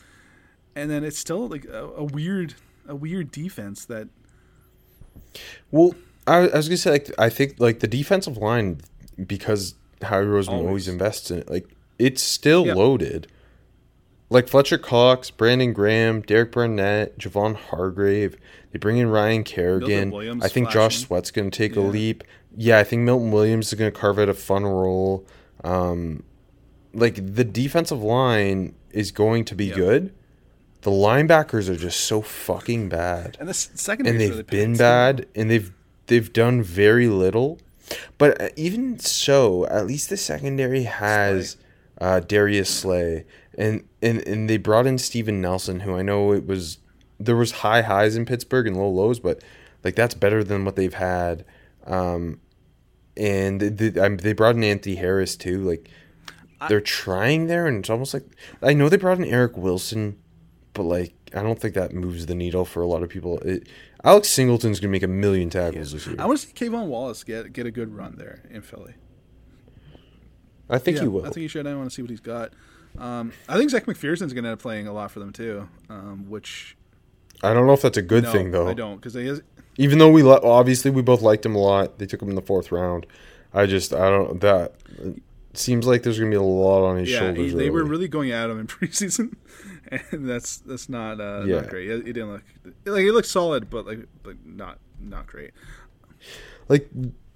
And 0.74 0.90
then 0.90 1.04
it's 1.04 1.18
still 1.18 1.46
like 1.48 1.66
a, 1.66 1.84
a 1.88 2.04
weird, 2.04 2.54
a 2.88 2.96
weird 2.96 3.30
defense 3.30 3.84
that 3.86 4.08
Well, 5.70 5.94
I, 6.26 6.48
I 6.48 6.56
was 6.56 6.68
gonna 6.68 6.76
say 6.78 6.90
like 6.92 7.10
I 7.18 7.28
think 7.28 7.56
like 7.58 7.80
the 7.80 7.88
defensive 7.88 8.36
line 8.38 8.80
because 9.26 9.74
Howie 10.00 10.24
Roseman 10.24 10.48
always, 10.48 10.66
Always. 10.66 10.88
invests 10.88 11.30
in 11.30 11.38
it. 11.40 11.50
Like 11.50 11.68
it's 12.00 12.22
still 12.22 12.64
loaded. 12.64 13.26
Like 14.28 14.48
Fletcher 14.48 14.78
Cox, 14.78 15.30
Brandon 15.30 15.72
Graham, 15.72 16.22
Derek 16.22 16.52
Barnett, 16.52 17.18
Javon 17.18 17.56
Hargrave. 17.56 18.36
They 18.70 18.78
bring 18.78 18.98
in 18.98 19.08
Ryan 19.08 19.42
Kerrigan. 19.42 20.40
I 20.42 20.48
think 20.48 20.68
Josh 20.70 20.74
flashing. 20.98 21.06
Sweat's 21.06 21.30
gonna 21.32 21.50
take 21.50 21.74
a 21.76 21.80
leap. 21.80 22.22
Yeah, 22.56 22.78
I 22.78 22.84
think 22.84 23.02
Milton 23.02 23.32
Williams 23.32 23.68
is 23.72 23.74
gonna 23.78 23.90
carve 23.90 24.18
out 24.20 24.28
a 24.28 24.34
fun 24.34 24.64
role. 24.64 25.26
Um, 25.64 26.22
like 26.94 27.34
the 27.34 27.44
defensive 27.44 28.02
line 28.02 28.74
is 28.92 29.10
going 29.10 29.44
to 29.46 29.54
be 29.54 29.66
Yep. 29.66 29.76
good. 29.76 30.12
The 30.82 30.90
linebackers 30.90 31.68
are 31.68 31.76
just 31.76 32.00
so 32.00 32.22
fucking 32.22 32.88
bad 32.88 33.36
and 33.38 33.48
the 33.48 33.52
second 33.54 34.06
and 34.06 34.18
they've 34.20 34.46
been 34.46 34.76
bad 34.76 35.26
and 35.34 35.50
they've 35.50 35.70
they've 36.06 36.32
done 36.32 36.62
very 36.62 37.06
little 37.06 37.58
but 38.16 38.40
uh, 38.40 38.48
even 38.56 38.98
so 38.98 39.66
at 39.66 39.86
least 39.86 40.08
the 40.08 40.16
secondary 40.16 40.84
has 40.84 41.58
uh, 42.00 42.20
Darius 42.20 42.70
Slay 42.70 43.24
and, 43.56 43.86
and 44.00 44.26
and 44.26 44.48
they 44.48 44.56
brought 44.56 44.86
in 44.86 44.98
Steven 44.98 45.40
Nelson 45.40 45.80
who 45.80 45.94
I 45.94 46.02
know 46.02 46.32
it 46.32 46.46
was 46.46 46.78
there 47.18 47.36
was 47.36 47.50
high 47.52 47.82
highs 47.82 48.16
in 48.16 48.24
Pittsburgh 48.24 48.66
and 48.66 48.76
low 48.76 48.88
lows 48.88 49.20
but 49.20 49.42
like 49.84 49.94
that's 49.94 50.14
better 50.14 50.42
than 50.42 50.64
what 50.64 50.76
they've 50.76 50.94
had 50.94 51.44
um 51.86 52.40
and 53.16 53.60
they, 53.60 53.68
they, 53.68 54.00
um, 54.00 54.16
they 54.18 54.32
brought 54.32 54.56
in 54.56 54.64
Anthony 54.64 54.96
Harris 54.96 55.36
too 55.36 55.62
like 55.62 55.88
they're 56.68 56.80
trying 56.80 57.46
there 57.46 57.66
and 57.66 57.78
it's 57.78 57.90
almost 57.90 58.12
like 58.12 58.24
I 58.62 58.74
know 58.74 58.88
they 58.88 58.96
brought 58.96 59.18
in 59.18 59.24
Eric 59.24 59.56
Wilson 59.56 60.18
but 60.72 60.84
like 60.84 61.14
I 61.34 61.42
don't 61.42 61.58
think 61.58 61.74
that 61.74 61.92
moves 61.92 62.26
the 62.26 62.34
needle 62.34 62.64
for 62.64 62.82
a 62.82 62.86
lot 62.86 63.02
of 63.02 63.08
people. 63.08 63.38
It, 63.40 63.68
Alex 64.02 64.28
Singleton's 64.28 64.80
gonna 64.80 64.90
make 64.90 65.02
a 65.02 65.08
million 65.08 65.50
tackles 65.50 65.92
this 65.92 66.06
year. 66.06 66.16
I 66.18 66.26
want 66.26 66.40
to 66.40 66.46
see 66.46 66.52
K'Von 66.52 66.86
Wallace 66.86 67.22
get 67.24 67.52
get 67.52 67.66
a 67.66 67.70
good 67.70 67.94
run 67.94 68.16
there 68.16 68.42
in 68.50 68.62
Philly. 68.62 68.94
I 70.70 70.78
think 70.78 70.96
yeah, 70.96 71.02
he 71.02 71.08
will. 71.08 71.22
I 71.22 71.30
think 71.30 71.42
he 71.42 71.48
should. 71.48 71.66
I 71.66 71.74
want 71.74 71.90
to 71.90 71.94
see 71.94 72.02
what 72.02 72.10
he's 72.10 72.20
got. 72.20 72.52
Um, 72.98 73.32
I 73.48 73.56
think 73.56 73.70
Zech 73.70 73.86
McPhearson's 73.86 74.32
going 74.32 74.44
to 74.44 74.50
end 74.50 74.54
up 74.54 74.58
playing 74.60 74.86
a 74.86 74.92
lot 74.92 75.10
for 75.10 75.20
them 75.20 75.32
too, 75.32 75.68
um, 75.88 76.28
which 76.28 76.76
I 77.42 77.54
don't 77.54 77.66
know 77.66 77.72
if 77.72 77.82
that's 77.82 77.96
a 77.98 78.02
good 78.02 78.24
no, 78.24 78.32
thing 78.32 78.50
though. 78.50 78.68
I 78.68 78.74
don't 78.74 78.96
because 78.96 79.14
he 79.14 79.26
is. 79.26 79.42
Even 79.76 79.98
though 79.98 80.10
we 80.10 80.22
li- 80.22 80.40
obviously 80.42 80.90
we 80.90 81.00
both 81.02 81.22
liked 81.22 81.46
him 81.46 81.54
a 81.54 81.58
lot, 81.58 81.98
they 81.98 82.06
took 82.06 82.20
him 82.20 82.28
in 82.28 82.34
the 82.34 82.42
fourth 82.42 82.70
round. 82.72 83.06
I 83.54 83.66
just 83.66 83.92
I 83.94 84.10
don't 84.10 84.40
that 84.40 84.74
seems 85.54 85.86
like 85.86 86.02
there's 86.02 86.18
gonna 86.18 86.30
be 86.30 86.36
a 86.36 86.42
lot 86.42 86.84
on 86.84 86.96
his 86.98 87.10
Yeah, 87.10 87.18
shoulders. 87.20 87.52
he, 87.52 87.58
they 87.58 87.70
were 87.70 87.84
really 87.84 88.08
going 88.08 88.30
at 88.32 88.50
him 88.50 88.58
in 88.60 88.66
preseason, 88.68 89.34
and 90.10 90.28
that's 90.28 90.58
that's 90.58 90.88
not 90.88 91.20
uh, 91.20 91.44
Yeah. 91.46 91.60
not 91.60 91.68
great. 91.70 91.88
He, 91.88 91.96
he 92.08 92.12
didn't 92.12 92.32
look 92.32 92.42
like 92.84 93.02
he 93.02 93.10
looked 93.10 93.28
solid, 93.28 93.70
but 93.70 93.86
like 93.86 94.00
but 94.22 94.36
not 94.44 94.78
not 95.00 95.26
great. 95.26 95.52
like 96.68 96.88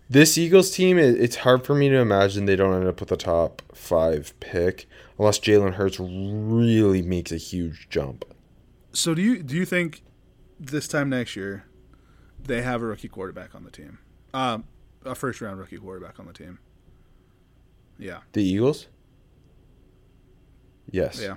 this 0.08 0.36
Eagles 0.38 0.70
team, 0.70 0.98
it's 0.98 1.36
hard 1.36 1.64
for 1.64 1.74
me 1.74 1.88
to 1.88 1.96
imagine 1.96 2.44
they 2.46 2.56
don't 2.56 2.74
end 2.74 2.86
up 2.86 3.00
with 3.00 3.10
a 3.12 3.16
top 3.16 3.62
five 3.74 4.32
pick 4.40 4.86
unless 5.18 5.38
Jalen 5.38 5.74
Hurts 5.74 5.98
really 6.00 7.02
makes 7.02 7.32
a 7.32 7.36
huge 7.36 7.88
jump. 7.88 8.24
So 8.92 9.14
do 9.14 9.22
you 9.22 9.42
do 9.42 9.56
you 9.56 9.64
think 9.64 10.02
this 10.60 10.86
time 10.86 11.08
next 11.08 11.34
year, 11.36 11.64
they 12.42 12.62
have 12.62 12.82
a 12.82 12.86
rookie 12.86 13.08
quarterback 13.08 13.54
on 13.54 13.64
the 13.64 13.70
team. 13.70 13.98
Um, 14.32 14.64
a 15.04 15.14
first 15.14 15.40
round 15.40 15.58
rookie 15.58 15.78
quarterback 15.78 16.20
on 16.20 16.26
the 16.26 16.32
team. 16.32 16.58
Yeah, 17.98 18.18
The 18.32 18.42
Eagles? 18.42 18.88
Yes. 20.90 21.20
yeah. 21.20 21.36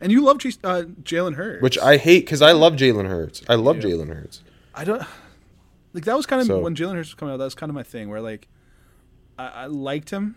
And 0.00 0.12
you 0.12 0.22
love 0.22 0.36
uh, 0.36 0.84
Jalen 1.02 1.34
Hurts, 1.34 1.62
Which 1.62 1.78
I 1.78 1.96
hate 1.96 2.20
because 2.24 2.40
I 2.42 2.52
love 2.52 2.74
Jalen 2.74 3.06
Hurts. 3.08 3.42
I 3.48 3.54
love 3.56 3.76
Yeah. 3.76 3.82
Jalen 3.90 4.08
Hurts. 4.08 4.42
I 4.74 4.84
don't 4.84 5.02
like. 5.92 6.04
That 6.04 6.16
was 6.16 6.26
kind 6.26 6.40
of 6.40 6.46
So- 6.46 6.60
when 6.60 6.74
Jalen 6.74 6.94
Hurts 6.94 7.08
was 7.10 7.14
coming 7.14 7.34
out. 7.34 7.38
That 7.38 7.44
was 7.44 7.54
kind 7.54 7.70
of 7.70 7.74
my 7.74 7.82
thing. 7.82 8.08
Where 8.08 8.20
like, 8.20 8.48
I, 9.38 9.46
I 9.48 9.66
liked 9.66 10.10
him. 10.10 10.36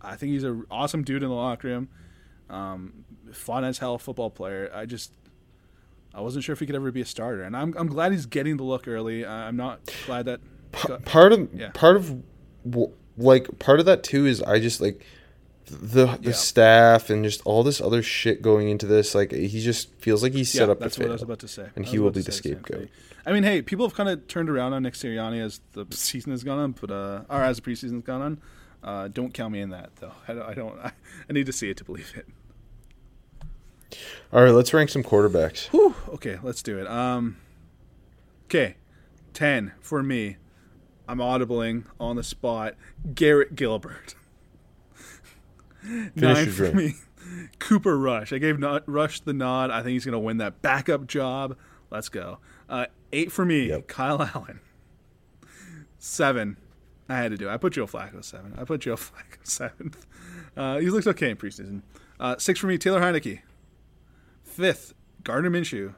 I 0.00 0.16
think 0.16 0.32
he's 0.32 0.44
an 0.44 0.64
awesome 0.70 1.02
dude 1.02 1.22
in 1.22 1.28
the 1.28 1.34
locker 1.34 1.68
room. 1.68 1.88
Um, 2.48 3.04
fun 3.32 3.64
as 3.64 3.78
hell 3.78 3.98
football 3.98 4.30
player. 4.30 4.70
I 4.74 4.86
just, 4.86 5.12
I 6.14 6.20
wasn't 6.20 6.42
sure 6.44 6.52
if 6.54 6.60
he 6.60 6.66
could 6.66 6.74
ever 6.74 6.90
be 6.90 7.00
a 7.02 7.04
starter, 7.06 7.42
and 7.42 7.56
I'm 7.56 7.74
I'm 7.76 7.86
glad 7.86 8.12
he's 8.12 8.26
getting 8.26 8.56
the 8.56 8.64
look 8.64 8.88
early. 8.88 9.24
I'm 9.26 9.56
not 9.56 9.80
glad 10.06 10.24
that. 10.26 10.40
part 11.04 11.32
of 11.32 11.48
Yeah. 11.54 11.70
part 11.74 11.96
of 11.96 12.22
like 13.16 13.58
part 13.58 13.78
of 13.80 13.86
that 13.86 14.02
too 14.02 14.26
is 14.26 14.42
I 14.42 14.58
just 14.58 14.80
like 14.80 15.04
the 15.66 16.06
the 16.06 16.18
Yeah. 16.22 16.32
staff 16.32 17.10
and 17.10 17.24
just 17.24 17.40
all 17.44 17.62
this 17.62 17.80
other 17.80 18.02
shit 18.02 18.42
going 18.42 18.68
into 18.68 18.86
this. 18.86 19.14
Like 19.14 19.32
he 19.32 19.60
just 19.60 19.92
feels 19.96 20.22
like 20.22 20.32
he's 20.32 20.50
set 20.50 20.66
yeah, 20.66 20.72
up 20.72 20.80
that's 20.80 20.96
to 20.96 21.02
what 21.02 21.04
fail. 21.06 21.12
I 21.12 21.14
was 21.14 21.22
about 21.22 21.38
to 21.40 21.48
say. 21.48 21.68
and 21.76 21.86
he 21.86 21.98
will 21.98 22.10
be 22.10 22.22
the 22.22 22.32
scapegoat. 22.32 22.88
I 23.26 23.32
mean, 23.32 23.42
hey, 23.42 23.60
people 23.62 23.86
have 23.86 23.94
kind 23.94 24.08
of 24.08 24.26
turned 24.28 24.48
around 24.48 24.72
on 24.72 24.82
Nick 24.82 24.94
Sirianni 24.94 25.40
as 25.44 25.60
the 25.72 25.86
season 25.90 26.32
has 26.32 26.42
gone 26.42 26.58
on, 26.58 26.72
but 26.72 26.90
uh, 26.90 27.22
or 27.28 27.42
as 27.42 27.56
the 27.56 27.62
preseason's 27.62 28.04
gone 28.04 28.22
on. 28.22 28.40
Uh, 28.82 29.08
don't 29.08 29.34
count 29.34 29.52
me 29.52 29.60
in 29.60 29.70
that 29.70 29.94
though. 29.96 30.12
I 30.26 30.32
don't. 30.32 30.42
I, 30.48 30.54
don't 30.54 30.78
I, 30.80 30.92
I 31.28 31.32
need 31.32 31.46
to 31.46 31.52
see 31.52 31.68
it 31.70 31.76
to 31.76 31.84
believe 31.84 32.12
it. 32.16 32.26
All 34.32 34.42
right, 34.42 34.52
let's 34.52 34.72
rank 34.72 34.88
some 34.90 35.02
quarterbacks. 35.02 35.66
Whew, 35.68 35.94
okay, 36.10 36.38
let's 36.42 36.62
do 36.62 36.78
it. 36.78 36.86
Um, 36.86 37.36
okay, 38.46 38.76
ten 39.34 39.72
for 39.80 40.02
me. 40.02 40.36
I'm 41.08 41.18
audibling 41.18 41.84
on 41.98 42.14
the 42.16 42.22
spot. 42.22 42.74
Garrett 43.14 43.56
Gilbert. 43.56 44.14
Nine 45.84 46.50
for 46.50 46.72
me. 46.72 46.94
Cooper 47.58 47.98
Rush. 47.98 48.32
I 48.32 48.38
gave 48.38 48.58
not, 48.58 48.82
Rush 48.88 49.20
the 49.20 49.32
nod. 49.32 49.70
I 49.70 49.82
think 49.82 49.92
he's 49.92 50.04
going 50.04 50.12
to 50.12 50.18
win 50.18 50.38
that 50.38 50.62
backup 50.62 51.06
job. 51.06 51.56
Let's 51.90 52.08
go. 52.08 52.38
Uh, 52.68 52.86
eight 53.12 53.32
for 53.32 53.44
me. 53.44 53.68
Yep. 53.68 53.88
Kyle 53.88 54.22
Allen. 54.34 54.60
Seven. 55.98 56.56
I 57.08 57.16
had 57.16 57.32
to 57.32 57.36
do. 57.36 57.48
it. 57.48 57.52
I 57.52 57.56
put 57.56 57.72
Joe 57.72 57.86
Flacco 57.86 58.24
seven. 58.24 58.54
I 58.56 58.64
put 58.64 58.80
Joe 58.82 58.94
Flacco 58.96 59.38
seventh. 59.42 60.06
Uh, 60.56 60.78
he 60.78 60.90
looks 60.90 61.06
okay 61.08 61.30
in 61.30 61.36
preseason. 61.36 61.82
Uh, 62.18 62.36
six 62.38 62.60
for 62.60 62.66
me. 62.66 62.78
Taylor 62.78 63.00
Heinicke. 63.00 63.40
Fifth, 64.44 64.94
Gardner 65.24 65.50
Minshew. 65.50 65.94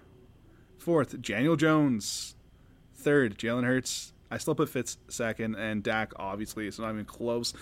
Fourth, 0.79 1.21
Daniel 1.21 1.57
Jones. 1.57 2.35
Third, 2.95 3.39
Jalen 3.39 3.65
Hurts. 3.65 4.13
I 4.31 4.39
still 4.39 4.55
put 4.55 4.69
Fitz 4.69 4.97
second, 5.09 5.57
and 5.57 5.83
Dak 5.83 6.13
obviously 6.17 6.67
is 6.67 6.79
not 6.79 6.91
even 6.91 7.05
close. 7.05 7.53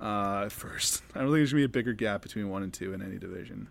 Uh, 0.00 0.48
first, 0.48 1.02
I 1.14 1.20
don't 1.20 1.28
think 1.28 1.36
there's 1.36 1.52
gonna 1.52 1.60
be 1.60 1.64
a 1.64 1.68
bigger 1.68 1.92
gap 1.92 2.22
between 2.22 2.50
one 2.50 2.62
and 2.62 2.72
two 2.72 2.92
in 2.92 3.02
any 3.02 3.18
division. 3.18 3.68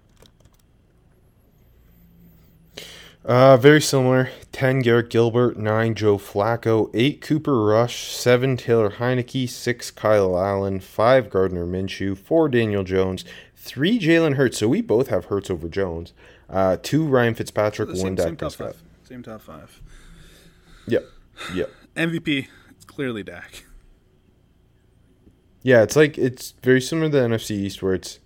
Uh, 3.26 3.56
very 3.56 3.80
similar. 3.80 4.30
Ten 4.52 4.80
Garrett 4.80 5.10
Gilbert, 5.10 5.58
nine 5.58 5.96
Joe 5.96 6.18
Flacco, 6.18 6.90
eight 6.94 7.22
Cooper 7.22 7.64
Rush, 7.64 8.12
seven 8.12 8.58
Taylor 8.58 8.92
Heinicke, 8.92 9.50
six 9.50 9.92
Kyle 9.92 10.38
Allen, 10.38 10.82
five 10.82 11.30
Gardner 11.30 11.66
Minshew, 11.66 12.18
four 12.18 12.50
Daniel 12.50 12.84
Jones, 12.84 13.24
three 13.56 13.98
Jalen 13.98 14.36
Hurts. 14.36 14.58
So 14.58 14.68
we 14.68 14.82
both 14.82 15.08
have 15.08 15.26
Hurts 15.26 15.50
over 15.50 15.70
Jones. 15.70 16.12
Uh, 16.50 16.76
two 16.82 17.06
Ryan 17.08 17.34
Fitzpatrick, 17.34 17.90
one 17.90 17.98
same, 17.98 18.16
Dak 18.16 18.26
same 18.26 18.36
top 18.36 18.40
Prescott. 18.40 18.76
five. 18.76 18.84
Same 19.08 19.24
top 19.24 19.42
five. 19.42 19.82
Yep, 20.88 21.06
yep. 21.54 21.72
MVP, 21.96 22.48
it's 22.72 22.86
clearly 22.86 23.24
Dak. 23.24 23.64
Yeah, 25.64 25.82
it's 25.82 25.96
like 25.96 26.18
it's 26.18 26.54
very 26.62 26.82
similar 26.82 27.10
to 27.10 27.18
the 27.18 27.24
NFC 27.24 27.52
East 27.52 27.82
where 27.82 27.94
it's 27.94 28.20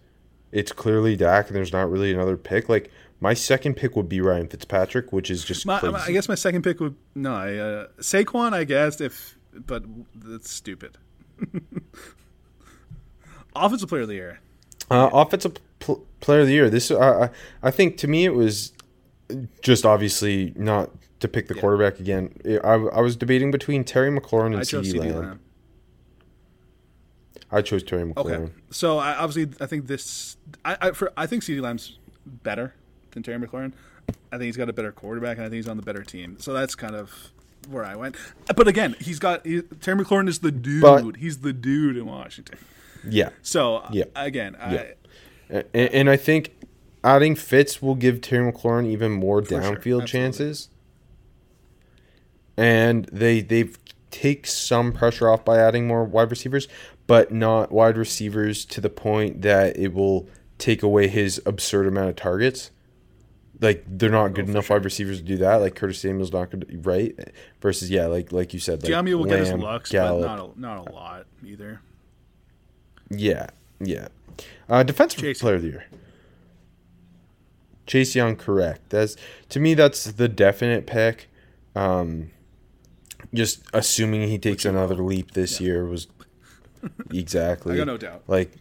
it's 0.51 0.72
clearly 0.72 1.15
Dak 1.15 1.47
and 1.47 1.55
there's 1.55 1.72
not 1.72 1.89
really 1.89 2.11
another 2.14 2.35
pick. 2.35 2.68
Like 2.68 2.91
my 3.19 3.34
second 3.34 3.76
pick 3.76 3.95
would 3.95 4.09
be 4.09 4.22
Ryan 4.22 4.47
Fitzpatrick, 4.47 5.14
which 5.14 5.30
is 5.30 5.43
just 5.45 5.65
My. 5.65 5.80
I 5.80 6.11
guess 6.11 6.27
my 6.27 6.35
second 6.35 6.64
pick 6.64 6.80
would 6.80 6.95
no, 7.15 7.34
I, 7.34 7.55
uh, 7.55 7.88
Saquon. 7.99 8.53
I 8.53 8.64
guess 8.64 8.99
if, 9.01 9.38
but 9.53 9.84
that's 10.15 10.49
stupid. 10.51 10.97
Offensive 13.55 13.89
player 13.89 14.01
of 14.03 14.07
the 14.07 14.14
year. 14.15 14.39
Uh, 14.89 15.09
offensive 15.11 15.55
pl- 15.80 16.05
player 16.19 16.41
of 16.41 16.47
the 16.47 16.53
year. 16.53 16.69
This, 16.69 16.91
uh, 16.91 17.30
I, 17.64 17.68
I 17.68 17.72
think, 17.72 17.97
to 17.97 18.07
me, 18.07 18.26
it 18.26 18.34
was 18.34 18.72
just 19.61 19.85
obviously 19.85 20.53
not 20.55 20.91
to 21.19 21.27
pick 21.27 21.47
the 21.47 21.55
Yeah. 21.55 21.61
quarterback 21.61 21.99
again. 21.99 22.34
I, 22.64 22.73
I 22.73 23.01
was 23.01 23.15
debating 23.15 23.51
between 23.51 23.84
Terry 23.84 24.09
McLaurin 24.11 24.47
and 24.47 24.57
I 24.57 24.64
chose 24.64 24.88
CeeDee 24.88 24.91
CD 25.01 25.11
Lamb. 25.11 25.39
I 27.51 27.61
chose 27.61 27.83
Terry 27.83 28.03
McLaurin. 28.03 28.43
Okay, 28.45 28.51
so 28.71 28.97
I, 28.97 29.15
obviously 29.15 29.53
I 29.63 29.67
think 29.67 29.87
this. 29.87 30.37
I 30.65 30.77
I, 30.81 30.91
for, 30.91 31.11
I 31.15 31.25
think 31.27 31.43
CeeDee 31.43 31.61
Lamb's 31.61 31.97
better 32.25 32.73
than 33.11 33.23
Terry 33.23 33.39
McLaurin. 33.39 33.73
I 34.31 34.37
think 34.37 34.43
he's 34.43 34.57
got 34.57 34.69
a 34.69 34.73
better 34.73 34.91
quarterback, 34.91 35.37
and 35.37 35.45
I 35.45 35.49
think 35.49 35.55
he's 35.57 35.67
on 35.67 35.77
the 35.77 35.83
better 35.83 36.03
team. 36.03 36.37
So 36.39 36.53
that's 36.53 36.75
kind 36.75 36.95
of 36.95 37.31
where 37.69 37.83
I 37.85 37.95
went. 37.95 38.15
But 38.55 38.67
again, 38.67 38.95
he's 38.99 39.19
got 39.19 39.45
he, 39.45 39.61
Terry 39.61 40.03
McLaurin 40.03 40.27
is 40.27 40.39
the 40.39 40.51
dude. 40.51 40.81
But- 40.81 41.17
he's 41.17 41.39
the 41.39 41.53
dude 41.53 41.97
in 41.97 42.05
Washington. 42.05 42.57
Yeah, 43.09 43.29
So 43.41 43.83
Yeah. 43.91 44.05
again, 44.15 44.57
Yeah. 44.59 44.85
I, 45.49 45.53
and, 45.73 45.89
and 45.93 46.09
I 46.09 46.17
think 46.17 46.55
adding 47.03 47.35
Fitz 47.35 47.81
will 47.81 47.95
give 47.95 48.19
Terry 48.19 48.51
McLaurin 48.51 48.85
even 48.87 49.13
more 49.13 49.41
downfield 49.41 49.77
absolutely. 49.77 50.05
chances. 50.07 50.69
And 52.57 53.05
they 53.05 53.41
they've 53.41 53.77
take 54.09 54.47
some 54.47 54.91
pressure 54.91 55.29
off 55.29 55.45
by 55.45 55.59
adding 55.59 55.87
more 55.87 56.03
wide 56.03 56.31
receivers, 56.31 56.67
but 57.07 57.31
not 57.31 57.71
wide 57.71 57.97
receivers 57.97 58.65
to 58.65 58.81
the 58.81 58.89
point 58.89 59.41
that 59.41 59.77
it 59.77 59.93
will 59.93 60.29
take 60.57 60.84
away 60.84 61.07
his 61.07 61.41
absurd 61.45 61.88
amount 61.88 62.09
of 62.09 62.15
targets. 62.15 62.71
Like 63.59 63.84
they're 63.88 64.11
not 64.11 64.34
good 64.34 64.47
enough 64.47 64.69
wide 64.69 64.85
receivers 64.85 65.17
to 65.17 65.23
do 65.23 65.38
that. 65.38 65.55
Like 65.55 65.75
Curtis 65.75 65.99
Samuel's 65.99 66.31
not 66.31 66.51
good, 66.51 66.85
right? 66.85 67.17
Versus 67.61 67.89
yeah, 67.89 68.05
like 68.05 68.31
like 68.31 68.53
you 68.53 68.59
said, 68.59 68.84
like 68.84 69.05
will 69.05 69.25
get 69.25 69.39
his 69.39 69.49
Lamb, 69.49 69.61
looks, 69.61 69.91
Gallup. 69.91 70.21
but 70.21 70.35
not 70.35 70.55
a, 70.55 70.61
not 70.61 70.88
a 70.88 70.91
lot 70.91 71.25
either. 71.43 71.81
Yeah, 73.09 73.47
yeah. 73.79 74.09
Uh, 74.69 74.84
defensive 74.84 75.21
Chase 75.21 75.41
player 75.41 75.55
of 75.55 75.63
the 75.63 75.69
year. 75.69 75.85
Chase 77.88 78.13
Young, 78.15 78.35
correct. 78.35 78.89
That's 78.89 79.15
to 79.49 79.59
me. 79.59 79.73
That's 79.73 80.03
the 80.03 80.27
definite 80.27 80.85
pick. 80.85 81.29
Um, 81.75 82.31
just 83.34 83.63
assuming 83.73 84.27
he 84.27 84.38
takes 84.38 84.65
another 84.65 84.95
leap 84.95 85.31
this 85.31 85.59
year 85.59 85.85
was 85.85 86.07
exactly. 87.11 87.73
I 87.75 87.77
got 87.77 87.87
no 87.87 87.97
doubt. 87.97 88.23
Like, 88.27 88.51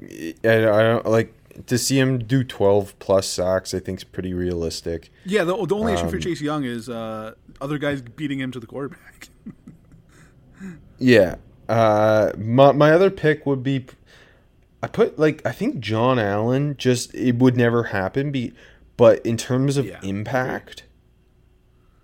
I, 0.44 0.55
I 0.68 0.82
don't 0.82 1.06
like 1.06 1.32
to 1.66 1.78
see 1.78 1.98
him 1.98 2.18
do 2.18 2.44
twelve 2.44 2.98
plus 2.98 3.26
sacks. 3.28 3.72
I 3.74 3.78
think 3.78 4.01
is 4.01 4.05
pretty 4.05 4.34
realistic. 4.34 5.10
Yeah, 5.24 5.44
the, 5.44 5.55
the 5.66 5.74
only 5.74 5.93
issue 5.94 6.09
for 6.09 6.16
Um, 6.16 6.22
Chase 6.22 6.40
Young 6.40 6.64
is 6.64 6.88
uh, 6.88 7.34
other 7.60 7.78
guys 7.78 8.02
beating 8.02 8.38
him 8.40 8.51
to 8.52 8.60
the 8.60 8.66
quarterback. 8.66 9.28
Yeah. 10.98 11.36
Uh, 11.68 12.32
my 12.38 12.72
my 12.72 12.90
other 12.93 13.10
pick 13.10 13.44
would 13.44 13.62
be, 13.62 13.84
I 14.82 14.86
put 14.86 15.18
like 15.18 15.44
I 15.44 15.52
think 15.52 15.80
John 15.80 16.18
Allen. 16.18 16.76
Just 16.78 17.14
it 17.14 17.36
would 17.36 17.56
never 17.56 17.84
happen. 17.84 18.30
Be, 18.30 18.52
but 18.97 19.24
in 19.26 19.36
terms 19.36 19.76
of 19.76 19.86
Yeah. 19.86 20.01
impact, 20.02 20.84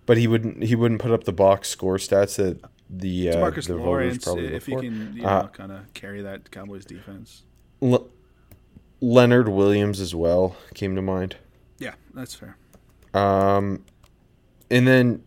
but 0.05 0.19
he 0.19 0.27
wouldn't 0.27 0.65
he 0.65 0.75
wouldn't 0.75 1.01
put 1.01 1.11
up 1.13 1.25
the 1.25 1.33
box 1.33 1.69
score 1.69 1.97
stats 1.97 2.37
that 2.37 2.59
the 2.91 3.31
uh, 3.31 3.41
Marcus 3.41 3.67
the 3.67 3.77
Lawrence, 3.77 4.27
if 4.27 4.67
he 4.67 4.77
can, 4.77 5.13
you 5.17 5.23
know, 5.23 5.29
Uh, 5.29 5.47
kind 5.49 5.73
of 5.73 5.93
carry 5.95 6.23
that 6.23 6.51
Cowboys 6.51 6.85
defense. 6.85 7.43
Le- 7.81 8.05
Leonard 9.01 9.49
Williams 9.49 10.01
as 10.01 10.15
well 10.15 10.57
came 10.75 10.95
to 10.95 11.03
mind. 11.03 11.37
Yeah, 11.79 11.95
that's 12.15 12.35
fair. 12.35 12.57
Um, 13.15 13.85
and 14.71 14.87
then 14.87 15.25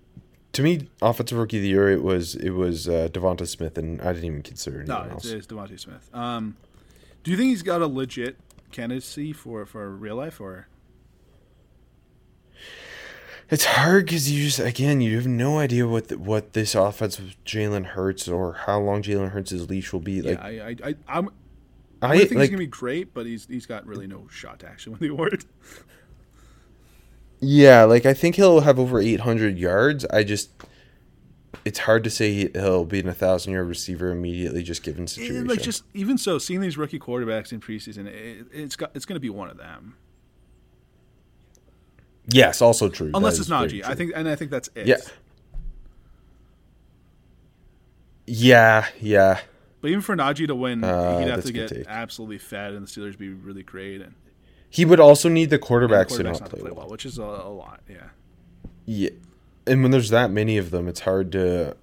to 0.54 0.64
me, 0.64 0.88
offensive 1.02 1.38
rookie 1.38 1.58
of 1.58 1.64
the 1.64 1.70
year, 1.70 1.90
it 1.90 2.02
was 2.02 2.36
it 2.36 2.52
was 2.52 2.88
uh, 2.88 3.10
Devonta 3.12 3.46
Smith, 3.48 3.78
and 3.78 4.02
I 4.02 4.14
didn't 4.14 4.26
even 4.26 4.42
consider 4.42 4.84
No, 4.84 5.00
anyone 5.00 5.18
it's, 5.18 5.26
else. 5.26 5.34
it's 5.34 5.48
DeVonta 5.48 5.80
Smith. 5.80 6.10
Um, 6.14 6.56
do 7.24 7.32
you 7.32 7.38
think 7.38 7.50
he's 7.50 7.64
got 7.64 7.82
a 7.82 7.88
legit 7.88 8.38
candidacy 8.72 9.34
for 9.34 9.66
for 9.66 9.90
real 9.90 10.16
life 10.16 10.40
or? 10.40 10.68
It's 13.50 13.66
hard 13.66 14.06
because 14.06 14.32
you 14.32 14.46
just 14.46 14.60
again 14.60 15.02
you 15.02 15.16
have 15.18 15.28
no 15.28 15.60
idea 15.60 15.88
what 15.88 16.08
the, 16.08 16.18
what 16.18 16.54
this 16.54 16.74
offense 16.74 17.20
with 17.20 17.44
Jalen 17.46 17.86
Hurts 17.86 18.28
or 18.28 18.54
how 18.54 18.80
long 18.80 19.04
Jalen 19.04 19.32
Hurts' 19.32 19.52
leash 19.54 19.94
will 19.94 20.00
be. 20.00 20.22
Like 20.22 20.38
yeah, 20.40 20.46
I, 20.46 20.50
I, 20.50 20.76
I, 20.90 20.96
I'm. 21.08 21.30
I, 22.02 22.14
I 22.14 22.18
think 22.26 22.40
he's 22.42 22.50
gonna 22.50 22.58
be 22.58 22.68
great, 22.68 23.14
but 23.14 23.26
he's 23.26 23.46
he's 23.46 23.66
got 23.66 23.86
really 23.86 24.08
no 24.08 24.28
shot 24.30 24.60
to 24.60 24.68
actually 24.68 24.94
win 25.00 25.00
the 25.02 25.14
award. 25.14 25.46
yeah, 27.40 27.84
like 27.84 28.06
I 28.06 28.14
think 28.14 28.36
he'll 28.36 28.62
have 28.62 28.80
over 28.80 29.00
eight 29.00 29.22
hundred 29.22 29.58
yards. 29.58 30.06
I 30.06 30.24
just 30.24 30.50
it's 31.66 31.80
hard 31.80 32.04
to 32.04 32.10
say 32.10 32.34
he- 32.34 32.50
he'll 32.54 32.86
be 32.86 33.00
in 33.00 33.08
a 33.08 33.14
thousand 33.14 33.54
yard 33.54 33.68
receiver 33.68 34.12
immediately, 34.12 34.64
just 34.64 34.84
given 34.84 35.08
situation. 35.08 35.48
Like 35.48 35.62
just 35.62 35.84
even 35.94 36.18
so, 36.18 36.38
seeing 36.38 36.62
these 36.62 36.78
rookie 36.78 37.00
quarterbacks 37.00 37.52
in 37.52 37.60
preseason, 37.60 38.08
it, 38.08 38.48
it's 38.52 38.76
got 38.76 38.92
it's 38.96 39.06
gonna 39.06 39.20
be 39.20 39.30
one 39.30 39.50
of 39.50 39.58
them. 39.58 39.98
Yes, 42.28 42.62
also 42.62 42.90
true. 42.90 43.12
Unless 43.14 43.40
it's 43.40 43.50
Najee. 43.50 43.84
I 43.86 43.94
think, 43.96 44.12
and 44.16 44.28
I 44.28 44.36
think 44.36 44.52
that's 44.52 44.70
it. 44.76 44.88
Yeah. 44.88 44.98
Yeah, 48.28 48.88
yeah. 49.00 49.40
But 49.82 49.90
even 49.90 50.02
for 50.02 50.16
Najee 50.16 50.48
to 50.48 50.56
win, 50.56 50.84
Uh, 50.84 51.20
he'd 51.20 51.28
have 51.28 51.44
to 51.46 51.54
get 51.54 51.70
take. 51.70 51.86
absolutely 51.88 52.40
fed, 52.40 52.74
and 52.74 52.88
the 52.88 52.90
Steelers 52.92 53.18
be 53.18 53.30
really 53.30 53.64
great, 53.64 54.02
and 54.02 54.16
He 54.70 54.84
would 54.84 55.00
also 55.00 55.30
need 55.30 55.52
the 55.52 55.58
the 55.58 55.64
quarterbacks 55.64 56.08
to 56.08 56.24
quarterback's 56.24 56.40
not 56.42 56.50
play 56.50 56.72
well. 56.72 56.90
which 56.90 57.06
is 57.06 57.18
a, 57.20 57.24
a 57.24 57.50
lot. 57.54 57.82
Yeah. 57.88 57.98
Yeah, 58.86 59.10
and 59.68 59.84
when 59.84 59.92
there's 59.92 60.10
that 60.10 60.32
many 60.32 60.58
of 60.58 60.72
them, 60.72 60.88
it's 60.88 61.02
hard 61.02 61.32
to 61.34 61.78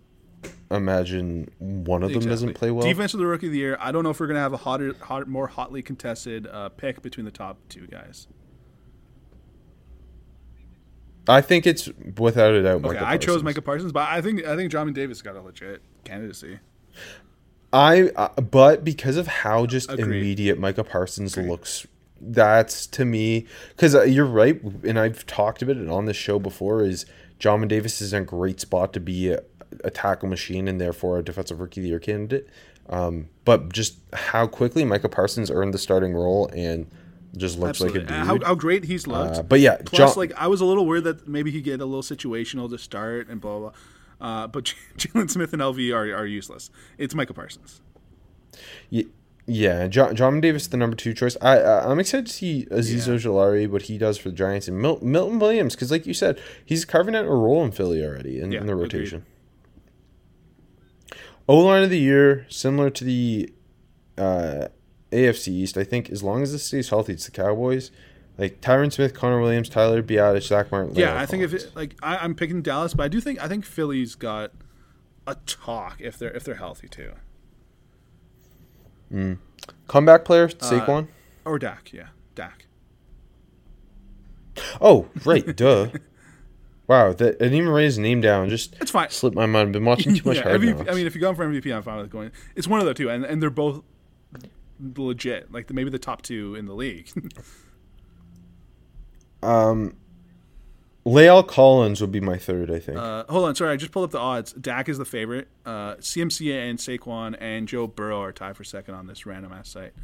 imagine 0.70 1.51
one 1.59 2.02
of 2.02 2.12
them 2.12 2.23
doesn't 2.24 2.55
play 2.55 2.70
well. 2.70 2.86
Defense 2.86 3.14
of 3.14 3.20
the 3.20 3.27
rookie 3.27 3.47
of 3.47 3.52
the 3.52 3.59
year. 3.59 3.77
I 3.81 3.93
don't 3.93 4.02
know 4.02 4.10
if 4.10 4.19
we're 4.20 4.27
gonna 4.27 4.40
have 4.40 4.52
a 4.52 4.59
hotter, 4.59 4.94
hot, 5.01 5.28
more 5.28 5.47
hotly 5.47 5.82
contested 5.82 6.47
uh, 6.48 6.70
pick 6.70 7.02
between 7.02 7.24
the 7.24 7.31
top 7.31 7.59
two 7.69 7.86
guys. 7.86 8.27
I 11.28 11.40
think 11.40 11.66
it's 11.66 11.88
without 12.18 12.52
a 12.52 12.62
doubt. 12.62 12.84
Okay, 12.84 12.94
Micah 12.94 13.06
I 13.06 13.16
chose 13.16 13.26
Parsons. 13.26 13.44
Micah 13.44 13.62
Parsons, 13.62 13.92
but 13.92 14.08
I 14.08 14.20
think 14.20 14.44
I 14.44 14.56
think 14.56 14.72
Jamin 14.72 14.94
Davis 14.94 15.22
got 15.22 15.36
a 15.36 15.40
legit 15.40 15.82
candidacy. 16.04 16.58
I 17.72 18.10
uh, 18.16 18.28
but 18.40 18.84
because 18.84 19.16
of 19.16 19.26
how 19.26 19.66
just 19.66 19.90
Agreed. 19.90 20.04
immediate 20.04 20.58
Micah 20.58 20.84
Parsons 20.84 21.36
looks, 21.36 21.86
that's 22.20 22.86
to 22.88 23.04
me 23.04 23.46
because 23.70 23.94
uh, 23.94 24.02
you're 24.02 24.26
right, 24.26 24.60
and 24.84 24.98
I've 24.98 25.26
talked 25.26 25.62
about 25.62 25.76
it 25.76 25.88
on 25.88 26.06
this 26.06 26.16
show 26.16 26.38
before. 26.38 26.82
Is 26.82 27.06
Jamin 27.38 27.68
Davis 27.68 28.00
is 28.00 28.12
in 28.12 28.22
a 28.22 28.26
great 28.26 28.60
spot 28.60 28.92
to 28.92 29.00
be 29.00 29.30
a, 29.30 29.42
a 29.84 29.90
tackle 29.90 30.28
machine 30.28 30.68
and 30.68 30.80
therefore 30.80 31.18
a 31.18 31.24
defensive 31.24 31.60
rookie 31.60 31.80
of 31.80 31.82
the 31.82 31.88
year 31.88 31.98
candidate. 31.98 32.48
Um, 32.88 33.28
but 33.44 33.72
just 33.72 33.96
how 34.12 34.46
quickly 34.46 34.84
Micah 34.84 35.08
Parsons 35.08 35.50
earned 35.50 35.72
the 35.72 35.78
starting 35.78 36.14
role 36.14 36.48
and 36.54 36.90
just 37.36 37.59
looks 37.59 37.80
like 37.80 37.94
a 37.94 38.00
dude. 38.00 38.10
How, 38.10 38.38
how 38.44 38.54
great 38.54 38.84
he's 38.84 39.06
looked. 39.06 39.36
Uh, 39.38 39.42
but 39.42 39.60
yeah, 39.60 39.76
Plus, 39.84 39.98
John- 40.14 40.18
like 40.18 40.32
I 40.36 40.46
was 40.48 40.60
a 40.60 40.64
little 40.64 40.86
worried 40.86 41.04
that 41.04 41.26
maybe 41.26 41.50
he'd 41.50 41.64
get 41.64 41.80
a 41.80 41.86
little 41.86 42.02
situational 42.02 42.68
to 42.70 42.78
start 42.78 43.28
and 43.28 43.40
blah 43.40 43.59
blah. 43.59 43.70
blah. 43.70 43.78
Uh, 44.28 44.46
but 44.46 44.64
Jaylon 44.98 45.28
Smith 45.30 45.52
and 45.52 45.60
LV 45.62 45.94
are, 45.94 46.14
are 46.14 46.26
useless. 46.26 46.70
It's 46.98 47.14
Michael 47.14 47.34
Parsons. 47.34 47.80
Ye- 48.90 49.09
Yeah, 49.46 49.88
John, 49.88 50.14
Jamin 50.14 50.40
Davis, 50.40 50.68
the 50.68 50.76
number 50.76 50.94
two 50.94 51.12
choice. 51.14 51.36
I 51.42 51.59
uh, 51.59 51.84
I'm 51.90 51.98
excited 51.98 52.26
to 52.26 52.32
see 52.32 52.66
Azeez 52.70 53.06
Yeah. 53.09 53.14
Ojulari 53.14 53.68
what 53.68 53.82
he 53.82 53.98
does 53.98 54.18
for 54.18 54.28
the 54.28 54.36
Giants 54.36 54.68
and 54.68 54.80
Mil- 54.80 55.00
Milton 55.02 55.38
Williams 55.40 55.74
because, 55.74 55.90
like 55.90 56.06
you 56.06 56.14
said, 56.14 56.38
he's 56.64 56.84
carving 56.84 57.16
out 57.16 57.24
a 57.24 57.28
role 57.30 57.64
in 57.64 57.72
Philly 57.72 58.04
already 58.04 58.38
in, 58.40 58.52
Yeah, 58.52 58.60
in 58.60 58.66
the 58.66 58.76
rotation. 58.76 59.24
O 61.48 61.59
line 61.59 61.82
of 61.82 61.90
the 61.90 61.98
year, 61.98 62.46
similar 62.48 62.88
to 62.90 63.04
the 63.04 63.52
uh, 64.16 64.68
AFC 65.12 65.48
East, 65.48 65.76
I 65.76 65.84
think. 65.84 66.10
As 66.10 66.22
long 66.22 66.43
as 66.43 66.52
this 66.52 66.64
stays 66.64 66.89
healthy, 66.89 67.12
it's 67.14 67.26
the 67.26 67.30
Cowboys. 67.30 67.90
Like 68.39 68.60
Tyron 68.60 68.93
Smith, 68.93 69.14
Connor 69.14 69.40
Williams, 69.40 69.68
Tyler 69.68 70.02
Biadasz, 70.02 70.44
Zack 70.44 70.72
Martin. 70.72 70.94
Yeah, 70.94 71.09
Leonard 71.09 71.22
I 71.22 71.26
think 71.26 71.43
if 71.43 71.52
it, 71.52 71.70
like 71.76 71.97
I, 72.02 72.16
I'm 72.16 72.34
picking 72.34 72.62
Dallas, 72.62 72.94
but 72.94 73.05
I 73.05 73.09
do 73.09 73.20
think 73.20 73.43
I 73.43 73.48
think 73.48 73.64
Philly's 73.64 74.14
got 74.14 74.52
a 75.26 75.34
talk 75.47 76.01
if 76.01 76.18
they're 76.18 76.32
if 76.32 76.44
they're 76.44 76.55
healthy 76.55 76.89
too. 76.89 77.12
comeback 79.86 80.24
player 80.24 80.44
Uh, 80.44 80.48
Saquon. 80.48 81.09
Or 81.44 81.59
Dak, 81.59 81.93
yeah, 81.93 82.09
Dak. 82.34 82.66
oh, 84.80 85.09
right, 85.24 85.55
duh. 85.56 85.89
Wow, 86.89 87.12
that, 87.12 87.36
I 87.36 87.44
didn't 87.44 87.55
even 87.55 87.68
write 87.70 87.84
his 87.84 87.98
name 87.98 88.20
down. 88.20 88.51
Just 88.51 88.74
It's 88.80 88.90
fine. 88.90 89.09
Slipped 89.09 89.36
my 89.36 89.47
mind. 89.47 89.68
I've 89.68 89.72
been 89.72 89.84
watching 89.84 90.14
too 90.14 90.22
much 90.28 90.39
yeah, 90.39 90.43
hard 90.43 90.60
MVP, 90.60 90.90
I 90.90 90.94
mean, 90.94 91.06
if 91.06 91.14
you're 91.14 91.20
going 91.20 91.36
for 91.36 91.47
MVP, 91.47 91.74
I'm 91.74 91.82
fine 91.82 91.98
with 91.98 92.10
going. 92.10 92.32
It's 92.56 92.66
one 92.66 92.80
of 92.80 92.86
the 92.86 92.93
two, 92.93 93.09
and 93.09 93.24
and 93.24 93.40
they're 93.40 93.51
both 93.51 93.82
legit. 94.96 95.52
Like 95.52 95.70
maybe 95.72 95.90
the 95.90 95.98
top 95.98 96.22
two 96.22 96.54
in 96.54 96.66
the 96.66 96.74
league. 96.74 97.10
Um 99.42 99.96
La'el 101.04 101.44
Collins 101.44 102.00
would 102.00 102.12
be 102.12 102.20
my 102.20 102.38
third, 102.38 102.70
I 102.70 102.78
think. 102.78 102.96
Uh, 102.96 103.24
hold 103.28 103.44
on, 103.44 103.56
sorry, 103.56 103.72
I 103.72 103.76
just 103.76 103.90
pulled 103.90 104.04
up 104.04 104.12
the 104.12 104.20
odds. 104.20 104.52
Dak 104.52 104.88
is 104.88 104.98
the 104.98 105.04
favorite. 105.04 105.48
Uh, 105.66 105.96
CMC 105.96 106.52
and 106.70 106.78
Saquon 106.78 107.36
and 107.40 107.66
Joe 107.66 107.88
Burrow 107.88 108.22
are 108.22 108.30
tied 108.32 108.56
for 108.56 108.62
second 108.62 108.94
on 108.94 109.09
this 109.09 109.26
random 109.26 109.52
ass 109.52 109.68
site. 109.70 109.94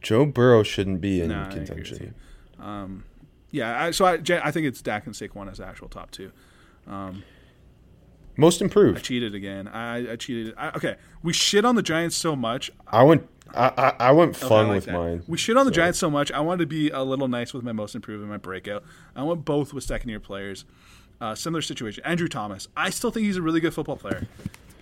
Joe 0.00 0.24
Burrow 0.24 0.62
shouldn't 0.62 1.02
be 1.02 1.20
in 1.20 1.28
Nah, 1.28 1.50
contention. 1.50 2.14
you. 2.58 3.02
Yeah, 3.50 3.84
I, 3.84 3.90
so 3.90 4.06
I, 4.06 4.14
I 4.42 4.50
think 4.50 4.66
it's 4.66 4.80
Dak 4.80 5.04
and 5.04 5.14
Saquon 5.14 5.52
as 5.52 5.60
actual 5.60 5.88
top 5.90 6.10
two. 6.10 6.32
Most 8.36 8.60
improved. 8.60 8.98
I 8.98 9.00
cheated 9.00 9.34
again. 9.34 9.68
I, 9.68 10.12
I 10.12 10.16
cheated. 10.16 10.54
I, 10.56 10.68
okay, 10.70 10.96
we 11.22 11.32
shit 11.32 11.64
on 11.64 11.74
the 11.76 11.82
Giants 11.82 12.16
so 12.16 12.34
much. 12.34 12.70
I 12.88 13.02
went. 13.02 13.28
I, 13.54 13.68
I, 13.76 14.06
I 14.08 14.12
went 14.12 14.36
Okay, 14.36 14.46
I 14.46 14.48
fun 14.48 14.66
like 14.68 14.74
with 14.76 14.84
that. 14.86 14.92
mine. 14.94 15.22
We 15.28 15.38
shit 15.38 15.56
on 15.56 15.66
the 15.66 15.70
So- 15.70 15.76
Giants 15.76 15.98
so 15.98 16.10
much. 16.10 16.32
I 16.32 16.40
wanted 16.40 16.60
to 16.62 16.66
be 16.66 16.90
a 16.90 17.02
little 17.02 17.28
nice 17.28 17.54
with 17.54 17.62
my 17.62 17.72
most 17.72 17.94
improved 17.94 18.22
and 18.22 18.30
my 18.30 18.36
breakout. 18.38 18.82
I 19.14 19.22
went 19.22 19.44
both 19.44 19.72
with 19.72 19.84
second 19.84 20.08
year 20.10 20.20
players. 20.20 20.64
Uh, 21.20 21.34
similar 21.34 21.62
situation. 21.62 22.02
Andrew 22.04 22.26
Thomas. 22.26 22.66
I 22.76 22.90
still 22.90 23.10
think 23.12 23.26
he's 23.26 23.36
a 23.36 23.42
really 23.42 23.60
good 23.60 23.72
football 23.72 23.96
player. 23.96 24.26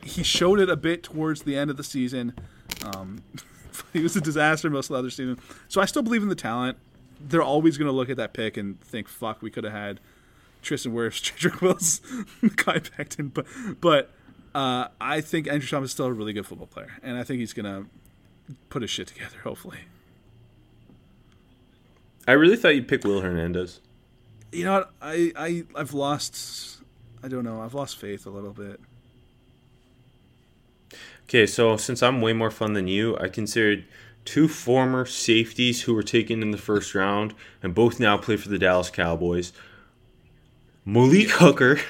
He 0.03 0.23
showed 0.23 0.59
it 0.61 0.70
a 0.70 0.77
bit 0.77 1.03
towards 1.03 1.43
the 1.43 1.57
end 1.57 1.70
of 1.70 1.77
the 1.77 1.85
season. 1.85 2.33
Um, 2.83 3.23
he 3.93 4.01
was 4.03 4.16
a 4.16 4.20
disaster 4.20 4.70
most 4.70 4.87
of 4.87 4.95
the 4.95 4.99
other 4.99 5.11
season. 5.11 5.39
So 5.69 5.81
I 5.81 5.85
still 5.85 6.03
believe 6.03 6.23
in 6.23 6.29
the 6.31 6.35
talent. 6.35 6.79
They're 7.20 7.43
always 7.43 7.77
going 7.77 7.87
to 7.87 7.93
look 7.93 8.09
at 8.09 8.16
that 8.16 8.33
pick 8.33 8.57
and 8.57 8.81
think, 8.81 9.07
"Fuck, 9.09 9.43
we 9.43 9.51
could 9.51 9.65
have 9.65 9.73
had 9.74 10.01
Tristan 10.62 10.93
Wirfs, 10.93 11.20
Jedrick 11.20 11.60
Wills, 11.62 12.01
Kai 12.56 12.78
Becton." 12.78 13.32
But 13.32 13.47
but 13.80 14.10
uh, 14.55 14.89
I 15.01 15.20
think 15.20 15.48
Andrew 15.48 15.68
Thomas 15.68 15.90
is 15.90 15.93
still 15.93 16.06
a 16.06 16.12
really 16.12 16.32
good 16.32 16.47
football 16.47 16.66
player, 16.66 16.93
and 17.02 17.18
I 17.18 17.24
think 17.24 17.40
he's 17.40 17.52
going 17.52 17.66
to 17.66 17.89
put 18.70 18.82
his 18.82 18.90
shit 18.90 19.09
together. 19.09 19.39
Hopefully. 19.44 19.78
I 22.26 22.32
really 22.32 22.56
thought 22.56 22.74
you'd 22.76 22.89
pick 22.89 23.05
Will 23.05 23.20
Hernandez. 23.20 23.80
You 24.52 24.64
know 24.64 24.72
what? 24.74 24.93
I, 25.02 25.32
I 25.36 25.64
I've 25.74 25.93
lost. 25.93 26.80
I 27.22 27.28
don't 27.28 27.44
know. 27.44 27.62
I've 27.62 27.74
lost 27.74 27.98
faith 27.98 28.26
a 28.26 28.30
little 28.30 28.52
bit. 28.52 28.80
Okay, 31.24 31.47
so 31.47 31.76
since 31.76 32.02
I'm 32.02 32.20
way 32.20 32.32
more 32.32 32.51
fun 32.51 32.74
than 32.74 32.89
you, 32.89 33.16
I 33.18 33.28
considered 33.28 33.84
two 34.24 34.48
former 34.48 35.06
safeties 35.06 35.82
who 35.82 35.94
were 35.94 36.02
taken 36.02 36.43
in 36.43 36.51
the 36.51 36.59
first 36.59 36.94
round 36.94 37.34
and 37.62 37.74
both 37.74 37.98
now 37.98 38.16
play 38.16 38.36
for 38.36 38.48
the 38.48 38.59
Dallas 38.59 38.90
Cowboys. 38.90 39.52
Malik 40.84 41.30
Hooker. 41.30 41.80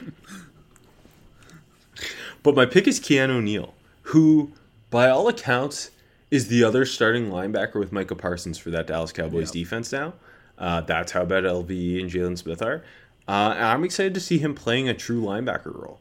but 2.43 2.55
my 2.55 2.66
pick 2.66 2.86
is 2.86 3.01
Keanu 3.01 3.36
O'Neal, 3.36 3.74
who, 4.02 4.52
by 4.90 5.09
all 5.09 5.28
accounts, 5.28 5.90
is 6.31 6.48
the 6.48 6.64
other 6.64 6.85
starting 6.85 7.31
linebacker 7.31 7.77
with 7.77 7.93
Micah 7.93 8.14
Parsons 8.14 8.59
for 8.59 8.70
that 8.70 8.86
Dallas 8.86 9.12
Cowboys 9.12 9.51
defense 9.51 9.93
now. 9.93 10.14
Uh, 10.59 10.81
that's 10.81 11.12
how 11.12 11.24
bad 11.24 11.44
LV 11.44 12.01
and 12.01 12.10
Jaylon 12.10 12.39
Smith 12.39 12.62
are. 12.62 12.85
Uh, 13.28 13.55
and 13.56 13.64
I'm 13.64 13.85
excited 13.85 14.14
to 14.14 14.20
see 14.20 14.39
him 14.39 14.55
playing 14.55 14.89
a 14.89 14.94
true 14.94 15.23
linebacker 15.23 15.74
role. 15.74 16.01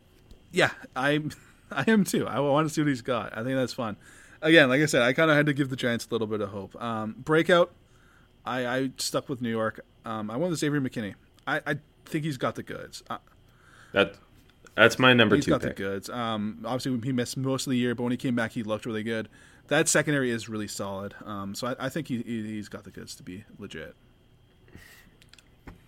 Yeah, 0.52 0.72
I 0.96 1.24
I 1.72 1.86
am 1.88 2.04
too. 2.04 2.28
I 2.28 2.40
want 2.40 2.68
to 2.68 2.74
see 2.74 2.82
what 2.82 2.88
he's 2.88 3.02
got. 3.02 3.38
I 3.38 3.44
think 3.44 3.56
that's 3.56 3.74
fun. 3.74 3.98
Again, 4.42 4.70
like 4.70 4.82
I 4.82 4.86
said, 4.86 5.04
I 5.04 5.14
kind 5.14 5.30
of 5.30 5.38
had 5.38 5.46
to 5.46 5.54
give 5.54 5.70
the 5.70 5.76
Giants 5.76 6.08
a 6.10 6.14
little 6.14 6.28
bit 6.28 6.42
of 6.42 6.50
hope. 6.50 6.82
Um, 6.82 7.16
breakout. 7.18 7.72
I, 8.44 8.66
I 8.66 8.92
stuck 8.98 9.30
with 9.30 9.40
New 9.40 9.52
York. 9.52 9.82
Um, 10.04 10.32
I 10.32 10.38
went 10.38 10.50
with 10.50 10.64
Avery 10.64 10.82
McKinney. 10.82 11.14
I, 11.46 11.62
I 11.66 11.76
think 12.06 12.24
he's 12.26 12.38
got 12.38 12.56
the 12.56 12.64
goods. 12.64 13.04
Uh, 13.10 13.18
That 13.94 14.16
that's 14.76 14.98
my 14.98 15.14
number 15.14 15.36
he's 15.36 15.46
two 15.46 15.52
got 15.52 15.62
pick. 15.62 15.76
the 15.76 15.84
goods. 15.84 16.10
Um, 16.10 16.62
obviously, 16.66 17.00
he 17.04 17.12
missed 17.12 17.36
most 17.38 17.68
of 17.68 17.72
the 17.72 17.78
year, 17.78 17.94
but 17.96 18.04
when 18.04 18.12
he 18.12 18.18
came 18.18 18.36
back, 18.36 18.52
he 18.54 18.64
looked 18.64 18.86
really 18.86 19.04
good. 19.04 19.28
That 19.68 19.88
secondary 19.88 20.32
is 20.32 20.50
really 20.50 20.68
solid. 20.68 21.14
Um, 21.26 21.56
so 21.56 21.68
I, 21.68 21.86
I 21.86 21.90
think 21.90 22.08
he, 22.08 22.22
he, 22.24 22.44
he's 22.44 22.68
got 22.70 22.84
the 22.84 22.92
goods 22.92 23.16
to 23.16 23.24
be 23.24 23.44
legit. 23.58 23.96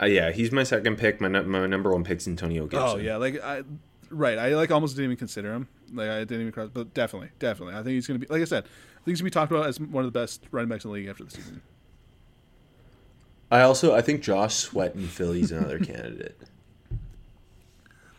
Uh, 0.01 0.05
yeah, 0.05 0.31
he's 0.31 0.51
my 0.51 0.63
second 0.63 0.97
pick. 0.97 1.21
My 1.21 1.27
my 1.27 1.65
number 1.67 1.91
one 1.91 2.03
pick's 2.03 2.27
Antonio 2.27 2.65
Gibson. 2.65 2.89
Oh 2.89 2.97
yeah, 2.97 3.17
like 3.17 3.41
I, 3.43 3.63
right. 4.09 4.37
I 4.37 4.55
like 4.55 4.71
almost 4.71 4.95
didn't 4.95 5.05
even 5.05 5.17
consider 5.17 5.53
him. 5.53 5.67
Like 5.93 6.09
I 6.09 6.19
didn't 6.19 6.41
even 6.41 6.51
cross, 6.51 6.69
but 6.73 6.93
definitely, 6.93 7.29
definitely. 7.39 7.75
I 7.75 7.83
think 7.83 7.89
he's 7.93 8.07
gonna 8.07 8.19
be 8.19 8.27
like 8.29 8.41
I 8.41 8.45
said. 8.45 8.63
I 8.63 9.05
think 9.05 9.13
he's 9.13 9.21
gonna 9.21 9.27
be 9.27 9.31
talked 9.31 9.51
about 9.51 9.67
as 9.67 9.79
one 9.79 10.03
of 10.05 10.11
the 10.11 10.17
best 10.19 10.43
running 10.51 10.69
backs 10.69 10.83
in 10.85 10.91
the 10.91 10.95
league 10.95 11.07
after 11.07 11.23
the 11.23 11.31
season. 11.31 11.61
I 13.53 13.61
also 13.61 13.93
I 13.95 14.01
think 14.01 14.21
Josh 14.21 14.55
Sweat 14.55 14.95
in 14.95 15.07
Philly's 15.07 15.51
another 15.51 15.79
candidate. 15.91 16.37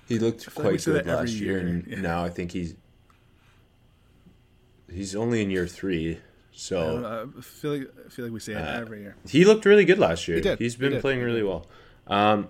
He 0.08 0.18
looked 0.18 0.54
quite 0.54 0.84
good 0.84 1.06
last 1.06 1.32
year, 1.32 1.58
year, 1.58 1.66
and 1.66 1.86
yeah. 1.86 2.00
now 2.00 2.24
I 2.24 2.30
think 2.30 2.52
he's 2.52 2.74
he's 4.90 5.14
only 5.16 5.42
in 5.42 5.50
year 5.50 5.66
three. 5.66 6.18
So 6.52 7.04
Uh, 7.04 7.26
I 7.38 7.40
feel 7.40 7.72
like 7.78 7.88
I 8.06 8.08
feel 8.08 8.24
like 8.26 8.32
we 8.34 8.40
say 8.40 8.52
it 8.52 8.58
every 8.58 9.00
year. 9.00 9.16
he 9.28 9.44
looked 9.44 9.64
really 9.64 9.84
good 9.84 9.98
last 9.98 10.28
year. 10.28 10.36
He 10.36 10.42
did. 10.42 10.58
He's 10.58 10.74
He 10.74 10.80
been 10.80 10.92
did. 10.92 11.00
playing 11.00 11.20
really 11.20 11.42
well. 11.42 11.66
Um, 12.06 12.48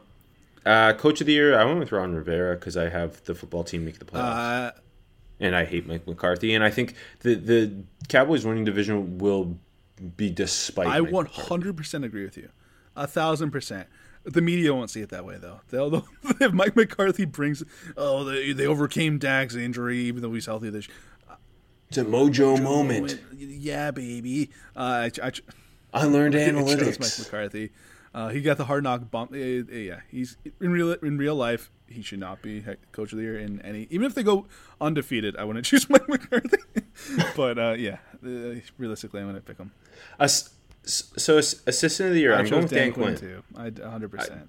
uh, 0.66 0.92
Coach 0.94 1.20
of 1.20 1.26
the 1.26 1.32
year, 1.32 1.58
I 1.58 1.64
went 1.64 1.78
with 1.78 1.92
Ron 1.92 2.14
Rivera 2.14 2.56
because 2.56 2.76
I 2.76 2.88
have 2.88 3.22
the 3.24 3.34
football 3.34 3.64
team 3.64 3.84
make 3.84 3.98
the 3.98 4.04
playoffs. 4.04 4.68
Uh, 4.68 4.72
and 5.40 5.54
I 5.54 5.64
hate 5.64 5.86
Mike 5.86 6.06
McCarthy. 6.06 6.54
And 6.54 6.62
I 6.64 6.70
think 6.70 6.94
the 7.20 7.34
the 7.34 7.72
Cowboys 8.08 8.44
winning 8.44 8.64
division 8.64 9.18
will 9.18 9.58
be 10.16 10.28
despite. 10.30 10.86
I 10.88 11.00
Mike 11.00 11.30
hundred 11.30 11.76
percent 11.76 12.04
agree 12.04 12.24
with 12.24 12.36
you, 12.36 12.48
a 12.96 13.06
thousand 13.06 13.50
percent. 13.50 13.88
The 14.24 14.40
media 14.40 14.72
won't 14.74 14.88
see 14.90 15.02
it 15.02 15.10
that 15.10 15.24
way 15.24 15.36
though. 15.38 15.60
They'll, 15.70 16.06
if 16.40 16.52
Mike 16.52 16.76
McCarthy 16.76 17.24
brings, 17.24 17.62
oh, 17.96 18.24
they, 18.24 18.52
they 18.52 18.66
overcame 18.66 19.18
Dak's 19.18 19.54
injury 19.54 19.98
even 19.98 20.22
though 20.22 20.32
he's 20.32 20.46
healthy 20.46 20.70
this. 20.70 20.88
It's 21.88 21.98
a 21.98 22.04
mojo 22.04 22.60
moment. 22.60 23.20
Yeah, 23.36 23.90
baby. 23.90 24.50
Uh, 24.74 25.08
I, 25.22 25.26
I, 25.26 25.32
I 25.92 26.04
learned 26.06 26.34
I 26.34 26.38
analytics. 26.38 26.98
Mike 26.98 27.18
McCarthy. 27.18 27.70
Uh, 28.14 28.28
he 28.28 28.40
got 28.40 28.56
the 28.56 28.64
hard 28.64 28.84
knock 28.84 29.10
bump. 29.10 29.32
Uh, 29.32 29.36
uh, 29.36 29.76
yeah, 29.76 30.00
he's 30.08 30.36
in 30.60 30.70
real 30.70 30.92
in 30.92 31.18
real 31.18 31.34
life. 31.34 31.70
He 31.88 32.00
should 32.00 32.20
not 32.20 32.42
be 32.42 32.64
coach 32.92 33.12
of 33.12 33.18
the 33.18 33.24
year 33.24 33.38
in 33.38 33.60
any. 33.62 33.88
Even 33.90 34.06
if 34.06 34.14
they 34.14 34.22
go 34.22 34.46
undefeated, 34.80 35.36
I 35.36 35.44
wouldn't 35.44 35.66
choose 35.66 35.90
Mike 35.90 36.08
McCarthy. 36.08 36.58
but 37.36 37.58
uh, 37.58 37.74
yeah, 37.76 37.98
realistically, 38.78 39.20
I'm 39.20 39.34
to 39.34 39.40
pick 39.40 39.58
him. 39.58 39.72
So 40.84 41.38
ass- 41.38 41.62
assistant 41.66 42.08
of 42.08 42.14
the 42.14 42.20
year, 42.20 42.34
I 42.34 42.38
I'm 42.40 42.48
going 42.48 42.62
with 42.62 42.70
Dan 42.72 42.92
Quinn 42.92 43.16
Quinn. 43.16 43.16
too. 43.16 43.42
I 43.56 43.70
100. 43.70 44.10
percent 44.10 44.48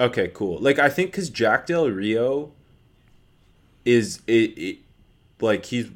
Okay, 0.00 0.28
cool. 0.34 0.58
Like 0.60 0.78
I 0.78 0.88
think 0.88 1.10
because 1.10 1.28
Jack 1.30 1.66
Del 1.66 1.88
Rio 1.90 2.52
is 3.84 4.20
it, 4.26 4.56
it 4.58 4.78
like 5.40 5.66
he's 5.66 5.90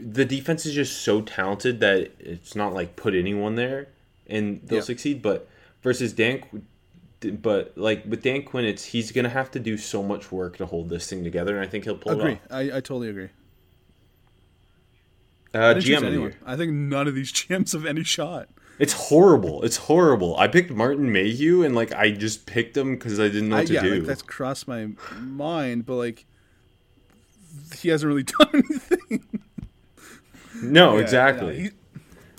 the 0.00 0.24
defense 0.24 0.64
is 0.66 0.74
just 0.74 1.02
so 1.02 1.20
talented 1.20 1.80
that 1.80 2.12
it's 2.18 2.54
not 2.56 2.72
like 2.72 2.96
put 2.96 3.14
anyone 3.14 3.54
there 3.56 3.88
and 4.26 4.60
they'll 4.64 4.78
Yeah. 4.78 4.84
succeed. 4.84 5.20
But 5.22 5.48
versus 5.82 6.12
Dan, 6.12 6.42
but 7.20 7.76
like 7.76 8.04
with 8.06 8.22
Dan 8.22 8.42
Quinn, 8.42 8.64
it's 8.64 8.84
he's 8.86 9.12
gonna 9.12 9.28
have 9.28 9.50
to 9.52 9.60
do 9.60 9.76
so 9.76 10.02
much 10.02 10.32
work 10.32 10.56
to 10.58 10.66
hold 10.66 10.88
this 10.88 11.08
thing 11.08 11.22
together, 11.24 11.56
and 11.56 11.64
I 11.66 11.68
think 11.68 11.84
he'll 11.84 11.96
pull 11.96 12.18
Agree. 12.20 12.32
it 12.32 12.40
I, 12.50 12.60
I 12.62 12.80
totally 12.80 13.08
agree. 13.08 13.24
off. 13.26 13.30
I 15.54 15.58
Uh, 15.58 15.74
GM 15.74 15.80
choose 15.82 16.02
of 16.02 16.12
the 16.12 16.18
year. 16.20 16.34
I 16.44 16.56
think 16.56 16.72
none 16.72 17.06
of 17.06 17.14
these 17.14 17.32
GMs 17.32 17.72
have 17.72 17.86
any 17.86 18.02
shot. 18.02 18.48
It's 18.78 18.92
horrible. 18.92 19.62
It's 19.62 19.76
horrible. 19.76 20.36
I 20.36 20.48
picked 20.48 20.70
Martin 20.70 21.12
Mayhew, 21.12 21.62
and 21.62 21.74
like 21.76 21.92
I 21.94 22.10
just 22.10 22.44
picked 22.46 22.76
him 22.76 22.94
because 22.96 23.20
I 23.20 23.28
didn't 23.28 23.48
know 23.50 23.56
I, 23.56 23.60
what 23.60 23.66
to 23.68 23.74
yeah, 23.74 23.82
do. 23.82 23.94
like, 23.96 24.04
that's 24.04 24.22
crossed 24.22 24.66
my 24.66 24.88
mind, 25.20 25.86
but 25.86 25.94
like 25.94 26.26
he 27.76 27.88
hasn't 27.90 28.08
really 28.08 28.22
done 28.38 28.48
anything. 28.52 29.24
no, 30.62 30.96
Yeah, 30.96 31.02
exactly. 31.02 31.56
yeah, 31.56 31.62
he- 31.64 31.70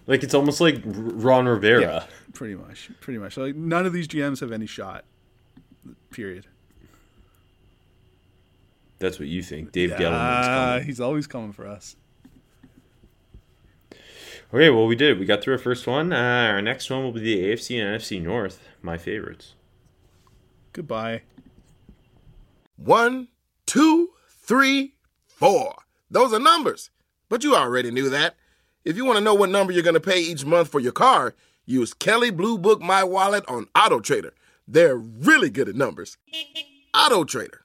like 0.07 0.23
it's 0.23 0.33
almost 0.33 0.59
like 0.61 0.81
Ron 0.85 1.47
Rivera. 1.47 1.81
Yeah, 1.81 2.03
pretty 2.33 2.55
much, 2.55 2.91
pretty 3.01 3.17
much. 3.17 3.37
Like 3.37 3.55
none 3.55 3.85
of 3.85 3.93
these 3.93 4.07
GMs 4.07 4.41
have 4.41 4.51
any 4.51 4.67
shot. 4.67 5.05
Period. 6.11 6.45
That's 8.99 9.19
what 9.19 9.27
you 9.27 9.41
think. 9.41 9.71
Dave 9.71 9.91
Gettleman's 9.91 10.47
Ah, 10.47 10.65
coming. 10.73 10.85
he's 10.85 10.99
always 11.01 11.27
coming 11.27 11.51
for 11.53 11.67
us. 11.67 11.95
Okay, 14.55 14.69
well, 14.69 14.87
we 14.87 14.95
did. 14.95 15.19
We 15.19 15.25
got 15.25 15.43
through 15.43 15.55
our 15.55 15.59
first 15.59 15.85
one. 15.85 16.13
Uh, 16.13 16.47
our 16.49 16.61
next 16.61 16.89
one 16.89 17.03
will 17.03 17.11
be 17.11 17.19
the 17.19 17.43
AFC 17.43 17.77
and 17.77 17.99
NFC 17.99 18.21
North, 18.21 18.65
my 18.81 18.97
favorites. 18.97 19.53
Goodbye. 20.71 21.23
One, 22.77 23.27
two, 23.65 24.11
three, 24.29 24.93
four. 25.27 25.75
Those 26.09 26.31
are 26.31 26.39
numbers. 26.39 26.89
But 27.27 27.43
you 27.43 27.53
already 27.53 27.91
knew 27.91 28.09
that. 28.09 28.37
If 28.85 28.95
you 28.95 29.03
want 29.03 29.17
to 29.17 29.23
know 29.25 29.33
what 29.33 29.49
number 29.49 29.73
you're 29.73 29.83
going 29.83 29.95
to 29.95 29.99
pay 29.99 30.21
each 30.21 30.45
month 30.45 30.69
for 30.69 30.79
your 30.79 30.93
car, 30.93 31.35
use 31.65 31.93
Kelley 31.93 32.29
Blue 32.29 32.57
Book 32.57 32.79
My 32.81 33.03
Wallet 33.03 33.43
on 33.49 33.67
Auto 33.75 33.99
Trader. 33.99 34.33
They're 34.65 34.95
really 34.95 35.49
good 35.49 35.67
at 35.67 35.75
numbers. 35.75 36.17
Auto 36.93 37.25
Trader. 37.25 37.64